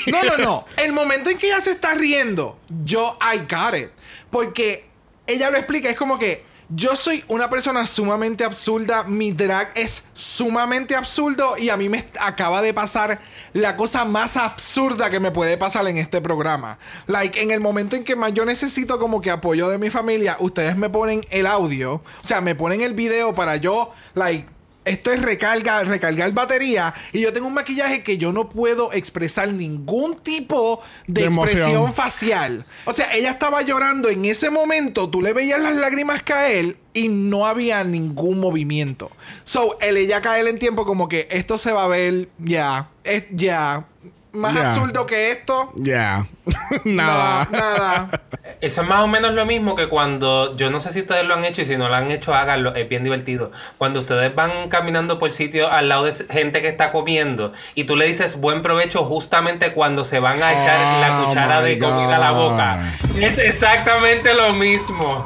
No, 0.07 0.23
no, 0.23 0.43
no. 0.43 0.65
El 0.75 0.91
momento 0.91 1.29
en 1.29 1.37
que 1.37 1.47
ella 1.47 1.61
se 1.61 1.71
está 1.71 1.95
riendo, 1.95 2.59
yo, 2.83 3.17
I 3.21 3.37
got 3.49 3.79
it. 3.79 3.91
Porque 4.29 4.83
ella 5.25 5.49
lo 5.51 5.55
explica, 5.55 5.89
es 5.89 5.95
como 5.95 6.19
que 6.19 6.43
yo 6.69 6.95
soy 6.95 7.23
una 7.27 7.49
persona 7.49 7.85
sumamente 7.85 8.43
absurda, 8.43 9.03
mi 9.03 9.31
drag 9.31 9.71
es 9.75 10.03
sumamente 10.13 10.95
absurdo 10.95 11.57
y 11.57 11.69
a 11.69 11.77
mí 11.77 11.89
me 11.89 12.07
acaba 12.19 12.61
de 12.61 12.73
pasar 12.73 13.19
la 13.53 13.75
cosa 13.75 14.05
más 14.05 14.35
absurda 14.37 15.09
que 15.09 15.19
me 15.19 15.31
puede 15.31 15.57
pasar 15.57 15.87
en 15.87 15.97
este 15.97 16.21
programa. 16.21 16.79
Like, 17.07 17.41
en 17.41 17.51
el 17.51 17.59
momento 17.59 17.95
en 17.95 18.03
que 18.03 18.15
más 18.15 18.33
yo 18.33 18.45
necesito 18.45 18.99
como 18.99 19.21
que 19.21 19.31
apoyo 19.31 19.69
de 19.69 19.77
mi 19.77 19.89
familia, 19.89 20.37
ustedes 20.39 20.75
me 20.75 20.89
ponen 20.89 21.25
el 21.29 21.45
audio, 21.45 21.95
o 21.95 22.27
sea, 22.27 22.41
me 22.41 22.55
ponen 22.55 22.81
el 22.81 22.93
video 22.93 23.35
para 23.35 23.57
yo, 23.57 23.91
like, 24.13 24.54
esto 24.85 25.11
es 25.11 25.21
recarga, 25.21 25.83
recargar 25.83 26.31
batería. 26.31 26.93
Y 27.11 27.21
yo 27.21 27.33
tengo 27.33 27.47
un 27.47 27.53
maquillaje 27.53 28.03
que 28.03 28.17
yo 28.17 28.31
no 28.31 28.49
puedo 28.49 28.93
expresar 28.93 29.51
ningún 29.51 30.17
tipo 30.17 30.81
de, 31.07 31.21
De 31.21 31.27
emoción. 31.27 31.57
expresión 31.57 31.93
facial. 31.93 32.65
O 32.85 32.93
sea, 32.93 33.13
ella 33.13 33.31
estaba 33.31 33.61
llorando 33.63 34.09
en 34.09 34.25
ese 34.25 34.49
momento. 34.49 35.09
Tú 35.09 35.21
le 35.21 35.33
veías 35.33 35.59
las 35.59 35.75
lágrimas 35.75 36.23
caer 36.23 36.77
y 36.93 37.09
no 37.09 37.45
había 37.45 37.83
ningún 37.83 38.39
movimiento. 38.39 39.11
So, 39.43 39.77
el 39.81 39.97
ella 39.97 40.21
caer 40.21 40.47
en 40.47 40.59
tiempo 40.59 40.85
como 40.85 41.09
que 41.09 41.27
esto 41.31 41.57
se 41.57 41.71
va 41.71 41.83
a 41.83 41.87
ver 41.87 42.29
ya. 42.37 42.89
Es 43.03 43.25
ya. 43.31 43.87
Más 44.35 44.55
absurdo 44.57 45.05
que 45.05 45.31
esto. 45.31 45.71
Ya. 45.75 46.27
Nada. 46.83 47.47
No, 47.51 47.57
nada. 47.57 48.21
Eso 48.61 48.81
es 48.81 48.87
más 48.87 49.01
o 49.01 49.07
menos 49.07 49.33
lo 49.33 49.45
mismo 49.45 49.75
que 49.75 49.89
cuando, 49.89 50.55
yo 50.57 50.69
no 50.69 50.79
sé 50.79 50.91
si 50.91 51.01
ustedes 51.01 51.25
lo 51.25 51.33
han 51.33 51.43
hecho 51.43 51.61
y 51.61 51.65
si 51.65 51.75
no 51.75 51.89
lo 51.89 51.95
han 51.95 52.11
hecho, 52.11 52.33
háganlo, 52.33 52.75
es 52.75 52.87
bien 52.87 53.03
divertido. 53.03 53.51
Cuando 53.77 53.99
ustedes 53.99 54.33
van 54.33 54.69
caminando 54.69 55.17
por 55.17 55.33
sitios 55.33 55.69
al 55.71 55.89
lado 55.89 56.05
de 56.05 56.13
gente 56.13 56.61
que 56.61 56.67
está 56.67 56.91
comiendo 56.91 57.53
y 57.73 57.85
tú 57.85 57.95
le 57.95 58.05
dices 58.05 58.39
buen 58.39 58.61
provecho 58.61 59.03
justamente 59.03 59.73
cuando 59.73 60.03
se 60.03 60.19
van 60.19 60.41
a 60.43 60.51
echar 60.51 60.79
la 61.01 61.21
Oh 61.21 61.25
cuchara 61.27 61.61
de 61.61 61.79
comida 61.79 62.15
a 62.15 62.19
la 62.19 62.31
boca. 62.31 62.93
Es 63.19 63.37
exactamente 63.37 64.33
lo 64.33 64.53
mismo. 64.53 65.25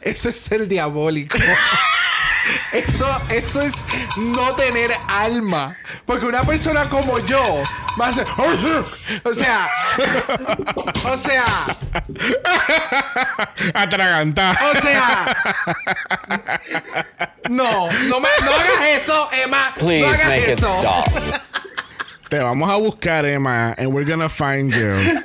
Eso 0.00 0.28
es 0.28 0.36
ser 0.36 0.68
diabólico. 0.68 1.36
Eso, 2.72 3.06
eso 3.28 3.62
es 3.62 3.74
no 4.16 4.54
tener 4.54 4.92
alma. 5.08 5.76
Porque 6.06 6.26
una 6.26 6.42
persona 6.42 6.88
como 6.88 7.18
yo 7.20 7.62
va 8.00 8.06
a 8.06 8.08
hacer. 8.10 8.26
O 9.24 9.34
sea. 9.34 9.68
O 11.04 11.16
sea. 11.16 11.44
Atragantá. 13.74 14.58
O 14.72 14.80
sea. 14.80 15.36
No, 17.48 17.90
no, 18.08 18.20
me, 18.20 18.28
no 18.44 18.52
hagas 18.52 19.02
eso, 19.02 19.28
Emma. 19.32 19.74
Please 19.76 20.06
no 20.06 20.08
hagas 20.08 20.28
make 20.28 20.52
it 20.52 20.58
eso. 20.58 20.78
stop. 20.78 21.08
Te 22.28 22.38
vamos 22.38 22.70
a 22.70 22.76
buscar, 22.76 23.24
Emma, 23.26 23.74
and 23.76 23.92
we're 23.92 24.04
gonna 24.08 24.28
find 24.28 24.72
you. 24.72 25.20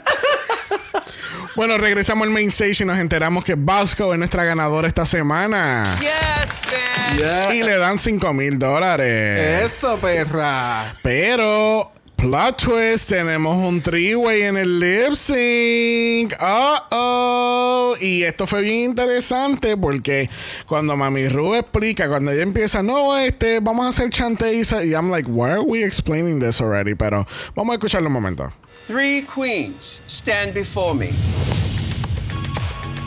Bueno, 1.55 1.77
regresamos 1.77 2.27
al 2.27 2.33
main 2.33 2.49
stage 2.49 2.83
y 2.83 2.85
nos 2.85 2.99
enteramos 2.99 3.45
que 3.45 3.55
Vasco 3.55 4.11
es 4.11 4.19
nuestra 4.19 4.43
ganadora 4.43 4.89
esta 4.89 5.05
semana. 5.05 5.85
Yes, 6.01 6.61
bitch. 6.65 7.55
Y 7.55 7.63
le 7.63 7.77
dan 7.77 7.97
5 7.97 8.33
mil 8.33 8.59
dólares. 8.59 9.71
Eso, 9.71 9.97
perra. 9.99 10.93
Pero, 11.01 11.93
plot 12.17 12.61
twist, 12.61 13.07
tenemos 13.07 13.55
un 13.55 13.81
three-way 13.81 14.41
en 14.41 14.57
el 14.57 14.81
lip 14.81 15.13
sync. 15.13 16.33
Uh 16.41 16.79
oh. 16.91 17.95
Y 18.01 18.23
esto 18.23 18.47
fue 18.47 18.59
bien 18.59 18.91
interesante 18.91 19.77
porque 19.77 20.29
cuando 20.65 20.97
Mami 20.97 21.29
Ru 21.29 21.55
explica, 21.55 22.09
cuando 22.09 22.31
ella 22.31 22.43
empieza, 22.43 22.83
no, 22.83 23.17
este, 23.17 23.61
vamos 23.61 23.85
a 23.85 23.89
hacer 23.89 24.09
chanteiza. 24.09 24.83
Y 24.83 24.91
I'm 24.91 25.09
like, 25.09 25.29
why 25.31 25.51
are 25.51 25.61
we 25.61 25.85
explaining 25.85 26.41
this 26.41 26.59
already? 26.59 26.95
Pero 26.95 27.25
vamos 27.55 27.71
a 27.71 27.75
escucharlo 27.75 28.07
un 28.07 28.13
momento. 28.13 28.51
Three 28.86 29.23
queens 29.23 29.99
stand 30.07 30.53
before 30.53 30.93
me. 30.93 31.11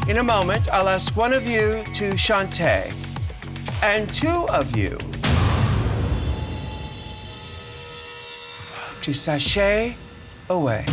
In 0.09 0.19
a 0.19 0.23
moment, 0.25 0.69
I'll 0.73 0.89
ask 0.89 1.17
one 1.17 1.33
of 1.33 1.47
you 1.47 1.85
to 1.95 2.17
chante, 2.17 2.93
and 3.83 4.13
two 4.13 4.47
of 4.49 4.77
you 4.77 4.99
to 9.03 9.15
sashay 9.15 9.97
away. 10.51 10.85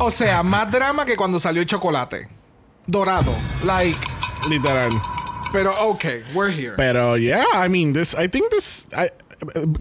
O 0.00 0.10
sea, 0.10 0.42
más 0.44 0.70
drama 0.70 1.04
que 1.04 1.16
cuando 1.16 1.38
salió 1.40 1.60
el 1.60 1.66
chocolate. 1.66 2.28
Dorado. 2.88 3.34
Like. 3.64 3.96
Literal. 4.48 4.92
Pero, 5.50 5.72
okay, 5.90 6.22
we're 6.34 6.50
here. 6.50 6.76
Pero 6.76 7.14
yeah, 7.14 7.44
I 7.54 7.66
mean, 7.68 7.92
this, 7.92 8.14
I 8.14 8.28
think 8.28 8.50
this, 8.50 8.86
I, 8.96 9.10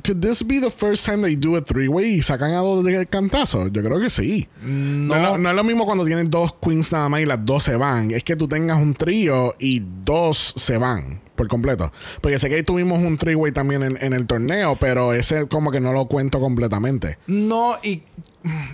could 0.03 0.22
this 0.22 0.43
be 0.43 0.60
the 0.60 0.70
first 0.72 1.05
time 1.05 1.22
they 1.22 1.36
do 1.36 1.55
a 1.55 1.62
three-way 1.62 2.18
y 2.18 2.22
sacan 2.22 2.53
a 2.53 2.58
dos 2.58 2.84
de 2.84 3.05
cantazo? 3.08 3.68
Yo 3.68 3.84
creo 3.84 3.99
que 3.99 4.10
sí. 4.10 4.47
No. 4.62 5.38
no 5.38 5.49
es 5.49 5.55
lo 5.55 5.64
mismo 5.64 5.86
cuando 5.86 6.05
tienes 6.05 6.30
dos 6.30 6.53
queens 6.62 6.91
nada 6.91 7.10
más 7.10 7.22
y 7.22 7.26
las 7.26 7.43
dos 7.45 7.64
se 7.64 7.76
van. 7.76 8.12
Es 8.12 8.24
que 8.24 8.36
tú 8.36 8.47
tengas 8.47 8.78
un 8.78 8.93
trío 8.93 9.55
y 9.60 9.84
dos 10.03 10.53
se 10.55 10.78
van 10.78 11.22
por 11.36 11.47
completo. 11.47 11.91
Porque 12.22 12.39
sé 12.39 12.49
que 12.49 12.55
ahí 12.55 12.64
tuvimos 12.64 12.99
un 12.99 13.18
three-way 13.18 13.51
también 13.51 13.84
en, 13.84 13.97
en 14.01 14.14
el 14.14 14.28
torneo, 14.28 14.78
pero 14.80 15.14
ese 15.14 15.47
como 15.47 15.72
que 15.72 15.80
no 15.80 15.91
lo 15.93 16.05
cuento 16.05 16.39
completamente. 16.39 17.18
No, 17.28 17.78
y 17.84 18.03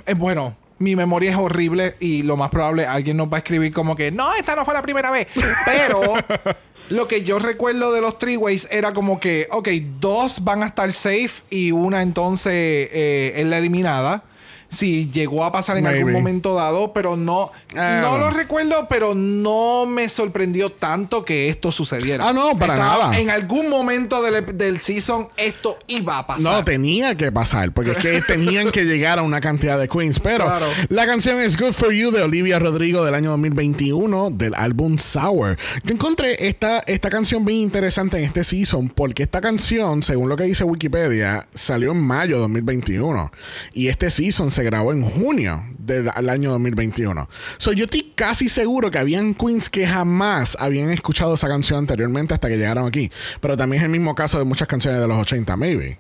es 0.06 0.18
bueno. 0.18 0.56
Mi 0.84 0.98
memoria 0.98 1.32
es 1.32 1.38
horrible 1.38 1.96
y 2.02 2.24
lo 2.24 2.36
más 2.36 2.50
probable 2.50 2.86
alguien 2.86 3.16
nos 3.16 3.28
va 3.28 3.38
a 3.38 3.40
escribir 3.40 3.72
como 3.72 3.96
que 3.96 4.12
no, 4.12 4.34
esta 4.36 4.54
no 4.54 4.66
fue 4.66 4.74
la 4.74 4.82
primera 4.82 5.12
vez. 5.12 5.28
Pero 5.66 6.02
lo 6.90 7.08
que 7.08 7.24
yo 7.24 7.40
recuerdo 7.40 7.94
de 7.94 8.02
los 8.02 8.20
three 8.20 8.36
ways 8.36 8.68
era 8.70 8.94
como 8.94 9.18
que, 9.18 9.48
ok, 9.52 9.70
dos 10.02 10.44
van 10.44 10.62
a 10.62 10.68
estar 10.68 10.92
safe 10.92 11.42
y 11.50 11.72
una 11.72 12.02
entonces 12.02 12.52
eh, 12.54 13.34
es 13.38 13.46
la 13.46 13.60
eliminada. 13.60 14.26
Si 14.74 15.10
llegó 15.12 15.46
a 15.46 15.52
pasar 15.52 15.78
en 15.78 15.88
algún 15.88 16.12
momento 16.12 16.56
dado, 16.56 16.92
pero 16.94 17.16
no, 17.16 17.52
Ah, 17.76 18.00
no 18.02 18.14
no. 18.14 18.18
lo 18.18 18.30
recuerdo, 18.32 18.88
pero 18.90 19.14
no 19.16 19.86
me 19.86 20.10
sorprendió 20.10 20.70
tanto 20.72 21.24
que 21.24 21.50
esto 21.50 21.72
sucediera. 21.72 22.28
Ah, 22.28 22.34
no, 22.34 22.58
para 22.58 22.74
Estaba- 22.74 23.04
nada. 23.10 23.20
En 23.20 23.30
algún 23.30 23.70
momento 23.70 24.22
del, 24.24 24.58
del 24.58 24.82
season 24.82 25.28
esto 25.38 25.78
iba 25.88 26.18
a 26.18 26.28
pasar. 26.28 26.42
No, 26.44 26.64
tenía 26.64 27.16
que 27.16 27.32
pasar, 27.32 27.72
porque 27.72 27.92
es 27.92 27.98
que 27.98 28.22
tenían 28.28 28.72
que 28.72 28.84
llegar 28.86 29.20
a 29.20 29.22
una 29.22 29.40
cantidad 29.42 29.80
de 29.80 29.88
queens. 29.88 30.20
Pero 30.20 30.46
Claro. 30.46 30.68
la 30.90 31.06
canción 31.06 31.40
es 31.40 31.58
Good 31.58 31.74
For 31.74 31.92
You 31.94 32.12
de 32.12 32.24
Olivia 32.24 32.60
Rodrigo 32.60 33.04
del 33.06 33.16
año 33.16 33.30
2021 33.32 34.32
del 34.32 34.56
álbum 34.56 34.98
Sour. 34.98 35.58
Yo 35.84 35.94
encontré 35.94 36.48
esta, 36.48 36.80
esta 36.80 37.10
canción 37.10 37.46
bien 37.46 37.60
interesante 37.60 38.18
en 38.18 38.24
este 38.26 38.44
season, 38.44 38.90
porque 38.90 39.24
esta 39.24 39.42
canción, 39.42 40.04
según 40.04 40.30
lo 40.30 40.36
que 40.36 40.44
dice 40.46 40.64
Wikipedia, 40.64 41.46
salió 41.54 41.92
en 41.92 42.02
mayo 42.02 42.36
de 42.36 42.42
2021. 42.42 43.32
Y 43.74 43.88
este 43.88 44.10
season 44.10 44.52
se 44.52 44.63
grabó 44.64 44.92
en 44.94 45.04
junio 45.04 45.64
del 45.78 46.10
año 46.30 46.52
2021. 46.52 47.30
So, 47.58 47.72
yo 47.74 47.86
estoy 47.86 48.12
casi 48.16 48.50
seguro 48.50 48.90
que 48.92 48.98
habían 48.98 49.34
queens 49.34 49.70
que 49.70 49.86
jamás 49.88 50.58
habían 50.60 50.90
escuchado 50.92 51.34
esa 51.36 51.48
canción 51.48 51.80
anteriormente 51.80 52.34
hasta 52.34 52.48
que 52.48 52.58
llegaron 52.58 52.86
aquí. 52.88 53.12
Pero 53.42 53.58
también 53.58 53.80
es 53.82 53.84
el 53.86 53.90
mismo 53.92 54.16
caso 54.16 54.38
de 54.40 54.46
muchas 54.46 54.68
canciones 54.68 55.00
de 55.02 55.08
los 55.08 55.18
80, 55.18 55.56
maybe. 55.58 56.00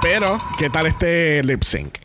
Pero, 0.00 0.40
¿qué 0.58 0.68
tal 0.68 0.86
este 0.86 1.42
lip 1.44 1.62
sync? 1.62 1.98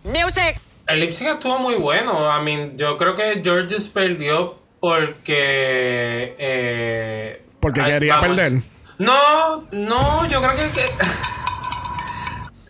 El 0.85 0.99
lip 0.99 1.11
sync 1.11 1.29
estuvo 1.31 1.57
muy 1.59 1.75
bueno. 1.75 2.13
I 2.39 2.43
mean, 2.43 2.77
yo 2.77 2.95
creo 2.97 3.15
que 3.15 3.41
Georges 3.43 3.87
perdió 3.87 4.59
porque. 4.79 6.35
eh, 6.37 7.41
Porque 7.59 7.83
quería 7.83 8.17
vamos. 8.17 8.27
perder. 8.37 8.61
No, 8.99 9.67
no, 9.71 10.27
yo 10.29 10.39
creo 10.41 10.51
que. 10.55 10.81
que- 10.81 10.87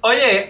Oye, 0.08 0.50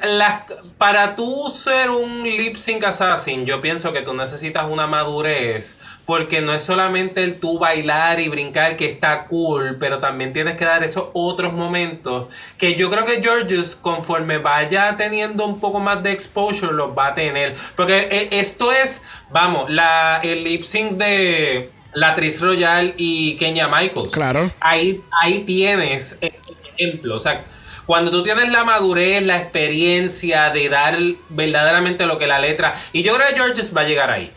para 0.78 1.16
tú 1.16 1.50
ser 1.52 1.90
un 1.90 2.22
lip 2.22 2.58
sync 2.58 2.84
assassin, 2.84 3.44
yo 3.44 3.60
pienso 3.60 3.92
que 3.92 4.02
tú 4.02 4.14
necesitas 4.14 4.68
una 4.70 4.86
madurez, 4.86 5.80
porque 6.06 6.42
no 6.42 6.54
es 6.54 6.62
solamente 6.62 7.24
el 7.24 7.40
tú 7.40 7.58
bailar 7.58 8.20
y 8.20 8.30
brincar 8.30 8.76
que 8.76 8.86
está 8.86 9.26
cool, 9.26 9.78
pero 9.80 9.98
también 9.98 10.32
tienes 10.32 10.58
que 10.58 10.66
dar 10.66 10.84
esos 10.84 11.06
otros 11.14 11.54
momentos 11.54 12.28
que 12.60 12.76
yo 12.76 12.92
creo 12.92 13.04
que 13.04 13.20
Georges 13.20 13.76
conforme 13.76 14.38
vaya 14.38 14.96
teniendo 14.96 15.44
un 15.44 15.60
poco 15.60 15.80
más 15.80 16.04
de 16.04 16.12
exposure 16.12 16.72
los 16.72 16.96
va 16.96 17.08
a 17.08 17.16
tener, 17.16 17.56
porque 17.76 18.10
eh, 18.12 18.30
esto 18.34 18.72
es, 18.72 19.02
vamos, 19.32 19.72
la 19.72 20.20
el 20.22 20.44
lip 20.44 20.62
sync 20.66 21.00
de 21.00 21.72
la 21.94 22.14
Tris 22.14 22.42
Royal 22.42 22.94
y 22.96 23.36
Kenya 23.38 23.68
Michaels. 23.68 24.14
Claro. 24.14 24.52
Ahí 24.60 25.02
ahí 25.24 25.40
tienes 25.40 26.16
eh, 26.22 26.40
ejemplo, 26.76 27.16
o 27.16 27.20
sea, 27.20 27.44
cuando 27.88 28.12
tú 28.12 28.22
tienes 28.22 28.52
la 28.52 28.64
madurez, 28.64 29.24
la 29.24 29.38
experiencia 29.40 30.52
de 30.52 30.70
dar 30.70 30.98
verdaderamente 31.30 32.06
lo 32.06 32.20
que 32.20 32.28
la 32.28 32.38
letra. 32.38 32.76
Y 32.94 33.02
yo 33.02 33.16
creo 33.16 33.30
que 33.30 33.36
Georges 33.36 33.76
va 33.76 33.82
a 33.82 33.86
llegar 33.86 34.12
ahí. 34.12 34.32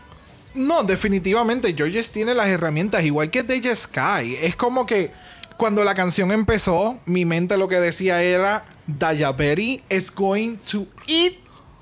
No, 0.54 0.82
definitivamente. 0.82 1.74
Georges 1.76 2.10
tiene 2.12 2.34
las 2.34 2.46
herramientas, 2.48 3.02
igual 3.04 3.30
que 3.30 3.42
Deja 3.42 3.74
Sky. 3.74 4.38
Es 4.40 4.56
como 4.56 4.86
que 4.86 5.10
cuando 5.56 5.84
la 5.84 5.94
canción 5.94 6.32
empezó, 6.32 6.98
mi 7.06 7.24
mente 7.24 7.56
lo 7.58 7.68
que 7.68 7.76
decía 7.76 8.22
era: 8.22 8.64
Daya 8.86 9.32
Berry 9.32 9.82
is 9.90 10.10
going 10.14 10.56
to 10.70 10.86
eat 11.06 11.34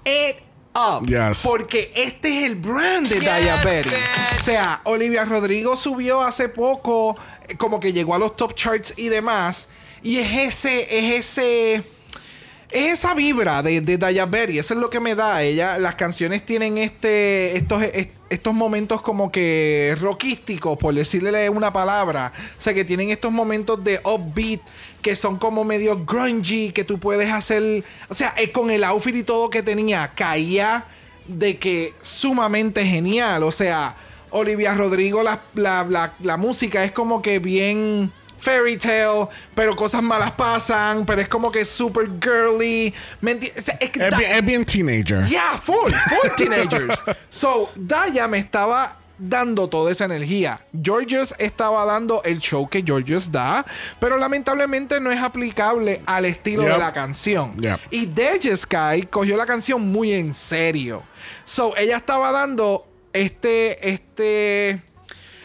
it 0.05 0.37
up. 0.75 1.07
Yes. 1.07 1.43
Porque 1.45 1.91
este 1.95 2.39
es 2.39 2.45
el 2.45 2.57
brand 2.57 3.07
de 3.09 3.21
Daya 3.21 3.57
Yes, 3.57 3.65
Berry. 3.65 3.91
bitch. 3.91 4.41
O 4.41 4.43
sea, 4.43 4.81
Olivia 4.85 5.25
Rodrigo 5.25 5.77
subió 5.77 6.23
hace 6.23 6.49
poco, 6.49 7.17
eh, 7.49 7.57
como 7.57 7.81
que 7.81 7.93
llegó 7.93 8.15
a 8.15 8.19
los 8.19 8.37
top 8.37 8.55
charts 8.55 8.95
y 8.97 9.09
demás. 9.09 9.69
Y 10.03 10.19
es 10.19 10.37
ese, 10.65 10.99
es 10.99 11.21
ese. 11.21 11.85
Es 12.71 12.99
esa 12.99 13.15
vibra 13.15 13.63
de, 13.63 13.81
de 13.81 13.97
Daya 13.97 14.27
Berry, 14.27 14.59
eso 14.59 14.75
es 14.75 14.81
lo 14.81 14.91
que 14.91 15.01
me 15.01 15.15
da. 15.15 15.43
Ella, 15.43 15.79
las 15.79 15.95
canciones 15.95 16.45
tienen 16.45 16.77
este, 16.77 17.57
estos, 17.57 17.83
est- 17.83 18.11
estos 18.29 18.53
momentos 18.53 19.01
como 19.01 19.33
que 19.33 19.97
rockísticos, 19.99 20.77
por 20.77 20.95
decirle 20.95 21.49
una 21.49 21.73
palabra. 21.73 22.31
O 22.59 22.61
sea, 22.61 22.75
que 22.75 22.85
tienen 22.85 23.09
estos 23.09 23.33
momentos 23.33 23.83
de 23.83 24.03
upbeat 24.05 24.61
que 25.01 25.17
son 25.17 25.39
como 25.39 25.65
medio 25.65 26.05
grungy, 26.05 26.71
que 26.73 26.85
tú 26.85 27.01
puedes 27.01 27.33
hacer. 27.33 27.85
O 28.11 28.15
sea, 28.15 28.35
eh, 28.37 28.53
con 28.53 28.71
el 28.71 28.85
outfit 28.85 29.17
y 29.17 29.23
todo 29.23 29.49
que 29.49 29.63
tenía, 29.63 30.13
caía 30.15 30.85
de 31.27 31.57
que 31.57 31.95
sumamente 32.03 32.85
genial. 32.85 33.45
O 33.45 33.51
sea, 33.51 33.97
Olivia 34.29 34.75
Rodrigo, 34.75 35.23
la, 35.23 35.41
la, 35.55 35.87
la, 35.89 36.13
la 36.21 36.37
música 36.37 36.85
es 36.85 36.93
como 36.93 37.23
que 37.23 37.39
bien 37.39 38.13
fairy 38.39 38.77
tale, 38.77 39.29
pero 39.55 39.75
cosas 39.77 40.03
malas 40.03 40.33
pasan, 40.33 41.05
pero 41.05 41.21
es 41.21 41.29
como 41.29 41.51
que 41.51 41.65
super 41.65 42.09
girly. 42.21 42.95
Es 43.55 43.91
que 43.91 44.07
Es 44.09 44.17
bien, 44.17 44.33
es 44.33 44.45
bien 44.45 44.65
teenager. 44.65 45.25
Yeah, 45.27 45.59
full, 45.59 45.93
full 45.93 46.31
teenagers. 46.37 47.03
So, 47.31 47.71
Daya 47.77 48.27
me 48.29 48.39
estaba 48.39 48.97
dando 49.19 49.69
toda 49.69 49.91
esa 49.91 50.05
energía. 50.05 50.65
Georges 50.81 51.35
estaba 51.39 51.85
dando 51.85 52.23
el 52.23 52.39
show 52.39 52.69
que 52.69 52.83
Georges 52.87 53.31
da, 53.33 53.67
pero 53.99 54.17
lamentablemente 54.17 55.01
no 55.01 55.11
es 55.11 55.21
aplicable 55.21 56.01
al 56.07 56.25
estilo 56.25 56.63
Yep. 56.63 56.73
de 56.73 56.79
la 56.79 56.93
canción. 56.93 57.57
Yep. 57.61 57.81
Y 57.91 58.07
Deja 58.07 58.57
Sky 58.57 59.07
cogió 59.11 59.37
la 59.37 59.45
canción 59.47 59.83
muy 59.83 60.13
en 60.13 60.33
serio. 60.35 61.03
So, 61.45 61.77
ella 61.77 61.97
estaba 61.97 62.31
dando 62.31 62.87
este, 63.13 63.91
este, 63.91 64.83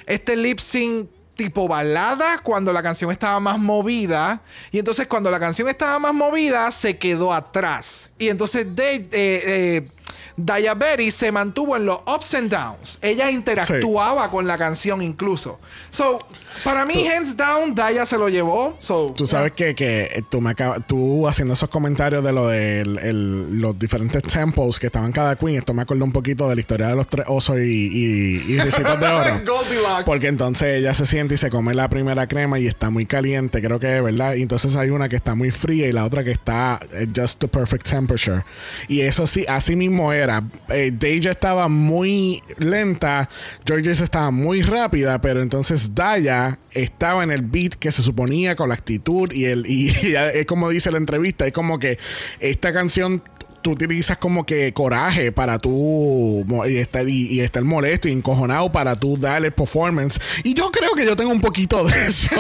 este 0.06 0.36
lip 0.36 0.60
sync 0.60 1.10
tipo 1.36 1.68
balada 1.68 2.40
cuando 2.40 2.72
la 2.74 2.84
canción 2.84 3.12
estaba 3.12 3.40
más 3.40 3.60
movida. 3.60 4.42
Y 4.72 4.80
entonces 4.80 5.08
cuando 5.08 5.32
la 5.32 5.40
canción 5.40 5.68
estaba 5.68 6.00
más 6.00 6.14
movida, 6.14 6.72
se 6.72 6.98
quedó 6.98 7.34
atrás. 7.34 8.12
Y 8.18 8.30
entonces 8.30 8.76
de, 8.76 8.96
eh, 8.96 9.10
eh, 9.12 9.88
Daya 10.36 10.74
Berry 10.74 11.12
se 11.12 11.32
mantuvo 11.32 11.76
en 11.76 11.86
los 11.86 12.00
ups 12.08 12.34
and 12.34 12.50
downs. 12.52 12.98
Ella 13.02 13.30
interactuaba 13.32 14.30
con 14.32 14.48
la 14.48 14.58
canción 14.58 15.02
incluso. 15.02 15.60
So, 15.92 16.20
para 16.64 16.86
mí, 16.86 17.08
hands 17.08 17.36
down, 17.36 17.74
Daya 17.76 18.06
se 18.06 18.18
lo 18.18 18.30
llevó. 18.30 18.76
So, 18.80 19.14
Tú 19.16 19.28
sabes 19.28 19.52
que, 19.54 19.74
que 19.76 20.04
eh, 20.04 20.24
tú, 20.30 20.40
me 20.42 20.52
acabas, 20.52 20.86
tú 20.88 21.28
haciendo 21.28 21.54
esos 21.56 21.70
comentarios 21.70 22.24
de 22.24 22.32
lo 22.32 22.48
de 22.48 22.82
el- 22.82 23.00
el- 23.00 23.62
los 23.62 23.78
diferentes 23.78 24.22
tempos 24.24 24.80
que 24.80 24.88
estaban 24.88 25.12
cada 25.12 25.36
queen, 25.36 25.56
esto 25.58 25.74
me 25.74 25.82
acuerda 25.82 26.04
un 26.04 26.12
poquito 26.12 26.48
de 26.50 26.56
la 26.56 26.62
historia 26.62 26.88
de 26.88 26.96
los 26.96 27.08
tres 27.08 27.26
osos 27.28 27.58
y, 27.58 27.62
y, 27.62 28.36
y 28.48 28.54
de 28.54 28.64
oro. 28.64 29.42
Goldilocks. 29.46 30.04
Porque 30.06 30.28
entonces 30.28 30.80
ella 30.80 30.94
se 30.94 31.06
siente 31.06 31.36
y 31.36 31.38
se 31.38 31.50
come 31.50 31.74
la 31.74 31.90
primera 31.90 32.28
crema 32.28 32.60
y 32.60 32.68
está 32.68 32.90
muy 32.90 33.06
caliente, 33.06 33.62
creo 33.62 33.80
que 33.80 33.98
es 33.98 34.04
verdad. 34.04 34.36
Y 34.36 34.42
entonces 34.44 34.76
hay 34.76 34.90
una 34.90 35.10
que 35.10 35.16
está 35.16 35.36
muy 35.36 35.52
fría 35.52 35.88
y 35.88 35.92
la 35.92 36.06
otra 36.06 36.24
que 36.24 36.32
está 36.32 36.80
eh, 36.92 37.08
just 37.16 37.40
the 37.40 37.48
perfect 37.48 37.88
temperature. 37.90 38.44
Y 38.88 39.02
eso 39.02 39.28
sí, 39.28 39.44
así 39.48 39.76
mismo 39.76 40.14
era. 40.24 40.44
Eh, 40.70 40.92
Deja 40.94 41.32
estaba 41.32 41.68
muy 41.68 42.42
lenta, 42.58 43.30
Georges 43.66 44.02
estaba 44.02 44.32
muy 44.32 44.62
rápida, 44.62 45.22
pero 45.22 45.42
entonces 45.42 45.94
Daya 45.94 46.60
estaba 46.72 47.24
en 47.24 47.32
el 47.32 47.42
beat 47.42 47.76
que 47.76 47.92
se 47.92 48.02
suponía 48.02 48.56
con 48.56 48.70
la 48.70 48.76
actitud 48.76 49.32
y 49.32 49.46
el 49.46 49.66
y 49.68 49.90
es 50.34 50.46
como 50.46 50.70
dice 50.70 50.92
la 50.92 50.98
entrevista, 50.98 51.46
es 51.46 51.54
como 51.54 51.80
que 51.80 51.98
esta 52.40 52.74
canción 52.74 53.22
tú 53.64 53.72
utilizas 53.72 54.18
como 54.18 54.46
que 54.46 54.72
coraje 54.74 55.32
para 55.32 55.58
tú 55.58 56.46
y 56.68 56.78
estar, 56.78 57.08
y, 57.10 57.28
y 57.28 57.40
estar 57.40 57.64
molesto 57.64 58.08
y 58.08 58.12
encojonado 58.12 58.72
para 58.72 58.96
tú 58.96 59.18
darle 59.18 59.50
performance. 59.50 60.20
Y 60.44 60.54
yo 60.54 60.70
creo 60.72 60.94
que 60.94 61.06
yo 61.06 61.16
tengo 61.16 61.32
un 61.32 61.42
poquito 61.42 61.84
de 61.86 62.08
eso. 62.08 62.30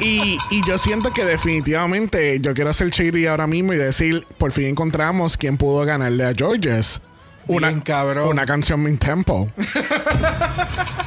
y, 0.00 0.38
y 0.50 0.66
yo 0.66 0.76
siento 0.78 1.12
que 1.12 1.24
definitivamente 1.24 2.40
yo 2.40 2.54
quiero 2.54 2.70
hacer 2.70 2.90
shady 2.90 3.26
ahora 3.26 3.46
mismo 3.46 3.72
y 3.72 3.76
decir, 3.76 4.26
por 4.38 4.50
fin 4.50 4.66
encontramos 4.66 5.36
quién 5.36 5.56
pudo 5.56 5.84
ganarle 5.84 6.24
a 6.24 6.34
Georges. 6.34 7.00
Una, 7.46 7.68
Bien, 7.68 7.80
cabrón. 7.80 8.28
una 8.28 8.46
canción 8.46 8.82
min 8.82 8.98
tempo. 8.98 9.48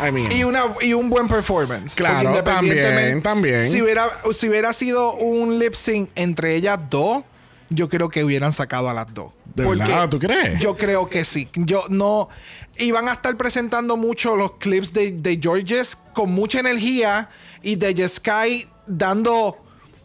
I 0.00 0.12
mean, 0.12 0.30
y, 0.30 0.44
una, 0.44 0.64
y 0.80 0.92
un 0.92 1.10
buen 1.10 1.28
performance. 1.28 1.94
Claro, 1.94 2.42
también, 2.42 3.22
también. 3.22 3.64
Si 3.64 3.82
hubiera, 3.82 4.10
si 4.32 4.48
hubiera 4.48 4.72
sido 4.72 5.14
un 5.14 5.58
lip 5.58 5.74
sync 5.74 6.10
entre 6.14 6.54
ellas 6.54 6.78
dos, 6.88 7.24
yo 7.70 7.88
creo 7.88 8.08
que 8.08 8.24
hubieran 8.24 8.52
sacado 8.52 8.88
a 8.88 8.94
las 8.94 9.12
dos. 9.12 9.32
¿De 9.54 9.66
verdad? 9.66 10.08
¿Tú 10.08 10.18
crees? 10.18 10.60
Yo 10.60 10.76
creo 10.76 11.08
que 11.08 11.24
sí. 11.24 11.48
Yo 11.54 11.84
no. 11.88 12.28
Iban 12.76 13.08
a 13.08 13.14
estar 13.14 13.36
presentando 13.36 13.96
mucho 13.96 14.36
los 14.36 14.52
clips 14.52 14.92
de, 14.92 15.10
de 15.10 15.38
Georges 15.42 15.98
con 16.14 16.30
mucha 16.30 16.60
energía 16.60 17.28
y 17.62 17.74
de 17.74 18.08
Sky 18.08 18.68
dando 18.86 19.58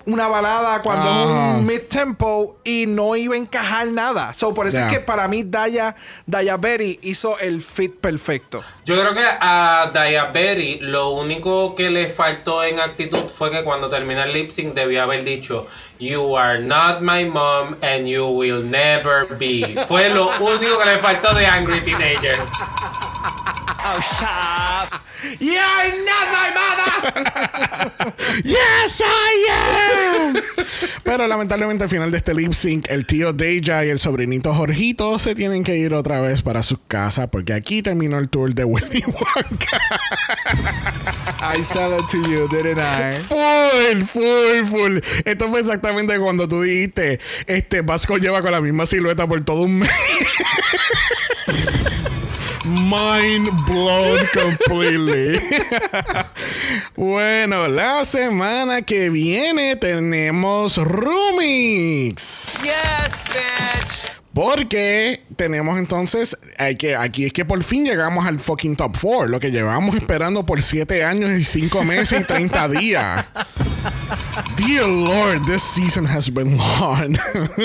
una 0.05 0.27
balada 0.27 0.81
cuando 0.81 1.09
Ah. 1.09 1.51
es 1.53 1.59
un 1.59 1.65
mid 1.65 1.81
tempo 1.89 2.57
y 2.63 2.85
no 2.87 3.15
iba 3.15 3.35
a 3.35 3.37
encajar 3.37 3.87
nada. 3.87 4.33
So, 4.33 4.53
por 4.53 4.67
eso 4.67 4.77
es 4.79 4.91
que 4.91 4.99
para 4.99 5.27
mí 5.27 5.43
Daya, 5.43 5.95
Daya 6.25 6.57
Berry 6.57 6.99
hizo 7.03 7.37
el 7.39 7.61
fit 7.61 7.95
perfecto. 7.99 8.63
Yo 8.85 8.99
creo 8.99 9.13
que 9.13 9.23
a 9.23 9.91
Daya 9.93 10.25
Berry 10.25 10.79
lo 10.81 11.11
único 11.11 11.75
que 11.75 11.89
le 11.89 12.07
faltó 12.07 12.63
en 12.63 12.79
actitud 12.79 13.29
fue 13.29 13.51
que 13.51 13.63
cuando 13.63 13.89
termina 13.89 14.23
el 14.25 14.33
lip 14.33 14.49
sync 14.51 14.73
debió 14.73 15.03
haber 15.03 15.23
dicho 15.23 15.67
You 16.03 16.35
are 16.35 16.59
not 16.59 17.01
my 17.01 17.23
mom 17.23 17.77
and 17.81 18.09
you 18.09 18.27
will 18.27 18.61
never 18.61 19.25
be. 19.39 19.63
Fue 19.87 20.09
lo 20.09 20.27
único 20.37 20.77
que 20.77 20.85
le 20.85 20.97
faltó 20.97 21.33
de 21.33 21.45
Angry 21.45 21.79
Teenager. 21.79 22.35
Yeah, 25.39 25.63
I'm 25.65 26.03
not 26.03 26.27
my 26.29 26.49
mother. 26.53 28.13
Yes, 28.43 29.01
I 29.01 29.47
am. 29.49 30.35
Pero 31.03 31.27
lamentablemente 31.27 31.83
al 31.83 31.89
final 31.89 32.11
de 32.11 32.17
este 32.17 32.33
lip 32.33 32.53
sync, 32.53 32.89
el 32.89 33.05
tío 33.05 33.33
Deja 33.33 33.85
y 33.85 33.89
el 33.89 33.99
sobrinito 33.99 34.53
Jorgito 34.53 35.19
se 35.19 35.35
tienen 35.35 35.63
que 35.63 35.77
ir 35.77 35.93
otra 35.93 36.21
vez 36.21 36.41
para 36.41 36.63
sus 36.63 36.79
casas 36.87 37.27
porque 37.27 37.53
aquí 37.53 37.81
terminó 37.81 38.17
el 38.19 38.29
tour 38.29 38.53
de 38.53 38.63
Willy 38.65 39.03
Wonka. 39.05 39.79
I 41.41 41.61
sell 41.61 41.93
it 41.93 42.07
to 42.09 42.17
you, 42.17 42.47
didn't 42.47 42.79
I? 42.79 43.19
Full, 43.23 44.05
full, 44.05 44.65
full. 44.65 44.97
Esto 45.25 45.49
fue 45.49 45.59
exactamente 45.59 45.92
cuando 46.19 46.47
tú 46.47 46.61
dijiste, 46.61 47.19
este 47.47 47.81
Vasco 47.81 48.17
lleva 48.17 48.41
con 48.41 48.51
la 48.51 48.61
misma 48.61 48.85
silueta 48.85 49.27
por 49.27 49.43
todo 49.43 49.61
un 49.61 49.79
mes. 49.79 49.89
Mind 52.65 53.49
blown 53.67 54.25
completely. 54.33 55.39
bueno, 56.95 57.67
la 57.67 58.05
semana 58.05 58.81
que 58.83 59.09
viene 59.09 59.75
tenemos 59.75 60.77
Rumix. 60.77 62.59
Yes, 62.63 63.25
bitch. 63.25 64.12
Porque 64.33 65.21
tenemos 65.35 65.77
entonces, 65.77 66.35
hay 66.57 66.75
que, 66.75 66.95
aquí 66.95 67.25
es 67.25 67.33
que 67.33 67.45
por 67.45 67.61
fin 67.61 67.85
llegamos 67.85 68.25
al 68.25 68.39
fucking 68.39 68.75
top 68.75 68.97
4, 68.99 69.27
lo 69.27 69.39
que 69.39 69.51
llevamos 69.51 69.95
esperando 69.95 70.43
por 70.43 70.59
7 70.61 71.03
años 71.03 71.29
y 71.31 71.43
5 71.43 71.83
meses 71.83 72.21
y 72.21 72.23
30 72.23 72.67
días. 72.69 73.25
Dear 74.57 74.87
Lord, 74.87 75.45
this 75.45 75.61
season 75.61 76.07
has 76.07 76.33
been 76.33 76.57
long. 76.57 77.15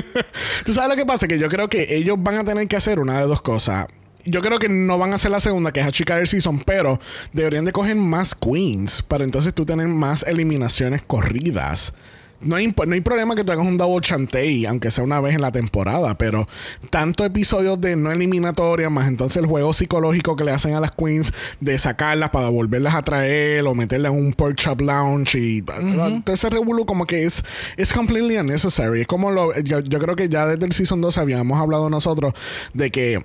Tú 0.66 0.74
sabes 0.74 0.90
lo 0.90 0.96
que 0.96 1.06
pasa, 1.06 1.26
que 1.26 1.38
yo 1.38 1.48
creo 1.48 1.70
que 1.70 1.96
ellos 1.96 2.16
van 2.18 2.36
a 2.36 2.44
tener 2.44 2.68
que 2.68 2.76
hacer 2.76 2.98
una 2.98 3.18
de 3.18 3.24
dos 3.24 3.40
cosas. 3.40 3.86
Yo 4.26 4.42
creo 4.42 4.58
que 4.58 4.68
no 4.68 4.98
van 4.98 5.12
a 5.12 5.14
hacer 5.14 5.30
la 5.30 5.40
segunda, 5.40 5.72
que 5.72 5.80
es 5.80 5.86
achicar 5.86 6.18
el 6.18 6.26
season, 6.26 6.58
pero 6.60 7.00
deberían 7.32 7.64
de 7.64 7.72
coger 7.72 7.96
más 7.96 8.34
queens 8.34 9.00
para 9.00 9.24
entonces 9.24 9.54
tú 9.54 9.64
tener 9.64 9.88
más 9.88 10.22
eliminaciones 10.24 11.00
corridas. 11.00 11.94
No 12.40 12.56
hay, 12.56 12.72
no 12.86 12.94
hay 12.94 13.00
problema 13.00 13.34
que 13.34 13.42
tú 13.42 13.50
hagas 13.52 13.66
un 13.66 13.76
double 13.76 14.00
chantey, 14.00 14.64
aunque 14.66 14.90
sea 14.90 15.02
una 15.02 15.20
vez 15.20 15.34
en 15.34 15.40
la 15.40 15.50
temporada, 15.50 16.16
pero 16.16 16.48
tantos 16.90 17.26
episodios 17.26 17.80
de 17.80 17.96
no 17.96 18.12
eliminatoria, 18.12 18.90
más 18.90 19.08
entonces 19.08 19.38
el 19.42 19.46
juego 19.46 19.72
psicológico 19.72 20.36
que 20.36 20.44
le 20.44 20.52
hacen 20.52 20.74
a 20.74 20.80
las 20.80 20.92
queens 20.92 21.32
de 21.60 21.76
sacarlas 21.78 22.30
para 22.30 22.48
volverlas 22.48 22.94
a 22.94 23.02
traer 23.02 23.66
o 23.66 23.74
meterlas 23.74 24.12
en 24.12 24.18
un 24.18 24.32
pork 24.32 24.56
chop 24.56 24.80
lounge 24.80 25.34
y 25.38 25.62
todo 25.62 26.22
ese 26.32 26.48
revuelo 26.48 26.86
como 26.86 27.06
que 27.06 27.24
es, 27.24 27.42
es 27.76 27.92
completely 27.92 28.36
unnecessary. 28.36 29.00
Es 29.00 29.06
como 29.06 29.30
lo, 29.30 29.58
yo, 29.60 29.80
yo 29.80 29.98
creo 29.98 30.14
que 30.14 30.28
ya 30.28 30.46
desde 30.46 30.64
el 30.66 30.72
season 30.72 31.00
2 31.00 31.18
habíamos 31.18 31.60
hablado 31.60 31.90
nosotros 31.90 32.34
de 32.72 32.90
que 32.90 33.18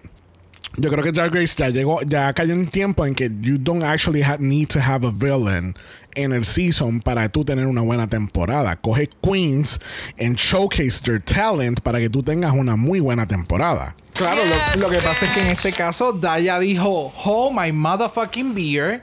yo 0.75 0.89
creo 0.89 1.03
que 1.03 1.11
Drag 1.11 1.31
Race 1.31 1.53
ya 1.55 1.69
llegó, 1.69 2.01
ya 2.01 2.33
cayó 2.33 2.55
un 2.55 2.65
tiempo 2.65 3.05
en 3.05 3.13
que 3.13 3.29
you 3.41 3.59
don't 3.59 3.83
actually 3.83 4.23
ha- 4.23 4.37
need 4.39 4.69
to 4.69 4.79
have 4.79 5.05
a 5.05 5.11
villain 5.11 5.75
en 6.15 6.33
el 6.33 6.45
season 6.45 7.01
para 7.01 7.29
tú 7.29 7.45
tener 7.45 7.67
una 7.67 7.81
buena 7.81 8.07
temporada. 8.07 8.75
Coge 8.75 9.09
queens 9.21 9.79
and 10.19 10.37
showcase 10.37 11.01
their 11.01 11.21
talent 11.21 11.81
para 11.81 11.99
que 11.99 12.09
tú 12.09 12.23
tengas 12.23 12.53
una 12.53 12.75
muy 12.75 12.99
buena 12.99 13.27
temporada. 13.27 13.95
Claro, 14.13 14.41
lo, 14.45 14.81
lo 14.81 14.89
que 14.89 14.99
pasa 14.99 15.25
es 15.25 15.31
que 15.31 15.41
en 15.41 15.47
este 15.47 15.71
caso 15.71 16.13
Daya 16.13 16.59
dijo, 16.59 17.11
hold 17.15 17.53
my 17.53 17.71
motherfucking 17.71 18.53
beer 18.53 19.01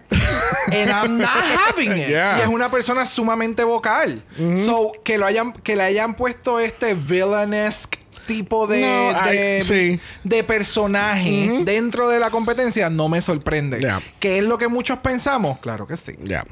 and 0.73 0.91
I'm 0.91 1.19
not 1.19 1.28
having 1.66 1.91
it. 1.93 2.11
Yeah. 2.11 2.39
Y 2.39 2.43
es 2.43 2.49
una 2.49 2.70
persona 2.70 3.05
sumamente 3.07 3.65
vocal. 3.65 4.23
So, 4.57 4.93
que 5.05 5.19
lo 5.19 5.27
hayan, 5.27 5.53
que 5.53 5.74
le 5.74 5.82
hayan 5.82 6.15
puesto 6.15 6.61
este 6.61 6.95
villainesque 6.95 7.99
tipo 8.31 8.66
de, 8.69 8.81
No, 8.81 9.23
de, 9.31 9.59
I- 9.59 9.62
sí. 9.65 10.01
de 10.24 10.44
personaje 10.44 11.62
dentro 11.65 12.09
de 12.09 12.20
la 12.20 12.31
competencia 12.31 12.89
no 12.90 13.09
me 13.09 13.20
sorprende. 13.20 13.81
Yeah. 13.81 14.01
¿Qué 14.20 14.39
es 14.39 14.44
lo 14.44 14.57
que 14.59 14.69
muchos 14.69 14.98
pensamos? 14.98 15.59
Claro 15.59 15.86
que 15.86 15.97
sí. 15.97 16.12
Ya. 16.23 16.44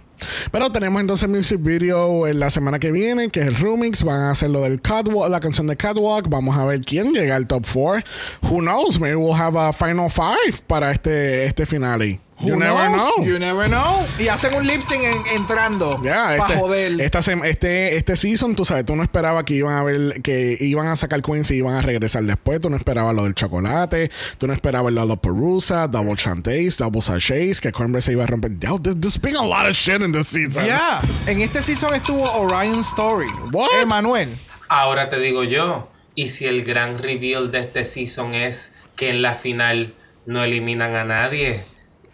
Pero 0.51 0.73
tenemos 0.73 1.01
entonces 1.01 1.29
music 1.29 1.63
video 1.63 2.27
en 2.27 2.41
la 2.41 2.51
semana 2.51 2.81
que 2.81 2.91
viene, 2.91 3.29
que 3.31 3.41
es 3.41 3.47
el 3.47 3.55
remix. 3.55 4.03
Van 4.03 4.21
a 4.23 4.31
hacer 4.31 4.51
lo 4.51 4.63
del 4.63 4.81
Catwalk, 4.81 5.31
la 5.31 5.39
canción 5.39 5.69
de 5.69 5.77
Catwalk. 5.77 6.29
Vamos 6.29 6.57
a 6.59 6.65
ver 6.65 6.81
quién 6.81 7.13
llega 7.13 7.37
al 7.37 7.47
top 7.47 7.65
4. 7.73 8.03
Who 8.43 8.59
knows? 8.59 8.99
Maybe 8.99 9.15
we'll 9.17 9.41
have 9.41 9.57
a 9.57 9.73
final 9.73 10.11
five 10.11 10.61
para 10.67 10.91
este, 10.91 11.45
este 11.45 11.65
finale. 11.67 12.19
You 12.41 12.55
Who 12.55 12.61
never 12.61 12.89
knows? 12.89 13.15
know. 13.17 13.25
You 13.27 13.39
never 13.41 13.67
know. 13.69 14.07
Y 14.19 14.29
hacen 14.29 14.55
un 14.55 14.65
lip 14.67 14.81
sync 14.81 15.03
en- 15.03 15.37
entrando. 15.37 16.01
Ya, 16.05 16.37
para 16.39 16.55
este, 16.55 16.57
joder. 16.61 17.01
esta 17.01 17.19
este, 17.19 17.97
este 17.97 18.15
season, 18.15 18.55
tú 18.55 18.65
sabes, 18.65 18.85
tú 18.87 18.95
no 18.95 19.03
esperabas 19.03 19.43
que 19.43 19.55
iban 19.55 19.75
a 19.75 19.83
ver, 19.83 20.23
que 20.23 20.57
iban 20.61 20.87
a 20.87 20.95
sacar 20.95 21.21
Queens 21.21 21.51
y 21.51 21.57
iban 21.57 21.75
a 21.75 21.83
regresar 21.83 22.23
después. 22.23 22.61
Tú 22.61 22.71
no 22.71 22.77
esperabas 22.77 23.15
lo 23.17 23.25
del 23.25 23.35
chocolate. 23.35 24.11
Tú 24.39 24.47
no 24.47 24.53
esperabas 24.53 24.93
lo 24.93 25.01
de 25.01 25.07
los 25.09 25.19
Perusa, 25.19 25.89
Double 25.89 26.15
Chantays, 26.15 26.77
Double 26.79 27.03
Sachets, 27.03 27.61
que 27.61 27.73
Cornbread 27.73 28.03
se 28.03 28.13
iba 28.13 28.23
a 28.23 28.27
romper. 28.29 28.53
Yo, 28.59 28.79
there's, 28.81 29.01
there's 29.01 29.21
been 29.21 29.35
a 29.37 29.43
lot 29.45 29.69
of 29.69 29.75
shit 29.77 30.01
in 30.01 30.13
this 30.13 30.29
season. 30.29 30.65
Ya. 30.65 31.01
En 31.27 31.41
este 31.41 31.61
season 31.61 31.93
estuvo 31.95 32.23
Orion 32.35 32.81
Story. 32.81 33.27
What? 33.51 33.69
Emanuel. 33.83 34.37
Ahora 34.69 35.11
te 35.11 35.19
digo 35.19 35.43
yo, 35.43 35.89
¿y 36.15 36.29
si 36.29 36.45
el 36.45 36.63
gran 36.65 36.99
reveal 36.99 37.51
de 37.51 37.61
este 37.61 37.85
season 37.85 38.35
es 38.35 38.71
que 38.95 39.11
en 39.11 39.23
la 39.23 39.35
final 39.35 39.95
no 40.25 40.45
eliminan 40.45 40.95
a 40.95 41.05
nadie? 41.05 41.65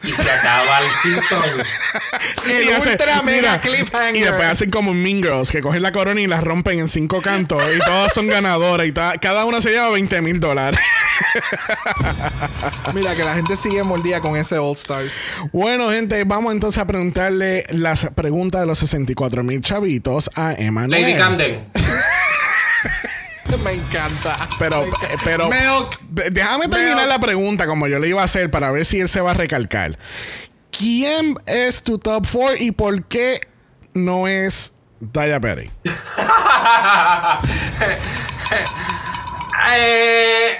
Y 0.06 0.12
se 0.12 0.30
acaba 0.30 0.80
el 0.80 0.86
season. 1.02 1.42
El 2.48 2.64
Y 2.66 2.70
hace- 2.70 2.90
ultra 2.90 3.22
mega 3.22 3.60
cliffhanger. 3.60 4.16
Y 4.16 4.20
después 4.20 4.44
hacen 4.46 4.70
como 4.70 4.92
Mean 4.94 5.22
Girls, 5.22 5.50
que 5.50 5.60
cogen 5.60 5.82
la 5.82 5.92
corona 5.92 6.20
y 6.20 6.26
la 6.26 6.40
rompen 6.40 6.78
en 6.80 6.88
cinco 6.88 7.22
cantos. 7.22 7.62
y 7.74 7.78
todas 7.80 8.12
son 8.12 8.26
ganadoras. 8.26 8.86
Y 8.86 8.92
cada 8.92 9.44
una 9.44 9.60
se 9.60 9.70
lleva 9.70 9.90
20 9.90 10.20
mil 10.22 10.40
dólares. 10.40 10.78
Mira 12.94 13.14
que 13.14 13.24
la 13.24 13.34
gente 13.34 13.56
sigue 13.56 13.82
mordida 13.82 14.20
con 14.20 14.36
ese 14.36 14.58
All 14.58 14.74
Stars. 14.74 15.12
bueno, 15.52 15.90
gente, 15.90 16.22
vamos 16.24 16.52
entonces 16.52 16.80
a 16.80 16.86
preguntarle 16.86 17.64
las 17.70 18.08
preguntas 18.14 18.60
de 18.60 18.66
los 18.66 18.78
64 18.78 19.42
mil 19.42 19.60
chavitos 19.62 20.30
a 20.34 20.54
Emanuel. 20.54 21.02
Lady 21.02 21.14
Camden. 21.16 21.64
Me 23.62 23.72
encanta. 23.72 24.48
Pero, 24.58 24.84
pero 25.24 25.48
Milk. 25.48 26.00
déjame 26.30 26.68
terminar 26.68 26.96
Milk. 26.96 27.08
la 27.08 27.18
pregunta 27.18 27.66
como 27.66 27.86
yo 27.86 27.98
le 27.98 28.08
iba 28.08 28.20
a 28.20 28.24
hacer 28.24 28.50
para 28.50 28.70
ver 28.70 28.84
si 28.84 29.00
él 29.00 29.08
se 29.08 29.20
va 29.20 29.32
a 29.32 29.34
recalcar. 29.34 29.98
¿Quién 30.76 31.38
es 31.46 31.82
tu 31.82 31.98
top 31.98 32.26
4 32.30 32.56
y 32.58 32.72
por 32.72 33.04
qué 33.04 33.40
no 33.92 34.26
es 34.26 34.72
Daya 35.00 35.40
Perry? 35.40 35.70
Eh, 39.76 40.58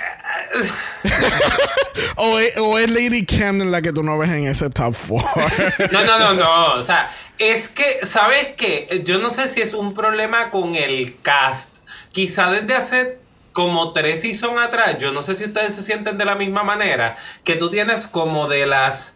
¿O 2.17 2.39
es, 2.39 2.57
o 2.57 2.79
es 2.79 2.89
Lady 2.89 3.27
Camden 3.27 3.71
la 3.71 3.83
que 3.83 3.93
tú 3.93 4.03
no 4.03 4.17
ves 4.19 4.31
en 4.31 4.47
ese 4.47 4.71
top 4.71 4.95
4? 5.09 5.29
No, 5.93 6.05
no, 6.05 6.19
no, 6.19 6.35
no. 6.35 6.73
O 6.75 6.85
sea, 6.85 7.11
es 7.39 7.69
que, 7.69 8.01
¿sabes 8.05 8.49
qué? 8.57 9.03
Yo 9.05 9.19
no 9.19 9.31
sé 9.31 9.49
si 9.49 9.61
es 9.61 9.75
un 9.75 9.95
problema 9.95 10.51
con 10.51 10.75
el 10.75 11.17
cast. 11.23 11.74
Quizá 12.15 12.51
desde 12.51 12.75
hace 12.75 13.19
como 13.53 13.93
tres 13.93 14.23
seasons 14.23 14.59
atrás, 14.61 14.97
yo 14.99 15.13
no 15.13 15.21
sé 15.21 15.35
si 15.35 15.45
ustedes 15.45 15.75
se 15.75 15.83
sienten 15.83 16.17
de 16.17 16.25
la 16.25 16.35
misma 16.35 16.63
manera, 16.63 17.17
que 17.45 17.55
tú 17.57 17.69
tienes 17.71 18.07
como 18.07 18.49
de 18.49 18.67
las 18.67 19.15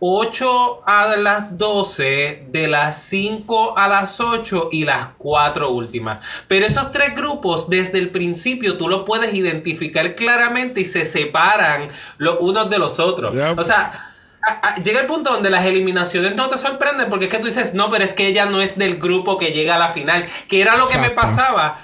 8 0.00 0.82
a 0.86 1.16
las 1.16 1.56
12, 1.56 2.46
de 2.50 2.68
las 2.68 3.00
5 3.04 3.78
a 3.78 3.88
las 3.88 4.20
8 4.20 4.68
y 4.72 4.84
las 4.84 5.08
4 5.16 5.70
últimas. 5.70 6.18
Pero 6.48 6.66
esos 6.66 6.90
tres 6.90 7.14
grupos, 7.14 7.70
desde 7.70 7.98
el 7.98 8.10
principio, 8.10 8.76
tú 8.76 8.88
los 8.88 9.04
puedes 9.04 9.32
identificar 9.34 10.14
claramente 10.14 10.82
y 10.82 10.84
se 10.84 11.04
separan 11.06 11.88
los 12.18 12.36
unos 12.40 12.68
de 12.68 12.78
los 12.78 12.98
otros. 12.98 13.32
Yep. 13.34 13.58
O 13.58 13.62
sea, 13.62 14.12
a- 14.46 14.68
a- 14.68 14.76
llega 14.82 15.00
el 15.00 15.06
punto 15.06 15.30
donde 15.32 15.48
las 15.48 15.64
eliminaciones 15.64 16.34
no 16.36 16.48
te 16.50 16.58
sorprenden 16.58 17.08
porque 17.08 17.26
es 17.26 17.30
que 17.30 17.38
tú 17.38 17.46
dices, 17.46 17.72
no, 17.72 17.90
pero 17.90 18.04
es 18.04 18.12
que 18.12 18.26
ella 18.26 18.44
no 18.46 18.60
es 18.60 18.76
del 18.76 18.96
grupo 18.98 19.38
que 19.38 19.52
llega 19.52 19.76
a 19.76 19.78
la 19.78 19.88
final, 19.88 20.26
que 20.48 20.60
era 20.60 20.76
lo 20.76 20.86
que 20.86 20.98
me 20.98 21.10
pasaba 21.10 21.80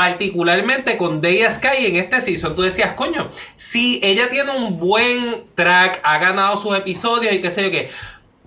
particularmente 0.00 0.96
con 0.96 1.20
Day 1.20 1.44
Sky 1.50 1.84
en 1.84 1.96
este 1.96 2.22
season. 2.22 2.54
Tú 2.54 2.62
decías, 2.62 2.92
coño, 2.92 3.28
si 3.56 4.00
ella 4.02 4.30
tiene 4.30 4.50
un 4.50 4.80
buen 4.80 5.44
track, 5.54 6.00
ha 6.02 6.16
ganado 6.16 6.56
sus 6.56 6.74
episodios 6.74 7.34
y 7.34 7.42
qué 7.42 7.50
sé 7.50 7.64
yo 7.64 7.70
qué, 7.70 7.90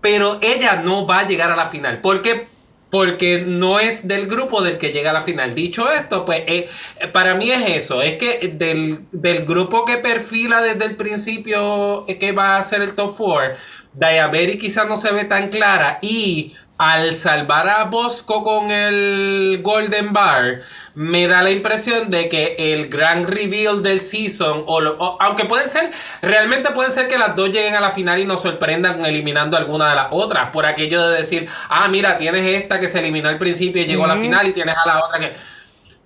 pero 0.02 0.40
ella 0.42 0.82
no 0.84 1.06
va 1.06 1.20
a 1.20 1.28
llegar 1.28 1.52
a 1.52 1.56
la 1.56 1.68
final. 1.68 2.02
¿Por 2.02 2.24
qué? 2.24 2.48
Porque 2.90 3.44
no 3.46 3.80
es 3.80 4.08
del 4.08 4.26
grupo 4.26 4.64
del 4.64 4.80
que 4.80 4.92
llega 4.92 5.12
a 5.12 5.14
la 5.14 5.22
final. 5.22 5.54
Dicho 5.54 5.92
esto, 5.92 6.26
pues 6.26 6.40
eh, 6.48 6.70
eh, 7.00 7.08
para 7.10 7.36
mí 7.36 7.52
es 7.52 7.84
eso. 7.84 8.02
Es 8.02 8.16
que 8.16 8.56
del, 8.56 9.02
del 9.12 9.46
grupo 9.46 9.86
que 9.86 9.98
perfila 9.98 10.60
desde 10.60 10.86
el 10.86 10.96
principio 10.96 12.06
eh, 12.08 12.18
que 12.18 12.32
va 12.32 12.58
a 12.58 12.64
ser 12.64 12.82
el 12.82 12.96
top 12.96 13.16
4, 13.16 13.56
Diabetes 13.94 14.58
quizás 14.58 14.88
no 14.88 14.98
se 14.98 15.12
ve 15.12 15.26
tan 15.26 15.50
clara. 15.50 16.00
Y 16.02 16.54
al 16.78 17.14
salvar 17.14 17.70
a 17.70 17.84
Bosco 17.86 18.44
con 18.44 18.72
el 18.72 19.60
Golden 19.62 20.12
Bar, 20.12 20.62
me 20.96 21.28
da 21.28 21.42
la 21.44 21.52
impresión 21.52 22.10
de 22.10 22.28
que 22.28 22.56
el 22.58 22.90
gran 22.90 23.26
reveal 23.28 23.84
del 23.84 24.02
season, 24.02 24.64
o, 24.66 24.82
lo- 24.82 24.98
o- 24.98 25.18
aunque 25.22 25.46
pueden 25.46 25.70
ser, 25.70 25.92
realmente 26.22 26.72
pueden 26.72 26.92
ser 26.92 27.08
que 27.08 27.18
las 27.18 27.36
dos 27.36 27.50
lleguen 27.52 27.76
a 27.76 27.80
la 27.80 27.92
final 27.92 28.20
y 28.20 28.26
nos 28.26 28.42
sorprendan 28.42 29.06
eliminando 29.06 29.56
alguna 29.56 29.90
de 29.92 29.96
las 29.96 30.08
otras, 30.10 30.50
por 30.52 30.66
aquello 30.66 31.08
de 31.10 31.20
decir, 31.20 31.48
ah, 31.70 31.88
mira, 31.88 32.18
tienes 32.18 32.44
esta 32.62 32.80
que 32.80 32.88
se 32.88 33.00
eliminó 33.00 33.30
al 33.30 33.38
principio 33.38 33.82
y 33.82 33.86
llegó 33.86 34.06
a 34.06 34.08
la 34.08 34.18
final 34.18 34.48
y 34.48 34.52
tienes 34.54 34.76
a 34.76 34.88
la 34.88 35.06
otra 35.06 35.20
que... 35.20 35.34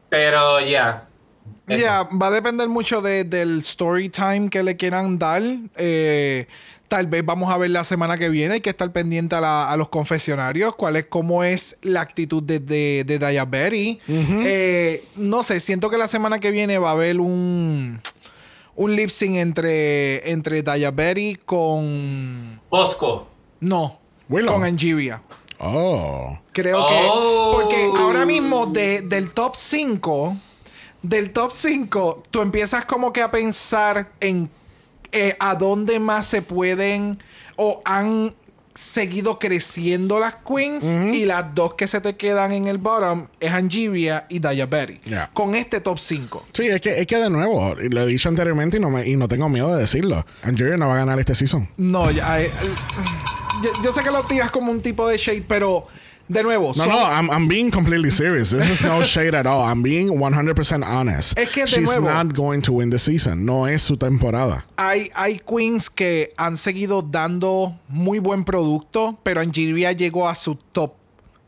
Pero 0.10 0.60
ya. 0.60 1.06
Ya, 1.68 2.04
va 2.04 2.28
a 2.28 2.32
depender 2.32 2.68
mucho 2.70 3.02
de- 3.02 3.24
del 3.24 3.60
story 3.60 4.10
time 4.10 4.50
que 4.50 4.64
le 4.64 4.76
quieran 4.78 5.18
dar. 5.18 5.42
Eh, 5.76 6.48
tal 6.88 7.08
vez 7.08 7.26
vamos 7.26 7.52
a 7.52 7.58
ver 7.58 7.70
la 7.72 7.84
semana 7.84 8.18
que 8.18 8.30
viene. 8.30 8.56
Hay 8.56 8.62
que 8.62 8.70
estar 8.70 8.92
pendiente 8.92 9.36
a, 9.36 9.42
la- 9.42 9.70
a 9.72 9.78
los 9.78 9.90
confesionarios. 9.90 10.76
Cuál 10.76 10.96
es, 10.96 11.06
cómo 11.10 11.44
es 11.44 11.78
la 11.82 12.02
actitud 12.02 12.42
de, 12.44 12.60
de, 12.60 13.04
de 13.06 13.20
Daya 13.20 13.46
Berry. 13.46 14.00
Eh, 14.08 15.06
no 15.16 15.44
sé, 15.44 15.60
siento 15.60 15.90
que 15.90 15.98
la 15.98 16.08
semana 16.08 16.40
que 16.40 16.52
viene 16.52 16.78
va 16.78 16.90
a 16.90 16.94
haber 16.94 17.20
un, 17.20 18.02
un 18.76 18.96
lip 18.96 19.10
sync 19.10 19.36
entre, 19.38 20.32
entre 20.32 20.64
Daya 20.64 20.92
Berry 20.92 21.40
con. 21.46 22.60
Bosco. 22.70 23.28
No, 23.60 24.00
Willow. 24.30 24.54
con 24.54 24.64
Angeria. 24.64 25.22
Oh. 25.60 26.38
Creo 26.54 26.86
Oh. 26.86 26.88
que. 26.88 27.56
Porque 27.90 28.02
ahora 28.02 28.26
mismo 28.26 28.66
de- 28.68 29.02
del 29.02 29.32
top 29.32 29.56
5. 29.56 30.38
Del 31.02 31.32
top 31.32 31.52
5, 31.52 32.24
tú 32.32 32.42
empiezas 32.42 32.86
como 32.86 33.14
que 33.14 33.22
a 33.22 33.30
pensar 33.32 34.12
en 34.20 34.50
eh, 35.12 35.36
a 35.40 35.56
dónde 35.56 36.00
más 36.00 36.28
se 36.28 36.42
pueden. 36.42 37.20
O 37.56 37.82
han 37.86 38.36
seguido 38.78 39.40
creciendo 39.40 40.20
las 40.20 40.36
queens. 40.36 40.98
Y 41.14 41.26
las 41.26 41.54
dos 41.56 41.74
que 41.74 41.88
se 41.88 42.00
te 42.00 42.16
quedan 42.16 42.54
en 42.54 42.68
el 42.68 42.78
bottom 42.78 43.28
es 43.40 43.52
Angeria 43.52 44.26
y 44.30 44.40
Berry. 44.40 45.02
Yeah. 45.04 45.32
Con 45.34 45.56
este 45.56 45.82
top 45.82 45.98
5. 45.98 46.46
Sí, 46.54 46.68
es 46.68 46.80
que, 46.82 47.02
es 47.02 47.08
que 47.08 47.18
de 47.18 47.30
nuevo, 47.30 47.74
lo 47.76 48.02
he 48.02 48.06
dicho 48.06 48.30
anteriormente 48.30 48.78
y 48.78 48.80
no, 48.80 48.90
me, 48.92 49.08
y 49.08 49.16
no 49.16 49.28
tengo 49.28 49.50
miedo 49.50 49.74
de 49.74 49.82
decirlo. 49.82 50.26
Angeria 50.44 50.78
no 50.78 50.88
va 50.88 50.94
a 50.94 50.98
ganar 50.98 51.20
este 51.20 51.34
season. 51.34 51.68
No, 51.78 52.12
ya. 52.12 52.40
eh, 52.42 52.52
yo, 53.64 53.72
yo 53.84 53.94
sé 53.94 54.04
que 54.04 54.12
lo 54.12 54.24
tiras 54.26 54.52
como 54.52 54.72
un 54.72 54.82
tipo 54.82 55.08
de 55.08 55.18
shade, 55.18 55.44
pero. 55.48 55.88
De 56.30 56.44
nuevo, 56.44 56.74
No, 56.76 56.86
no, 56.86 56.98
I'm, 57.06 57.30
I'm 57.32 57.48
being 57.48 57.72
completely 57.72 58.12
serious. 58.12 58.50
This 58.50 58.70
is 58.70 58.82
no 58.82 59.02
shade 59.04 59.34
at 59.34 59.46
all. 59.48 59.64
I'm 59.66 59.82
being 59.82 60.10
100% 60.10 60.84
honest. 60.86 61.38
Es 61.40 61.50
que 61.50 61.64
de 61.66 61.68
She's 61.72 61.88
nuevo- 61.88 62.02
not 62.12 62.34
going 62.36 62.62
to 62.64 62.74
win 62.74 62.90
the 62.90 63.00
season. 63.00 63.46
No 63.46 63.66
es 63.66 63.82
su 63.82 63.96
temporada. 63.96 64.66
Hay, 64.78 65.10
hay 65.16 65.40
queens 65.40 65.90
que 65.90 66.34
han 66.38 66.58
seguido 66.58 67.02
dando 67.02 67.80
muy 67.88 68.20
buen 68.20 68.44
producto, 68.44 69.18
pero 69.24 69.40
Angeria 69.40 69.94
llegó 69.94 70.28
a 70.28 70.36
su 70.36 70.56
top 70.56 70.96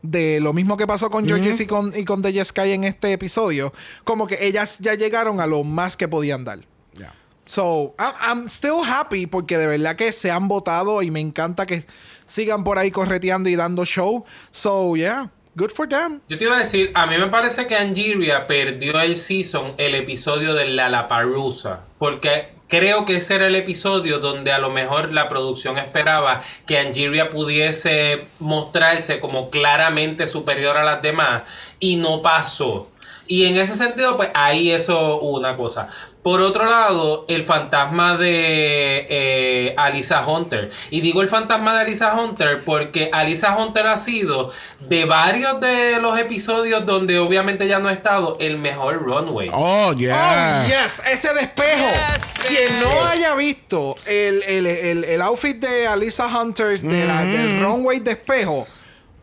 de 0.02 0.40
lo 0.40 0.54
mismo 0.54 0.78
que 0.78 0.86
pasó 0.86 1.10
con 1.10 1.26
Georges 1.26 1.60
y 1.60 1.66
con, 1.66 1.92
y 1.94 2.06
con 2.06 2.22
The 2.22 2.42
Sky 2.42 2.72
en 2.72 2.84
este 2.84 3.12
episodio, 3.12 3.74
como 4.04 4.26
que 4.26 4.38
ellas 4.46 4.78
ya 4.80 4.94
llegaron 4.94 5.40
a 5.40 5.46
lo 5.46 5.62
más 5.62 5.98
que 5.98 6.08
podían 6.08 6.42
dar. 6.42 6.60
Yeah. 6.96 7.12
So, 7.44 7.94
I'm, 7.98 8.14
I'm 8.38 8.46
still 8.48 8.80
happy 8.82 9.26
porque 9.26 9.58
de 9.58 9.66
verdad 9.66 9.96
que 9.96 10.10
se 10.12 10.30
han 10.30 10.48
votado 10.48 11.02
y 11.02 11.10
me 11.10 11.20
encanta 11.20 11.66
que 11.66 11.84
sigan 12.30 12.62
por 12.62 12.78
ahí 12.78 12.90
correteando 12.90 13.50
y 13.50 13.56
dando 13.56 13.84
show. 13.84 14.24
So, 14.52 14.94
yeah, 14.94 15.30
good 15.56 15.70
for 15.70 15.88
them. 15.88 16.20
Yo 16.28 16.38
te 16.38 16.44
iba 16.44 16.56
a 16.56 16.60
decir, 16.60 16.92
a 16.94 17.06
mí 17.06 17.18
me 17.18 17.26
parece 17.26 17.66
que 17.66 17.76
Angeria 17.76 18.46
perdió 18.46 19.00
el 19.00 19.16
season, 19.16 19.74
el 19.78 19.96
episodio 19.96 20.54
de 20.54 20.66
Lollapalooza, 20.66 21.80
porque 21.98 22.52
creo 22.68 23.04
que 23.04 23.16
ese 23.16 23.34
era 23.34 23.48
el 23.48 23.56
episodio 23.56 24.20
donde 24.20 24.52
a 24.52 24.58
lo 24.58 24.70
mejor 24.70 25.12
la 25.12 25.28
producción 25.28 25.76
esperaba 25.76 26.40
que 26.66 26.78
Angeria 26.78 27.30
pudiese 27.30 28.28
mostrarse 28.38 29.18
como 29.18 29.50
claramente 29.50 30.28
superior 30.28 30.76
a 30.76 30.84
las 30.84 31.02
demás 31.02 31.42
y 31.80 31.96
no 31.96 32.22
pasó. 32.22 32.88
Y 33.26 33.46
en 33.46 33.56
ese 33.56 33.76
sentido, 33.76 34.16
pues 34.16 34.30
ahí 34.34 34.72
eso 34.72 35.20
una 35.20 35.54
cosa. 35.54 35.86
Por 36.22 36.42
otro 36.42 36.68
lado, 36.68 37.24
el 37.28 37.42
fantasma 37.42 38.18
de 38.18 39.06
eh, 39.08 39.74
Alisa 39.78 40.26
Hunter. 40.26 40.70
Y 40.90 41.00
digo 41.00 41.22
el 41.22 41.28
fantasma 41.28 41.74
de 41.74 41.80
Alisa 41.80 42.14
Hunter 42.14 42.62
porque 42.62 43.08
Alisa 43.12 43.56
Hunter 43.56 43.86
ha 43.86 43.96
sido 43.96 44.52
de 44.80 45.06
varios 45.06 45.60
de 45.60 45.98
los 45.98 46.18
episodios 46.18 46.84
donde 46.84 47.18
obviamente 47.18 47.66
ya 47.66 47.78
no 47.78 47.88
ha 47.88 47.92
estado 47.92 48.36
el 48.38 48.58
mejor 48.58 49.02
runway. 49.02 49.48
Oh, 49.52 49.94
yeah. 49.94 50.62
Oh, 50.62 50.68
yes, 50.68 51.00
ese 51.10 51.32
despejo. 51.32 51.86
Yes, 51.88 52.34
Quien 52.46 52.80
no 52.80 53.06
haya 53.06 53.34
visto 53.34 53.96
el, 54.04 54.42
el, 54.42 54.66
el, 54.66 55.04
el 55.04 55.22
outfit 55.22 55.56
de 55.56 55.86
Alisa 55.86 56.26
Hunters 56.26 56.82
de 56.82 57.06
la, 57.06 57.24
del 57.24 57.60
runway 57.62 58.00
despejo, 58.00 58.66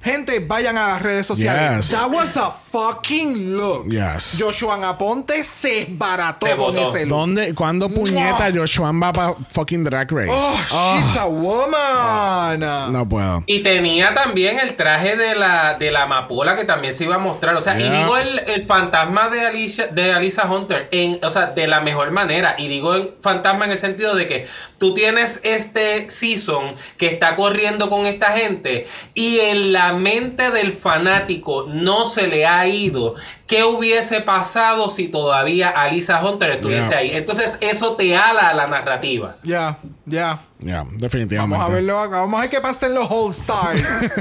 gente, 0.02 0.40
vayan 0.40 0.78
a 0.78 0.88
las 0.88 1.02
redes 1.02 1.26
sociales. 1.26 1.90
Yes. 1.90 2.00
That 2.00 2.10
was 2.10 2.38
a 2.38 2.52
fucking 2.52 3.58
look. 3.58 3.90
Yes. 3.90 4.38
Joshua 4.40 4.76
Aponte 4.88 5.44
se 5.44 5.88
barató 5.90 6.46
Se 6.46 6.56
con 6.56 6.78
ese 6.78 7.06
look. 7.06 7.18
¿Dónde, 7.18 7.56
cuándo 7.56 7.90
puñeta 7.90 8.50
Joshua 8.54 8.92
va 8.92 9.12
para 9.12 9.36
fucking 9.50 9.84
Drag 9.84 10.12
Race? 10.12 10.32
Oh, 10.32 10.58
she's 10.72 11.16
a 11.18 11.26
woman. 11.26 12.92
No 12.92 13.08
puedo. 13.08 13.44
Y 13.48 13.60
tenía 13.64 14.14
también 14.14 14.60
el 14.60 14.76
traje 14.76 15.16
de 15.16 15.36
la, 15.36 15.76
de 15.76 15.92
la 15.92 16.04
amapola 16.04 16.56
que 16.56 16.64
también 16.64 16.94
se 16.94 17.04
iba 17.04 17.16
a 17.16 17.20
mostrar. 17.20 17.56
O 17.56 17.62
sea, 17.62 17.80
y 17.80 17.90
digo 17.90 18.18
el, 18.18 18.40
el 18.48 18.62
fantasma 18.64 19.30
de 19.30 19.46
Alicia, 19.48 19.88
de 19.88 20.14
Alisa 20.14 20.50
Hunter, 20.50 20.88
en, 20.92 21.20
o 21.24 21.30
sea, 21.30 21.48
de 21.48 21.68
la 21.68 21.82
mejor 21.82 22.12
manera. 22.12 22.56
Y 22.58 22.68
digo 22.68 22.94
fantasma 23.22 23.66
en 23.66 23.72
el 23.72 23.80
sentido 23.80 24.16
de 24.16 24.28
que 24.28 24.48
tú 24.78 24.94
tienes 24.94 25.40
este 25.44 26.10
season 26.10 26.76
que 26.98 27.08
está 27.08 27.36
corriendo 27.36 27.90
con 27.90 28.06
esta 28.06 28.32
gente 28.32 28.88
y 29.14 29.40
en 29.40 29.74
la 29.74 29.87
mente 29.94 30.52
del 30.52 30.74
fanático 30.74 31.66
no 31.68 32.06
se 32.06 32.28
le 32.28 32.46
ha 32.46 32.68
ido. 32.68 33.16
¿Qué 33.46 33.64
hubiese 33.64 34.22
pasado 34.22 34.90
si 34.90 35.08
todavía 35.08 35.70
Alisa 35.70 36.24
Hunter 36.24 36.50
estuviese 36.52 36.90
Yeah. 36.90 36.98
ahí? 37.00 37.12
Entonces 37.14 37.58
eso 37.62 37.96
te 37.96 38.16
ala 38.18 38.50
a 38.50 38.54
la 38.54 38.68
narrativa. 38.68 39.38
Ya, 39.44 39.78
ya. 40.06 40.42
Ya, 40.60 40.84
definitivamente. 40.94 41.56
Vamos 41.56 41.70
a 41.70 41.74
verlo 41.74 42.00
acá. 42.00 42.22
Vamos 42.22 42.38
a 42.40 42.42
ver 42.42 42.50
qué 42.50 42.60
pasa 42.60 42.88
en 42.88 42.96
los 42.96 43.08
All 43.12 43.32
Stars. 43.32 44.12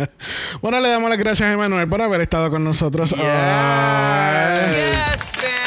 Bueno, 0.62 0.80
le 0.80 0.88
damos 0.88 1.08
las 1.10 1.18
gracias 1.18 1.48
a 1.48 1.52
Emanuel 1.52 1.86
por 1.88 2.00
haber 2.02 2.20
estado 2.22 2.50
con 2.50 2.64
nosotros. 2.64 3.10
Yes, 3.10 3.18
bitch. 4.70 5.57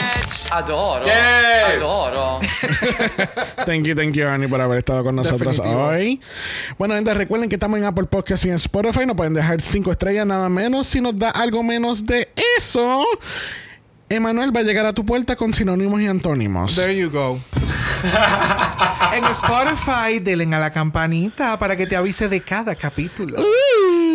Adoro. 0.52 1.06
Yes. 1.06 1.78
Adoro. 1.78 2.40
Thank 3.66 3.86
you, 3.86 3.96
thank 3.96 4.14
you, 4.16 4.28
Annie, 4.28 4.48
por 4.48 4.60
haber 4.60 4.80
estado 4.80 5.04
con 5.04 5.16
nosotros 5.16 5.56
Definitivo. 5.58 5.88
hoy. 5.88 6.20
Bueno, 6.78 6.96
gente, 6.96 7.14
recuerden 7.14 7.48
que 7.48 7.56
estamos 7.56 7.78
en 7.78 7.86
Apple 7.86 8.06
Podcast 8.06 8.46
y 8.46 8.50
en 8.50 8.56
Spotify. 8.56 9.06
No 9.06 9.16
pueden 9.16 9.34
dejar 9.34 9.62
cinco 9.62 9.92
estrellas 9.92 10.26
nada 10.26 10.50
menos. 10.50 10.88
Si 10.88 11.00
nos 11.00 11.18
da 11.18 11.30
algo 11.30 11.64
menos 11.64 12.06
de 12.06 12.30
eso, 12.58 13.06
Emanuel 14.10 14.56
va 14.56 14.60
a 14.60 14.64
llegar 14.64 14.86
a 14.86 14.94
tu 14.94 15.06
puerta 15.06 15.36
con 15.36 15.54
sinónimos 15.54 16.02
y 16.02 16.08
antónimos. 16.08 16.76
There 16.76 16.96
you 16.98 17.10
go. 17.10 17.40
en 19.14 19.24
Spotify, 19.26 20.20
denle 20.20 20.54
a 20.56 20.60
la 20.60 20.72
campanita 20.72 21.58
para 21.60 21.78
que 21.78 21.86
te 21.86 21.96
avise 21.96 22.28
de 22.28 22.42
cada 22.42 22.76
capítulo. 22.76 23.40
Uh, 23.40 24.11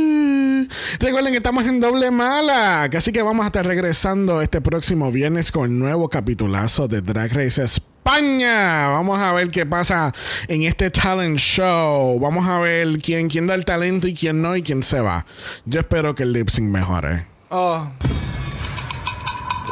Recuerden 0.99 1.33
que 1.33 1.39
estamos 1.39 1.65
en 1.65 1.81
doble 1.81 2.11
mala, 2.11 2.85
así 2.85 3.13
que 3.13 3.23
vamos 3.23 3.45
a 3.45 3.49
estar 3.49 3.67
regresando 3.67 4.43
este 4.43 4.61
próximo 4.61 5.11
viernes 5.11 5.53
con 5.53 5.65
el 5.65 5.79
nuevo 5.79 6.09
capitulazo 6.09 6.89
de 6.89 7.03
Drag 7.03 7.33
Race 7.33 7.63
España. 7.63 8.89
Vamos 8.89 9.19
a 9.19 9.33
ver 9.33 9.51
qué 9.51 9.67
pasa 9.67 10.13
en 10.49 10.63
este 10.63 10.91
talent 10.91 11.39
show. 11.39 12.19
Vamos 12.21 12.47
a 12.47 12.59
ver 12.61 12.99
quién, 12.99 13.29
quién 13.29 13.47
da 13.47 13.55
el 13.55 13.65
talento 13.65 14.07
y 14.07 14.15
quién 14.15 14.41
no 14.41 14.57
y 14.57 14.63
quién 14.63 14.83
se 14.83 15.01
va. 15.01 15.27
Yo 15.65 15.81
espero 15.81 16.15
que 16.15 16.23
el 16.23 16.33
lip 16.33 16.49
sync 16.49 16.69
mejore. 16.69 17.27
Oh. 17.49 17.89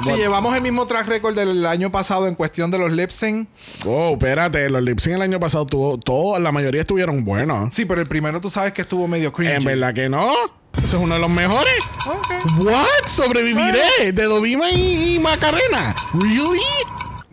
Si 0.02 0.12
llevamos 0.16 0.54
el 0.54 0.60
mismo 0.60 0.86
track 0.86 1.06
record 1.06 1.36
del 1.36 1.64
año 1.66 1.90
pasado 1.90 2.26
en 2.26 2.34
cuestión 2.34 2.70
de 2.70 2.78
los 2.78 2.90
lip 2.90 3.10
sync. 3.10 3.48
Oh, 3.86 4.12
espérate, 4.12 4.68
los 4.68 4.82
lip 4.82 4.98
sync 4.98 5.14
el 5.14 5.22
año 5.22 5.40
pasado 5.40 5.64
tuvo 5.66 5.98
todo, 5.98 6.38
la 6.38 6.52
mayoría 6.52 6.80
estuvieron 6.80 7.24
buenos. 7.24 7.72
Sí, 7.72 7.84
pero 7.84 8.00
el 8.00 8.08
primero 8.08 8.40
tú 8.40 8.50
sabes 8.50 8.72
que 8.72 8.82
estuvo 8.82 9.06
medio 9.06 9.32
cringe. 9.32 9.54
En 9.54 9.64
verdad 9.64 9.94
que 9.94 10.08
no. 10.08 10.28
Ese 10.78 10.86
es 10.86 10.94
uno 10.94 11.14
de 11.14 11.20
los 11.20 11.30
mejores. 11.30 11.74
What? 12.59 13.06
Sobreviviré 13.06 14.12
de 14.12 14.24
Dovima 14.24 14.70
y, 14.70 15.14
y 15.14 15.18
Macarena. 15.18 15.94
Really? 16.14 16.60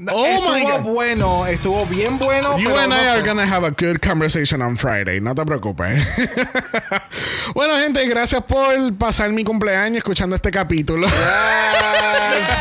Oh 0.10 0.26
estuvo 0.26 0.52
my 0.52 0.62
God. 0.64 0.82
bueno, 0.94 1.46
estuvo 1.46 1.86
bien 1.86 2.18
bueno. 2.18 2.58
You 2.58 2.76
and 2.76 2.90
no 2.90 2.96
I 2.96 3.10
are 3.10 3.22
gonna 3.22 3.46
have 3.46 3.64
a 3.64 3.70
good 3.70 4.02
conversation 4.02 4.62
on 4.62 4.76
Friday. 4.76 5.20
No 5.20 5.36
te 5.36 5.46
preocupes. 5.46 6.02
bueno, 7.54 7.76
gente, 7.78 8.08
gracias 8.08 8.44
por 8.44 8.94
pasar 8.98 9.32
mi 9.32 9.44
cumpleaños 9.44 9.98
escuchando 9.98 10.36
este 10.36 10.50
capítulo. 10.50 11.08
Yes, 11.08 11.16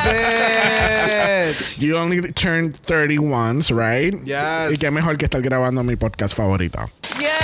bitch. 0.05 1.79
You 1.79 1.97
only 1.97 2.33
turned 2.33 2.75
30 2.87 3.21
once, 3.23 3.71
right? 3.71 4.15
Yes. 4.25 4.73
Y 4.73 4.77
qué 4.79 4.91
mejor 4.91 5.17
que 5.17 5.25
estar 5.25 5.41
grabando 5.41 5.83
mi 5.83 5.97
podcast 5.97 6.35
favorito. 6.37 6.91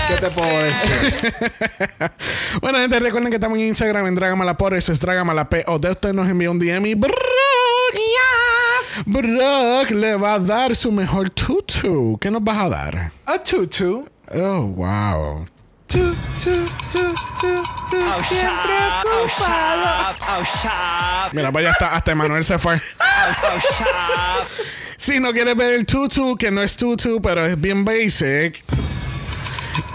¿Qué 0.09 0.17
te 0.21 0.31
puedo 0.31 0.63
decir? 0.63 1.35
Bueno, 2.63 2.79
gente, 2.79 2.99
recuerden 2.99 3.31
que 3.31 3.37
estamos 3.37 3.59
en 3.59 3.67
Instagram 3.67 4.07
en 4.07 4.15
Dragamala 4.15 4.57
por 4.57 4.75
eso 4.75 4.91
es 4.91 4.99
Dragamala 4.99 5.49
P. 5.49 5.65
O 5.67 5.79
de 5.79 5.91
usted 5.91 6.13
nos 6.13 6.29
envía 6.29 6.51
un 6.51 6.59
DM 6.59 6.87
y 6.87 6.95
Brock, 6.95 7.15
Brock 9.05 9.91
le 9.91 10.17
va 10.17 10.35
a 10.35 10.39
dar 10.39 10.75
su 10.75 10.91
mejor 10.91 11.31
tutu. 11.31 12.19
¿Qué 12.21 12.31
nos 12.31 12.43
vas 12.43 12.59
a 12.59 12.69
dar? 12.69 13.13
A 13.27 13.39
tutu. 13.39 14.09
Oh, 14.35 14.63
wow. 14.63 15.47
Tu, 15.87 15.99
tu, 15.99 16.67
tu, 16.91 17.15
tu, 17.41 17.97
siempre 18.29 18.75
ocupado. 19.05 20.07
Mira, 21.33 21.51
vaya, 21.51 21.71
hasta, 21.71 21.95
hasta 21.95 22.13
Emanuel 22.13 22.45
se 22.45 22.59
fue. 22.59 22.81
Si 24.97 25.21
no 25.21 25.33
quieres 25.33 25.55
ver 25.55 25.75
el 25.75 25.87
tutu, 25.87 26.37
que 26.37 26.51
no 26.51 26.63
es 26.63 26.77
tutu, 26.77 27.21
pero 27.23 27.45
es 27.47 27.61
bien 27.61 27.85
basic, 27.85 28.65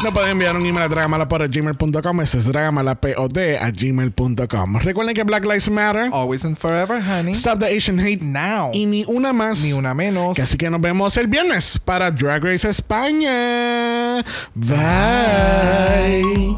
no 0.03 0.11
pueden 0.11 0.31
enviar 0.31 0.55
un 0.55 0.65
email 0.65 0.83
a 0.83 0.87
dragamalapod.gmail.com. 0.87 2.21
Ese 2.21 2.37
es 2.37 2.45
dragamalapod 2.45 3.37
a 3.37 3.71
gmail.com. 3.71 4.75
Recuerden 4.77 5.15
que 5.15 5.23
Black 5.23 5.43
Lives 5.43 5.69
Matter. 5.69 6.09
Always 6.11 6.45
and 6.45 6.57
forever, 6.57 7.01
honey. 7.01 7.33
Stop 7.33 7.59
the 7.59 7.67
Asian 7.67 7.99
hate 7.99 8.21
Now. 8.21 8.71
Y 8.73 8.85
ni 8.85 9.05
una 9.07 9.33
más. 9.33 9.63
Ni 9.63 9.73
una 9.73 9.93
menos. 9.93 10.39
Así 10.39 10.57
que 10.57 10.69
nos 10.69 10.81
vemos 10.81 11.15
el 11.17 11.27
viernes 11.27 11.79
para 11.83 12.11
Drag 12.11 12.43
Race 12.43 12.67
España. 12.67 14.23
Bye. 14.55 16.57